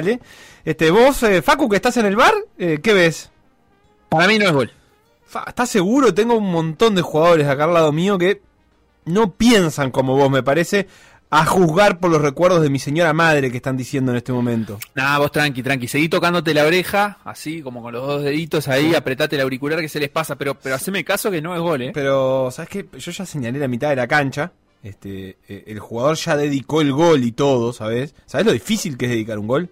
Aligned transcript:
Dale. 0.00 0.20
Este, 0.64 0.90
vos, 0.90 1.22
eh, 1.22 1.42
Facu, 1.42 1.68
que 1.68 1.76
estás 1.76 1.96
en 1.96 2.06
el 2.06 2.16
bar, 2.16 2.34
eh, 2.58 2.80
¿qué 2.82 2.92
ves? 2.92 3.30
Para 4.08 4.26
mí 4.26 4.38
no 4.38 4.46
es 4.46 4.52
gol. 4.52 4.72
¿Estás 5.46 5.68
seguro? 5.68 6.14
Tengo 6.14 6.36
un 6.36 6.50
montón 6.50 6.94
de 6.94 7.02
jugadores 7.02 7.46
acá 7.46 7.64
al 7.64 7.74
lado 7.74 7.92
mío 7.92 8.16
que 8.16 8.40
no 9.04 9.32
piensan 9.32 9.90
como 9.90 10.16
vos, 10.16 10.30
me 10.30 10.42
parece, 10.42 10.86
a 11.30 11.44
juzgar 11.44 11.98
por 11.98 12.10
los 12.10 12.22
recuerdos 12.22 12.62
de 12.62 12.70
mi 12.70 12.78
señora 12.78 13.12
madre 13.12 13.50
que 13.50 13.58
están 13.58 13.76
diciendo 13.76 14.12
en 14.12 14.16
este 14.18 14.32
momento. 14.32 14.78
Nah, 14.94 15.18
vos 15.18 15.30
tranqui, 15.30 15.62
tranqui. 15.62 15.86
Seguí 15.86 16.08
tocándote 16.08 16.54
la 16.54 16.64
oreja, 16.64 17.18
así 17.24 17.60
como 17.60 17.82
con 17.82 17.92
los 17.92 18.06
dos 18.06 18.22
deditos 18.22 18.68
ahí, 18.68 18.94
apretate 18.94 19.36
el 19.36 19.42
auricular 19.42 19.80
que 19.80 19.88
se 19.88 20.00
les 20.00 20.08
pasa, 20.08 20.36
pero, 20.36 20.58
pero 20.58 20.74
haceme 20.74 21.04
caso 21.04 21.30
que 21.30 21.42
no 21.42 21.54
es 21.54 21.60
gol, 21.60 21.82
¿eh? 21.82 21.90
Pero, 21.92 22.50
¿sabes 22.50 22.70
qué? 22.70 22.86
Yo 22.98 23.12
ya 23.12 23.26
señalé 23.26 23.58
la 23.58 23.68
mitad 23.68 23.90
de 23.90 23.96
la 23.96 24.06
cancha. 24.06 24.52
Este, 24.82 25.36
eh, 25.48 25.64
el 25.66 25.80
jugador 25.80 26.16
ya 26.16 26.36
dedicó 26.36 26.80
el 26.80 26.92
gol 26.92 27.24
y 27.24 27.32
todo, 27.32 27.72
¿sabes? 27.72 28.14
¿Sabes 28.26 28.46
lo 28.46 28.52
difícil 28.52 28.96
que 28.96 29.06
es 29.06 29.10
dedicar 29.10 29.38
un 29.38 29.48
gol? 29.48 29.70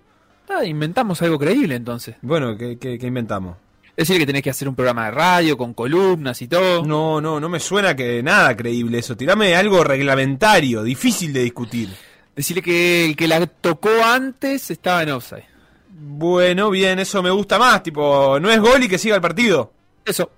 Ah, 0.48 0.64
inventamos 0.64 1.20
algo 1.22 1.39
creíble 1.39 1.75
entonces. 1.75 2.16
Bueno, 2.22 2.56
¿qué, 2.56 2.78
qué, 2.78 2.98
qué 2.98 3.06
inventamos? 3.06 3.56
Es 3.97 4.08
decir, 4.08 4.20
que 4.20 4.27
tenés 4.27 4.42
que 4.42 4.50
hacer 4.50 4.69
un 4.69 4.75
programa 4.75 5.06
de 5.06 5.11
radio 5.12 5.56
con 5.56 5.72
columnas 5.72 6.41
y 6.42 6.48
todo. 6.48 6.84
No, 6.84 7.20
no, 7.20 7.41
no 7.41 7.48
me 7.48 7.58
suena 7.58 7.97
que 7.97 8.22
nada 8.22 8.55
creíble 8.55 8.98
eso. 8.98 9.17
Tirame 9.17 9.56
algo 9.56 9.83
reglamentario, 9.83 10.83
difícil 10.83 11.33
de 11.33 11.42
discutir. 11.42 11.89
Decirle 12.34 12.61
que 12.62 13.06
el 13.06 13.17
que 13.17 13.27
la 13.27 13.47
tocó 13.47 13.89
antes 14.05 14.70
estaba 14.70 15.02
en 15.02 15.11
offside. 15.11 15.47
Bueno, 15.89 16.69
bien, 16.69 16.98
eso 16.98 17.22
me 17.22 17.30
gusta 17.30 17.58
más. 17.58 17.83
Tipo, 17.83 18.39
no 18.39 18.50
es 18.50 18.61
gol 18.61 18.83
y 18.83 18.89
que 18.89 18.98
siga 18.98 19.14
el 19.14 19.22
partido. 19.22 19.72
Eso. 20.05 20.30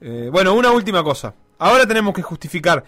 Eh, 0.00 0.28
bueno, 0.32 0.52
una 0.54 0.72
última 0.72 1.04
cosa. 1.04 1.32
Ahora 1.58 1.86
tenemos 1.86 2.12
que 2.12 2.22
justificar 2.22 2.82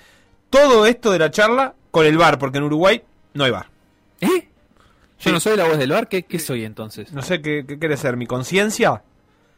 todo 0.50 0.86
esto 0.86 1.12
de 1.12 1.20
la 1.20 1.30
charla 1.30 1.72
con 1.92 2.04
el 2.04 2.18
bar, 2.18 2.40
porque 2.40 2.58
en 2.58 2.64
Uruguay 2.64 3.00
no 3.34 3.44
hay 3.44 3.52
bar. 3.52 3.70
¿Eh? 4.20 4.48
Yo 5.24 5.30
Sí. 5.30 5.32
no 5.32 5.40
soy 5.40 5.56
la 5.56 5.64
voz 5.64 5.78
del 5.78 5.90
bar, 5.90 6.08
¿qué, 6.08 6.22
qué 6.24 6.38
soy 6.38 6.64
entonces? 6.64 7.12
No 7.12 7.22
sé 7.22 7.40
qué, 7.40 7.64
qué 7.66 7.78
quiere 7.78 7.96
ser, 7.96 8.16
mi 8.16 8.26
conciencia. 8.26 9.02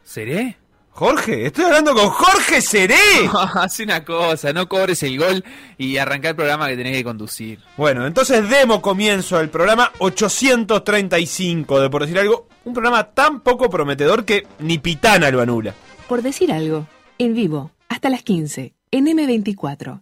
¿Seré? 0.05 0.57
Jorge, 0.91 1.45
estoy 1.47 1.65
hablando 1.67 1.93
con 1.93 2.09
Jorge 2.09 2.63
Seré. 2.63 2.95
Haz 3.55 3.81
una 3.81 4.03
cosa, 4.03 4.53
no 4.55 4.67
cobres 4.67 5.03
el 5.03 5.19
gol 5.19 5.45
y 5.77 5.99
arrancar 5.99 6.31
el 6.31 6.37
programa 6.37 6.69
que 6.69 6.77
tenés 6.77 6.95
que 6.97 7.05
conducir. 7.05 7.59
Bueno, 7.77 8.07
entonces 8.07 8.49
demos 8.49 8.81
comienzo 8.81 9.37
al 9.37 9.51
programa 9.51 9.93
835 9.99 11.81
de 11.81 11.91
Por 11.91 12.03
Decir 12.03 12.19
Algo. 12.19 12.49
Un 12.65 12.73
programa 12.73 13.05
tan 13.13 13.41
poco 13.41 13.69
prometedor 13.69 14.25
que 14.25 14.47
ni 14.61 14.79
Pitana 14.79 15.31
lo 15.31 15.41
anula. 15.43 15.75
Por 16.09 16.23
decir 16.23 16.51
algo, 16.53 16.87
en 17.19 17.35
vivo, 17.35 17.73
hasta 17.89 18.09
las 18.09 18.23
15, 18.23 18.75
en 18.91 19.07
M24. 19.07 20.01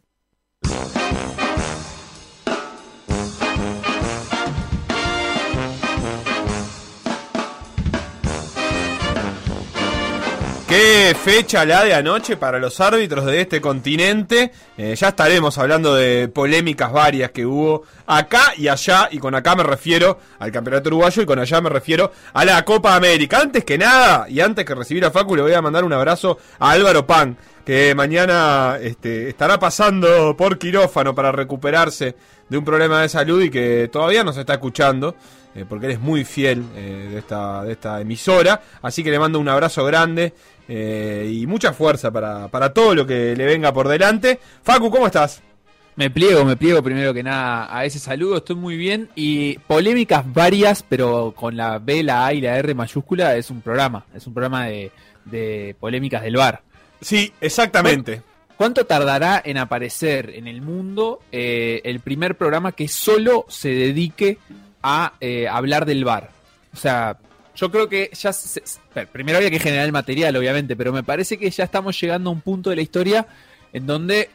Qué 10.74 11.14
fecha 11.14 11.64
la 11.64 11.84
de 11.84 11.94
anoche 11.94 12.36
para 12.36 12.58
los 12.58 12.80
árbitros 12.80 13.24
de 13.26 13.42
este 13.42 13.60
continente. 13.60 14.50
Eh, 14.76 14.96
ya 14.96 15.10
estaremos 15.10 15.56
hablando 15.56 15.94
de 15.94 16.26
polémicas 16.26 16.90
varias 16.90 17.30
que 17.30 17.46
hubo 17.46 17.84
acá 18.08 18.54
y 18.56 18.66
allá. 18.66 19.08
Y 19.12 19.18
con 19.18 19.36
acá 19.36 19.54
me 19.54 19.62
refiero 19.62 20.18
al 20.40 20.50
campeonato 20.50 20.88
uruguayo 20.88 21.22
y 21.22 21.26
con 21.26 21.38
allá 21.38 21.60
me 21.60 21.70
refiero 21.70 22.10
a 22.32 22.44
la 22.44 22.64
Copa 22.64 22.96
América. 22.96 23.38
Antes 23.38 23.64
que 23.64 23.78
nada, 23.78 24.26
y 24.28 24.40
antes 24.40 24.64
que 24.64 24.74
recibir 24.74 25.04
a 25.04 25.12
Facu, 25.12 25.36
le 25.36 25.42
voy 25.42 25.52
a 25.52 25.62
mandar 25.62 25.84
un 25.84 25.92
abrazo 25.92 26.38
a 26.58 26.72
Álvaro 26.72 27.06
Pan, 27.06 27.36
que 27.64 27.94
mañana 27.94 28.76
este, 28.80 29.28
estará 29.28 29.60
pasando 29.60 30.36
por 30.36 30.58
quirófano 30.58 31.14
para 31.14 31.30
recuperarse 31.30 32.16
de 32.48 32.58
un 32.58 32.64
problema 32.64 33.00
de 33.02 33.08
salud 33.08 33.40
y 33.42 33.50
que 33.50 33.88
todavía 33.92 34.24
nos 34.24 34.36
está 34.36 34.54
escuchando. 34.54 35.14
Eh, 35.54 35.64
porque 35.68 35.86
él 35.86 35.92
es 35.92 36.00
muy 36.00 36.24
fiel 36.24 36.64
eh, 36.74 37.08
de, 37.12 37.18
esta, 37.18 37.62
de 37.64 37.72
esta 37.72 38.00
emisora. 38.00 38.60
Así 38.82 39.02
que 39.02 39.10
le 39.10 39.18
mando 39.18 39.38
un 39.38 39.48
abrazo 39.48 39.84
grande 39.84 40.32
eh, 40.68 41.30
y 41.32 41.46
mucha 41.46 41.72
fuerza 41.72 42.10
para, 42.10 42.48
para 42.48 42.72
todo 42.72 42.94
lo 42.94 43.06
que 43.06 43.34
le 43.36 43.44
venga 43.44 43.72
por 43.72 43.88
delante. 43.88 44.38
Facu, 44.62 44.90
¿cómo 44.90 45.06
estás? 45.06 45.42
Me 45.96 46.10
pliego, 46.10 46.44
me 46.44 46.56
pliego 46.56 46.82
primero 46.82 47.14
que 47.14 47.22
nada 47.22 47.68
a 47.70 47.84
ese 47.84 48.00
saludo, 48.00 48.38
estoy 48.38 48.56
muy 48.56 48.76
bien. 48.76 49.10
Y 49.14 49.58
polémicas 49.58 50.24
varias, 50.32 50.82
pero 50.82 51.32
con 51.36 51.56
la 51.56 51.78
B, 51.78 52.02
la 52.02 52.26
A 52.26 52.32
y 52.32 52.40
la 52.40 52.58
R 52.58 52.74
mayúscula 52.74 53.36
es 53.36 53.50
un 53.50 53.60
programa, 53.60 54.04
es 54.12 54.26
un 54.26 54.34
programa 54.34 54.66
de, 54.66 54.90
de 55.24 55.76
polémicas 55.78 56.22
del 56.22 56.36
bar. 56.36 56.62
Sí, 57.00 57.32
exactamente. 57.40 58.22
¿Cuánto 58.56 58.86
tardará 58.86 59.42
en 59.44 59.58
aparecer 59.58 60.30
en 60.30 60.46
el 60.46 60.62
mundo 60.62 61.20
eh, 61.32 61.80
el 61.84 62.00
primer 62.00 62.36
programa 62.36 62.72
que 62.72 62.86
solo 62.86 63.46
se 63.48 63.68
dedique 63.68 64.38
a 64.84 65.14
eh, 65.20 65.48
hablar 65.48 65.86
del 65.86 66.04
bar? 66.04 66.30
O 66.72 66.76
sea, 66.76 67.16
yo 67.56 67.70
creo 67.70 67.88
que 67.88 68.10
ya... 68.12 68.32
primero 69.10 69.38
había 69.38 69.50
que 69.50 69.58
generar 69.58 69.86
el 69.86 69.92
material, 69.92 70.36
obviamente, 70.36 70.76
pero 70.76 70.92
me 70.92 71.02
parece 71.02 71.38
que 71.38 71.50
ya 71.50 71.64
estamos 71.64 71.98
llegando 72.00 72.30
a 72.30 72.32
un 72.32 72.42
punto 72.42 72.70
de 72.70 72.76
la 72.76 72.82
historia 72.82 73.26
en 73.72 73.86
donde 73.86 74.30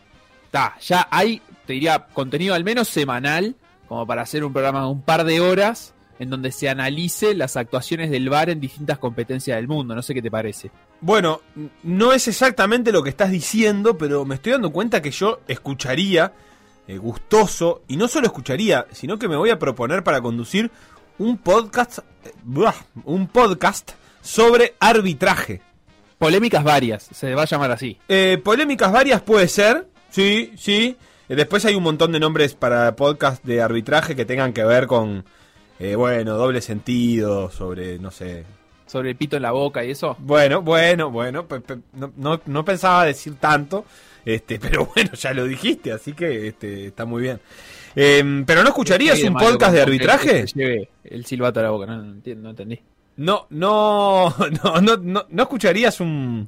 ta, 0.52 0.76
ya 0.82 1.08
hay, 1.12 1.42
te 1.66 1.74
diría, 1.74 2.08
contenido 2.14 2.56
al 2.56 2.64
menos 2.64 2.88
semanal, 2.88 3.56
como 3.88 4.06
para 4.08 4.24
hacer 4.24 4.44
un 4.44 4.52
programa 4.52 4.82
de 4.82 4.88
un 4.88 5.02
par 5.02 5.24
de 5.24 5.40
horas, 5.40 5.94
en 6.20 6.30
donde 6.30 6.52
se 6.52 6.68
analice 6.68 7.34
las 7.34 7.56
actuaciones 7.56 8.12
del 8.12 8.30
bar 8.30 8.50
en 8.50 8.60
distintas 8.60 8.98
competencias 8.98 9.56
del 9.56 9.68
mundo. 9.68 9.96
No 9.96 10.02
sé 10.02 10.14
qué 10.14 10.22
te 10.22 10.30
parece. 10.30 10.70
Bueno, 11.00 11.42
no 11.84 12.12
es 12.12 12.28
exactamente 12.28 12.92
lo 12.92 13.02
que 13.04 13.10
estás 13.10 13.31
diciendo, 13.31 13.98
pero 13.98 14.26
me 14.26 14.36
estoy 14.36 14.52
dando 14.52 14.72
cuenta 14.72 15.02
que 15.02 15.12
yo 15.12 15.40
escucharía, 15.48 16.34
eh, 16.90 16.98
gustoso, 16.98 17.84
y 17.88 17.98
no 17.98 18.08
solo 18.08 18.26
escucharía, 18.26 18.88
sino 18.92 19.20
que 19.20 19.28
me 19.28 19.36
voy 19.36 19.52
a 19.52 19.60
proponer 19.60 20.04
para 20.04 20.22
conducir 20.22 20.72
un 21.20 21.38
podcast, 21.38 22.00
eh, 22.26 22.34
un 23.06 23.28
podcast 23.28 23.92
sobre 24.24 24.74
arbitraje. 24.80 25.62
Polémicas 26.18 26.64
varias, 26.64 27.04
se 27.04 27.36
va 27.36 27.44
a 27.44 27.46
llamar 27.46 27.70
así. 27.70 28.00
Eh, 28.08 28.42
polémicas 28.44 28.92
varias 28.92 29.22
puede 29.22 29.48
ser, 29.48 29.88
sí, 30.10 30.52
sí. 30.58 30.98
Eh, 31.30 31.36
después 31.36 31.64
hay 31.66 31.76
un 31.76 31.84
montón 31.84 32.12
de 32.12 32.20
nombres 32.20 32.56
para 32.56 32.96
podcast 32.96 33.46
de 33.46 33.62
arbitraje 33.62 34.16
que 34.16 34.26
tengan 34.26 34.52
que 34.52 34.64
ver 34.64 34.88
con, 34.88 35.26
eh, 35.78 35.94
bueno, 35.94 36.38
doble 36.38 36.60
sentido, 36.60 37.52
sobre, 37.52 38.00
no 38.00 38.10
sé. 38.10 38.46
Sobre 38.88 39.12
el 39.12 39.16
pito 39.16 39.36
en 39.36 39.44
la 39.44 39.52
boca 39.52 39.86
y 39.86 39.92
eso. 39.92 40.16
Bueno, 40.18 40.63
bueno, 40.63 41.12
bueno, 41.12 41.46
no, 41.94 42.12
no, 42.18 42.42
no 42.48 42.66
pensaba 42.66 43.06
decir 43.06 43.36
tanto, 43.36 43.86
este, 44.25 44.60
pero 44.62 44.86
bueno, 44.94 45.12
ya 45.13 45.33
lo 45.33 45.45
dijiste, 45.45 45.92
así 45.92 46.13
que 46.13 46.48
este, 46.48 46.88
está 46.88 47.06
muy 47.06 47.24
bien. 47.24 47.39
Eh, 47.95 48.44
pero 48.45 48.62
no 48.62 48.69
escucharías 48.69 49.16
¿Qué 49.16 49.24
hay 49.24 49.27
un 49.27 49.33
podcast 49.36 49.74
de 49.74 49.81
arbitraje? 49.81 50.45
lleve 50.54 50.89
el 51.04 51.25
silbato 51.25 51.60
a 51.60 51.63
la 51.63 51.69
boca, 51.71 51.86
no, 51.88 52.04
no 52.04 52.21
no 52.36 52.50
entendí. 52.51 52.80
No, 53.18 53.48
no, 53.50 54.30
no, 54.63 54.81
no, 54.81 54.98
no, 54.98 55.25
¿no 55.27 55.44
escucharías 55.44 56.00
un, 56.00 56.48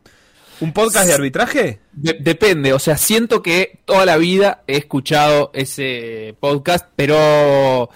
un 0.61 0.71
podcast 0.73 1.07
de 1.07 1.13
arbitraje? 1.13 1.79
De- 1.91 2.17
depende, 2.19 2.71
o 2.73 2.79
sea, 2.79 2.97
siento 2.97 3.41
que 3.41 3.79
toda 3.85 4.05
la 4.05 4.17
vida 4.17 4.63
he 4.67 4.77
escuchado 4.77 5.49
ese 5.53 6.35
podcast, 6.39 6.87
pero 6.95 7.89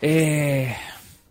eh, 0.00 0.74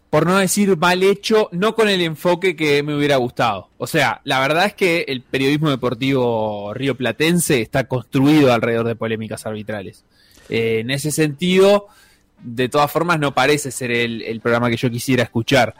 por 0.09 0.25
no 0.25 0.37
decir 0.37 0.77
mal 0.77 1.03
hecho, 1.03 1.49
no 1.51 1.75
con 1.75 1.89
el 1.89 2.01
enfoque 2.01 2.55
que 2.55 2.81
me 2.83 2.95
hubiera 2.95 3.17
gustado. 3.17 3.69
O 3.77 3.87
sea, 3.87 4.21
la 4.23 4.39
verdad 4.39 4.65
es 4.65 4.73
que 4.73 5.05
el 5.07 5.21
periodismo 5.21 5.69
deportivo 5.69 6.73
rioplatense 6.73 7.61
está 7.61 7.85
construido 7.87 8.53
alrededor 8.53 8.87
de 8.87 8.95
polémicas 8.95 9.45
arbitrales. 9.45 10.03
Eh, 10.49 10.79
en 10.79 10.91
ese 10.91 11.11
sentido, 11.11 11.87
de 12.41 12.69
todas 12.69 12.89
formas 12.91 13.19
no 13.19 13.33
parece 13.33 13.69
ser 13.71 13.91
el, 13.91 14.21
el 14.21 14.39
programa 14.39 14.69
que 14.69 14.77
yo 14.77 14.89
quisiera 14.89 15.23
escuchar. 15.23 15.75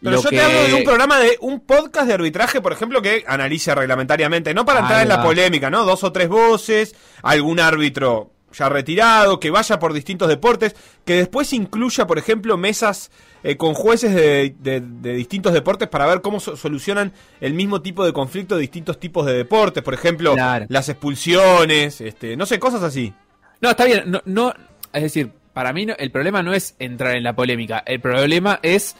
Pero 0.00 0.16
Lo 0.16 0.22
yo 0.22 0.30
que- 0.30 0.36
te 0.36 0.42
hablo 0.42 0.62
de 0.64 0.74
un 0.74 0.84
programa 0.84 1.18
de 1.20 1.38
un 1.40 1.60
podcast 1.60 2.06
de 2.08 2.14
arbitraje, 2.14 2.60
por 2.60 2.72
ejemplo, 2.72 3.00
que 3.02 3.24
analice 3.26 3.72
reglamentariamente, 3.74 4.52
no 4.52 4.64
para 4.64 4.80
entrar 4.80 5.02
en 5.02 5.08
la 5.08 5.22
polémica, 5.22 5.70
¿no? 5.70 5.84
Dos 5.84 6.02
o 6.02 6.12
tres 6.12 6.28
voces, 6.28 6.94
algún 7.22 7.60
árbitro 7.60 8.31
ya 8.52 8.68
retirado, 8.68 9.40
que 9.40 9.50
vaya 9.50 9.78
por 9.78 9.92
distintos 9.92 10.28
deportes, 10.28 10.74
que 11.04 11.14
después 11.16 11.52
incluya, 11.52 12.06
por 12.06 12.18
ejemplo, 12.18 12.56
mesas 12.56 13.10
eh, 13.44 13.56
con 13.56 13.74
jueces 13.74 14.14
de, 14.14 14.54
de- 14.60 14.80
de 14.80 15.12
distintos 15.14 15.52
deportes 15.52 15.88
para 15.88 16.06
ver 16.06 16.20
cómo 16.20 16.38
so- 16.40 16.56
solucionan 16.56 17.12
el 17.40 17.54
mismo 17.54 17.82
tipo 17.82 18.04
de 18.04 18.12
conflicto 18.12 18.54
de 18.54 18.60
distintos 18.60 19.00
tipos 19.00 19.26
de 19.26 19.32
deportes, 19.34 19.82
por 19.82 19.94
ejemplo, 19.94 20.34
Claro. 20.34 20.66
las 20.68 20.88
expulsiones, 20.88 22.00
este, 22.00 22.36
no 22.36 22.46
sé, 22.46 22.58
cosas 22.58 22.82
así. 22.82 23.12
No, 23.60 23.70
está 23.70 23.84
bien. 23.84 24.04
No, 24.10 24.20
no, 24.26 24.52
es 24.92 25.02
decir, 25.02 25.30
para 25.52 25.72
mí 25.72 25.86
no- 25.86 25.94
el 25.98 26.10
problema 26.10 26.42
no 26.42 26.52
es 26.54 26.74
entrar 26.78 27.16
en 27.16 27.22
la 27.24 27.34
polémica. 27.34 27.82
El 27.86 28.00
problema 28.00 28.58
es 28.62 28.96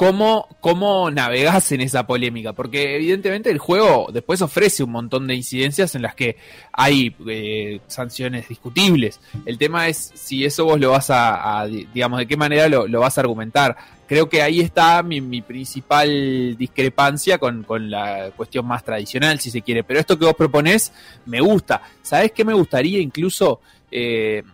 cómo, 0.00 0.48
cómo 0.60 1.10
navegás 1.10 1.72
en 1.72 1.82
esa 1.82 2.06
polémica. 2.06 2.54
Porque 2.54 2.96
evidentemente 2.96 3.50
el 3.50 3.58
juego 3.58 4.08
después 4.10 4.40
ofrece 4.40 4.82
un 4.82 4.92
montón 4.92 5.26
de 5.26 5.34
incidencias 5.34 5.94
en 5.94 6.00
las 6.00 6.14
que 6.14 6.38
hay 6.72 7.14
eh, 7.28 7.80
sanciones 7.86 8.48
discutibles. 8.48 9.20
El 9.44 9.58
tema 9.58 9.88
es 9.88 10.10
si 10.14 10.42
eso 10.46 10.64
vos 10.64 10.80
lo 10.80 10.92
vas 10.92 11.08
a, 11.10 11.66
digamos, 11.92 12.18
de 12.18 12.26
qué 12.26 12.38
manera 12.38 12.66
lo, 12.70 12.88
lo 12.88 13.00
vas 13.00 13.18
a 13.18 13.20
argumentar. 13.20 13.76
Creo 14.06 14.26
que 14.26 14.40
ahí 14.40 14.60
está 14.60 15.02
mi, 15.02 15.20
mi 15.20 15.42
principal 15.42 16.56
discrepancia 16.56 17.36
con, 17.36 17.62
con 17.64 17.90
la 17.90 18.30
cuestión 18.34 18.66
más 18.66 18.82
tradicional, 18.82 19.38
si 19.38 19.50
se 19.50 19.60
quiere. 19.60 19.84
Pero 19.84 20.00
esto 20.00 20.18
que 20.18 20.24
vos 20.24 20.34
proponés 20.34 20.94
me 21.26 21.42
gusta. 21.42 21.82
¿Sabés 22.00 22.32
qué 22.32 22.42
me 22.42 22.54
gustaría 22.54 23.00
incluso? 23.00 23.60
Eh, 23.90 24.44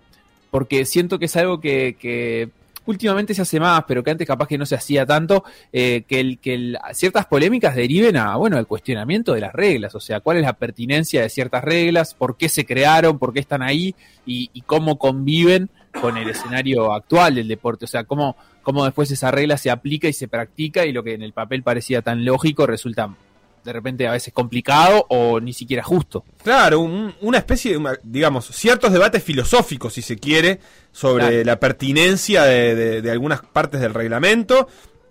porque 0.51 0.85
siento 0.85 1.21
que 1.21 1.27
es 1.27 1.37
algo 1.37 1.61
que 1.61 2.51
últimamente 2.87 3.35
se 3.35 3.43
hace 3.43 3.61
más, 3.61 3.85
pero 3.87 4.03
que 4.03 4.11
antes 4.11 4.27
capaz 4.27 4.49
que 4.49 4.59
no 4.59 4.67
se 4.67 4.75
hacía 4.75 5.05
tanto, 5.07 5.45
eh, 5.73 6.05
que, 6.09 6.21
el, 6.21 6.39
que 6.39 6.55
el- 6.55 6.79
ciertas 6.93 7.27
polémicas 7.27 7.75
deriven 7.77 8.17
a, 8.17 8.37
bueno, 8.37 8.57
al 8.57 8.67
cuestionamiento 8.67 9.35
de 9.35 9.41
las 9.41 9.53
reglas, 9.53 9.95
o 9.95 10.01
sea, 10.01 10.21
cuál 10.21 10.39
es 10.39 10.43
la 10.45 10.53
pertinencia 10.55 11.23
de 11.23 11.29
ciertas 11.29 11.63
reglas, 11.65 12.15
por 12.15 12.37
qué 12.37 12.49
se 12.49 12.65
crearon, 12.65 13.19
por 13.19 13.33
qué 13.33 13.41
están 13.41 13.63
ahí 13.63 13.95
y, 14.25 14.51
y 14.53 14.61
cómo 14.63 14.99
conviven 14.99 15.69
con 16.01 16.17
el 16.17 16.29
escenario 16.29 16.93
actual 16.93 17.35
del 17.37 17.49
deporte, 17.49 17.87
o 17.87 17.89
sea, 17.89 18.05
cómo, 18.05 18.37
cómo 18.63 18.85
después 18.85 19.11
esa 19.11 19.31
regla 19.31 19.57
se 19.57 19.71
aplica 19.71 20.09
y 20.09 20.13
se 20.13 20.29
practica 20.29 20.85
y 20.85 20.93
lo 20.93 21.03
que 21.03 21.15
en 21.15 21.23
el 21.23 21.33
papel 21.33 21.63
parecía 21.63 22.03
tan 22.03 22.25
lógico 22.25 22.67
resulta 22.67 23.09
de 23.67 23.73
repente 23.75 24.09
a 24.09 24.13
veces 24.13 24.33
complicado 24.33 25.05
o 25.11 25.39
ni 25.41 25.53
siquiera 25.53 25.83
justo. 25.83 26.25
Claro, 26.43 26.81
un- 26.81 27.15
una 27.21 27.37
especie 27.39 27.73
de, 27.73 27.77
una- 27.77 27.99
digamos, 28.03 28.47
ciertos 28.47 28.93
debates 28.93 29.23
filosóficos, 29.23 29.93
si 29.93 30.01
se 30.01 30.17
quiere, 30.17 30.61
sobre 30.93 31.27
Claro. 31.29 31.45
la 31.45 31.61
pertinencia 31.61 32.45
de, 32.45 32.75
de- 32.75 33.03
de 33.03 33.11
algunas 33.11 33.43
partes 33.43 33.81
del 33.83 33.93
reglamento. 33.93 34.69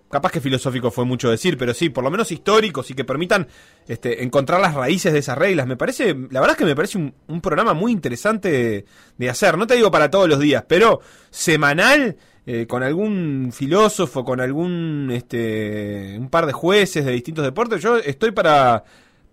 Capaz 0.09 0.31
que 0.31 0.39
filosófico 0.39 0.91
fue 0.91 1.03
mucho 1.03 1.29
decir, 1.29 1.57
pero 1.57 1.73
sí, 1.73 1.89
por 1.89 2.03
lo 2.03 2.11
menos 2.11 2.31
históricos 2.31 2.89
y 2.89 2.93
que 2.93 3.03
permitan 3.03 3.47
este, 3.87 4.23
encontrar 4.23 4.61
las 4.61 4.73
raíces 4.75 5.11
de 5.11 5.19
esas 5.19 5.37
reglas. 5.37 5.67
Me 5.67 5.75
parece, 5.75 6.13
la 6.31 6.39
verdad 6.39 6.51
es 6.51 6.57
que 6.57 6.63
me 6.65 6.75
parece 6.75 6.97
un, 6.99 7.13
un 7.27 7.41
programa 7.41 7.73
muy 7.73 7.91
interesante 7.91 8.49
de, 8.51 8.85
de 9.17 9.29
hacer. 9.29 9.57
No 9.57 9.67
te 9.67 9.75
digo 9.75 9.91
para 9.91 10.09
todos 10.09 10.29
los 10.29 10.39
días, 10.39 10.63
pero 10.67 11.01
semanal, 11.31 12.15
eh, 12.45 12.67
con 12.67 12.83
algún 12.83 13.51
filósofo, 13.53 14.23
con 14.23 14.39
algún, 14.41 15.09
este, 15.11 16.15
un 16.19 16.29
par 16.29 16.45
de 16.45 16.53
jueces 16.53 17.05
de 17.05 17.11
distintos 17.11 17.43
deportes. 17.43 17.81
Yo 17.81 17.97
estoy 17.97 18.31
para, 18.31 18.83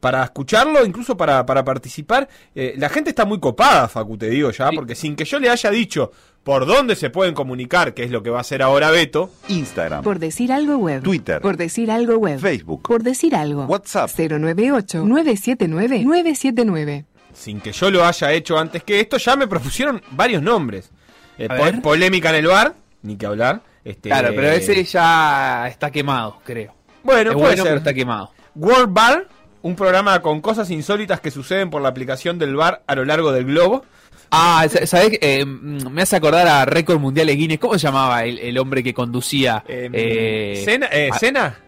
para 0.01 0.25
escucharlo, 0.25 0.85
incluso 0.85 1.17
para, 1.17 1.45
para 1.47 1.65
participar. 1.65 2.29
Eh, 2.55 2.75
la 2.79 2.89
gente 2.89 3.11
está 3.11 3.25
muy 3.25 3.39
copada, 3.41 3.89
Facu, 3.89 4.17
te 4.17 4.31
digo 4.31 4.51
ya, 4.51 4.71
Sí. 4.71 4.77
porque 4.77 4.95
sin 4.95 5.15
que 5.17 5.25
yo 5.25 5.39
le 5.39 5.51
haya 5.51 5.71
dicho 5.71 6.11
por 6.43 6.67
dónde 6.67 6.97
se 6.97 7.11
pueden 7.11 7.35
comunicar, 7.35 7.95
que 7.95 8.03
es 8.03 8.11
lo 8.11 8.23
que 8.23 8.31
va 8.31 8.39
a 8.39 8.41
hacer 8.41 8.63
ahora 8.63 8.91
Beto, 8.91 9.31
Instagram, 9.49 10.03
Por 10.03 10.19
decir 10.19 10.51
algo 10.51 10.77
web. 10.77 11.03
Twitter. 11.03 11.41
Por 11.41 11.57
decir 11.57 11.91
algo 11.91 12.17
web. 12.17 12.41
Facebook. 12.41 12.83
Por 12.83 13.03
decir 13.05 13.37
algo. 13.37 13.65
WhatsApp. 13.67 14.11
098-979-979. 14.11 17.05
sin 17.33 17.61
que 17.61 17.73
yo 17.73 17.91
lo 17.91 18.05
haya 18.05 18.33
hecho 18.33 18.59
antes 18.59 18.85
que 18.85 19.01
esto, 19.01 19.17
ya 19.17 19.37
me 19.37 19.47
propusieron 19.47 20.03
varios 20.11 20.43
nombres. 20.43 20.91
Eh, 21.39 21.47
A 21.49 21.57
po- 21.57 21.65
ver. 21.65 21.81
polémica 21.81 22.29
en 22.31 22.37
el 22.37 22.47
bar, 22.47 22.75
ni 23.03 23.17
que 23.17 23.27
hablar. 23.27 23.63
Este, 23.85 24.09
Claro, 24.09 24.31
pero 24.35 24.49
ese 24.51 24.83
ya 24.85 25.67
está 25.69 25.91
quemado, 25.91 26.39
creo. 26.45 26.75
Bueno, 27.03 27.31
es 27.31 27.37
puede 27.37 27.47
bueno, 27.49 27.63
pero 27.65 27.75
ser. 27.75 27.79
está 27.79 27.95
quemado. 27.95 28.31
World 28.55 28.93
Bar, 28.93 29.29
un 29.63 29.75
programa 29.77 30.21
con 30.23 30.41
cosas 30.41 30.71
insólitas 30.71 31.21
que 31.21 31.31
suceden 31.31 31.71
por 31.71 31.83
la 31.83 31.89
aplicación 31.89 32.39
del 32.39 32.55
bar 32.57 32.83
a 32.87 32.95
lo 32.95 33.05
largo 33.05 33.33
del 33.33 33.45
globo. 33.47 33.85
Ah, 34.31 34.65
sa- 34.71 34.87
¿sabés? 34.87 35.19
Eh, 35.21 35.45
me 35.45 36.03
hace 36.03 36.17
acordar 36.17 36.47
a 36.47 36.65
Récord 36.65 36.99
Mundiales 36.99 37.37
Guinness. 37.37 37.59
¿Cómo 37.59 37.75
se 37.75 37.81
llamaba 37.87 38.25
el, 38.25 38.39
el 38.39 38.57
hombre 38.59 38.83
que 38.83 38.95
conducía? 38.95 39.63
Eh, 39.69 39.91
Eh, 39.93 40.63
¿Cena? 40.65 40.89
Eh, 40.91 41.11
¿Cena? 41.19 41.59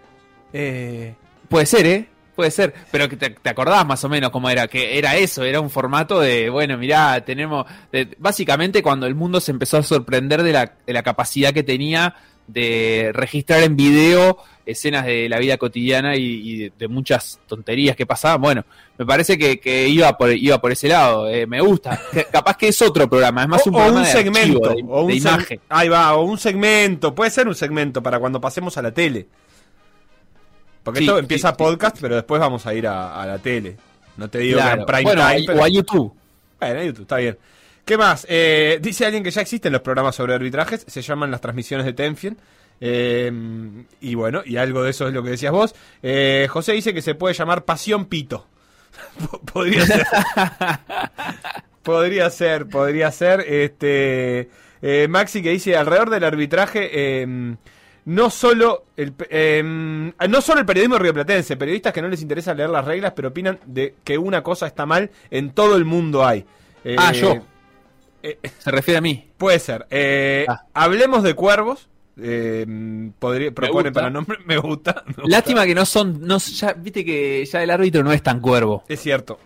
Eh, 0.53 1.15
Puede 1.49 1.67
ser, 1.67 1.87
¿eh? 1.87 2.09
Puede 2.35 2.51
ser. 2.51 2.75
Pero 2.91 3.09
que 3.09 3.17
te, 3.17 3.31
te 3.31 3.49
acordás 3.51 3.87
más 3.87 4.03
o 4.05 4.09
menos 4.09 4.31
cómo 4.31 4.51
era. 4.51 4.67
Que 4.69 4.99
era 4.99 5.17
eso, 5.17 5.45
era 5.45 5.61
un 5.61 5.71
formato 5.71 6.21
de, 6.21 6.51
bueno, 6.51 6.77
mirá, 6.77 7.25
tenemos... 7.25 7.67
de- 7.93 8.09
básicamente 8.19 8.83
cuando 8.83 9.07
el 9.07 9.15
mundo 9.15 9.41
se 9.41 9.53
empezó 9.53 9.79
a 9.79 9.83
sorprender 9.83 10.43
de 10.43 10.53
la, 10.53 10.73
de 10.87 10.93
la 10.93 11.03
capacidad 11.03 11.53
que 11.53 11.63
tenía 11.63 12.15
de 12.47 13.11
registrar 13.15 13.63
en 13.63 13.75
video 13.75 14.37
escenas 14.67 15.07
de 15.07 15.29
la 15.31 15.39
vida 15.39 15.57
cotidiana 15.57 16.15
y, 16.17 16.23
y 16.25 16.59
de, 16.59 16.73
de 16.79 16.89
muchas 16.89 17.39
tonterías 17.47 17.97
que 17.97 18.05
pasaban. 18.05 18.41
Bueno, 18.43 18.65
me 18.99 19.07
parece 19.07 19.39
que, 19.39 19.59
que 19.61 19.89
iba 19.89 20.17
por 20.19 20.31
iba 20.31 20.61
por 20.61 20.73
ese 20.73 20.89
lado. 20.89 21.29
eh, 21.31 21.47
me 21.47 21.61
gusta. 21.63 21.99
Capaz 22.31 22.57
que 22.59 22.69
es 22.69 22.83
otro 22.83 23.09
programa, 23.09 23.43
es 23.43 23.49
más 23.49 23.67
o, 23.67 23.71
un 23.71 23.77
o 23.77 23.79
programa 23.79 24.01
un 24.01 24.05
de 24.07 24.11
segmento. 24.13 24.69
archivo, 24.69 24.89
de, 24.89 24.93
o 24.95 25.03
un 25.03 25.09
de 25.09 25.15
imagen. 25.17 25.61
Ahí 25.71 25.89
va, 25.89 26.15
o 26.15 26.25
un 26.25 26.37
segmento. 26.39 27.15
Puede 27.15 27.31
ser 27.31 27.49
un 27.49 27.55
segmento 27.55 28.03
para 28.03 28.19
cuando 28.19 28.41
pasemos 28.41 28.77
a 28.77 28.83
la 28.83 28.93
tele. 28.93 29.27
Porque 30.85 31.01
Sí, 31.01 31.07
esto 31.07 31.19
empieza 31.19 31.49
sí. 31.51 31.55
podcast, 31.59 31.97
pero 32.01 32.15
después 32.15 32.41
vamos 32.41 32.65
a 32.67 32.75
ir 32.75 32.87
a, 32.87 33.21
a 33.21 33.27
la 33.27 33.39
tele. 33.39 33.77
No 34.17 34.29
te 34.31 34.39
digo 34.39 34.59
Claro. 34.59 34.75
que 34.77 34.81
en 34.81 34.87
prime 34.87 35.03
Bueno, 35.03 35.29
time, 35.29 35.45
pero- 35.47 35.61
o 35.61 35.65
a 35.65 35.69
YouTube. 35.69 36.15
Bueno, 36.61 36.81
en 36.81 36.87
YouTube, 36.87 37.03
está 37.03 37.17
bien. 37.17 37.39
¿Qué 37.85 37.99
más? 37.99 38.27
Eh, 38.31 38.79
dice 38.81 39.05
alguien 39.05 39.23
que 39.25 39.31
ya 39.31 39.41
existen 39.43 39.73
los 39.73 39.83
programas 39.83 40.15
sobre 40.15 40.35
arbitrajes, 40.35 40.85
se 40.87 41.03
llaman 41.03 41.31
las 41.31 41.41
transmisiones 41.41 41.85
de 41.85 41.93
Tenfien. 41.95 42.39
Eh, 42.81 43.31
y 44.01 44.15
bueno, 44.15 44.43
y 44.45 44.57
algo 44.57 44.83
de 44.83 44.91
eso 44.91 45.07
es 45.09 45.15
lo 45.15 45.23
que 45.23 45.31
decías 45.31 45.53
vos. 45.53 45.75
Eh, 46.03 46.47
José 46.51 46.73
dice 46.73 46.93
que 46.95 47.03
se 47.03 47.15
puede 47.15 47.35
llamar 47.35 47.65
Pasión 47.65 48.07
Pito. 48.07 48.47
Podría 49.53 49.85
ser. 49.87 50.07
podría 51.83 52.31
ser, 52.31 52.67
podría 52.69 53.11
ser. 53.11 53.41
Este, 53.41 54.49
Maxi 55.09 55.43
que 55.43 55.51
dice 55.51 55.77
alrededor 55.77 56.11
del 56.11 56.25
arbitraje. 56.25 57.27
No 58.07 58.31
solo 58.31 58.85
el 58.97 59.13
pe- 59.13 59.27
eh, 59.31 59.63
no 59.63 60.41
solo 60.41 60.61
el 60.61 60.67
periodismo 60.67 60.99
rioplatense, 60.99 61.57
periodistas 61.57 61.93
que 61.93 62.03
no 62.03 62.09
les 62.09 62.23
interesa 62.23 62.55
leer 62.55 62.71
las 62.71 62.85
reglas, 62.85 63.13
pero 63.17 63.29
opinan 63.29 63.59
de 63.67 63.95
que 64.05 64.19
una 64.19 64.43
cosa 64.43 64.67
está 64.67 64.85
mal 64.87 65.11
en 65.31 65.51
todo 65.51 65.77
el 65.77 65.85
mundo 65.85 66.27
hay. 66.27 66.45
Eh, 66.85 66.97
Ah, 66.99 67.13
yo. 67.13 67.39
eh, 68.23 68.39
Se 68.59 68.71
refiere 68.71 68.99
a 68.99 69.01
mí. 69.01 69.29
Puede 69.39 69.59
ser. 69.59 69.87
Eh, 69.91 70.45
Ah. 70.49 70.63
Hablemos 70.75 71.23
de 71.23 71.35
cuervos. 71.35 71.89
Eh, 72.21 72.65
podría, 73.19 73.51
propone 73.51 73.89
gusta. 73.89 74.01
para 74.01 74.11
nombre. 74.11 74.39
Me 74.47 74.57
gusta. 74.59 75.03
me 75.07 75.15
gusta. 75.15 75.29
Lástima 75.29 75.65
que 75.67 75.75
no 75.75 75.85
son, 75.85 76.21
no, 76.27 76.39
ya, 76.39 76.73
viste 76.75 77.05
que 77.05 77.45
ya 77.45 77.63
el 77.63 77.71
árbitro 77.71 78.05
no 78.05 78.13
es 78.13 78.23
tan 78.23 78.39
cuervo. 78.41 78.85
Es 78.89 79.01
cierto. 79.01 79.39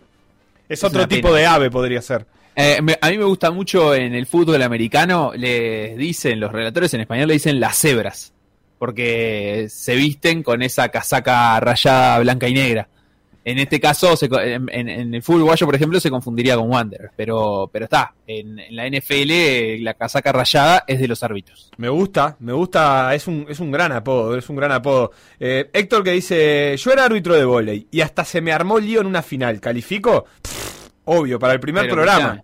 Es, 0.69 0.81
Es 0.81 0.85
otro 0.85 1.09
tipo 1.09 1.29
pena. 1.29 1.39
de 1.39 1.47
ave, 1.47 1.71
podría 1.71 2.03
ser. 2.03 2.27
Eh, 2.55 2.83
me- 2.83 2.99
a 3.01 3.09
mí 3.09 3.17
me 3.19 3.25
gusta 3.25 3.51
mucho 3.53 3.95
en 3.95 4.15
el 4.15 4.27
fútbol 4.27 4.61
americano, 4.63 5.33
les 5.35 5.97
dicen, 5.97 6.41
los 6.41 6.51
relatores 6.53 6.93
en 6.93 7.01
español 7.01 7.29
le 7.29 7.35
dicen 7.35 7.59
las 7.61 7.79
cebras, 7.79 8.33
porque 8.79 9.67
se 9.71 9.95
visten 9.97 10.43
con 10.43 10.63
esa 10.63 10.89
casaca 10.89 11.59
rayada 11.61 12.19
blanca 12.21 12.49
y 12.49 12.55
negra. 12.55 12.89
En 13.45 13.59
este 13.59 13.81
caso, 13.81 14.15
se 14.15 14.27
en, 14.27 14.69
en- 14.71 15.15
el 15.15 15.23
fútbol 15.23 15.41
uruguayo, 15.41 15.65
por 15.65 15.75
ejemplo, 15.75 15.99
se 16.01 16.11
confundiría 16.11 16.55
con 16.57 16.69
Wander, 16.71 17.13
pero, 17.17 17.71
pero 17.73 17.85
está, 17.87 18.13
en, 18.27 18.59
en 18.59 18.77
la 18.77 18.87
NFL 18.87 19.31
eh, 19.31 19.79
la 19.81 19.95
casaca 19.95 20.33
rayada 20.33 20.85
es 20.87 21.01
de 21.01 21.09
los 21.09 21.23
árbitros. 21.23 21.71
Me 21.79 21.89
gusta, 21.89 22.37
me 22.41 22.53
gusta, 22.53 23.15
es 23.15 23.27
un, 23.27 23.47
es 23.49 23.59
un 23.61 23.71
gran 23.71 23.91
apodo, 23.93 24.37
es 24.37 24.47
un 24.51 24.57
gran 24.57 24.73
apodo. 24.73 25.13
Eh, 25.41 25.71
Héctor 25.73 26.05
que 26.05 26.11
dice, 26.11 26.77
yo 26.77 26.91
era 26.93 27.05
árbitro 27.05 27.35
de 27.37 27.45
volei 27.47 27.87
y 27.91 28.03
hasta 28.03 28.23
se 28.23 28.43
me 28.43 28.53
armó 28.53 28.79
lío 28.79 29.01
en 29.01 29.07
una 29.07 29.23
final. 29.23 29.61
¿Califico? 29.61 30.27
Pff, 30.43 30.89
obvio, 31.07 31.39
para 31.39 31.55
el 31.55 31.61
primer 31.61 31.85
Pero, 31.85 31.95
programa. 31.95 32.43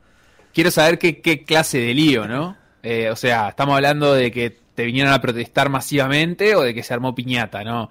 Quiero 0.54 0.70
saber 0.70 0.98
qué, 0.98 1.20
qué 1.20 1.44
clase 1.44 1.78
de 1.80 1.92
lío, 1.92 2.26
¿no? 2.26 2.56
Eh, 2.82 3.10
o 3.10 3.16
sea, 3.16 3.50
estamos 3.50 3.74
hablando 3.74 4.14
de 4.14 4.30
que 4.30 4.56
te 4.74 4.84
vinieron 4.84 5.12
a 5.12 5.20
protestar 5.20 5.68
masivamente 5.68 6.54
o 6.56 6.62
de 6.62 6.74
que 6.74 6.82
se 6.82 6.94
armó 6.94 7.14
piñata, 7.14 7.62
¿no? 7.64 7.90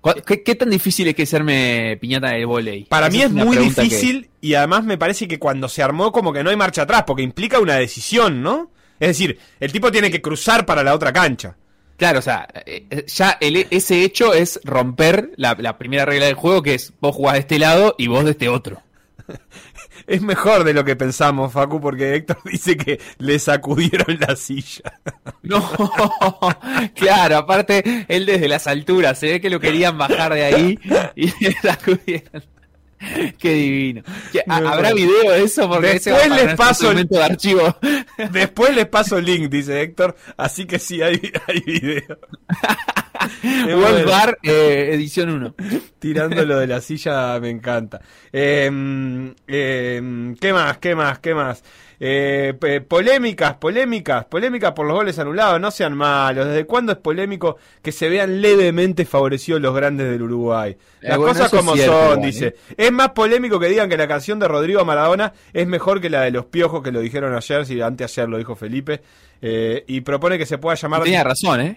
¿Cu- 0.00 0.14
¿Qué, 0.26 0.42
qué 0.42 0.54
tan 0.54 0.70
difícil 0.70 1.08
es 1.08 1.14
que 1.14 1.26
serme 1.26 1.98
piñata 2.00 2.34
el 2.34 2.46
volei? 2.46 2.84
Para 2.84 3.08
Esa 3.08 3.16
mí 3.16 3.22
es 3.22 3.30
muy 3.30 3.56
que- 3.56 3.62
difícil 3.64 4.30
y 4.40 4.54
además 4.54 4.84
me 4.84 4.96
parece 4.98 5.28
que 5.28 5.38
cuando 5.38 5.68
se 5.68 5.82
armó 5.82 6.10
como 6.10 6.32
que 6.32 6.42
no 6.42 6.50
hay 6.50 6.56
marcha 6.56 6.82
atrás, 6.82 7.04
porque 7.06 7.22
implica 7.22 7.58
una 7.58 7.74
decisión, 7.76 8.42
¿no? 8.42 8.70
Es 8.98 9.08
decir, 9.08 9.38
el 9.60 9.72
tipo 9.72 9.92
tiene 9.92 10.10
que 10.10 10.22
cruzar 10.22 10.64
para 10.66 10.82
la 10.82 10.94
otra 10.94 11.12
cancha. 11.12 11.56
Claro, 11.96 12.20
o 12.20 12.22
sea, 12.22 12.48
eh, 12.64 12.86
eh, 12.90 13.04
ya 13.06 13.36
el- 13.40 13.66
ese 13.70 14.02
hecho 14.04 14.32
es 14.32 14.58
romper 14.64 15.32
la, 15.36 15.54
la 15.58 15.76
primera 15.76 16.06
regla 16.06 16.26
del 16.26 16.34
juego, 16.34 16.62
que 16.62 16.74
es 16.74 16.94
vos 17.00 17.14
jugás 17.14 17.34
de 17.34 17.40
este 17.40 17.58
lado 17.58 17.94
y 17.98 18.06
vos 18.06 18.24
de 18.24 18.30
este 18.30 18.48
otro. 18.48 18.82
es 20.10 20.22
mejor 20.22 20.64
de 20.64 20.74
lo 20.74 20.84
que 20.84 20.96
pensamos, 20.96 21.52
Facu, 21.52 21.80
porque 21.80 22.14
Héctor 22.14 22.38
dice 22.44 22.76
que 22.76 23.00
le 23.18 23.38
sacudieron 23.38 24.18
la 24.20 24.36
silla. 24.36 24.92
No, 25.42 25.70
claro, 26.94 27.36
aparte, 27.38 28.04
él 28.08 28.26
desde 28.26 28.48
las 28.48 28.66
alturas, 28.66 29.18
se 29.18 29.26
ve 29.32 29.40
que 29.40 29.50
lo 29.50 29.60
querían 29.60 29.96
bajar 29.98 30.34
de 30.34 30.44
ahí 30.44 30.78
y 31.16 31.26
le 31.44 31.52
sacudieron. 31.62 32.42
Qué 33.38 33.54
divino. 33.54 34.02
¿Qué- 34.30 34.42
ha- 34.46 34.56
¿Habrá 34.58 34.92
video 34.92 35.30
de 35.32 35.44
eso? 35.44 35.66
Porque 35.70 35.94
Después 35.94 36.28
les 36.28 36.54
paso 36.54 36.90
el- 36.90 36.96
segmento 36.98 37.16
de 37.16 37.24
archivo. 37.24 37.76
Después 38.30 38.74
les 38.76 38.86
paso 38.88 39.16
el 39.16 39.24
link, 39.24 39.48
dice 39.48 39.80
Héctor, 39.80 40.16
así 40.36 40.66
que 40.66 40.78
sí 40.78 41.00
hay, 41.00 41.18
hay 41.46 41.60
video. 41.60 42.18
World. 43.42 44.06
Bar, 44.06 44.38
eh, 44.42 44.90
edición 44.92 45.30
1. 45.30 45.54
Tirando 45.98 46.44
lo 46.44 46.58
de 46.58 46.66
la 46.66 46.80
silla 46.80 47.38
me 47.40 47.50
encanta. 47.50 48.00
Eh, 48.32 49.32
eh, 49.48 50.34
¿Qué 50.40 50.52
más? 50.52 50.78
¿Qué 50.78 50.94
más? 50.94 51.18
¿Qué 51.18 51.34
más? 51.34 51.62
Eh, 52.02 52.54
polémicas, 52.88 53.56
polémicas, 53.56 54.24
polémicas 54.24 54.72
por 54.72 54.86
los 54.86 54.96
goles 54.96 55.18
anulados, 55.18 55.60
no 55.60 55.70
sean 55.70 55.94
malos. 55.94 56.46
¿Desde 56.46 56.64
cuándo 56.64 56.92
es 56.92 56.98
polémico 56.98 57.58
que 57.82 57.92
se 57.92 58.08
vean 58.08 58.40
levemente 58.40 59.04
favorecidos 59.04 59.60
los 59.60 59.74
grandes 59.74 60.10
del 60.10 60.22
Uruguay? 60.22 60.74
Las 61.02 61.14
Eh, 61.14 61.16
bueno, 61.18 61.32
cosas 61.34 61.50
como 61.50 61.74
cierto, 61.74 61.92
son, 61.92 62.12
igual, 62.12 62.22
dice. 62.22 62.46
¿eh? 62.46 62.54
Es 62.78 62.92
más 62.92 63.10
polémico 63.10 63.60
que 63.60 63.68
digan 63.68 63.90
que 63.90 63.98
la 63.98 64.08
canción 64.08 64.38
de 64.38 64.48
Rodrigo 64.48 64.82
Maradona 64.86 65.34
es 65.52 65.66
mejor 65.66 66.00
que 66.00 66.08
la 66.08 66.22
de 66.22 66.30
los 66.30 66.46
piojos 66.46 66.82
que 66.82 66.90
lo 66.90 67.00
dijeron 67.00 67.34
ayer, 67.34 67.66
si 67.66 67.78
anteayer 67.82 68.28
lo 68.30 68.38
dijo 68.38 68.56
Felipe, 68.56 69.02
eh, 69.42 69.84
y 69.86 70.00
propone 70.00 70.38
que 70.38 70.46
se 70.46 70.56
pueda 70.56 70.76
llamar... 70.76 71.02
Tenía 71.02 71.22
razón, 71.22 71.60
¿eh? 71.60 71.76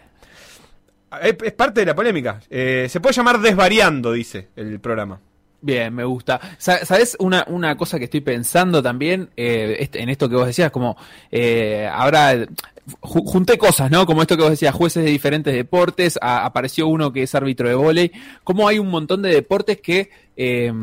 Es, 1.22 1.54
parte 1.54 1.82
de 1.82 1.86
la 1.88 1.96
polémica. 1.96 2.40
Eh, 2.50 2.88
se 2.90 3.00
puede 3.00 3.14
llamar 3.16 3.40
desvariando, 3.40 4.12
dice 4.14 4.48
el 4.56 4.80
programa. 4.80 5.20
Bien, 5.62 5.94
me 5.94 6.04
gusta. 6.04 6.42
Sa- 6.58 6.86
¿Sabes 6.86 7.16
una, 7.20 7.46
una 7.48 7.78
cosa 7.78 7.98
que 7.98 8.06
estoy 8.06 8.20
pensando 8.22 8.84
también 8.84 9.30
eh, 9.38 9.90
en 9.94 10.10
esto 10.10 10.28
que 10.28 10.36
vos 10.36 10.46
decías? 10.48 10.72
Como 10.72 10.98
eh, 11.32 11.90
ahora 11.90 12.34
ju- 12.36 13.26
junté 13.26 13.58
cosas, 13.58 13.90
¿no? 13.90 14.06
Como 14.06 14.22
esto 14.22 14.36
que 14.36 14.42
vos 14.44 14.52
decías, 14.52 14.76
jueces 14.76 15.06
de 15.06 15.12
diferentes 15.12 15.54
deportes, 15.54 16.20
apareció 16.22 16.88
uno 16.88 17.14
que 17.14 17.24
es 17.24 17.34
árbitro 17.34 17.70
de 17.70 17.76
vóley. 17.76 18.12
Como 18.44 18.68
hay 18.68 18.78
un 18.78 18.90
montón 18.90 19.22
de 19.22 19.30
deportes 19.30 19.80
que 19.80 20.10
eh, 20.36 20.74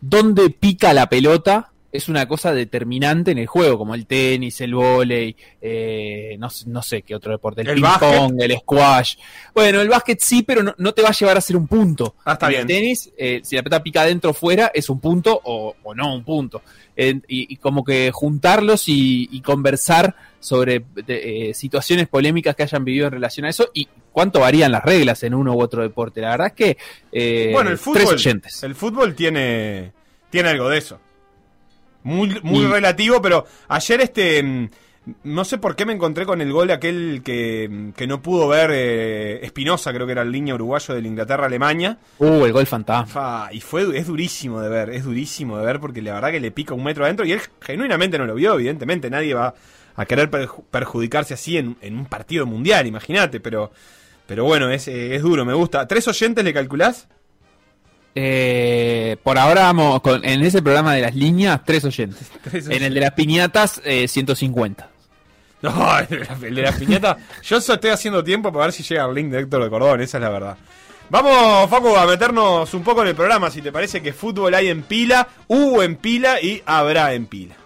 donde 0.00 0.48
pica 0.50 0.94
la 0.94 1.08
pelota 1.10 1.69
es 1.92 2.08
una 2.08 2.26
cosa 2.28 2.52
determinante 2.54 3.32
en 3.32 3.38
el 3.38 3.46
juego, 3.46 3.78
como 3.78 3.94
el 3.94 4.06
tenis, 4.06 4.60
el 4.60 4.74
vóley, 4.74 5.34
eh, 5.60 6.36
no, 6.38 6.48
sé- 6.50 6.68
no 6.68 6.82
sé 6.82 7.02
qué 7.02 7.14
otro 7.14 7.32
deporte, 7.32 7.62
el, 7.62 7.68
¿El 7.68 7.74
ping 7.76 7.84
pong, 7.98 8.40
el 8.40 8.56
squash. 8.58 9.16
Bueno, 9.54 9.80
el 9.80 9.88
básquet 9.88 10.20
sí, 10.20 10.42
pero 10.42 10.62
no, 10.62 10.74
no 10.78 10.92
te 10.92 11.02
va 11.02 11.08
a 11.08 11.12
llevar 11.12 11.36
a 11.36 11.40
ser 11.40 11.56
un 11.56 11.66
punto. 11.66 12.14
Ah, 12.24 12.34
está 12.34 12.46
En 12.46 12.50
bien. 12.50 12.60
El 12.62 12.66
tenis, 12.68 13.10
eh, 13.18 13.40
si 13.42 13.56
la 13.56 13.62
pelota 13.62 13.82
pica 13.82 14.02
adentro 14.02 14.30
o 14.30 14.34
fuera, 14.34 14.70
es 14.72 14.88
un 14.88 15.00
punto 15.00 15.40
o, 15.44 15.74
o 15.82 15.94
no 15.94 16.14
un 16.14 16.24
punto. 16.24 16.62
Eh, 16.96 17.20
y, 17.28 17.52
y 17.54 17.56
como 17.56 17.82
que 17.84 18.10
juntarlos 18.12 18.88
y, 18.88 19.28
y 19.32 19.40
conversar 19.40 20.14
sobre 20.38 20.84
de, 21.06 21.50
eh, 21.50 21.54
situaciones 21.54 22.08
polémicas 22.08 22.54
que 22.56 22.62
hayan 22.62 22.84
vivido 22.84 23.06
en 23.06 23.12
relación 23.12 23.46
a 23.46 23.50
eso 23.50 23.70
y 23.74 23.88
cuánto 24.12 24.40
varían 24.40 24.72
las 24.72 24.82
reglas 24.84 25.22
en 25.22 25.34
uno 25.34 25.54
u 25.54 25.60
otro 25.62 25.82
deporte. 25.82 26.20
La 26.20 26.30
verdad 26.30 26.46
es 26.48 26.52
que 26.52 26.76
eh, 27.12 27.50
bueno, 27.52 27.70
el 27.70 27.78
fútbol, 27.78 28.16
el 28.62 28.74
fútbol 28.74 29.14
tiene, 29.14 29.92
tiene 30.30 30.48
algo 30.50 30.68
de 30.68 30.78
eso. 30.78 30.98
Muy, 32.02 32.38
muy 32.42 32.64
Y- 32.64 32.66
relativo, 32.66 33.20
pero 33.22 33.44
ayer 33.68 34.00
este... 34.00 34.42
mm, 34.42 34.68
No 35.24 35.44
sé 35.44 35.56
por 35.58 35.74
qué 35.76 35.86
me 35.86 35.92
encontré 35.94 36.26
con 36.26 36.40
el 36.42 36.52
gol 36.52 36.70
aquel 36.70 37.22
que, 37.24 37.68
mm, 37.70 37.90
que 37.92 38.06
no 38.06 38.20
pudo 38.20 38.48
ver 38.48 38.70
eh, 38.72 39.40
Espinosa, 39.44 39.92
creo 39.92 40.06
que 40.06 40.12
era 40.12 40.22
el 40.22 40.30
línea 40.30 40.54
uruguayo 40.54 40.94
de 40.94 41.00
la 41.02 41.08
Inglaterra-Alemania. 41.08 41.98
Uh, 42.18 42.44
el 42.44 42.52
gol 42.52 42.66
fantasma. 42.66 43.06
Fa, 43.06 43.48
y 43.52 43.60
fue 43.60 43.96
es 43.98 44.06
durísimo 44.06 44.60
de 44.60 44.68
ver, 44.68 44.90
es 44.90 45.04
durísimo 45.04 45.58
de 45.58 45.64
ver 45.64 45.80
porque 45.80 46.02
la 46.02 46.14
verdad 46.14 46.30
que 46.30 46.40
le 46.40 46.50
pica 46.50 46.74
un 46.74 46.84
metro 46.84 47.04
adentro 47.04 47.24
y 47.26 47.32
él 47.32 47.40
genuinamente 47.60 48.18
no 48.18 48.26
lo 48.26 48.34
vio, 48.34 48.54
evidentemente 48.54 49.08
nadie 49.10 49.32
va 49.34 49.54
a 49.96 50.04
querer 50.06 50.30
perju- 50.30 50.64
perjudicarse 50.70 51.34
así 51.34 51.56
en, 51.56 51.76
en 51.80 51.96
un 51.98 52.06
partido 52.06 52.46
mundial, 52.46 52.86
imagínate, 52.86 53.40
pero 53.40 53.72
pero 54.26 54.44
bueno, 54.44 54.70
es, 54.70 54.86
eh, 54.86 55.16
es 55.16 55.22
duro, 55.22 55.44
me 55.44 55.54
gusta. 55.54 55.88
¿Tres 55.88 56.06
oyentes 56.06 56.44
le 56.44 56.52
calculás? 56.54 57.08
Eh, 58.14 59.16
por 59.22 59.38
ahora 59.38 59.62
vamos 59.62 60.00
con, 60.00 60.24
en 60.24 60.42
ese 60.42 60.62
programa 60.62 60.94
de 60.94 61.02
las 61.02 61.14
líneas, 61.14 61.60
tres 61.64 61.84
oyentes. 61.84 62.30
Tres 62.42 62.68
En 62.68 62.82
el 62.82 62.94
de 62.94 63.00
las 63.00 63.12
piñatas, 63.12 63.80
eh, 63.84 64.08
150. 64.08 64.88
No, 65.62 65.98
el 65.98 66.06
de 66.06 66.24
la, 66.24 66.38
el 66.42 66.54
de 66.54 66.62
la 66.62 66.72
piñata. 66.72 67.18
Yo 67.42 67.60
solo 67.60 67.74
estoy 67.74 67.90
haciendo 67.90 68.24
tiempo 68.24 68.50
para 68.50 68.64
ver 68.64 68.72
si 68.72 68.82
llega 68.82 69.04
el 69.04 69.14
link 69.14 69.28
de 69.28 69.40
Héctor 69.40 69.62
de 69.62 69.68
Cordón, 69.68 70.00
esa 70.00 70.16
es 70.16 70.22
la 70.22 70.30
verdad. 70.30 70.56
Vamos, 71.10 71.68
Facu, 71.68 71.94
a 71.96 72.06
meternos 72.06 72.72
un 72.72 72.82
poco 72.82 73.02
en 73.02 73.08
el 73.08 73.14
programa, 73.14 73.50
si 73.50 73.60
te 73.60 73.70
parece 73.70 74.00
que 74.00 74.14
fútbol 74.14 74.54
hay 74.54 74.68
en 74.68 74.82
pila, 74.82 75.28
hubo 75.48 75.82
en 75.82 75.96
pila 75.96 76.40
y 76.40 76.62
habrá 76.64 77.12
en 77.12 77.26
pila. 77.26 77.56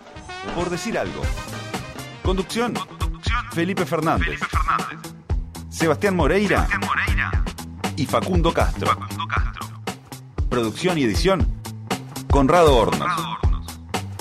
Por 0.57 0.71
decir 0.71 0.99
algo. 0.99 1.23
Conducción. 2.25 2.75
Felipe 3.53 3.85
Fernández. 3.85 4.41
Sebastián 5.69 6.17
Moreira. 6.17 6.67
Y 7.97 8.07
Facundo 8.07 8.53
Castro. 8.53 8.97
Producción 10.49 10.99
y 10.99 11.05
edición. 11.05 11.47
Conrado 12.31 12.77
Hornos. 12.77 13.09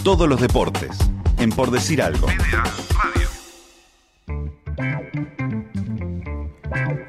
Todos 0.04 0.28
los 0.28 0.40
deportes. 0.42 0.98
En 1.38 1.50
Por 1.52 1.72
decir 1.72 2.02
algo. 2.02 2.28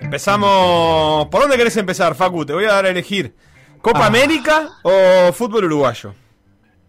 Empezamos. 0.01 1.27
¿Por 1.29 1.43
dónde 1.43 1.57
querés 1.57 1.77
empezar, 1.77 2.15
Facu? 2.15 2.45
Te 2.45 2.53
voy 2.53 2.65
a 2.65 2.73
dar 2.73 2.87
a 2.87 2.91
elegir. 2.91 3.35
¿Copa 3.81 4.05
Ah. 4.05 4.07
América 4.07 4.71
o 4.83 5.33
fútbol 5.33 5.65
uruguayo? 5.65 6.15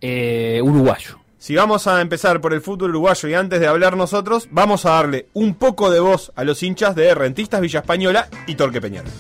Eh, 0.02 0.60
uruguayo. 0.64 1.20
Si 1.38 1.56
vamos 1.56 1.86
a 1.88 2.02
empezar 2.02 2.42
por 2.42 2.54
el 2.54 2.62
fútbol 2.62 2.90
uruguayo 2.92 3.30
y 3.30 3.34
antes 3.36 3.60
de 3.60 3.68
hablar 3.68 3.96
nosotros, 3.98 4.48
vamos 4.52 4.86
a 4.86 4.92
darle 4.92 5.28
un 5.34 5.56
poco 5.56 5.92
de 5.92 6.00
voz 6.00 6.32
a 6.36 6.44
los 6.44 6.64
hinchas 6.64 6.96
de 6.96 7.14
Rentistas 7.14 7.62
Villa 7.62 7.82
Española 7.82 8.28
y 8.48 8.56
Torque 8.56 8.82
Peñarol. 8.82 9.12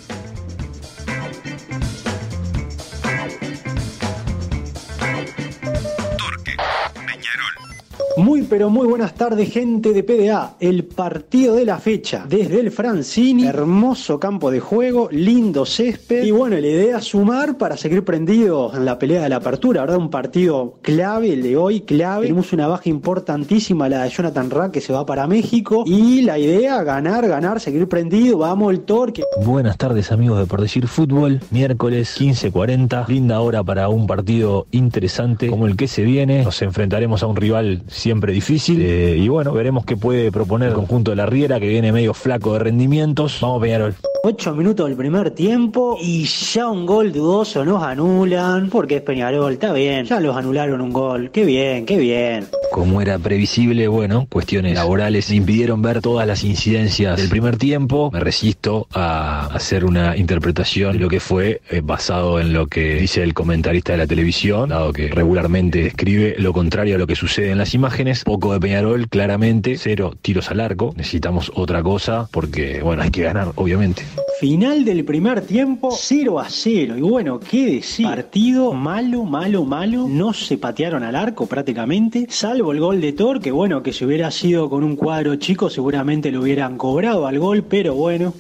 Muy 8.18 8.44
pero 8.44 8.70
muy 8.70 8.88
buenas 8.88 9.14
tardes 9.14 9.52
gente 9.52 9.92
de 9.92 10.02
PDA, 10.02 10.56
el 10.62 10.86
partido 10.86 11.56
de 11.56 11.66
la 11.66 11.80
fecha, 11.80 12.26
desde 12.30 12.62
el 12.62 12.72
Francini, 12.72 13.46
hermoso 13.46 14.22
campo 14.22 14.52
de 14.52 14.62
juego, 14.62 15.10
lindo 15.12 15.66
césped. 15.66 16.24
Y 16.24 16.32
bueno, 16.32 16.56
la 16.56 16.66
idea 16.66 16.98
es 17.00 17.06
sumar 17.06 17.58
para 17.58 17.76
seguir 17.76 18.06
prendidos 18.06 18.74
en 18.74 18.86
la 18.86 18.98
pelea 18.98 19.24
de 19.24 19.30
la 19.30 19.38
apertura, 19.38 19.82
¿verdad? 19.82 19.98
Un 19.98 20.10
partido 20.10 20.76
clave, 20.82 21.34
el 21.34 21.44
de 21.44 21.58
hoy 21.58 21.82
clave, 21.82 22.28
tenemos 22.28 22.54
una 22.54 22.68
baja 22.68 22.88
importantísima, 22.88 23.90
la 23.90 24.04
de 24.04 24.10
Jonathan 24.10 24.50
Rack 24.50 24.72
que 24.72 24.82
se 24.82 24.94
va 24.94 25.06
para 25.06 25.28
México. 25.28 25.84
Y 25.86 26.22
la 26.22 26.40
idea, 26.40 26.84
ganar, 26.84 27.28
ganar, 27.28 27.60
seguir 27.60 27.90
prendido, 27.90 28.38
vamos 28.38 28.72
el 28.72 28.82
torque. 28.82 29.24
Buenas 29.44 29.78
tardes 29.78 30.14
amigos 30.14 30.40
de 30.40 30.46
Por 30.46 30.62
Decir 30.62 30.88
Fútbol, 30.88 31.42
miércoles 31.52 32.16
15.40, 32.18 33.10
linda 33.10 33.42
hora 33.42 33.62
para 33.62 33.90
un 33.90 34.08
partido 34.08 34.68
interesante 34.72 35.50
como 35.50 35.68
el 35.68 35.76
que 35.76 35.90
se 35.90 36.04
viene, 36.04 36.44
nos 36.44 36.62
enfrentaremos 36.62 37.22
a 37.22 37.28
un 37.28 37.36
rival 37.36 37.84
siempre 38.06 38.34
difícil 38.34 38.84
eh, 38.84 39.18
y 39.18 39.28
bueno, 39.30 39.52
veremos 39.52 39.84
qué 39.84 39.98
puede 39.98 40.32
proponer 40.32 40.70
el 40.70 40.76
conjunto 40.76 41.10
de 41.10 41.18
la 41.18 41.26
Riera 41.26 41.60
que 41.60 41.68
viene 41.68 41.92
medio 41.92 42.14
flaco 42.14 42.54
de 42.54 42.60
rendimientos, 42.60 43.40
vamos 43.42 43.60
Peñarol. 43.64 43.96
8 44.28 44.56
minutos 44.56 44.88
del 44.88 44.98
primer 44.98 45.32
tiempo 45.32 45.98
y 46.00 46.26
ya 46.26 46.68
un 46.68 46.86
gol 46.86 47.12
dudoso 47.12 47.66
nos 47.66 47.84
anulan 47.84 48.70
porque 48.70 48.98
es 48.98 49.02
Peñarol, 49.02 49.54
está 49.54 49.74
bien, 49.74 50.06
ya 50.06 50.20
los 50.20 50.36
anularon 50.36 50.82
un 50.82 50.94
gol, 50.94 51.32
qué 51.32 51.46
bien, 51.46 51.86
qué 51.88 51.98
bien. 51.98 52.48
Como 52.72 53.02
era 53.02 53.18
previsible, 53.18 53.88
bueno, 53.88 54.28
cuestiones 54.30 54.76
laborales 54.76 55.32
impidieron 55.32 55.82
ver 55.82 56.02
todas 56.02 56.28
las 56.28 56.44
incidencias 56.44 57.18
del 57.18 57.30
primer 57.30 57.58
tiempo. 57.58 58.10
Me 58.12 58.20
resisto 58.20 58.88
a 58.94 59.46
hacer 59.48 59.86
una 59.86 60.18
interpretación 60.18 60.94
de 60.94 61.00
lo 61.00 61.08
que 61.08 61.20
fue 61.20 61.62
eh, 61.70 61.82
basado 61.84 62.40
en 62.40 62.52
lo 62.52 62.68
que 62.68 62.96
dice 62.96 63.24
el 63.24 63.34
comentarista 63.34 63.94
de 63.94 64.00
la 64.00 64.08
televisión, 64.08 64.70
dado 64.70 64.92
que 64.92 65.08
regularmente 65.08 65.88
escribe 65.88 66.36
lo 66.38 66.52
contrario 66.52 66.96
a 66.96 66.98
lo 66.98 67.08
que 67.08 67.16
sucede 67.16 67.52
en 67.52 67.60
las 67.60 67.74
imágenes. 67.74 67.95
Poco 68.26 68.52
de 68.52 68.60
Peñarol, 68.60 69.08
claramente, 69.08 69.78
cero 69.78 70.14
tiros 70.22 70.52
al 70.52 70.60
arco. 70.60 70.94
Necesitamos 70.98 71.50
otra 71.56 71.82
cosa 71.82 72.28
porque, 72.30 72.82
bueno, 72.82 73.04
hay 73.04 73.10
que 73.10 73.24
ganar, 73.24 73.54
obviamente. 73.56 74.04
Final 74.42 74.84
del 74.84 75.06
primer 75.06 75.40
tiempo, 75.42 75.92
0 75.98 76.40
a 76.40 76.50
0. 76.50 76.98
Y 76.98 77.02
bueno, 77.02 77.40
qué 77.40 77.76
decir. 77.76 78.06
Partido 78.06 78.74
malo, 78.74 79.24
malo, 79.24 79.64
malo. 79.64 80.08
No 80.10 80.34
se 80.34 80.58
patearon 80.58 81.04
al 81.04 81.16
arco 81.16 81.46
prácticamente. 81.46 82.28
Salvo 82.30 82.74
el 82.74 82.82
gol 82.82 83.00
de 83.00 83.14
Thor, 83.14 83.40
que 83.40 83.52
bueno, 83.52 83.82
que 83.82 83.94
si 83.94 84.04
hubiera 84.04 84.30
sido 84.30 84.70
con 84.70 84.84
un 84.84 84.98
cuadro 84.98 85.38
chico, 85.38 85.70
seguramente 85.70 86.32
lo 86.32 86.42
hubieran 86.42 86.78
cobrado 86.78 87.28
al 87.28 87.40
gol, 87.40 87.64
pero 87.64 87.96
bueno. 87.96 88.34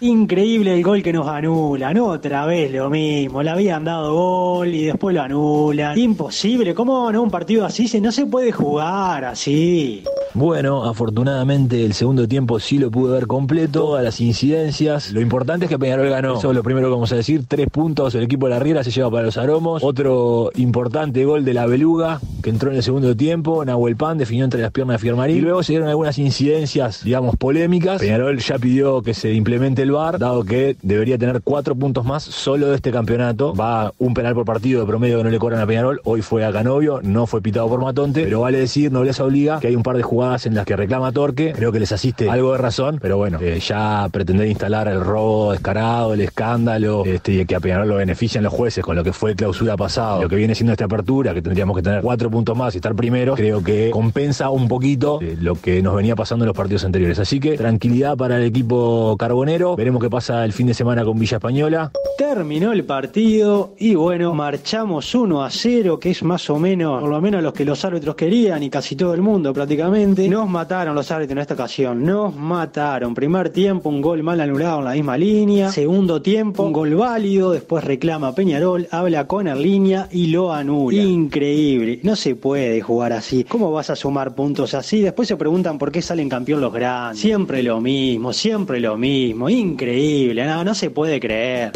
Increíble 0.00 0.74
el 0.74 0.84
gol 0.84 1.02
que 1.02 1.12
nos 1.12 1.26
anulan, 1.26 1.98
otra 1.98 2.46
vez 2.46 2.72
lo 2.72 2.88
mismo, 2.88 3.42
le 3.42 3.50
habían 3.50 3.82
dado 3.82 4.14
gol 4.14 4.68
y 4.68 4.84
después 4.84 5.12
lo 5.12 5.22
anulan. 5.22 5.98
Imposible, 5.98 6.72
¿cómo 6.72 7.10
no? 7.10 7.22
Un 7.22 7.30
partido 7.30 7.64
así 7.64 7.88
se 7.88 8.00
no 8.00 8.12
se 8.12 8.26
puede 8.26 8.52
jugar 8.52 9.24
así. 9.24 10.04
Bueno, 10.34 10.84
afortunadamente 10.84 11.84
el 11.84 11.94
segundo 11.94 12.28
tiempo 12.28 12.60
sí 12.60 12.78
lo 12.78 12.92
pude 12.92 13.12
ver 13.12 13.26
completo, 13.26 13.80
todas 13.80 14.04
las 14.04 14.20
incidencias. 14.20 15.10
Lo 15.10 15.20
importante 15.20 15.64
es 15.64 15.68
que 15.68 15.78
Peñarol 15.78 16.08
ganó. 16.10 16.38
Eso 16.38 16.50
es 16.50 16.56
lo 16.56 16.62
primero 16.62 16.86
que 16.86 16.92
vamos 16.92 17.10
a 17.10 17.16
decir. 17.16 17.44
Tres 17.48 17.68
puntos, 17.68 18.14
el 18.14 18.22
equipo 18.22 18.46
de 18.46 18.50
la 18.50 18.60
Riera 18.60 18.84
se 18.84 18.92
lleva 18.92 19.10
para 19.10 19.24
los 19.24 19.36
aromos. 19.36 19.82
Otro 19.82 20.52
importante 20.54 21.24
gol 21.24 21.44
de 21.44 21.54
la 21.54 21.66
Beluga, 21.66 22.20
que 22.42 22.50
entró 22.50 22.70
en 22.70 22.76
el 22.76 22.82
segundo 22.84 23.16
tiempo. 23.16 23.64
Nahuel 23.64 23.96
Pan 23.96 24.16
definió 24.18 24.44
entre 24.44 24.60
las 24.60 24.70
piernas 24.70 24.96
de 24.96 24.98
Fiermarín. 24.98 25.38
Y 25.38 25.40
luego 25.40 25.64
se 25.64 25.72
dieron 25.72 25.88
algunas 25.88 26.18
incidencias, 26.18 27.02
digamos, 27.02 27.34
polémicas. 27.36 28.00
Peñarol 28.00 28.38
ya 28.38 28.58
pidió 28.58 29.02
que 29.02 29.14
se 29.14 29.32
implemente 29.32 29.86
dado 29.96 30.44
que 30.44 30.76
debería 30.82 31.18
tener 31.18 31.40
cuatro 31.42 31.74
puntos 31.74 32.04
más 32.04 32.22
solo 32.22 32.68
de 32.68 32.76
este 32.76 32.90
campeonato. 32.90 33.54
Va 33.54 33.92
un 33.98 34.14
penal 34.14 34.34
por 34.34 34.44
partido 34.44 34.80
de 34.80 34.86
promedio 34.86 35.18
que 35.18 35.24
no 35.24 35.30
le 35.30 35.38
cobran 35.38 35.60
a 35.60 35.66
Peñarol. 35.66 36.00
Hoy 36.04 36.22
fue 36.22 36.44
a 36.44 36.52
Canovio, 36.52 37.00
no 37.02 37.26
fue 37.26 37.40
pitado 37.40 37.68
por 37.68 37.80
Matonte, 37.80 38.24
pero 38.24 38.40
vale 38.40 38.58
decir, 38.58 38.92
no 38.92 39.04
les 39.04 39.18
obliga, 39.20 39.60
que 39.60 39.68
hay 39.68 39.76
un 39.76 39.82
par 39.82 39.96
de 39.96 40.02
jugadas 40.02 40.46
en 40.46 40.54
las 40.54 40.66
que 40.66 40.76
reclama 40.76 41.12
Torque. 41.12 41.52
Creo 41.54 41.72
que 41.72 41.80
les 41.80 41.92
asiste 41.92 42.28
algo 42.28 42.52
de 42.52 42.58
razón, 42.58 42.98
pero 43.00 43.16
bueno, 43.16 43.38
eh, 43.40 43.60
ya 43.60 44.08
pretender 44.12 44.46
instalar 44.48 44.88
el 44.88 45.00
robo 45.00 45.52
descarado, 45.52 46.14
el 46.14 46.20
escándalo, 46.20 47.04
este, 47.04 47.32
y 47.32 47.46
que 47.46 47.56
a 47.56 47.60
Peñarol 47.60 47.88
lo 47.88 47.96
benefician 47.96 48.44
los 48.44 48.52
jueces 48.52 48.84
con 48.84 48.96
lo 48.96 49.04
que 49.04 49.12
fue 49.12 49.34
clausura 49.34 49.76
pasado, 49.76 50.22
lo 50.22 50.28
que 50.28 50.36
viene 50.36 50.54
siendo 50.54 50.72
esta 50.72 50.84
apertura, 50.84 51.34
que 51.34 51.42
tendríamos 51.42 51.76
que 51.76 51.82
tener 51.82 52.02
cuatro 52.02 52.30
puntos 52.30 52.56
más 52.56 52.74
y 52.74 52.78
estar 52.78 52.94
primero, 52.94 53.34
creo 53.34 53.62
que 53.62 53.90
compensa 53.90 54.50
un 54.50 54.68
poquito 54.68 55.20
eh, 55.22 55.36
lo 55.40 55.54
que 55.54 55.82
nos 55.82 55.94
venía 55.94 56.16
pasando 56.16 56.44
en 56.44 56.48
los 56.48 56.56
partidos 56.56 56.84
anteriores. 56.84 57.18
Así 57.18 57.40
que 57.40 57.56
tranquilidad 57.56 58.16
para 58.16 58.36
el 58.36 58.44
equipo 58.44 59.16
carbonero. 59.18 59.76
Veremos 59.78 60.02
qué 60.02 60.10
pasa 60.10 60.44
el 60.44 60.52
fin 60.52 60.66
de 60.66 60.74
semana 60.74 61.04
con 61.04 61.16
Villa 61.16 61.36
Española. 61.36 61.92
Terminó 62.18 62.72
el 62.72 62.82
partido 62.82 63.74
y 63.78 63.94
bueno, 63.94 64.34
marchamos 64.34 65.14
1 65.14 65.44
a 65.44 65.50
0, 65.50 66.00
que 66.00 66.10
es 66.10 66.24
más 66.24 66.50
o 66.50 66.58
menos, 66.58 67.00
por 67.00 67.08
lo 67.08 67.20
menos 67.20 67.44
los 67.44 67.52
que 67.52 67.64
los 67.64 67.84
árbitros 67.84 68.16
querían 68.16 68.60
y 68.64 68.70
casi 68.70 68.96
todo 68.96 69.14
el 69.14 69.22
mundo 69.22 69.54
prácticamente. 69.54 70.28
Nos 70.28 70.48
mataron 70.48 70.96
los 70.96 71.08
árbitros 71.12 71.36
en 71.36 71.38
esta 71.38 71.54
ocasión, 71.54 72.04
nos 72.04 72.34
mataron. 72.34 73.14
Primer 73.14 73.50
tiempo, 73.50 73.88
un 73.88 74.00
gol 74.00 74.24
mal 74.24 74.40
anulado 74.40 74.80
en 74.80 74.84
la 74.84 74.92
misma 74.94 75.16
línea. 75.16 75.70
Segundo 75.70 76.20
tiempo, 76.20 76.64
un 76.64 76.72
gol 76.72 76.96
válido. 76.96 77.52
Después 77.52 77.84
reclama 77.84 78.34
Peñarol, 78.34 78.88
habla 78.90 79.28
con 79.28 79.46
línea 79.62 80.08
y 80.10 80.26
lo 80.26 80.52
anula. 80.52 81.00
Increíble, 81.00 82.00
no 82.02 82.16
se 82.16 82.34
puede 82.34 82.80
jugar 82.80 83.12
así. 83.12 83.44
¿Cómo 83.44 83.70
vas 83.70 83.90
a 83.90 83.94
sumar 83.94 84.34
puntos 84.34 84.74
así? 84.74 85.02
Después 85.02 85.28
se 85.28 85.36
preguntan 85.36 85.78
por 85.78 85.92
qué 85.92 86.02
salen 86.02 86.28
campeón 86.28 86.62
los 86.62 86.72
grandes. 86.72 87.20
Siempre 87.20 87.62
lo 87.62 87.80
mismo, 87.80 88.32
siempre 88.32 88.80
lo 88.80 88.98
mismo. 88.98 89.48
Increíble, 89.48 89.67
no, 89.76 90.64
no 90.64 90.74
se 90.74 90.90
puede 90.90 91.20
creer. 91.20 91.72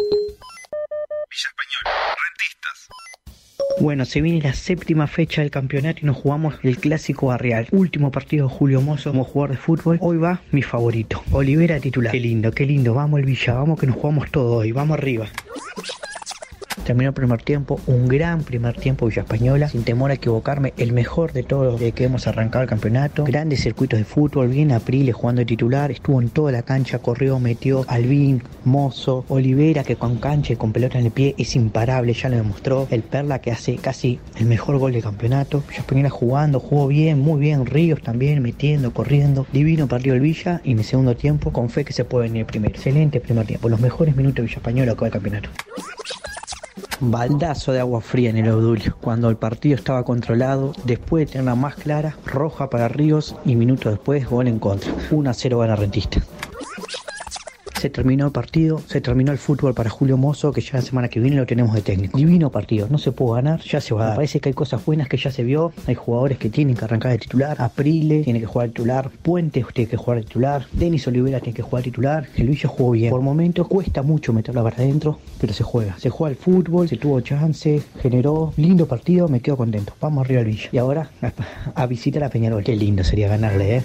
Villa 1.30 1.48
Española, 1.48 2.14
rentistas. 2.28 2.88
Bueno, 3.80 4.04
se 4.04 4.20
viene 4.20 4.40
la 4.40 4.54
séptima 4.54 5.06
fecha 5.06 5.42
del 5.42 5.50
campeonato 5.50 6.00
y 6.02 6.06
nos 6.06 6.16
jugamos 6.16 6.54
el 6.62 6.78
clásico 6.78 7.26
barrial. 7.26 7.68
Último 7.70 8.10
partido 8.10 8.48
de 8.48 8.54
Julio 8.54 8.80
Mozo 8.80 9.10
como 9.10 9.24
jugador 9.24 9.56
de 9.56 9.62
fútbol. 9.62 9.98
Hoy 10.00 10.16
va 10.16 10.40
mi 10.52 10.62
favorito, 10.62 11.22
Olivera 11.32 11.80
titular. 11.80 12.12
Qué 12.12 12.20
lindo, 12.20 12.50
qué 12.52 12.66
lindo. 12.66 12.94
Vamos 12.94 13.20
el 13.20 13.26
Villa, 13.26 13.54
vamos 13.54 13.78
que 13.78 13.86
nos 13.86 13.96
jugamos 13.96 14.30
todo 14.30 14.56
hoy. 14.56 14.72
Vamos 14.72 14.98
arriba. 14.98 15.28
Terminó 16.84 17.10
el 17.10 17.14
primer 17.14 17.42
tiempo, 17.42 17.80
un 17.86 18.08
gran 18.08 18.42
primer 18.42 18.76
tiempo 18.76 19.06
Villa 19.06 19.22
Española, 19.22 19.68
sin 19.68 19.84
temor 19.84 20.10
a 20.10 20.14
equivocarme, 20.14 20.74
el 20.76 20.92
mejor 20.92 21.32
de 21.32 21.44
todos 21.44 21.78
desde 21.78 21.92
que 21.92 22.04
hemos 22.04 22.26
arrancado 22.26 22.62
el 22.62 22.68
campeonato. 22.68 23.24
Grandes 23.24 23.62
circuitos 23.62 23.98
de 23.98 24.04
fútbol, 24.04 24.48
bien 24.48 24.72
Aprile 24.72 25.12
jugando 25.12 25.40
de 25.40 25.46
titular, 25.46 25.90
estuvo 25.92 26.20
en 26.20 26.28
toda 26.28 26.50
la 26.50 26.62
cancha, 26.62 26.98
corrió, 26.98 27.38
metió 27.38 27.84
Albín, 27.86 28.42
Mozo, 28.64 29.24
Olivera 29.28 29.84
que 29.84 29.96
con 29.96 30.16
cancha 30.16 30.54
y 30.54 30.56
con 30.56 30.72
pelota 30.72 30.98
en 30.98 31.06
el 31.06 31.12
pie 31.12 31.34
es 31.38 31.54
imparable, 31.54 32.14
ya 32.14 32.28
lo 32.28 32.36
demostró. 32.36 32.88
El 32.90 33.02
Perla 33.02 33.40
que 33.40 33.52
hace 33.52 33.76
casi 33.76 34.18
el 34.38 34.46
mejor 34.46 34.78
gol 34.78 34.92
del 34.92 35.02
campeonato. 35.02 35.62
Villa 35.68 35.80
Española 35.80 36.10
jugando, 36.10 36.58
jugó 36.58 36.88
bien, 36.88 37.20
muy 37.20 37.40
bien. 37.40 37.66
Ríos 37.66 38.02
también 38.02 38.42
metiendo, 38.42 38.92
corriendo. 38.92 39.46
Divino 39.52 39.86
partido 39.86 40.14
el 40.14 40.20
Villa 40.20 40.60
y 40.64 40.74
mi 40.74 40.84
segundo 40.84 41.14
tiempo 41.14 41.52
con 41.52 41.70
fe 41.70 41.84
que 41.84 41.92
se 41.92 42.04
puede 42.04 42.28
venir 42.28 42.46
primero. 42.46 42.74
Excelente 42.74 43.20
primer 43.20 43.46
tiempo, 43.46 43.68
los 43.68 43.80
mejores 43.80 44.16
minutos 44.16 44.36
de 44.36 44.42
Villa 44.42 44.56
Española 44.56 44.92
acá 44.92 45.04
del 45.04 45.12
campeonato 45.12 45.50
baldazo 47.10 47.72
de 47.72 47.80
agua 47.80 48.00
fría 48.00 48.30
en 48.30 48.36
el 48.36 48.50
Obdulio, 48.50 48.96
cuando 49.00 49.28
el 49.28 49.36
partido 49.36 49.74
estaba 49.74 50.04
controlado, 50.04 50.72
después 50.84 51.26
de 51.26 51.32
tenerla 51.32 51.56
más 51.56 51.74
clara, 51.74 52.16
roja 52.24 52.70
para 52.70 52.88
Ríos 52.88 53.34
y 53.44 53.56
minutos 53.56 53.92
después 53.92 54.28
gol 54.28 54.46
en 54.46 54.58
contra. 54.58 54.92
1 55.10 55.28
a 55.28 55.34
0 55.34 55.58
gana 55.58 55.76
Rentista. 55.76 56.22
Se 57.82 57.90
terminó 57.90 58.26
el 58.26 58.30
partido, 58.30 58.78
se 58.86 59.00
terminó 59.00 59.32
el 59.32 59.38
fútbol 59.38 59.74
para 59.74 59.90
Julio 59.90 60.16
Mozo, 60.16 60.52
que 60.52 60.60
ya 60.60 60.74
la 60.74 60.82
semana 60.82 61.08
que 61.08 61.18
viene 61.18 61.36
lo 61.36 61.46
tenemos 61.46 61.74
de 61.74 61.80
técnico. 61.80 62.16
Divino 62.16 62.48
partido, 62.48 62.86
no 62.88 62.96
se 62.96 63.10
pudo 63.10 63.34
ganar, 63.34 63.60
ya 63.62 63.80
se 63.80 63.92
va 63.92 64.04
a 64.04 64.06
dar. 64.06 64.14
Parece 64.14 64.38
que 64.38 64.50
hay 64.50 64.52
cosas 64.52 64.84
buenas 64.84 65.08
que 65.08 65.16
ya 65.16 65.32
se 65.32 65.42
vio, 65.42 65.72
hay 65.88 65.96
jugadores 65.96 66.38
que 66.38 66.48
tienen 66.48 66.76
que 66.76 66.84
arrancar 66.84 67.10
de 67.10 67.18
titular, 67.18 67.56
Aprile 67.60 68.22
tiene 68.22 68.38
que 68.38 68.46
jugar 68.46 68.68
de 68.68 68.74
titular, 68.74 69.10
Puentes 69.22 69.66
tiene 69.74 69.90
que 69.90 69.96
jugar 69.96 70.18
de 70.18 70.24
titular, 70.26 70.66
Denis 70.70 71.08
Olivera 71.08 71.40
tiene 71.40 71.56
que 71.56 71.62
jugar 71.62 71.82
de 71.82 71.90
titular, 71.90 72.28
el 72.36 72.46
Villa 72.46 72.68
jugó 72.68 72.92
bien. 72.92 73.10
Por 73.10 73.20
momentos 73.20 73.66
cuesta 73.66 74.02
mucho 74.02 74.32
meterla 74.32 74.62
para 74.62 74.76
adentro, 74.76 75.18
pero 75.40 75.52
se 75.52 75.64
juega. 75.64 75.98
Se 75.98 76.08
juega 76.08 76.30
el 76.30 76.36
fútbol, 76.36 76.88
se 76.88 76.98
tuvo 76.98 77.20
chance, 77.20 77.82
generó, 78.00 78.52
lindo 78.58 78.86
partido, 78.86 79.26
me 79.26 79.40
quedo 79.40 79.56
contento. 79.56 79.92
Vamos 80.00 80.24
arriba 80.24 80.42
al 80.42 80.46
Villa. 80.46 80.68
Y 80.70 80.78
ahora 80.78 81.10
a, 81.20 81.32
a 81.82 81.86
visitar 81.86 82.22
a 82.22 82.28
Peñarol. 82.28 82.62
Qué 82.62 82.76
lindo 82.76 83.02
sería 83.02 83.26
ganarle, 83.26 83.78
eh. 83.78 83.82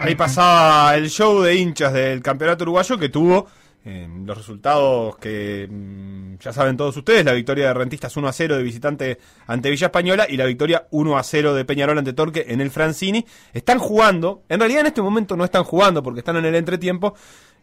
Ahí 0.00 0.14
pasaba 0.14 0.94
el 0.96 1.08
show 1.08 1.40
de 1.40 1.54
hinchas 1.54 1.92
del 1.92 2.20
campeonato 2.20 2.64
uruguayo 2.64 2.98
que 2.98 3.08
tuvo 3.08 3.46
eh, 3.86 4.08
los 4.24 4.36
resultados 4.36 5.16
que 5.18 5.68
mm, 5.70 6.36
ya 6.38 6.52
saben 6.54 6.76
todos 6.76 6.96
ustedes, 6.96 7.24
la 7.24 7.32
victoria 7.32 7.68
de 7.68 7.74
Rentistas 7.74 8.16
1 8.16 8.28
a 8.28 8.32
0 8.32 8.56
de 8.56 8.62
visitante 8.62 9.18
ante 9.46 9.68
Villa 9.70 9.88
Española 9.88 10.26
y 10.28 10.38
la 10.38 10.46
victoria 10.46 10.86
1 10.90 11.18
a 11.18 11.22
0 11.22 11.54
de 11.54 11.64
Peñarol 11.66 11.98
ante 11.98 12.14
Torque 12.14 12.46
en 12.48 12.62
el 12.62 12.70
Francini. 12.70 13.26
Están 13.52 13.78
jugando, 13.78 14.42
en 14.48 14.60
realidad 14.60 14.80
en 14.80 14.86
este 14.86 15.02
momento 15.02 15.36
no 15.36 15.44
están 15.44 15.64
jugando 15.64 16.02
porque 16.02 16.20
están 16.20 16.36
en 16.36 16.46
el 16.46 16.54
entretiempo. 16.54 17.14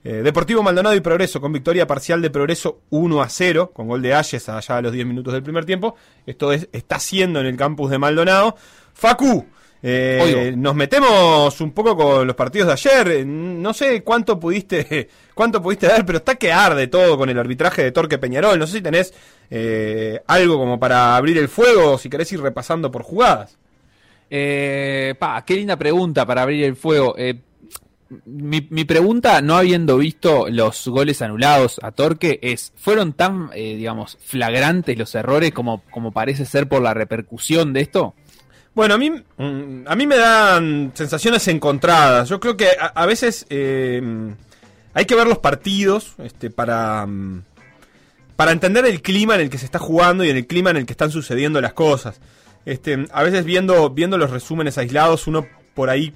Eh, 0.04 0.22
Deportivo 0.24 0.64
Maldonado 0.64 0.96
y 0.96 1.02
Progreso 1.02 1.42
con 1.42 1.54
victoria 1.54 1.86
parcial 1.88 2.22
de 2.22 2.30
Progreso 2.30 2.82
1 2.90 3.22
a 3.22 3.30
0 3.30 3.72
con 3.72 3.88
gol 3.88 4.02
de 4.02 4.14
Ayes 4.14 4.48
allá 4.50 4.78
a 4.78 4.82
los 4.82 4.92
10 4.92 5.06
minutos 5.08 5.34
del 5.34 5.42
primer 5.44 5.66
tiempo. 5.66 5.96
Esto 6.26 6.54
es, 6.54 6.70
está 6.72 7.00
siendo 7.00 7.40
en 7.40 7.48
el 7.48 7.56
campus 7.56 7.90
de 7.90 7.98
Maldonado. 7.98 8.56
Facu, 8.94 9.48
eh, 9.84 10.54
nos 10.56 10.76
metemos 10.76 11.60
un 11.60 11.72
poco 11.72 11.98
con 11.98 12.28
los 12.28 12.36
partidos 12.36 12.68
de 12.68 12.74
ayer. 12.74 13.26
No 13.26 13.74
sé 13.74 14.04
cuánto 14.04 14.40
pudiste 14.40 15.10
cuánto 15.34 15.62
pudiste 15.62 15.88
ver, 15.88 16.06
pero 16.06 16.20
está 16.20 16.36
que 16.36 16.52
arde 16.52 16.88
todo 16.88 17.18
con 17.18 17.30
el 17.30 17.40
arbitraje 17.40 17.84
de 17.84 17.92
Torque 17.92 18.18
Peñarol. 18.18 18.60
No 18.60 18.68
sé 18.68 18.78
si 18.78 18.82
tenés 18.82 19.14
eh, 19.50 20.22
algo 20.28 20.58
como 20.58 20.80
para 20.80 21.16
abrir 21.16 21.38
el 21.38 21.50
fuego 21.50 21.94
o 21.94 21.98
si 21.98 22.10
querés 22.10 22.32
ir 22.32 22.42
repasando 22.42 22.92
por 22.92 23.04
jugadas. 23.04 23.58
Eh, 24.30 25.16
pa, 25.20 25.44
qué 25.46 25.56
linda 25.56 25.76
pregunta 25.76 26.26
para 26.26 26.44
abrir 26.44 26.64
el 26.64 26.76
fuego. 26.76 27.16
Eh, 27.18 27.42
mi, 28.26 28.68
mi, 28.70 28.84
pregunta, 28.84 29.42
no 29.42 29.56
habiendo 29.56 29.98
visto 29.98 30.48
los 30.50 30.88
goles 30.88 31.22
anulados 31.22 31.80
a 31.82 31.92
Torque, 31.92 32.40
es, 32.42 32.74
¿fueron 32.76 33.14
tan, 33.14 33.50
eh, 33.54 33.76
digamos, 33.76 34.18
flagrantes 34.22 34.98
los 34.98 35.16
errores 35.16 35.52
como, 35.52 35.84
como 35.92 36.12
parece 36.12 36.46
ser 36.46 36.68
por 36.68 36.82
la 36.82 36.94
repercusión 36.94 37.74
de 37.74 37.82
esto? 37.82 38.14
Bueno, 38.74 38.94
a 38.94 38.98
mí, 38.98 39.10
mm, 39.10 39.84
a 39.86 39.96
mí 39.96 40.08
me 40.08 40.18
dan 40.18 40.92
sensaciones 40.94 41.48
encontradas. 41.48 42.30
Yo 42.30 42.40
creo 42.40 42.56
que 42.56 42.70
a, 42.80 43.06
veces 43.06 43.46
eh, 43.50 44.02
hay 44.94 45.06
que 45.06 45.16
ver 45.16 45.28
los 45.28 45.40
partidos 45.40 46.14
este, 46.20 46.50
para, 46.50 47.06
mm, 47.06 47.44
para 48.36 48.52
entender 48.54 48.86
el 48.86 49.02
clima 49.02 49.36
en 49.36 49.42
el 49.42 49.50
que 49.50 49.58
se 49.58 49.66
está 49.66 49.80
jugando 49.80 50.24
y 50.24 50.30
en 50.30 50.38
el 50.38 50.48
clima 50.48 50.70
en 50.70 50.78
el 50.78 50.86
que 50.86 50.94
están 50.94 51.12
sucediendo 51.12 51.60
las 51.60 51.74
cosas. 51.74 52.22
Este, 52.66 53.06
a 53.12 53.24
veces 53.24 53.44
viendo, 53.44 53.90
viendo 53.90 54.18
los 54.18 54.30
resúmenes 54.32 54.78
aislados, 54.78 55.28
uno 55.28 55.46
por 55.74 55.90
ahí 55.90 56.14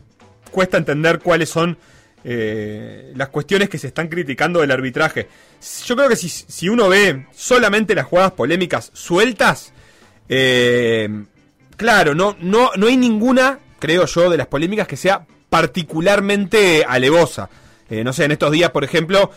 cuesta 0.51 0.77
entender 0.77 1.19
cuáles 1.19 1.49
son 1.49 1.77
eh, 2.23 3.11
las 3.15 3.29
cuestiones 3.29 3.69
que 3.69 3.77
se 3.77 3.87
están 3.87 4.07
criticando 4.07 4.61
del 4.61 4.71
arbitraje. 4.71 5.27
Yo 5.85 5.95
creo 5.95 6.07
que 6.07 6.15
si, 6.15 6.29
si 6.29 6.69
uno 6.69 6.87
ve 6.87 7.27
solamente 7.35 7.95
las 7.95 8.05
jugadas 8.05 8.31
polémicas 8.31 8.91
sueltas, 8.93 9.73
eh, 10.29 11.09
Claro, 11.77 12.15
no, 12.15 12.35
no, 12.39 12.71
no 12.75 12.87
hay 12.87 12.97
ninguna, 12.97 13.59
creo 13.79 14.05
yo, 14.05 14.29
de 14.29 14.37
las 14.37 14.47
polémicas 14.47 14.87
que 14.87 14.97
sea 14.97 15.25
particularmente 15.49 16.85
alevosa. 16.87 17.49
Eh, 17.89 18.03
no 18.03 18.13
sé, 18.13 18.25
en 18.25 18.31
estos 18.31 18.51
días, 18.51 18.71
por 18.71 18.83
ejemplo, 18.83 19.31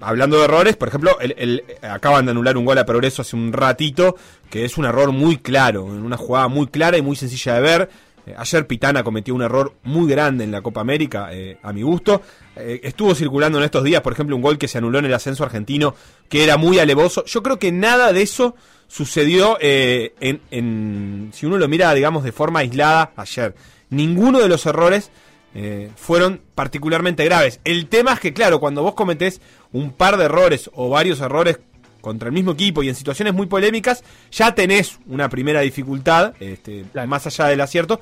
hablando 0.00 0.38
de 0.38 0.44
errores, 0.44 0.76
por 0.76 0.88
ejemplo, 0.88 1.18
el, 1.20 1.64
acaban 1.82 2.24
de 2.24 2.32
anular 2.32 2.56
un 2.56 2.64
gol 2.64 2.78
a 2.78 2.86
progreso 2.86 3.22
hace 3.22 3.36
un 3.36 3.52
ratito, 3.52 4.16
que 4.50 4.64
es 4.64 4.76
un 4.76 4.84
error 4.84 5.12
muy 5.12 5.38
claro, 5.38 5.84
una 5.84 6.16
jugada 6.16 6.48
muy 6.48 6.66
clara 6.66 6.98
y 6.98 7.02
muy 7.02 7.16
sencilla 7.16 7.54
de 7.54 7.60
ver. 7.60 7.90
Eh, 8.26 8.34
ayer 8.36 8.66
Pitana 8.66 9.02
cometió 9.02 9.34
un 9.34 9.42
error 9.42 9.74
muy 9.82 10.08
grande 10.10 10.44
en 10.44 10.52
la 10.52 10.60
Copa 10.60 10.80
América, 10.80 11.28
eh, 11.32 11.58
a 11.62 11.72
mi 11.72 11.82
gusto. 11.82 12.22
Eh, 12.56 12.80
estuvo 12.84 13.14
circulando 13.14 13.58
en 13.58 13.64
estos 13.64 13.84
días, 13.84 14.02
por 14.02 14.12
ejemplo, 14.12 14.36
un 14.36 14.42
gol 14.42 14.58
que 14.58 14.68
se 14.68 14.78
anuló 14.78 14.98
en 14.98 15.06
el 15.06 15.14
ascenso 15.14 15.44
argentino, 15.44 15.94
que 16.28 16.44
era 16.44 16.56
muy 16.56 16.78
alevoso. 16.78 17.24
Yo 17.24 17.42
creo 17.42 17.58
que 17.58 17.72
nada 17.72 18.12
de 18.12 18.22
eso 18.22 18.54
sucedió 18.92 19.56
eh, 19.58 20.12
en, 20.20 20.42
en, 20.50 21.30
si 21.32 21.46
uno 21.46 21.56
lo 21.56 21.66
mira, 21.66 21.94
digamos, 21.94 22.24
de 22.24 22.32
forma 22.32 22.60
aislada 22.60 23.12
ayer. 23.16 23.54
Ninguno 23.88 24.38
de 24.38 24.48
los 24.48 24.66
errores 24.66 25.10
eh, 25.54 25.90
fueron 25.96 26.42
particularmente 26.54 27.24
graves. 27.24 27.58
El 27.64 27.86
tema 27.86 28.12
es 28.12 28.20
que, 28.20 28.34
claro, 28.34 28.60
cuando 28.60 28.82
vos 28.82 28.92
cometés 28.92 29.40
un 29.72 29.92
par 29.92 30.18
de 30.18 30.26
errores 30.26 30.70
o 30.74 30.90
varios 30.90 31.20
errores 31.20 31.58
contra 32.02 32.28
el 32.28 32.34
mismo 32.34 32.52
equipo 32.52 32.82
y 32.82 32.90
en 32.90 32.94
situaciones 32.94 33.32
muy 33.32 33.46
polémicas, 33.46 34.04
ya 34.30 34.54
tenés 34.54 34.98
una 35.06 35.30
primera 35.30 35.62
dificultad, 35.62 36.34
este, 36.38 36.84
más 37.06 37.26
allá 37.26 37.46
del 37.46 37.62
acierto. 37.62 37.98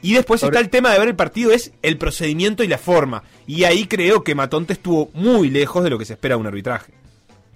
Y 0.00 0.14
después 0.14 0.42
está 0.42 0.58
el 0.58 0.70
tema 0.70 0.90
de 0.90 0.98
ver 0.98 1.08
el 1.08 1.14
partido, 1.14 1.52
es 1.52 1.70
el 1.82 1.98
procedimiento 1.98 2.64
y 2.64 2.66
la 2.66 2.78
forma. 2.78 3.22
Y 3.46 3.62
ahí 3.62 3.86
creo 3.86 4.24
que 4.24 4.34
Matonte 4.34 4.72
estuvo 4.72 5.10
muy 5.14 5.50
lejos 5.50 5.84
de 5.84 5.90
lo 5.90 5.98
que 5.98 6.04
se 6.04 6.14
espera 6.14 6.34
de 6.34 6.40
un 6.40 6.48
arbitraje. 6.48 7.01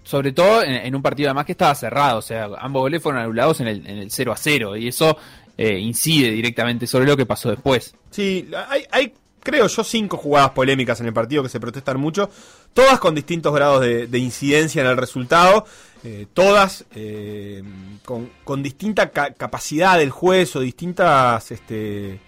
Sobre 0.06 0.30
todo 0.30 0.62
en, 0.62 0.94
un 0.94 1.02
partido 1.02 1.30
además 1.30 1.46
que 1.46 1.52
estaba 1.52 1.74
cerrado, 1.74 2.18
o 2.18 2.22
sea, 2.22 2.48
ambos 2.60 2.82
goles 2.82 3.02
fueron 3.02 3.22
anulados 3.22 3.60
en 3.60 3.66
el, 3.66 3.86
en 3.88 3.98
el 3.98 4.10
0 4.12 4.32
a 4.32 4.36
0 4.36 4.76
y 4.76 4.86
eso 4.86 5.18
eh, 5.58 5.80
incide 5.80 6.30
directamente 6.30 6.86
sobre 6.86 7.06
lo 7.06 7.16
que 7.16 7.26
pasó 7.26 7.50
después. 7.50 7.92
Sí, 8.12 8.48
hay, 8.68 8.84
hay, 8.92 9.12
creo 9.40 9.66
yo, 9.66 9.82
cinco 9.82 10.16
jugadas 10.16 10.50
polémicas 10.50 11.00
en 11.00 11.06
el 11.06 11.12
partido 11.12 11.42
que 11.42 11.48
se 11.48 11.58
protestan 11.58 11.98
mucho, 11.98 12.30
todas 12.72 13.00
con 13.00 13.16
distintos 13.16 13.52
grados 13.52 13.80
de, 13.80 14.18
incidencia 14.18 14.82
en 14.82 14.88
el 14.88 14.96
resultado, 14.96 15.64
eh, 16.04 16.26
todas 16.32 16.84
eh, 16.94 17.64
con, 18.04 18.62
distinta 18.62 19.10
capacidad 19.10 19.98
del 19.98 20.10
juez 20.10 20.54
o 20.54 20.60
distintas 20.60 21.50
este, 21.50 22.20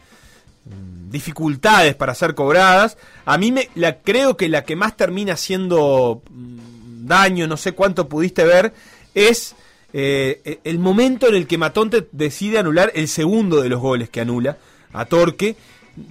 mm, 0.64 1.11
dificultades 1.11 1.95
para 1.95 2.12
ser 2.14 2.35
cobradas. 2.35 2.99
A 3.25 3.38
mí 3.38 3.53
me 3.53 3.69
la 3.77 3.99
creo 3.99 4.37
que 4.37 4.49
la 4.49 4.64
que 4.64 4.75
más 4.75 4.97
termina 4.97 5.37
siendo 5.37 6.23
mm, 6.29 6.67
daño, 7.09 7.47
no 7.47 7.57
sé 7.57 7.73
cuánto 7.73 8.09
pudiste 8.09 8.44
ver, 8.44 8.73
es 9.14 9.57
eh, 9.92 10.61
el 10.64 10.79
momento 10.79 11.29
en 11.29 11.35
el 11.35 11.47
que 11.47 11.59
Matonte 11.59 12.07
decide 12.12 12.59
anular 12.59 12.92
el 12.94 13.09
segundo 13.09 13.62
de 13.62 13.68
los 13.68 13.81
goles 13.81 14.11
que 14.11 14.21
anula 14.21 14.59
a 14.92 15.07
Torque, 15.07 15.57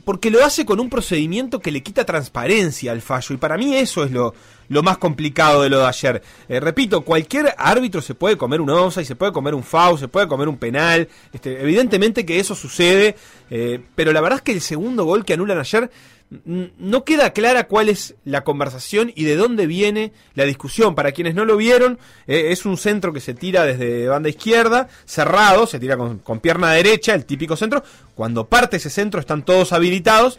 porque 0.03 0.29
lo 0.31 0.43
hace 0.43 0.65
con 0.65 0.79
un 0.79 0.89
procedimiento 0.89 1.59
que 1.59 1.71
le 1.71 1.81
quita 1.81 2.05
transparencia 2.05 2.91
al 2.91 3.01
fallo, 3.01 3.35
y 3.35 3.37
para 3.37 3.57
mí 3.57 3.75
eso 3.75 4.03
es 4.03 4.11
lo, 4.11 4.33
lo 4.69 4.83
más 4.83 4.97
complicado 4.97 5.61
de 5.61 5.69
lo 5.69 5.79
de 5.79 5.85
ayer. 5.85 6.21
Eh, 6.49 6.59
repito, 6.59 7.01
cualquier 7.01 7.53
árbitro 7.57 8.01
se 8.01 8.15
puede 8.15 8.37
comer 8.37 8.61
un 8.61 8.67
y 8.67 9.05
se 9.05 9.15
puede 9.15 9.31
comer 9.31 9.55
un 9.55 9.63
foul, 9.63 9.97
se 9.97 10.07
puede 10.07 10.27
comer 10.27 10.47
un 10.47 10.57
penal, 10.57 11.07
este, 11.33 11.61
evidentemente 11.61 12.25
que 12.25 12.39
eso 12.39 12.53
sucede, 12.53 13.15
eh, 13.49 13.79
pero 13.95 14.11
la 14.11 14.21
verdad 14.21 14.37
es 14.37 14.43
que 14.43 14.51
el 14.51 14.61
segundo 14.61 15.05
gol 15.05 15.25
que 15.25 15.33
anulan 15.33 15.57
ayer 15.57 15.89
no 16.29 17.05
queda 17.05 17.31
clara 17.31 17.67
cuál 17.67 17.87
es 17.87 18.15
la 18.25 18.43
conversación 18.43 19.13
y 19.15 19.23
de 19.23 19.37
dónde 19.37 19.65
viene 19.65 20.11
la 20.35 20.43
discusión. 20.43 20.93
Para 20.93 21.13
quienes 21.13 21.35
no 21.35 21.45
lo 21.45 21.55
vieron, 21.55 21.99
eh, 22.27 22.47
es 22.51 22.65
un 22.65 22.77
centro 22.77 23.13
que 23.13 23.21
se 23.21 23.33
tira 23.33 23.63
desde 23.63 24.07
banda 24.07 24.27
izquierda, 24.27 24.89
cerrado, 25.05 25.67
se 25.67 25.79
tira 25.79 25.95
con, 25.95 26.39
pierna 26.41 26.71
derecha, 26.71 27.13
el 27.13 27.25
típico 27.25 27.55
centro. 27.55 27.81
Cuando 28.13 28.47
parte 28.47 28.77
ese 28.77 28.89
centro 28.89 29.19
están 29.21 29.43
todos 29.43 29.71
habilitados. 29.71 30.37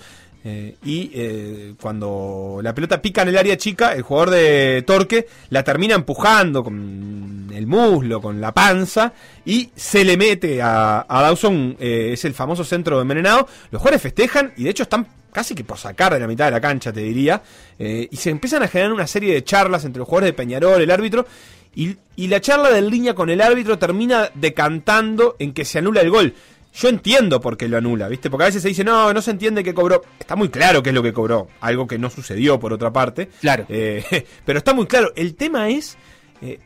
Eh, 0.51 0.77
y 0.85 1.11
eh, 1.15 1.75
cuando 1.81 2.61
la 2.63 2.75
pelota 2.75 3.03
pica 3.03 3.23
en 3.23 3.29
el 3.29 3.39
área 3.39 3.57
chica, 3.57 3.93
el 3.93 4.03
jugador 4.03 4.31
de 4.31 4.83
Torque 4.87 5.27
la 5.51 5.63
termina 5.63 5.95
empujando 5.95 6.65
con 6.65 7.51
el 7.53 7.67
muslo, 7.67 8.21
con 8.21 8.41
la 8.41 8.53
panza, 8.53 9.13
y 9.45 9.71
se 9.75 10.05
le 10.05 10.17
mete 10.17 10.63
a, 10.63 11.05
a 11.09 11.23
Dawson, 11.23 11.77
es 11.79 12.25
el 12.25 12.35
famoso 12.35 12.65
centro 12.65 13.01
envenenado. 13.01 13.49
Los 13.71 13.81
jugadores 13.81 14.03
festejan 14.03 14.53
y 14.57 14.65
de 14.65 14.71
hecho 14.71 14.85
están 14.85 15.07
casi 15.33 15.55
que 15.55 15.65
por 15.65 15.79
sacar 15.79 16.13
de 16.13 16.21
la 16.21 16.27
mitad 16.27 16.47
de 16.47 16.51
la 16.51 16.61
cancha, 16.61 16.93
te 16.93 17.01
diría, 17.01 17.43
eh, 17.79 18.09
y 18.11 18.17
se 18.17 18.31
empiezan 18.31 18.63
a 18.63 18.69
generar 18.69 18.93
una 18.93 19.07
serie 19.07 19.35
de 19.35 19.45
charlas 19.45 19.85
entre 19.85 20.01
los 20.01 20.09
jugadores 20.09 20.31
de 20.31 20.37
Peñarol, 20.37 20.83
el 20.83 20.91
árbitro, 20.91 21.27
y, 21.75 21.97
la 22.17 22.41
charla 22.41 22.71
del 22.71 22.91
línea 22.91 23.15
con 23.15 23.31
el 23.31 23.41
árbitro 23.41 23.79
termina 23.79 24.31
decantando 24.35 25.37
en 25.39 25.53
que 25.53 25.65
se 25.65 25.79
anula 25.79 26.01
el 26.01 26.11
gol. 26.11 26.35
Yo 26.79 26.89
entiendo 26.89 27.41
por 27.41 27.57
qué 27.57 27.67
lo 27.67 27.77
anula, 27.77 28.07
¿viste? 28.07 28.31
Porque 28.31 28.45
a 28.45 28.47
veces 28.47 28.63
se 28.63 28.69
dice, 28.69 28.85
no, 28.85 29.13
no 29.13 29.21
se 29.21 29.33
entiende 29.33 29.65
que 29.65 29.75
cobró. 29.75 30.01
Está 30.21 30.37
muy 30.37 30.49
claro 30.49 30.81
qué 30.81 30.91
es 30.91 30.95
lo 30.95 31.03
que 31.03 31.13
cobró, 31.13 31.49
algo 31.61 31.89
que 31.89 31.99
no 31.99 32.09
sucedió 32.09 32.61
por 32.61 32.73
otra 32.73 32.93
parte. 32.93 33.29
Claro. 33.41 33.67
Eh, 33.69 34.05
pero 34.45 34.59
está 34.59 34.75
muy 34.75 34.87
claro. 34.87 35.13
El 35.17 35.35
tema 35.35 35.69
es 35.71 35.99
eh, 36.41 36.61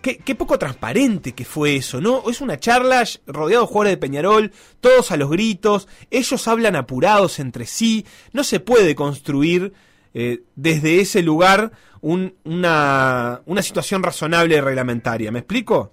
Qué, 0.00 0.36
poco 0.36 0.56
transparente 0.56 1.32
que 1.32 1.44
fue 1.44 1.74
eso, 1.74 2.00
¿no? 2.00 2.30
Es 2.30 2.40
una 2.40 2.60
charla 2.60 3.02
rodeado 3.26 3.62
de 3.64 3.66
jugadores 3.66 3.92
de 3.94 3.96
Peñarol, 3.96 4.52
todos 4.78 5.10
a 5.10 5.16
los 5.16 5.28
gritos, 5.28 5.88
ellos 6.12 6.46
hablan 6.46 6.76
apurados 6.76 7.40
entre 7.40 7.66
sí, 7.66 8.06
no 8.32 8.44
se 8.44 8.60
puede 8.60 8.94
construir 8.94 9.72
eh, 10.14 10.42
desde 10.54 11.00
ese 11.00 11.24
lugar 11.24 11.72
una, 12.02 13.42
situación 13.62 14.04
razonable 14.04 14.54
y 14.54 14.60
reglamentaria. 14.60 15.32
¿Me 15.32 15.40
explico? 15.40 15.90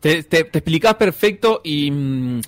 Te, 0.00 0.22
te, 0.22 0.38
explicás 0.38 0.94
perfecto 0.94 1.60
y... 1.62 1.90
Mm, 1.90 2.40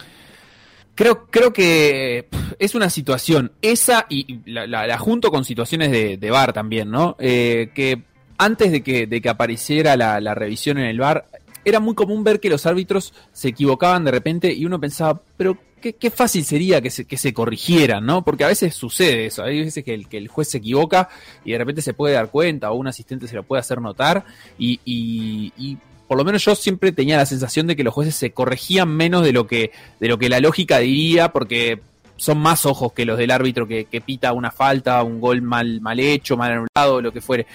creo, 0.94 1.26
creo 1.26 1.52
que 1.52 2.28
es 2.58 2.74
una 2.74 2.90
situación, 2.90 3.52
esa 3.62 4.06
y 4.08 4.40
la, 4.46 4.98
junto 4.98 5.30
con 5.30 5.44
situaciones 5.44 5.90
de, 5.90 6.16
de 6.16 6.30
bar 6.30 6.52
también, 6.52 6.90
¿no? 6.90 7.16
Eh, 7.18 7.70
que 7.74 8.02
antes 8.38 8.72
de 8.72 8.82
que, 8.82 9.06
de 9.06 9.20
que 9.20 9.28
apareciera 9.28 9.96
la, 9.96 10.34
revisión 10.34 10.78
en 10.78 10.86
el 10.86 10.98
bar, 10.98 11.26
era 11.64 11.80
muy 11.80 11.94
común 11.94 12.24
ver 12.24 12.40
que 12.40 12.50
los 12.50 12.66
árbitros 12.66 13.14
se 13.32 13.48
equivocaban 13.48 14.04
de 14.04 14.10
repente 14.10 14.52
y 14.52 14.64
uno 14.66 14.80
pensaba, 14.80 15.20
pero 15.36 15.56
qué, 15.80 15.94
qué 15.94 16.10
fácil 16.10 16.44
sería 16.44 16.80
que 16.80 16.90
se, 16.90 17.06
que 17.06 17.16
se 17.16 17.32
corrigieran, 17.32 18.04
¿no? 18.04 18.24
Porque 18.24 18.44
a 18.44 18.48
veces 18.48 18.74
sucede 18.74 19.26
eso, 19.26 19.42
hay 19.42 19.64
veces 19.64 19.84
que 19.84 19.94
el, 19.94 20.08
que 20.08 20.18
el 20.18 20.28
juez 20.28 20.48
se 20.48 20.58
equivoca 20.58 21.08
y 21.44 21.52
de 21.52 21.58
repente 21.58 21.82
se 21.82 21.94
puede 21.94 22.14
dar 22.14 22.30
cuenta 22.30 22.70
o 22.70 22.74
un 22.74 22.88
asistente 22.88 23.28
se 23.28 23.36
lo 23.36 23.44
puede 23.44 23.60
hacer 23.60 23.80
notar 23.80 24.24
y, 24.58 24.80
y, 24.84 25.78
por 26.06 26.18
lo 26.18 26.24
menos 26.24 26.44
yo 26.44 26.54
siempre 26.54 26.92
tenía 26.92 27.16
la 27.16 27.26
sensación 27.26 27.66
de 27.66 27.76
que 27.76 27.84
los 27.84 27.94
jueces 27.94 28.14
se 28.14 28.32
corregían 28.32 28.88
menos 28.88 29.24
de 29.24 29.32
lo 29.32 29.46
que, 29.46 29.72
de 30.00 30.08
lo 30.08 30.18
que 30.18 30.28
la 30.28 30.40
lógica 30.40 30.78
diría 30.78 31.32
porque 31.32 31.80
son 32.16 32.38
más 32.38 32.66
ojos 32.66 32.92
que 32.92 33.04
los 33.04 33.18
del 33.18 33.30
árbitro 33.30 33.66
que, 33.66 34.02
pita 34.04 34.32
una 34.32 34.50
falta, 34.50 35.02
un 35.02 35.20
gol 35.20 35.42
mal, 35.42 35.80
mal 35.80 35.98
hecho, 35.98 36.36
mal 36.36 36.52
anulado, 36.52 37.00
lo 37.00 37.12
que 37.12 37.20
fuere. 37.20 37.46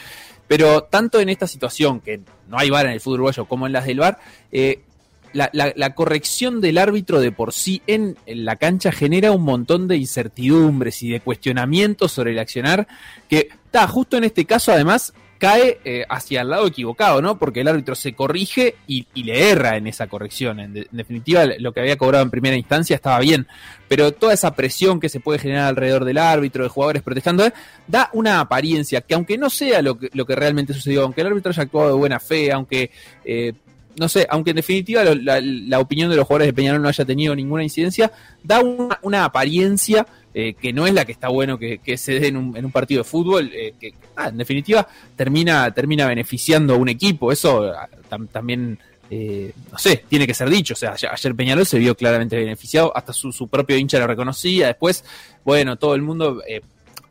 Pero 0.48 0.84
tanto 0.84 1.20
en 1.20 1.30
esta 1.30 1.48
situación, 1.48 2.02
que 2.02 2.22
no 2.48 2.58
hay 2.58 2.70
VAR 2.70 2.88
en 2.88 2.94
el 2.94 3.02
fútbol 3.02 3.20
uruguayo, 3.20 3.46
como 3.46 3.68
en 3.68 3.74
las 3.74 3.86
del 3.86 4.00
VAR, 4.00 4.20
eh, 4.52 4.82
la, 5.32 5.94
corrección 5.94 6.60
del 6.60 6.78
árbitro 6.78 7.20
de 7.20 7.32
por 7.32 7.54
sí 7.54 7.82
en, 7.88 8.18
la 8.26 8.56
cancha 8.56 8.92
genera 8.92 9.32
un 9.32 9.44
montón 9.44 9.88
de 9.88 9.98
incertidumbres 9.98 11.04
y 11.04 11.10
de 11.10 11.20
cuestionamientos 11.20 12.12
sobre 12.12 12.32
el 12.32 12.40
accionar, 12.40 12.88
que 13.30 13.50
está 13.66 13.88
justo 13.88 14.18
en 14.18 14.24
este 14.24 14.46
caso 14.46 14.72
además 14.72 15.14
cae 15.40 15.80
eh, 15.86 16.06
hacia 16.10 16.42
el 16.42 16.50
lado 16.50 16.68
equivocado, 16.68 17.22
¿no? 17.22 17.40
Porque 17.40 17.62
el 17.62 17.68
árbitro 17.70 17.96
se 17.96 18.14
corrige 18.14 18.76
y, 18.88 19.08
le 19.24 19.50
erra 19.50 19.78
en 19.78 19.88
esa 19.88 20.08
corrección. 20.08 20.60
En, 20.60 20.88
definitiva, 20.92 21.46
lo 21.58 21.72
que 21.74 21.80
había 21.80 21.98
cobrado 21.98 22.24
en 22.24 22.30
primera 22.30 22.58
instancia 22.58 22.96
estaba 22.96 23.20
bien, 23.20 23.48
pero 23.88 24.12
toda 24.12 24.34
esa 24.34 24.54
presión 24.54 25.00
que 25.00 25.08
se 25.08 25.22
puede 25.22 25.40
generar 25.40 25.70
alrededor 25.70 26.04
del 26.04 26.18
árbitro, 26.18 26.64
de 26.64 26.70
jugadores 26.70 27.02
protestando, 27.02 27.46
eh, 27.46 27.54
da 27.88 28.10
una 28.14 28.42
apariencia 28.42 29.02
que 29.02 29.16
aunque 29.16 29.38
no 29.38 29.50
sea 29.50 29.82
lo 29.82 29.98
que, 29.98 30.10
lo 30.14 30.26
que 30.26 30.36
realmente 30.36 30.74
sucedió, 30.74 31.04
aunque 31.04 31.22
el 31.22 31.28
árbitro 31.28 31.52
haya 31.52 31.64
actuado 31.64 31.88
de 31.88 31.96
buena 31.96 32.20
fe, 32.20 32.52
aunque... 32.52 32.92
Eh, 33.24 33.54
no 33.96 34.08
sé, 34.08 34.26
aunque 34.30 34.52
en 34.52 34.56
definitiva 34.56 35.04
la, 35.04 35.80
opinión 35.80 36.10
de 36.10 36.16
los 36.16 36.26
jugadores 36.26 36.48
de 36.48 36.54
Peñarol 36.54 36.82
no 36.82 36.88
haya 36.88 37.04
tenido 37.04 37.36
ninguna 37.36 37.64
incidencia, 37.64 38.10
da 38.42 38.62
una 39.02 39.26
apariencia 39.26 40.06
eh, 40.40 40.54
que 40.54 40.72
no 40.72 40.88
es 40.88 40.94
la 40.94 41.04
que 41.04 41.12
está 41.12 41.28
bueno 41.28 41.60
que, 41.60 41.80
se 41.98 42.18
dé 42.18 42.28
en 42.28 42.38
un, 42.38 42.72
partido 42.72 43.04
de 43.04 43.04
fútbol, 43.04 43.52
eh, 43.54 43.74
que 43.78 43.94
ah, 44.16 44.30
en 44.30 44.38
definitiva 44.38 44.88
termina, 45.16 45.70
termina 45.74 46.08
beneficiando 46.08 46.76
a 46.76 46.78
un 46.78 46.88
equipo. 46.88 47.32
Eso 47.32 47.74
ah, 47.74 47.90
también, 48.32 48.80
eh, 49.10 49.52
no 49.70 49.78
sé, 49.78 50.06
tiene 50.08 50.26
que 50.26 50.34
ser 50.34 50.50
dicho. 50.50 50.76
O 50.76 50.78
sea, 50.78 50.96
ayer 51.12 51.36
Peñarol 51.36 51.66
se 51.66 51.78
vio 51.78 51.94
claramente 51.94 52.38
beneficiado, 52.38 52.96
hasta 52.96 53.12
su, 53.12 53.48
propio 53.50 53.78
hincha 53.78 54.00
lo 54.00 54.08
reconocía. 54.08 54.68
Después, 54.68 55.04
bueno, 55.44 55.76
todo 55.78 55.94
el 55.96 56.02
mundo 56.02 56.42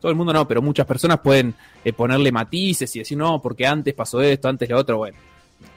todo 0.01 0.11
el 0.11 0.17
mundo 0.17 0.31
no, 0.31 0.47
pero 0.47 0.61
muchas 0.61 0.87
personas 0.87 1.19
pueden 1.19 1.53
ponerle 1.95 2.31
matices 2.31 2.95
y 2.95 2.99
decir, 2.99 3.17
no, 3.17 3.41
porque 3.41 3.67
antes 3.67 3.93
pasó 3.93 4.21
esto, 4.21 4.47
antes 4.47 4.69
lo 4.69 4.77
otro, 4.77 4.97
bueno 4.97 5.17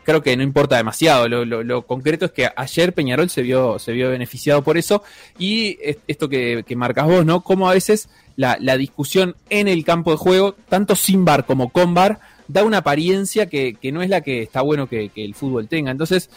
creo 0.05 0.23
que 0.23 0.37
no 0.37 0.43
importa 0.43 0.77
demasiado. 0.77 1.29
Lo, 1.29 1.83
concreto 1.83 2.27
es 2.27 2.33
que 2.33 2.49
ayer 2.55 2.93
Peñarol 2.93 3.31
se 3.31 3.43
vio, 3.43 3.79
se 3.79 3.93
vio 3.93 4.11
beneficiado 4.11 4.63
por 4.63 4.79
eso. 4.79 5.03
Y 5.39 5.79
esto 6.07 6.29
que, 6.29 6.65
que 6.67 6.77
marcas 6.77 7.07
vos, 7.07 7.25
¿no? 7.25 7.43
Como 7.43 7.69
a 7.69 7.75
veces 7.75 8.09
la, 8.37 8.77
discusión 8.77 9.37
en 9.51 9.69
el 9.69 9.85
campo 9.85 10.11
de 10.11 10.17
juego, 10.17 10.55
tanto 10.69 10.97
sin 10.97 11.25
bar 11.25 11.45
como 11.45 11.71
con 11.71 11.95
bar, 11.95 12.21
da 12.49 12.65
una 12.65 12.79
apariencia 12.79 13.47
que, 13.47 13.77
no 13.93 14.03
es 14.03 14.11
la 14.11 14.21
que 14.21 14.43
está 14.43 14.63
bueno 14.63 14.89
que, 14.89 15.11
el 15.15 15.35
fútbol 15.35 15.69
tenga. 15.69 15.91
Entonces, 15.91 16.31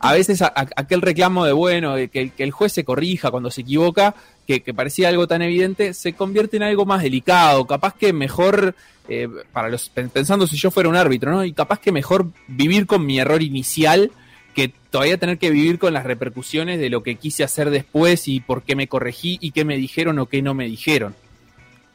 a 0.00 0.12
veces 0.12 0.42
aquel 0.42 1.02
reclamo 1.02 1.44
de, 1.44 1.52
bueno, 1.52 1.94
que, 2.10 2.30
que 2.30 2.42
el 2.42 2.50
juez 2.50 2.72
se 2.72 2.84
corrija 2.84 3.30
cuando 3.30 3.50
se 3.50 3.62
equivoca, 3.62 4.14
que, 4.48 4.72
parecía 4.72 5.10
algo 5.10 5.28
tan 5.28 5.42
evidente, 5.42 5.92
se 5.92 6.14
convierte 6.14 6.56
en 6.56 6.62
algo 6.62 6.86
más 6.86 7.02
delicado. 7.02 7.66
Capaz 7.66 7.94
que 7.94 8.14
mejor 8.14 8.74
eh, 9.08 9.28
para 9.52 9.68
los 9.68 9.90
pensando 9.90 10.46
si 10.46 10.56
yo 10.56 10.70
fuera 10.70 10.88
un 10.88 10.96
árbitro, 10.96 11.30
¿no? 11.30 11.44
Y 11.44 11.52
capaz 11.52 11.80
que 11.80 11.92
mejor 11.92 12.28
vivir 12.46 12.86
con 12.86 13.04
mi 13.04 13.18
error 13.20 13.42
inicial 13.42 14.10
que 14.54 14.72
todavía 14.90 15.18
tener 15.18 15.36
que 15.36 15.50
vivir 15.50 15.78
con 15.78 15.92
las 15.92 16.04
repercusiones 16.04 16.80
de 16.80 16.88
lo 16.88 17.02
que 17.02 17.16
quise 17.16 17.44
hacer 17.44 17.68
después 17.68 18.26
y 18.26 18.40
por 18.40 18.62
qué 18.62 18.74
me 18.74 18.88
corregí 18.88 19.38
y 19.40 19.50
qué 19.50 19.66
me 19.66 19.76
dijeron 19.76 20.18
o 20.18 20.26
qué 20.26 20.40
no 20.40 20.54
me 20.54 20.66
dijeron. 20.66 21.14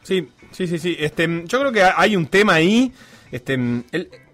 Sí, 0.03 0.27
sí, 0.51 0.67
sí, 0.67 0.77
sí. 0.77 0.95
Este, 0.99 1.27
yo 1.45 1.59
creo 1.59 1.71
que 1.71 1.81
hay 1.83 2.15
un 2.15 2.27
tema 2.27 2.53
ahí. 2.53 2.91
Este, 3.31 3.57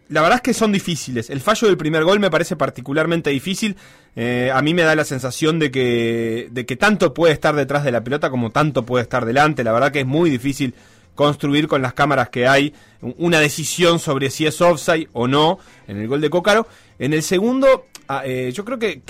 la 0.10 0.22
verdad 0.22 0.38
es 0.38 0.42
que 0.42 0.54
son 0.54 0.72
difíciles. 0.72 1.30
El 1.30 1.40
fallo 1.40 1.68
del 1.68 1.78
primer 1.78 2.04
gol 2.04 2.20
me 2.20 2.32
parece 2.32 2.56
particularmente 2.56 3.30
difícil. 3.30 3.78
Eh, 4.16 4.52
a 4.54 4.62
mí 4.62 4.74
me 4.74 4.82
da 4.82 4.96
la 4.96 5.06
sensación 5.06 5.60
de 5.60 5.72
que, 5.72 6.48
de 6.52 6.66
que 6.66 6.76
tanto 6.76 7.14
puede 7.14 7.34
estar 7.34 7.56
detrás 7.56 7.84
de 7.84 7.92
la 7.92 8.04
pelota 8.04 8.30
como 8.30 8.50
tanto 8.50 8.86
puede 8.86 9.04
estar 9.04 9.26
delante. 9.26 9.64
La 9.64 9.72
verdad 9.72 9.92
que 9.92 10.02
es 10.02 10.08
muy 10.08 10.30
difícil 10.30 10.74
construir 11.20 11.68
con 11.68 11.82
las 11.82 11.94
cámaras 11.94 12.30
que 12.30 12.48
hay 12.48 12.74
una 13.02 13.40
decisión 13.40 14.00
sobre 14.00 14.30
si 14.30 14.46
es 14.46 14.62
offside 14.62 15.10
o 15.14 15.28
no 15.28 15.60
en 15.88 15.98
el 15.98 16.08
gol 16.08 16.22
de 16.22 16.30
Cócaro. 16.30 16.66
En 16.98 17.14
el 17.14 17.24
segundo, 17.24 17.88
ah, 18.08 18.24
eh, 18.26 18.52
yo 18.54 18.64
creo 18.66 18.80
que, 18.80 19.02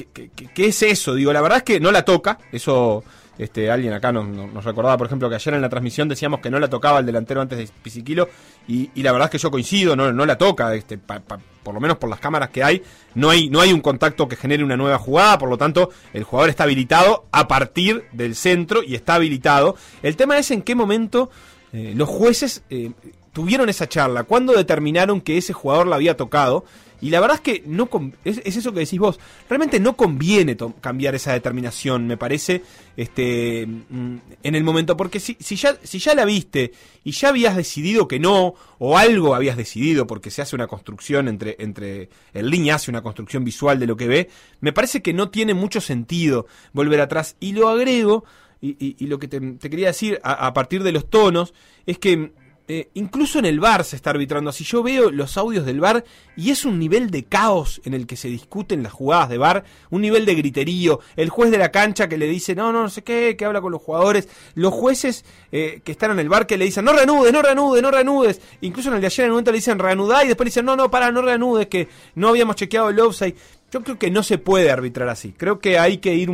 es 0.55 0.83
eso, 0.83 1.13
digo, 1.13 1.31
la 1.31 1.41
verdad 1.41 1.59
es 1.59 1.63
que 1.63 1.79
no 1.79 1.91
la 1.91 2.03
toca, 2.03 2.39
eso 2.51 3.03
este, 3.39 3.71
alguien 3.71 3.93
acá 3.93 4.11
nos, 4.11 4.27
nos, 4.27 4.63
recordaba, 4.63 4.97
por 4.97 5.07
ejemplo, 5.07 5.29
que 5.29 5.35
ayer 5.35 5.53
en 5.53 5.61
la 5.61 5.69
transmisión 5.69 6.09
decíamos 6.09 6.41
que 6.41 6.51
no 6.51 6.59
la 6.59 6.67
tocaba 6.67 6.99
el 6.99 7.05
delantero 7.05 7.41
antes 7.41 7.57
de 7.57 7.69
Pisiquilo, 7.81 8.29
y, 8.67 8.91
la 9.01 9.13
verdad 9.13 9.27
es 9.27 9.31
que 9.31 9.37
yo 9.37 9.49
coincido, 9.49 9.95
no, 9.95 10.11
no 10.11 10.25
la 10.25 10.37
toca, 10.37 10.75
este, 10.75 10.97
por 10.97 11.73
lo 11.73 11.79
menos 11.79 11.97
por 11.97 12.09
las 12.09 12.19
cámaras 12.19 12.49
que 12.49 12.63
hay, 12.63 12.83
no 13.15 13.29
hay, 13.29 13.49
no 13.49 13.61
hay 13.61 13.71
un 13.71 13.79
contacto 13.79 14.27
que 14.27 14.35
genere 14.35 14.63
una 14.63 14.75
nueva 14.75 14.99
jugada, 14.99 15.37
por 15.37 15.49
lo 15.49 15.57
tanto, 15.57 15.89
el 16.13 16.23
jugador 16.23 16.49
está 16.49 16.65
habilitado 16.65 17.25
a 17.31 17.47
partir 17.47 18.03
del 18.11 18.35
centro 18.35 18.83
y 18.83 18.95
está 18.95 19.15
habilitado. 19.15 19.75
El 20.03 20.17
tema 20.17 20.37
es 20.37 20.51
en 20.51 20.61
qué 20.61 20.75
momento 20.75 21.29
eh, 21.71 21.93
los 21.95 22.09
jueces 22.09 22.63
eh, 22.69 22.91
tuvieron 23.31 23.69
esa 23.69 23.87
charla, 23.87 24.23
cuándo 24.23 24.53
determinaron 24.53 25.21
que 25.21 25.37
ese 25.37 25.53
jugador 25.53 25.87
la 25.87 25.95
había 25.95 26.17
tocado. 26.17 26.65
Y 27.01 27.09
la 27.09 27.19
verdad 27.19 27.35
es 27.35 27.41
que 27.41 27.63
no 27.65 27.89
es, 28.23 28.41
eso 28.43 28.73
que 28.73 28.81
decís 28.81 28.99
vos. 28.99 29.19
Realmente 29.47 29.79
no 29.79 29.95
conviene 29.95 30.57
cambiar 30.81 31.15
esa 31.15 31.33
determinación, 31.33 32.07
me 32.07 32.17
parece, 32.17 32.63
este, 32.97 33.65
mm, 33.67 34.15
en 34.43 34.55
el 34.55 34.63
momento. 34.63 34.97
Porque 34.97 35.19
si, 35.19 35.37
si, 35.39 35.55
ya, 35.55 35.77
si 35.83 35.99
ya 35.99 36.13
la 36.15 36.25
viste 36.25 36.71
y 37.03 37.11
ya 37.11 37.29
habías 37.29 37.55
decidido 37.55 38.07
que 38.07 38.19
no, 38.19 38.55
o 38.79 38.97
algo 38.97 39.35
habías 39.35 39.57
decidido 39.57 40.07
porque 40.07 40.31
se 40.31 40.41
hace 40.41 40.55
una 40.55 40.67
construcción 40.67 41.27
entre, 41.27 41.55
entre 41.59 42.09
el 42.33 42.49
línea 42.49 42.75
hace 42.75 42.91
una 42.91 43.01
construcción 43.01 43.43
visual 43.43 43.79
de 43.79 43.87
lo 43.87 43.95
que 43.95 44.07
ve, 44.07 44.29
me 44.59 44.73
parece 44.73 45.01
que 45.01 45.13
no 45.13 45.29
tiene 45.29 45.53
mucho 45.53 45.81
sentido 45.81 46.47
volver 46.73 47.01
atrás. 47.01 47.35
Y 47.39 47.53
lo 47.53 47.69
agrego, 47.69 48.25
y, 48.61 49.07
lo 49.07 49.19
que 49.19 49.29
te, 49.29 49.57
quería 49.69 49.87
decir 49.87 50.19
a, 50.21 50.47
a 50.47 50.53
partir 50.53 50.83
de 50.83 50.91
los 50.91 51.09
tonos, 51.09 51.53
es 51.85 51.97
que 51.97 52.33
eh, 52.71 52.91
incluso 52.93 53.39
en 53.39 53.45
el 53.45 53.59
bar 53.59 53.83
se 53.83 53.95
está 53.95 54.11
arbitrando 54.11 54.51
así. 54.51 54.63
Yo 54.63 54.83
veo 54.83 55.09
los 55.09 55.37
audios 55.37 55.65
del 55.65 55.79
bar 55.79 56.05
y 56.35 56.51
es 56.51 56.65
un 56.65 56.77
nivel 56.77 57.09
de 57.09 57.23
caos 57.23 57.81
en 57.83 57.95
el 57.95 58.05
que 58.05 58.15
se 58.15 58.27
discuten 58.27 58.83
las 58.83 58.93
jugadas 58.93 59.27
de 59.27 59.39
bar, 59.39 59.63
un 59.89 60.01
nivel 60.01 60.23
de 60.23 60.35
griterío. 60.35 60.99
El 61.15 61.29
juez 61.29 61.49
de 61.49 61.57
la 61.57 61.71
cancha 61.71 62.07
que 62.07 62.19
le 62.19 62.27
dice, 62.27 62.53
no, 62.53 62.71
no, 62.71 62.83
no 62.83 62.89
sé 62.89 63.01
qué, 63.01 63.35
que 63.35 63.43
habla 63.43 63.59
con 63.59 63.71
los 63.71 63.81
jugadores. 63.81 64.29
Los 64.53 64.71
jueces 64.71 65.25
eh, 65.51 65.81
que 65.83 65.91
están 65.91 66.11
en 66.11 66.19
el 66.19 66.29
bar 66.29 66.45
que 66.45 66.59
le 66.59 66.65
dicen, 66.65 66.85
no 66.85 66.93
reanudes, 66.93 67.33
no 67.33 67.41
reanudes, 67.41 67.81
no 67.81 67.89
reanudes. 67.89 68.39
Incluso 68.61 68.89
en 68.89 68.95
el 68.95 69.01
de 69.01 69.07
ayer 69.07 69.25
en 69.25 69.31
un 69.31 69.37
momento 69.37 69.51
le 69.51 69.57
dicen 69.57 69.79
reanudá 69.79 70.23
y 70.23 70.27
después 70.27 70.45
le 70.45 70.49
dicen, 70.49 70.65
no, 70.65 70.75
no, 70.75 70.91
para, 70.91 71.11
no 71.11 71.23
reanudes, 71.23 71.65
que 71.65 71.87
no 72.13 72.27
habíamos 72.27 72.55
chequeado 72.55 72.89
el 72.89 72.99
offside. 72.99 73.35
Yo 73.71 73.83
creo 73.83 73.97
que 73.97 74.11
no 74.11 74.21
se 74.21 74.37
puede 74.37 74.69
arbitrar 74.69 75.09
así. 75.09 75.33
Creo 75.35 75.59
que 75.59 75.79
hay 75.79 75.97
que 75.97 76.13
ir 76.13 76.29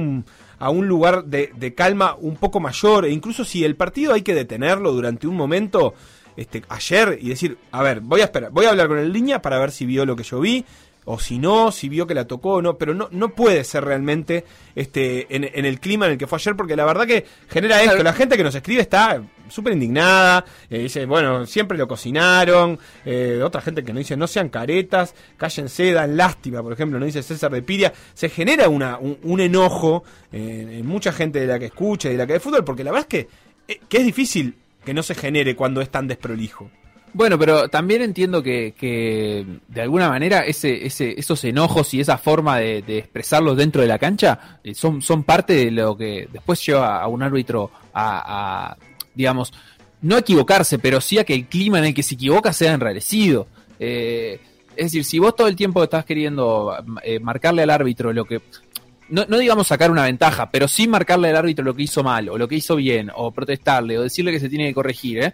a 0.59 0.69
un 0.69 0.87
lugar 0.89 1.23
de, 1.23 1.51
de 1.55 1.73
calma 1.73 2.17
un 2.19 2.35
poco 2.35 2.59
mayor. 2.59 3.05
E 3.05 3.11
incluso 3.11 3.45
si 3.45 3.63
el 3.63 3.77
partido 3.77 4.13
hay 4.13 4.21
que 4.21 4.35
detenerlo 4.35 4.91
durante 4.91 5.27
un 5.27 5.37
momento 5.37 5.93
este, 6.37 6.63
ayer 6.69 7.17
y 7.21 7.29
decir, 7.29 7.57
a 7.71 7.81
ver, 7.81 7.99
voy 7.99 8.21
a 8.21 8.25
esperar, 8.25 8.51
voy 8.51 8.65
a 8.65 8.69
hablar 8.69 8.87
con 8.87 8.97
el 8.97 9.11
línea 9.11 9.41
para 9.41 9.59
ver 9.59 9.71
si 9.71 9.85
vio 9.85 10.05
lo 10.05 10.15
que 10.15 10.23
yo 10.23 10.39
vi, 10.39 10.65
o 11.05 11.19
si 11.19 11.37
no, 11.37 11.71
si 11.71 11.87
vio 11.87 12.07
que 12.07 12.15
la 12.15 12.25
tocó 12.25 12.55
o 12.55 12.61
no, 12.61 12.77
pero 12.77 12.93
no, 12.93 13.07
no 13.11 13.29
puede 13.29 13.63
ser 13.63 13.85
realmente 13.85 14.43
este, 14.75 15.33
en, 15.35 15.65
el 15.65 15.79
clima 15.79 16.07
en 16.07 16.13
el 16.13 16.17
que 16.17 16.25
fue 16.27 16.37
ayer, 16.37 16.55
porque 16.55 16.75
la 16.75 16.83
verdad 16.83 17.05
que 17.05 17.25
genera 17.47 17.81
esto, 17.81 18.01
la 18.03 18.13
gente 18.13 18.35
que 18.35 18.43
nos 18.43 18.55
escribe 18.55 18.81
está 18.81 19.21
súper 19.47 19.73
indignada, 19.73 20.43
eh, 20.69 20.79
dice, 20.79 21.05
bueno, 21.05 21.45
siempre 21.45 21.77
lo 21.77 21.87
cocinaron, 21.87 22.79
eh, 23.05 23.39
otra 23.43 23.61
gente 23.61 23.83
que 23.83 23.93
nos 23.93 23.99
dice, 23.99 24.17
no 24.17 24.25
sean 24.25 24.49
caretas, 24.49 25.13
cállense, 25.37 25.91
dan 25.91 26.17
lástima, 26.17 26.63
por 26.63 26.73
ejemplo, 26.73 26.99
nos 26.99 27.05
dice 27.05 27.21
César 27.21 27.51
de 27.51 27.61
Piria, 27.61 27.93
se 28.15 28.29
genera 28.29 28.67
una, 28.67 28.97
un, 28.97 29.39
enojo 29.39 30.03
eh, 30.31 30.79
en 30.79 30.87
mucha 30.87 31.11
gente 31.11 31.39
de 31.39 31.47
la 31.47 31.59
que 31.59 31.65
escucha 31.65 32.09
y 32.09 32.13
de 32.13 32.17
la 32.17 32.25
que 32.25 32.33
ve 32.33 32.39
fútbol, 32.39 32.63
porque 32.63 32.83
la 32.83 32.91
verdad 32.91 33.07
es 33.07 33.27
que, 33.67 33.77
que 33.87 33.97
es 33.97 34.05
difícil 34.05 34.55
que 34.85 34.93
no 34.93 35.03
se 35.03 35.15
genere 35.15 35.55
cuando 35.55 35.81
es 35.81 35.89
tan 35.89 36.07
desprolijo. 36.07 36.69
Bueno, 37.15 37.39
pero 37.39 37.69
también 37.69 38.01
entiendo 38.01 38.43
que, 38.43 38.73
que 38.77 39.45
de 39.69 39.81
alguna 39.81 40.09
manera 40.09 40.41
esos 40.45 41.43
enojos 41.45 41.93
y 41.93 42.01
esa 42.01 42.17
forma 42.17 42.57
de, 42.57 42.83
expresarlos 42.97 43.55
dentro 43.55 43.81
de 43.81 43.87
la 43.87 43.97
cancha 43.97 44.59
eh, 44.61 44.75
son, 44.75 45.01
son 45.01 45.23
parte 45.23 45.53
de 45.53 45.71
lo 45.71 45.95
que 45.95 46.27
después 46.29 46.65
lleva 46.65 47.01
a 47.01 47.07
un 47.07 47.23
árbitro 47.23 47.71
a, 47.93 48.75
digamos, 49.13 49.53
no 50.01 50.17
equivocarse, 50.17 50.77
pero 50.77 50.99
sí 50.99 51.17
a 51.17 51.23
que 51.23 51.35
el 51.35 51.45
clima 51.45 51.79
en 51.79 51.85
el 51.85 51.93
que 51.93 52.03
se 52.03 52.15
equivoca 52.15 52.51
sea 52.51 52.73
enrarecido. 52.73 53.47
Eh, 53.79 54.41
es 54.75 54.87
decir, 54.87 55.05
si 55.05 55.17
vos 55.17 55.37
todo 55.37 55.47
el 55.47 55.55
tiempo 55.55 55.81
estás 55.81 56.03
queriendo 56.03 56.75
eh, 57.01 57.21
marcarle 57.21 57.63
al 57.63 57.69
árbitro 57.69 58.11
lo 58.11 58.25
que 58.25 58.41
no, 59.09 59.25
no, 59.27 59.37
digamos 59.37 59.67
sacar 59.67 59.91
una 59.91 60.03
ventaja, 60.03 60.49
pero 60.49 60.67
sí 60.67 60.87
marcarle 60.87 61.29
al 61.29 61.35
árbitro 61.35 61.63
lo 61.63 61.75
que 61.75 61.83
hizo 61.83 62.03
mal, 62.03 62.29
o 62.29 62.37
lo 62.37 62.47
que 62.47 62.55
hizo 62.55 62.75
bien, 62.75 63.11
o 63.13 63.31
protestarle, 63.31 63.97
o 63.97 64.03
decirle 64.03 64.31
que 64.31 64.39
se 64.39 64.49
tiene 64.49 64.67
que 64.67 64.73
corregir, 64.73 65.19
¿eh? 65.19 65.33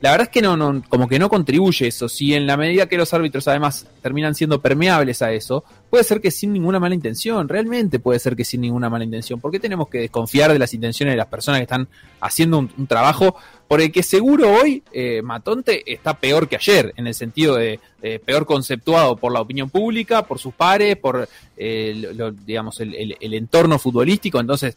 La 0.00 0.12
verdad 0.12 0.28
es 0.28 0.32
que 0.32 0.42
no, 0.42 0.56
no, 0.56 0.80
como 0.88 1.08
que 1.08 1.18
no 1.18 1.28
contribuye 1.28 1.88
eso. 1.88 2.08
Si 2.08 2.32
en 2.32 2.46
la 2.46 2.56
medida 2.56 2.86
que 2.86 2.96
los 2.96 3.12
árbitros 3.12 3.48
además 3.48 3.84
terminan 4.00 4.36
siendo 4.36 4.60
permeables 4.62 5.22
a 5.22 5.32
eso, 5.32 5.64
puede 5.90 6.04
ser 6.04 6.20
que 6.20 6.30
sin 6.30 6.52
ninguna 6.52 6.78
mala 6.78 6.94
intención, 6.94 7.48
realmente 7.48 7.98
puede 7.98 8.20
ser 8.20 8.36
que 8.36 8.44
sin 8.44 8.60
ninguna 8.60 8.88
mala 8.88 9.02
intención. 9.02 9.40
¿Por 9.40 9.50
qué 9.50 9.58
tenemos 9.58 9.88
que 9.88 9.98
desconfiar 9.98 10.52
de 10.52 10.58
las 10.60 10.72
intenciones 10.72 11.14
de 11.14 11.18
las 11.18 11.26
personas 11.26 11.58
que 11.58 11.64
están 11.64 11.88
haciendo 12.20 12.58
un, 12.58 12.86
trabajo 12.86 13.34
por 13.68 13.80
el 13.80 13.92
que 13.92 14.02
seguro 14.02 14.50
hoy 14.50 14.82
eh, 14.92 15.20
Matonte 15.22 15.92
está 15.92 16.14
peor 16.14 16.48
que 16.48 16.56
ayer, 16.56 16.92
en 16.96 17.06
el 17.06 17.14
sentido 17.14 17.56
de 17.56 17.78
peor 18.24 18.46
conceptuado 18.46 19.16
por 19.16 19.32
la 19.32 19.40
opinión 19.40 19.70
pública, 19.70 20.22
por 20.22 20.38
sus 20.38 20.54
pares, 20.54 20.96
por 20.96 21.28
eh, 21.56 22.10
digamos 22.46 22.80
el, 22.80 23.16
el, 23.20 23.34
entorno 23.34 23.78
futbolístico? 23.78 24.40
Entonces, 24.40 24.76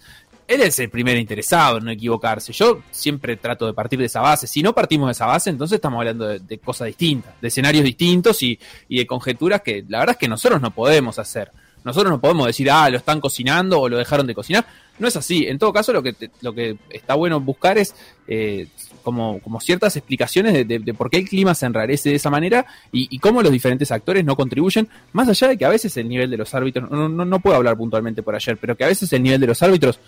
él 0.51 0.61
es 0.61 0.77
el 0.79 0.89
primer 0.89 1.17
interesado 1.17 1.77
en 1.77 1.85
no 1.85 1.91
equivocarse. 1.91 2.51
Yo 2.51 2.81
siempre 2.91 3.37
trato 3.37 3.65
de 3.65 3.73
partir 3.73 3.97
de 3.99 4.05
esa 4.05 4.19
base. 4.19 4.47
Si 4.47 4.61
no 4.61 4.73
partimos 4.73 5.07
de 5.07 5.13
esa 5.13 5.25
base, 5.25 5.49
entonces 5.49 5.75
estamos 5.75 5.99
hablando 5.99 6.27
de, 6.27 6.57
cosas 6.57 6.87
distintas, 6.87 7.33
de 7.39 7.47
escenarios 7.47 7.85
distintos 7.85 8.43
y, 8.43 8.59
de 8.89 9.07
conjeturas 9.07 9.61
que 9.61 9.85
la 9.87 9.99
verdad 9.99 10.15
es 10.15 10.19
que 10.19 10.27
nosotros 10.27 10.59
no 10.59 10.71
podemos 10.71 11.19
hacer. 11.19 11.51
Nosotros 11.85 12.11
no 12.11 12.19
podemos 12.19 12.47
decir, 12.47 12.69
ah, 12.69 12.89
lo 12.89 12.97
están 12.97 13.21
cocinando 13.21 13.79
o 13.79 13.87
lo 13.87 13.97
dejaron 13.97 14.27
de 14.27 14.35
cocinar. 14.35 14.65
No 15.01 15.07
es 15.07 15.15
así. 15.17 15.47
En 15.47 15.57
todo 15.57 15.73
caso, 15.73 15.91
lo 15.91 16.03
que, 16.03 16.15
lo 16.41 16.53
que 16.53 16.77
está 16.91 17.15
bueno 17.15 17.39
buscar 17.39 17.77
es 17.79 17.95
eh, 18.27 18.67
como, 19.01 19.39
como 19.39 19.59
ciertas 19.59 19.97
explicaciones 19.97 20.67
de, 20.67 20.93
por 20.93 21.09
qué 21.09 21.17
el 21.17 21.27
clima 21.27 21.55
se 21.55 21.65
enrarece 21.65 22.09
de 22.09 22.15
esa 22.15 22.29
manera 22.29 22.67
y, 22.91 23.17
cómo 23.17 23.41
los 23.41 23.51
diferentes 23.51 23.91
actores 23.91 24.23
no 24.23 24.35
contribuyen, 24.35 24.87
más 25.11 25.27
allá 25.27 25.47
de 25.47 25.57
que 25.57 25.65
a 25.65 25.69
veces 25.69 25.97
el 25.97 26.07
nivel 26.07 26.29
de 26.29 26.37
los 26.37 26.53
árbitros, 26.53 26.89
no, 26.91 27.09
no, 27.09 27.25
no 27.25 27.39
puedo 27.39 27.55
hablar 27.55 27.75
puntualmente 27.77 28.21
por 28.21 28.35
ayer, 28.35 28.57
pero 28.57 28.77
que 28.77 28.83
a 28.83 28.87
veces 28.87 29.11
el 29.11 29.23
nivel 29.23 29.41
de 29.41 29.47
los 29.47 29.63
árbitros 29.63 29.99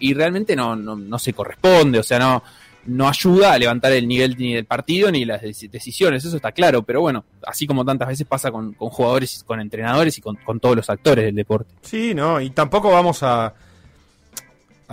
y 0.00 0.12
realmente 0.12 0.56
no, 0.56 0.74
no, 0.74 0.96
no 0.96 1.18
se 1.20 1.32
corresponde, 1.32 2.00
o 2.00 2.02
sea, 2.02 2.18
no, 2.18 2.42
no 2.86 3.08
ayuda 3.08 3.52
a 3.52 3.58
levantar 3.58 3.92
el 3.92 4.08
nivel 4.08 4.36
ni 4.36 4.54
del 4.54 4.64
partido 4.64 5.10
ni 5.10 5.24
las 5.24 5.40
decisiones, 5.42 6.24
eso 6.24 6.36
está 6.36 6.52
claro, 6.52 6.82
pero 6.82 7.00
bueno, 7.00 7.24
así 7.46 7.66
como 7.66 7.84
tantas 7.84 8.08
veces 8.08 8.26
pasa 8.26 8.50
con, 8.50 8.72
con 8.72 8.88
jugadores, 8.90 9.44
con 9.46 9.60
entrenadores 9.60 10.18
y 10.18 10.20
con, 10.20 10.36
todos 10.60 10.76
los 10.76 10.90
actores 10.90 11.24
del 11.24 11.34
deporte. 11.34 11.72
Sí, 11.82 12.12
no, 12.14 12.40
y 12.40 12.50
tampoco 12.50 12.90
vamos 12.90 13.22
a, 13.22 13.54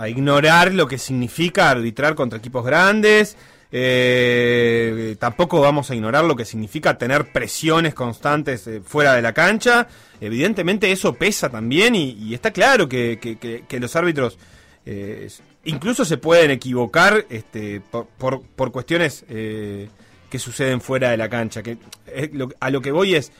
a 0.00 0.08
ignorar 0.08 0.72
lo 0.72 0.86
que 0.86 0.96
significa 0.96 1.68
arbitrar 1.68 2.14
contra 2.14 2.38
equipos 2.38 2.64
grandes, 2.64 3.36
eh, 3.70 5.14
tampoco 5.18 5.60
vamos 5.60 5.90
a 5.90 5.94
ignorar 5.94 6.24
lo 6.24 6.34
que 6.34 6.46
significa 6.46 6.96
tener 6.96 7.30
presiones 7.30 7.92
constantes 7.92 8.66
eh, 8.66 8.80
fuera 8.82 9.14
de 9.14 9.20
la 9.20 9.34
cancha, 9.34 9.86
evidentemente 10.18 10.90
eso 10.90 11.12
pesa 11.12 11.50
también 11.50 11.94
y, 11.94 12.32
está 12.32 12.50
claro 12.50 12.88
que, 12.88 13.66
los 13.78 13.94
árbitros 13.94 14.38
eh, 14.86 15.28
incluso 15.64 16.06
se 16.06 16.16
pueden 16.16 16.50
equivocar 16.50 17.26
este, 17.28 17.82
por, 17.82 18.40
por, 18.40 18.72
cuestiones 18.72 19.26
que 19.28 20.38
suceden 20.38 20.80
fuera 20.80 21.10
de 21.10 21.18
la 21.18 21.28
cancha. 21.28 21.60
A 22.60 22.70
lo 22.70 22.80
que 22.80 22.90
voy 22.90 23.16
es, 23.16 23.32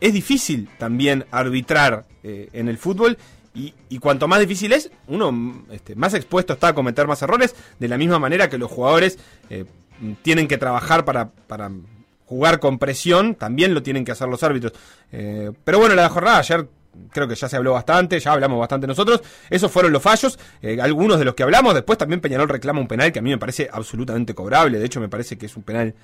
es 0.00 0.12
difícil 0.12 0.68
también 0.78 1.24
arbitrar 1.32 2.04
en 2.22 2.68
el 2.68 2.78
fútbol 2.78 3.18
y, 3.54 3.98
cuanto 3.98 4.28
más 4.28 4.40
difícil 4.40 4.72
es, 4.72 4.90
uno 5.08 5.64
este, 5.70 5.94
más 5.94 6.14
expuesto 6.14 6.52
está 6.52 6.68
a 6.68 6.74
cometer 6.74 7.06
más 7.06 7.20
errores, 7.22 7.54
de 7.78 7.88
la 7.88 7.98
misma 7.98 8.18
manera 8.18 8.48
que 8.48 8.58
los 8.58 8.70
jugadores 8.70 9.18
tienen 10.22 10.48
que 10.48 10.56
trabajar 10.56 11.04
para, 11.04 11.30
para 11.30 11.70
jugar 12.26 12.60
con 12.60 12.78
presión, 12.78 13.34
también 13.34 13.74
lo 13.74 13.82
tienen 13.82 14.04
que 14.04 14.12
hacer 14.12 14.28
los 14.28 14.42
árbitros. 14.42 14.72
pero 15.10 15.78
bueno, 15.78 15.94
la 15.94 16.08
jornada 16.08 16.38
ayer 16.38 16.68
creo 17.10 17.28
que 17.28 17.34
ya 17.34 17.48
se 17.48 17.56
habló 17.56 17.72
bastante, 17.72 18.18
ya 18.18 18.32
hablamos 18.32 18.58
bastante 18.58 18.86
nosotros. 18.86 19.22
Esos 19.48 19.70
fueron 19.70 19.92
los 19.92 20.02
fallos, 20.02 20.38
eh, 20.62 20.78
algunos 20.80 21.18
de 21.18 21.24
los 21.24 21.34
que 21.34 21.42
hablamos. 21.42 21.74
Después 21.74 21.98
también 21.98 22.20
Peñarol 22.20 22.48
reclama 22.48 22.80
un 22.80 22.88
penal 22.88 23.12
que 23.12 23.18
a 23.18 23.22
mí 23.22 23.30
me 23.30 23.38
parece 23.38 23.68
absolutamente 23.72 24.34
cobrable. 24.34 24.78
De 24.78 24.86
hecho, 24.86 25.00
me 25.00 25.08
parece 25.08 25.38
que 25.38 25.46
es 25.46 25.56
un 25.56 25.62
penal 25.62 25.94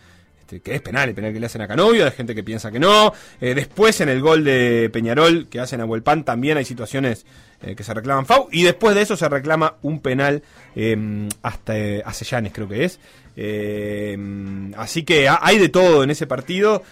este, 0.46 0.60
que 0.60 0.76
es 0.76 0.80
penal, 0.80 1.08
el 1.08 1.14
penal 1.16 1.32
que 1.32 1.40
le 1.40 1.46
hacen 1.46 1.60
a 1.60 1.66
Canovio, 1.66 2.04
hay 2.04 2.12
gente 2.12 2.32
que 2.32 2.44
piensa 2.44 2.70
que 2.70 2.78
no. 2.78 3.12
Eh, 3.40 3.52
después 3.52 4.00
en 4.00 4.08
el 4.08 4.20
gol 4.20 4.44
de 4.44 4.88
Peñarol 4.92 5.48
que 5.48 5.58
hacen 5.58 5.80
a 5.80 5.84
Huelpan 5.84 6.24
también 6.24 6.56
hay 6.56 6.64
situaciones 6.64 7.26
eh, 7.62 7.74
que 7.74 7.82
se 7.82 7.92
reclaman 7.92 8.26
FAU. 8.26 8.46
Y 8.52 8.62
después 8.62 8.94
de 8.94 9.02
eso 9.02 9.16
se 9.16 9.28
reclama 9.28 9.74
un 9.82 9.98
penal 9.98 10.44
em, 10.76 11.28
hasta 11.42 11.72
a 12.04 12.12
Sellanes, 12.12 12.52
creo 12.52 12.68
que 12.68 12.84
es. 12.84 13.00
Em, 13.34 14.72
así 14.76 15.02
que 15.02 15.28
hay 15.28 15.58
de 15.58 15.68
todo 15.68 16.04
en 16.04 16.10
ese 16.10 16.28
partido. 16.28 16.84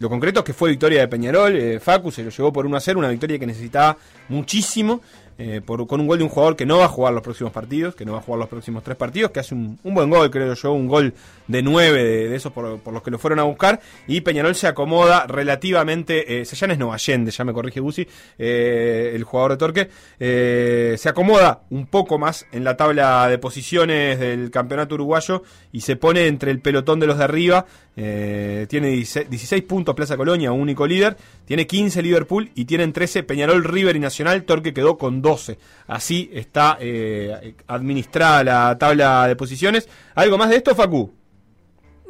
Lo 0.00 0.08
concreto 0.08 0.40
es 0.40 0.46
que 0.46 0.54
fue 0.54 0.70
victoria 0.70 1.00
de 1.00 1.08
Peñarol, 1.08 1.54
eh, 1.54 1.78
Facu 1.78 2.10
se 2.10 2.22
lo 2.22 2.30
llevó 2.30 2.50
por 2.50 2.64
1 2.64 2.74
a 2.74 2.80
0, 2.80 2.98
una 2.98 3.10
victoria 3.10 3.38
que 3.38 3.46
necesitaba 3.46 3.98
muchísimo. 4.30 5.02
Eh, 5.42 5.62
con 5.64 6.00
un 6.00 6.06
gol 6.06 6.18
de 6.18 6.24
un 6.24 6.28
jugador 6.28 6.54
que 6.54 6.66
no 6.66 6.76
va 6.76 6.84
a 6.84 6.88
jugar 6.88 7.14
los 7.14 7.22
próximos 7.22 7.50
partidos, 7.50 7.94
que 7.94 8.04
no 8.04 8.12
va 8.12 8.18
a 8.18 8.20
jugar 8.20 8.40
los 8.40 8.48
próximos 8.48 8.82
tres 8.84 8.94
partidos, 8.94 9.30
que 9.30 9.40
hace 9.40 9.54
un, 9.54 9.78
buen 9.82 10.10
gol, 10.10 10.30
creo 10.30 10.52
yo, 10.52 10.72
un 10.72 10.86
gol 10.86 11.14
de 11.48 11.62
nueve 11.62 12.04
de, 12.28 12.36
esos 12.36 12.52
por, 12.52 12.78
los 12.92 13.02
que 13.02 13.10
lo 13.10 13.18
fueron 13.18 13.38
a 13.38 13.44
buscar, 13.44 13.80
y 14.06 14.20
Peñarol 14.20 14.54
se 14.54 14.66
acomoda 14.66 15.26
relativamente, 15.26 16.40
eh, 16.40 16.44
Sellán 16.44 16.72
es 16.72 16.78
Novallende, 16.78 17.30
ya 17.30 17.44
me 17.44 17.54
corrige 17.54 17.80
Busi, 17.80 18.06
eh, 18.38 19.12
el 19.14 19.24
jugador 19.24 19.52
de 19.52 19.56
Torque, 19.56 19.90
eh, 20.18 20.96
se 20.98 21.08
acomoda 21.08 21.62
un 21.70 21.86
poco 21.86 22.18
más 22.18 22.44
en 22.52 22.62
la 22.62 22.76
tabla 22.76 23.26
de 23.28 23.38
posiciones 23.38 24.20
del 24.20 24.50
campeonato 24.50 24.96
uruguayo 24.96 25.42
y 25.72 25.80
se 25.80 25.96
pone 25.96 26.26
entre 26.26 26.50
el 26.50 26.60
pelotón 26.60 27.00
de 27.00 27.06
los 27.06 27.16
de 27.16 27.24
arriba, 27.24 27.64
eh, 27.96 28.66
tiene 28.68 28.88
16, 28.88 29.28
16 29.28 29.62
puntos 29.64 29.94
Plaza 29.94 30.16
Colonia, 30.16 30.52
único 30.52 30.86
líder, 30.86 31.16
tiene 31.44 31.66
15 31.66 32.02
Liverpool 32.02 32.50
y 32.54 32.64
tienen 32.64 32.92
13 32.92 33.24
Peñarol, 33.24 33.64
River 33.64 33.96
y 33.96 34.00
Nacional, 34.00 34.44
Torque 34.44 34.72
quedó 34.72 34.96
con 34.96 35.20
12. 35.22 35.58
Así 35.86 36.30
está 36.32 36.78
eh, 36.80 37.54
administrada 37.66 38.44
la 38.44 38.78
tabla 38.78 39.26
de 39.26 39.36
posiciones. 39.36 39.88
¿Algo 40.14 40.38
más 40.38 40.50
de 40.50 40.56
esto, 40.56 40.74
Facu? 40.74 41.12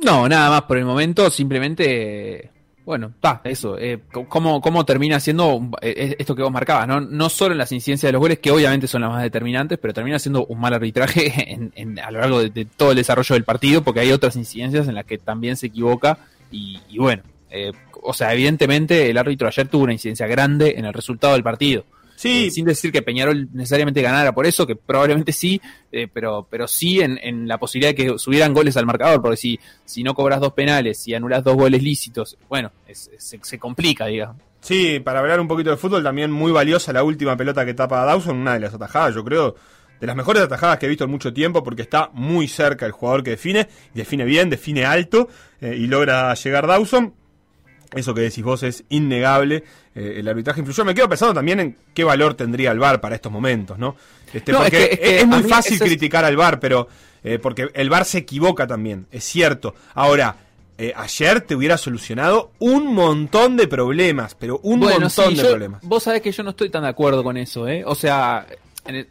No, 0.03 0.29
nada 0.29 0.51
más 0.51 0.63
por 0.63 0.79
el 0.79 0.85
momento, 0.85 1.31
simplemente, 1.31 2.51
bueno, 2.85 3.09
está, 3.15 3.41
eso, 3.45 3.79
eh, 3.79 4.01
cómo, 4.29 4.61
cómo 4.61 4.85
termina 4.85 5.21
siendo 5.21 5.55
un- 5.55 5.75
eh, 5.81 6.17
esto 6.19 6.35
que 6.35 6.43
vos 6.43 6.51
marcabas, 6.51 6.89
¿no? 6.89 7.01
No 7.01 7.29
solo 7.29 7.53
en 7.53 7.59
las 7.59 7.71
incidencias 7.73 8.09
de 8.09 8.13
los 8.13 8.21
goles, 8.21 8.39
que 8.41 8.51
obviamente 8.51 8.87
son 8.89 9.03
las 9.03 9.11
más 9.11 9.23
determinantes, 9.23 9.79
pero 9.79 9.95
termina 9.95 10.19
siendo 10.19 10.47
un 10.47 10.59
mal 10.61 10.75
arbitraje 10.75 11.33
en, 11.53 11.73
en- 11.77 11.99
a 12.01 12.11
lo 12.11 12.21
largo 12.21 12.41
de, 12.41 12.51
de 12.51 12.65
todo 12.65 12.91
el 12.91 12.97
desarrollo 12.97 13.35
del 13.35 13.45
partido, 13.45 13.83
porque 13.83 14.01
hay 14.01 14.13
otras 14.13 14.35
incidencias 14.37 14.89
en 14.89 14.95
las 14.95 15.05
que 15.05 15.19
también 15.19 15.57
se 15.57 15.67
equivoca, 15.67 16.19
y, 16.51 16.81
y 16.89 16.99
bueno, 16.99 17.23
eh, 17.51 17.73
o 18.03 18.13
sea, 18.13 18.33
evidentemente 18.33 19.11
el 19.11 19.19
árbitro 19.19 19.47
ayer 19.47 19.69
tuvo 19.69 19.85
una 19.85 19.93
incidencia 19.93 20.27
grande 20.27 20.75
en 20.77 20.85
el 20.85 20.93
resultado 20.93 21.35
del 21.35 21.43
partido. 21.43 21.85
Sí, 22.21 22.49
Eh, 22.49 22.51
sin 22.51 22.67
decir 22.67 22.93
que 22.93 23.01
Peñarol 23.01 23.49
necesariamente 23.55 24.03
ganara 24.03 24.33
por 24.35 24.45
eso, 24.45 24.67
que 24.67 24.77
probablemente 24.77 25.33
sí, 25.33 25.59
eh, 25.91 26.07
pero, 26.13 26.47
pero 26.51 26.69
sí 26.69 27.01
en, 27.01 27.19
en 27.23 27.49
la 27.49 27.57
posibilidad 27.57 27.95
de 27.95 27.95
que 27.95 28.19
subieran 28.19 28.53
goles 28.53 28.77
al 28.77 28.85
marcador, 28.85 29.23
porque 29.23 29.39
si, 29.39 29.59
si 29.87 30.03
no 30.03 30.13
cobras 30.13 30.39
dos 30.39 30.53
penales, 30.53 30.99
si 31.03 31.15
anulas 31.15 31.43
dos 31.43 31.57
goles 31.57 31.83
lícitos, 31.83 32.37
bueno, 32.49 32.73
es- 32.87 33.09
es- 33.17 33.25
se, 33.25 33.41
se 33.43 33.59
complica, 33.59 34.05
digamos. 34.07 34.37
Sí, 34.61 35.01
para 35.01 35.21
hablar 35.21 35.41
un 35.41 35.49
poquito 35.49 35.71
de 35.71 35.79
fútbol, 35.79 36.03
también 36.03 36.31
muy 36.31 36.53
valiosa 36.53 36.93
la 36.93 37.03
última 37.03 37.35
pelota 37.39 37.65
que 37.65 37.73
tapa 37.73 38.05
Dawson, 38.05 38.37
una 38.37 38.53
de 38.53 38.61
las 38.61 38.75
atajadas, 38.75 39.15
yo 39.15 39.25
creo, 39.25 39.55
de 39.99 40.07
las 40.07 40.15
mejores 40.15 40.43
atajadas 40.43 40.77
que 40.79 40.85
he 40.85 40.89
visto 40.91 41.05
en 41.05 41.11
mucho 41.11 41.33
tiempo, 41.33 41.63
porque 41.65 41.81
está 41.81 42.11
muy 42.13 42.49
cerca 42.49 42.85
el 42.85 42.93
jugador 42.93 43.23
que 43.23 43.31
define, 43.31 43.67
define 43.95 44.27
bien, 44.27 44.51
define 44.51 44.85
alto, 44.85 45.29
eh, 45.63 45.75
y 45.75 45.87
logra 45.87 46.35
llegar 46.35 46.67
Dawson. 46.67 47.15
Eso 47.95 48.15
que 48.15 48.21
decís 48.21 48.45
vos 48.45 48.63
es 48.63 48.85
innegable. 48.89 49.65
Eh, 49.95 50.15
el 50.19 50.29
arbitraje 50.29 50.61
influyó. 50.61 50.85
Me 50.85 50.95
quedo 50.95 51.09
pensando 51.09 51.35
también 51.35 51.61
en 51.61 51.77
qué 51.95 52.05
valor 52.05 52.35
tendría 52.35 52.71
el 52.73 52.79
VAR 52.79 53.01
para 53.01 53.15
estos 53.17 53.31
momentos, 53.33 53.79
¿no? 53.79 53.97
Este, 54.33 54.53
No, 54.53 54.59
es 54.59 54.65
porque 54.71 54.77
que- 54.89 54.95
es 54.95 54.99
que 55.01 55.17
es 55.19 55.23
a 55.25 55.27
muy 55.27 55.43
fácil 55.45 55.75
es- 55.75 55.81
criticar 55.83 56.25
al 56.25 56.37
VAR, 56.37 56.61
pero 56.61 56.89
eh, 57.25 57.39
porque 57.39 57.69
el 57.75 57.91
VAR 57.91 58.05
se 58.05 58.19
equivoca 58.19 58.67
también, 58.67 59.07
es 59.11 59.25
cierto. 59.25 59.75
Ahora, 59.95 60.37
eh, 60.79 60.95
ayer 60.97 61.43
te 61.43 61.55
hubiera 61.55 61.77
solucionado 61.77 62.53
un 62.61 62.95
montón 62.95 63.57
de 63.59 63.69
problemas, 63.69 64.35
pero 64.35 64.59
un 64.63 64.81
bueno, 64.81 65.01
montón 65.01 65.31
sí, 65.31 65.37
de 65.37 65.43
yo- 65.43 65.51
problemas. 65.51 65.83
Vos 65.83 66.03
sabés 66.05 66.23
que 66.23 66.33
yo 66.33 66.43
no 66.43 66.51
estoy 66.51 66.71
tan 66.71 66.83
de 66.85 66.89
acuerdo 66.89 67.23
con 67.23 67.37
eso, 67.37 67.69
¿eh? 67.69 67.83
O 67.85 67.95
sea, 67.95 68.47
en 68.87 68.95
el- 68.97 69.09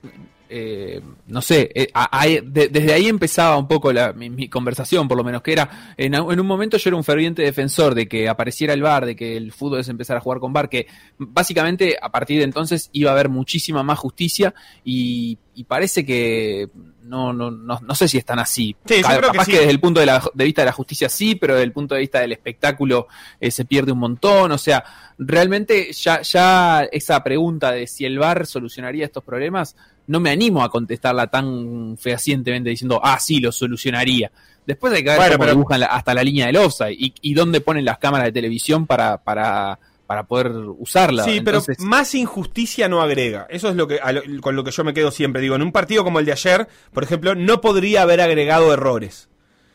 eh, 0.49 1.01
no 1.27 1.41
sé, 1.41 1.69
eh, 1.75 1.87
a- 1.93 2.19
a- 2.21 2.25
de- 2.27 2.69
desde 2.69 2.93
ahí 2.93 3.07
empezaba 3.07 3.55
un 3.57 3.67
poco 3.67 3.93
la, 3.93 4.13
mi, 4.13 4.29
mi 4.29 4.49
conversación, 4.49 5.07
por 5.07 5.17
lo 5.17 5.23
menos, 5.23 5.41
que 5.41 5.53
era, 5.53 5.93
en, 5.95 6.15
un 6.19 6.47
momento 6.47 6.77
yo 6.77 6.89
era 6.89 6.97
un 6.97 7.03
ferviente 7.03 7.41
defensor 7.43 7.93
de 7.95 8.07
que 8.07 8.27
apareciera 8.27 8.73
el 8.73 8.81
VAR, 8.81 9.05
de 9.05 9.15
que 9.15 9.37
el 9.37 9.51
fútbol 9.51 9.83
se 9.83 9.91
empezara 9.91 10.17
a 10.19 10.21
jugar 10.21 10.39
con 10.39 10.51
VAR, 10.51 10.69
que 10.69 10.87
básicamente 11.17 11.97
a 12.01 12.09
partir 12.11 12.39
de 12.39 12.43
entonces 12.45 12.89
iba 12.93 13.11
a 13.11 13.13
haber 13.13 13.29
muchísima 13.29 13.83
más 13.83 13.99
justicia 13.99 14.53
y, 14.83 15.37
y 15.55 15.63
parece 15.65 16.05
que 16.05 16.67
no, 17.03 17.33
no, 17.33 17.49
no, 17.51 17.79
no 17.81 17.95
sé 17.95 18.07
si 18.07 18.17
están 18.17 18.39
así. 18.39 18.75
Sí, 18.85 18.95
que 18.95 19.01
Capaz 19.01 19.45
sí. 19.45 19.51
que 19.51 19.57
desde 19.59 19.71
el 19.71 19.79
punto 19.79 19.99
de, 19.99 20.05
la- 20.05 20.23
de 20.33 20.43
vista 20.45 20.61
de 20.61 20.67
la 20.67 20.71
justicia 20.71 21.09
sí, 21.09 21.35
pero 21.35 21.53
desde 21.55 21.63
el 21.65 21.71
punto 21.71 21.95
de 21.95 22.01
vista 22.01 22.19
del 22.19 22.31
espectáculo 22.31 23.07
eh, 23.39 23.49
se 23.51 23.65
pierde 23.65 23.91
un 23.91 23.99
montón. 23.99 24.51
O 24.51 24.57
sea, 24.59 24.83
realmente 25.17 25.91
ya, 25.91 26.21
ya 26.21 26.83
esa 26.91 27.23
pregunta 27.23 27.71
de 27.71 27.87
si 27.87 28.05
el 28.05 28.19
VAR 28.19 28.45
solucionaría 28.45 29.05
estos 29.05 29.23
problemas, 29.23 29.75
no 30.09 30.19
me 30.19 30.29
animo 30.31 30.63
a 30.63 30.69
contestarla 30.69 31.27
tan 31.27 31.95
fehacientemente 31.97 32.69
diciendo, 32.69 32.99
ah, 33.03 33.19
sí, 33.19 33.39
lo 33.39 33.51
solucionaría. 33.51 34.31
Después 34.65 34.93
hay 34.93 35.03
que 35.03 35.09
ver 35.09 35.17
Bueno, 35.17 35.31
cómo 35.33 35.43
pero- 35.45 35.51
dibujan 35.55 35.79
la- 35.79 35.85
hasta 35.87 36.13
la 36.13 36.23
línea 36.23 36.47
del 36.47 36.57
offside 36.57 36.91
y, 36.97 37.13
y 37.21 37.33
dónde 37.33 37.61
ponen 37.61 37.85
las 37.85 37.97
cámaras 37.99 38.25
de 38.25 38.31
televisión 38.31 38.85
para, 38.85 39.17
para, 39.23 39.79
para 40.05 40.23
poder 40.23 40.51
usarla. 40.77 41.23
Sí, 41.23 41.37
Entonces, 41.37 41.77
pero 41.77 41.89
más 41.89 42.13
injusticia 42.15 42.87
no 42.89 43.01
agrega. 43.01 43.47
Eso 43.49 43.69
es 43.69 43.75
lo 43.75 43.87
que 43.87 43.99
lo- 44.11 44.41
con 44.41 44.55
lo 44.55 44.63
que 44.63 44.71
yo 44.71 44.83
me 44.83 44.93
quedo 44.93 45.11
siempre. 45.11 45.41
Digo, 45.41 45.55
en 45.55 45.61
un 45.61 45.71
partido 45.71 46.03
como 46.03 46.19
el 46.19 46.25
de 46.25 46.31
ayer, 46.33 46.67
por 46.93 47.03
ejemplo, 47.03 47.35
no 47.35 47.61
podría 47.61 48.01
haber 48.03 48.19
agregado 48.21 48.73
errores. 48.73 49.27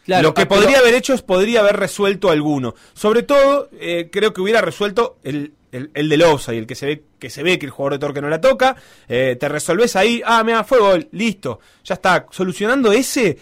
claro, 0.05 0.23
lo 0.25 0.35
que 0.35 0.43
ah, 0.43 0.49
pero- 0.49 0.61
podría 0.61 0.79
haber 0.81 0.95
hecho 0.95 1.15
es 1.15 1.23
podría 1.23 1.61
haber 1.61 1.77
resuelto 1.77 2.31
alguno. 2.31 2.75
Sobre 2.93 3.23
todo, 3.23 3.69
eh, 3.81 4.11
creo 4.13 4.33
que 4.35 4.41
hubiera 4.43 4.61
resuelto 4.61 5.17
el, 5.25 5.55
el, 5.75 5.91
el 5.93 6.09
del 6.09 6.23
offside, 6.23 6.59
el 6.59 6.67
que 6.67 6.75
se 6.75 6.87
ve 6.87 7.05
que 7.19 7.31
se 7.31 7.43
ve 7.43 7.59
que 7.59 7.67
el 7.67 7.71
jugador 7.71 7.95
de 7.95 7.99
Torque 7.99 8.21
no 8.21 8.29
la 8.29 8.41
toca. 8.41 8.77
eh, 9.09 9.37
te 9.39 9.49
resolves 9.49 9.97
ahí, 9.97 10.23
ah, 10.25 10.43
mira, 10.45 10.65
fue 10.65 10.79
gol, 10.79 11.09
listo, 11.13 11.61
ya 11.83 11.95
está. 11.95 12.27
Solucionando 12.31 12.93
ese, 12.93 13.39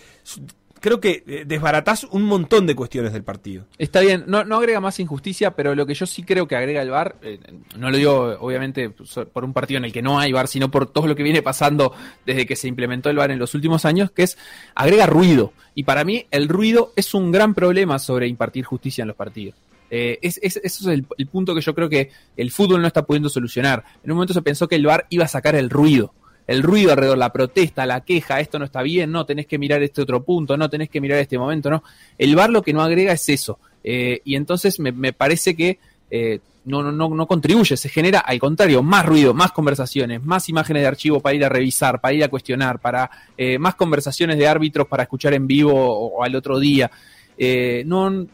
creo 0.82 1.00
que 1.00 1.22
eh, 1.26 1.44
desbaratás 1.46 2.04
un 2.04 2.24
montón 2.24 2.66
de 2.66 2.74
cuestiones 2.74 3.12
del 3.12 3.22
partido. 3.22 3.66
Está 3.78 4.00
bien, 4.00 4.24
no, 4.26 4.38
agrega 4.38 4.80
más 4.80 4.98
injusticia, 5.00 5.52
pero 5.52 5.74
lo 5.74 5.86
que 5.86 5.94
yo 5.94 6.06
sí 6.06 6.22
creo 6.22 6.46
que 6.46 6.56
agrega 6.56 6.82
el 6.82 6.90
VAR, 6.90 7.16
eh, 7.22 7.38
no 7.78 7.90
lo 7.90 7.96
digo 7.96 8.36
obviamente 8.40 8.90
por 8.90 9.44
un 9.44 9.52
partido 9.52 9.78
en 9.78 9.84
el 9.84 9.92
que 9.92 10.02
no 10.02 10.18
hay 10.18 10.32
VAR, 10.32 10.48
sino 10.48 10.70
por 10.70 10.86
todo 10.86 11.06
lo 11.06 11.14
que 11.14 11.22
viene 11.22 11.40
pasando 11.40 11.92
desde 12.26 12.46
que 12.46 12.56
se 12.56 12.68
implementó 12.68 13.10
el 13.10 13.16
VAR 13.16 13.30
en 13.30 13.38
los 13.38 13.54
últimos 13.54 13.84
años, 13.84 14.10
que 14.10 14.24
es 14.24 14.36
agrega 14.74 15.06
ruido. 15.06 15.52
Y 15.74 15.84
para 15.84 16.04
mí 16.04 16.26
el 16.30 16.48
ruido 16.48 16.92
es 16.96 17.14
un 17.14 17.30
gran 17.30 17.54
problema 17.54 17.98
sobre 17.98 18.26
impartir 18.26 18.64
justicia 18.64 19.02
en 19.02 19.08
los 19.08 19.16
partidos. 19.16 19.54
Eh, 19.94 20.18
es, 20.22 20.40
es- 20.42 20.56
eso 20.64 20.90
es 20.90 21.02
el, 21.18 21.26
punto 21.26 21.54
que 21.54 21.60
yo 21.60 21.74
creo 21.74 21.86
que 21.90 22.10
el 22.38 22.50
fútbol 22.50 22.80
no 22.80 22.86
está 22.86 23.04
pudiendo 23.04 23.28
solucionar. 23.28 23.84
En 24.02 24.10
un 24.10 24.16
momento 24.16 24.32
se 24.32 24.40
pensó 24.40 24.66
que 24.66 24.76
el 24.76 24.86
VAR 24.86 25.06
iba 25.10 25.26
a 25.26 25.28
sacar 25.28 25.54
el 25.54 25.68
ruido. 25.68 26.14
El 26.46 26.62
ruido 26.62 26.92
alrededor, 26.92 27.18
la 27.18 27.30
protesta, 27.30 27.84
la 27.84 28.00
queja, 28.00 28.40
esto 28.40 28.58
no 28.58 28.64
está 28.64 28.80
bien, 28.82 29.12
no, 29.12 29.26
tenés 29.26 29.46
que 29.46 29.58
mirar 29.58 29.82
este 29.82 30.00
otro 30.00 30.24
punto, 30.24 30.56
no, 30.56 30.70
tenés 30.70 30.88
que 30.88 30.98
mirar 31.00 31.18
este 31.18 31.38
momento, 31.38 31.68
no. 31.70 31.84
El 32.16 32.34
VAR 32.34 32.48
lo 32.48 32.62
que 32.62 32.72
no 32.72 32.80
agrega 32.82 33.12
es 33.12 33.28
eso. 33.28 33.58
Eh, 33.84 34.22
y 34.24 34.34
entonces 34.34 34.80
me, 34.80 34.92
me 34.92 35.12
parece 35.12 35.54
que 35.54 35.78
eh, 36.10 36.38
no, 36.64 36.82
no, 36.90 37.08
no, 37.08 37.26
contribuye, 37.26 37.76
se 37.76 37.88
genera 37.90 38.20
al 38.20 38.38
contrario, 38.38 38.82
más 38.82 39.04
ruido, 39.04 39.34
más 39.34 39.52
conversaciones, 39.52 40.24
más 40.24 40.48
imágenes 40.48 40.82
de 40.82 40.86
archivo 40.88 41.20
para 41.20 41.34
ir 41.34 41.44
a 41.44 41.48
revisar, 41.50 42.00
para 42.00 42.14
ir 42.14 42.24
a 42.24 42.28
cuestionar, 42.28 42.78
para 42.80 43.10
eh, 43.36 43.58
más 43.58 43.74
conversaciones 43.74 44.38
de 44.38 44.48
árbitros 44.48 44.88
para 44.88 45.02
escuchar 45.02 45.34
en 45.34 45.46
vivo 45.46 45.72
o, 45.74 46.18
o 46.18 46.24
al 46.24 46.34
otro 46.34 46.58
día. 46.58 46.90
Eh, 47.38 47.82
no, 47.86 48.26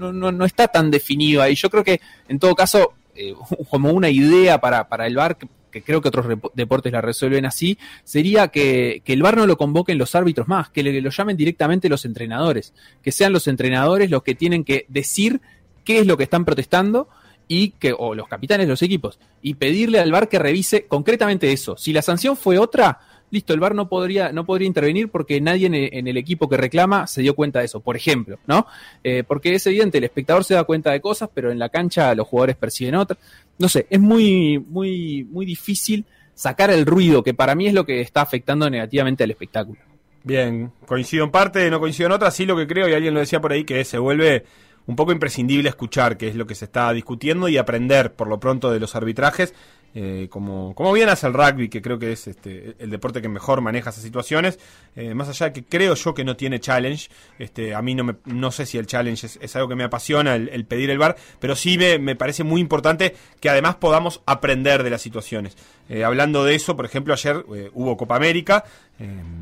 no, 0.00 0.12
no, 0.12 0.32
no 0.32 0.44
está 0.44 0.66
tan 0.68 0.90
definido 0.90 1.42
ahí. 1.42 1.54
Yo 1.54 1.70
creo 1.70 1.84
que 1.84 2.00
en 2.28 2.38
todo 2.38 2.54
caso, 2.56 2.94
eh, 3.14 3.34
como 3.70 3.90
una 3.92 4.10
idea 4.10 4.60
para, 4.60 4.88
para 4.88 5.06
el 5.06 5.14
VAR, 5.14 5.36
que, 5.70 5.82
creo 5.82 6.00
que 6.02 6.08
otros 6.08 6.26
deportes 6.54 6.92
la 6.92 7.00
resuelven 7.00 7.46
así, 7.46 7.78
sería 8.02 8.48
que, 8.48 9.02
que 9.04 9.12
el 9.12 9.22
VAR 9.22 9.36
no 9.36 9.46
lo 9.46 9.56
convoquen 9.56 9.98
los 9.98 10.14
árbitros 10.16 10.48
más, 10.48 10.68
que 10.70 10.82
le- 10.82 11.00
lo 11.00 11.10
llamen 11.10 11.36
directamente 11.36 11.88
los 11.88 12.04
entrenadores, 12.04 12.72
que 13.02 13.12
sean 13.12 13.32
los 13.32 13.46
entrenadores 13.46 14.10
los 14.10 14.24
que 14.24 14.34
tienen 14.34 14.64
que 14.64 14.86
decir 14.88 15.40
qué 15.84 16.00
es 16.00 16.06
lo 16.06 16.16
que 16.16 16.24
están 16.24 16.44
protestando 16.44 17.08
y 17.46 17.70
que, 17.70 17.94
o 17.96 18.14
los 18.14 18.26
capitanes 18.28 18.66
de 18.66 18.70
los 18.72 18.82
equipos, 18.82 19.18
y 19.42 19.54
pedirle 19.54 20.00
al 20.00 20.10
VAR 20.12 20.28
que 20.28 20.38
revise 20.38 20.86
concretamente 20.86 21.52
eso. 21.52 21.76
Si 21.76 21.92
la 21.92 22.02
sanción 22.02 22.36
fue 22.36 22.58
otra, 22.58 22.98
listo, 23.30 23.52
el 23.52 23.60
VAR 23.60 23.74
no 23.74 23.88
podría, 23.88 24.32
no 24.32 24.44
podría 24.44 24.66
intervenir 24.66 25.08
porque 25.08 25.40
nadie 25.40 25.66
en 25.66 26.08
el, 26.08 26.16
equipo 26.16 26.48
que 26.48 26.56
reclama 26.56 27.06
se 27.06 27.22
dio 27.22 27.34
cuenta 27.34 27.60
de 27.60 27.66
eso, 27.66 27.80
por 27.80 27.96
ejemplo, 27.96 28.38
¿no? 28.46 28.66
Eh, 29.04 29.24
porque 29.26 29.54
es 29.54 29.66
evidente, 29.66 29.98
el 29.98 30.04
espectador 30.04 30.44
se 30.44 30.54
da 30.54 30.64
cuenta 30.64 30.90
de 30.90 31.00
cosas, 31.00 31.30
pero 31.32 31.50
en 31.50 31.58
la 31.58 31.68
cancha 31.68 32.14
los 32.14 32.26
jugadores 32.26 32.56
perciben 32.56 32.94
otras. 32.96 33.18
No 33.58 33.68
sé, 33.68 33.86
es 33.88 34.00
muy, 34.00 34.58
muy, 34.58 35.24
muy 35.30 35.46
difícil 35.46 36.04
sacar 36.34 36.70
el 36.70 36.86
ruido, 36.86 37.22
que 37.22 37.34
para 37.34 37.54
mí 37.54 37.66
es 37.66 37.74
lo 37.74 37.84
que 37.84 38.00
está 38.00 38.22
afectando 38.22 38.68
negativamente 38.68 39.24
al 39.24 39.30
espectáculo. 39.30 39.80
Bien, 40.22 40.72
coincido 40.86 41.24
en 41.24 41.30
parte, 41.30 41.70
no 41.70 41.80
coincido 41.80 42.06
en 42.06 42.12
otra, 42.12 42.30
sí 42.30 42.46
lo 42.46 42.56
que 42.56 42.66
creo, 42.66 42.88
y 42.88 42.94
alguien 42.94 43.14
lo 43.14 43.20
decía 43.20 43.40
por 43.40 43.52
ahí, 43.52 43.64
que 43.64 43.84
se 43.84 43.98
vuelve 43.98 44.44
un 44.86 44.96
poco 44.96 45.12
imprescindible 45.12 45.68
escuchar, 45.68 46.16
que 46.16 46.28
es 46.28 46.34
lo 46.34 46.46
que 46.46 46.54
se 46.54 46.64
está 46.64 46.92
discutiendo, 46.92 47.48
y 47.48 47.56
aprender 47.56 48.12
por 48.14 48.28
lo 48.28 48.40
pronto 48.40 48.70
de 48.70 48.80
los 48.80 48.96
arbitrajes, 48.96 49.54
eh, 49.94 50.28
como, 50.30 50.74
como 50.74 50.92
bien 50.92 51.08
hace 51.08 51.26
el 51.26 51.34
rugby, 51.34 51.68
que 51.68 51.82
creo 51.82 51.98
que 51.98 52.12
es 52.12 52.28
este, 52.28 52.76
el 52.78 52.90
deporte 52.90 53.20
que 53.20 53.28
mejor 53.28 53.60
maneja 53.60 53.90
esas 53.90 54.04
situaciones, 54.04 54.58
eh, 54.94 55.14
más 55.14 55.28
allá 55.28 55.46
de 55.46 55.52
que 55.52 55.64
creo 55.64 55.94
yo 55.94 56.14
que 56.14 56.24
no 56.24 56.36
tiene 56.36 56.60
challenge, 56.60 57.08
este, 57.38 57.74
a 57.74 57.82
mí 57.82 57.94
no, 57.94 58.04
me, 58.04 58.16
no 58.24 58.52
sé 58.52 58.66
si 58.66 58.78
el 58.78 58.86
challenge 58.86 59.26
es, 59.40 59.56
algo 59.56 59.68
que 59.68 59.74
me 59.74 59.84
apasiona, 59.84 60.36
el, 60.36 60.48
el 60.50 60.64
pedir 60.64 60.90
el 60.90 60.98
bar, 60.98 61.16
pero 61.40 61.56
sí 61.56 61.76
me, 61.76 61.98
me 61.98 62.16
parece 62.16 62.44
muy 62.44 62.60
importante 62.60 63.14
que 63.40 63.50
además 63.50 63.76
podamos 63.76 64.22
aprender 64.26 64.82
de 64.82 64.90
las 64.90 65.02
situaciones. 65.02 65.56
Eh, 65.92 66.04
hablando 66.04 66.44
de 66.44 66.54
eso, 66.54 66.76
por 66.76 66.84
ejemplo, 66.84 67.12
ayer 67.12 67.44
eh, 67.52 67.68
hubo 67.74 67.96
Copa 67.96 68.14
América, 68.14 68.64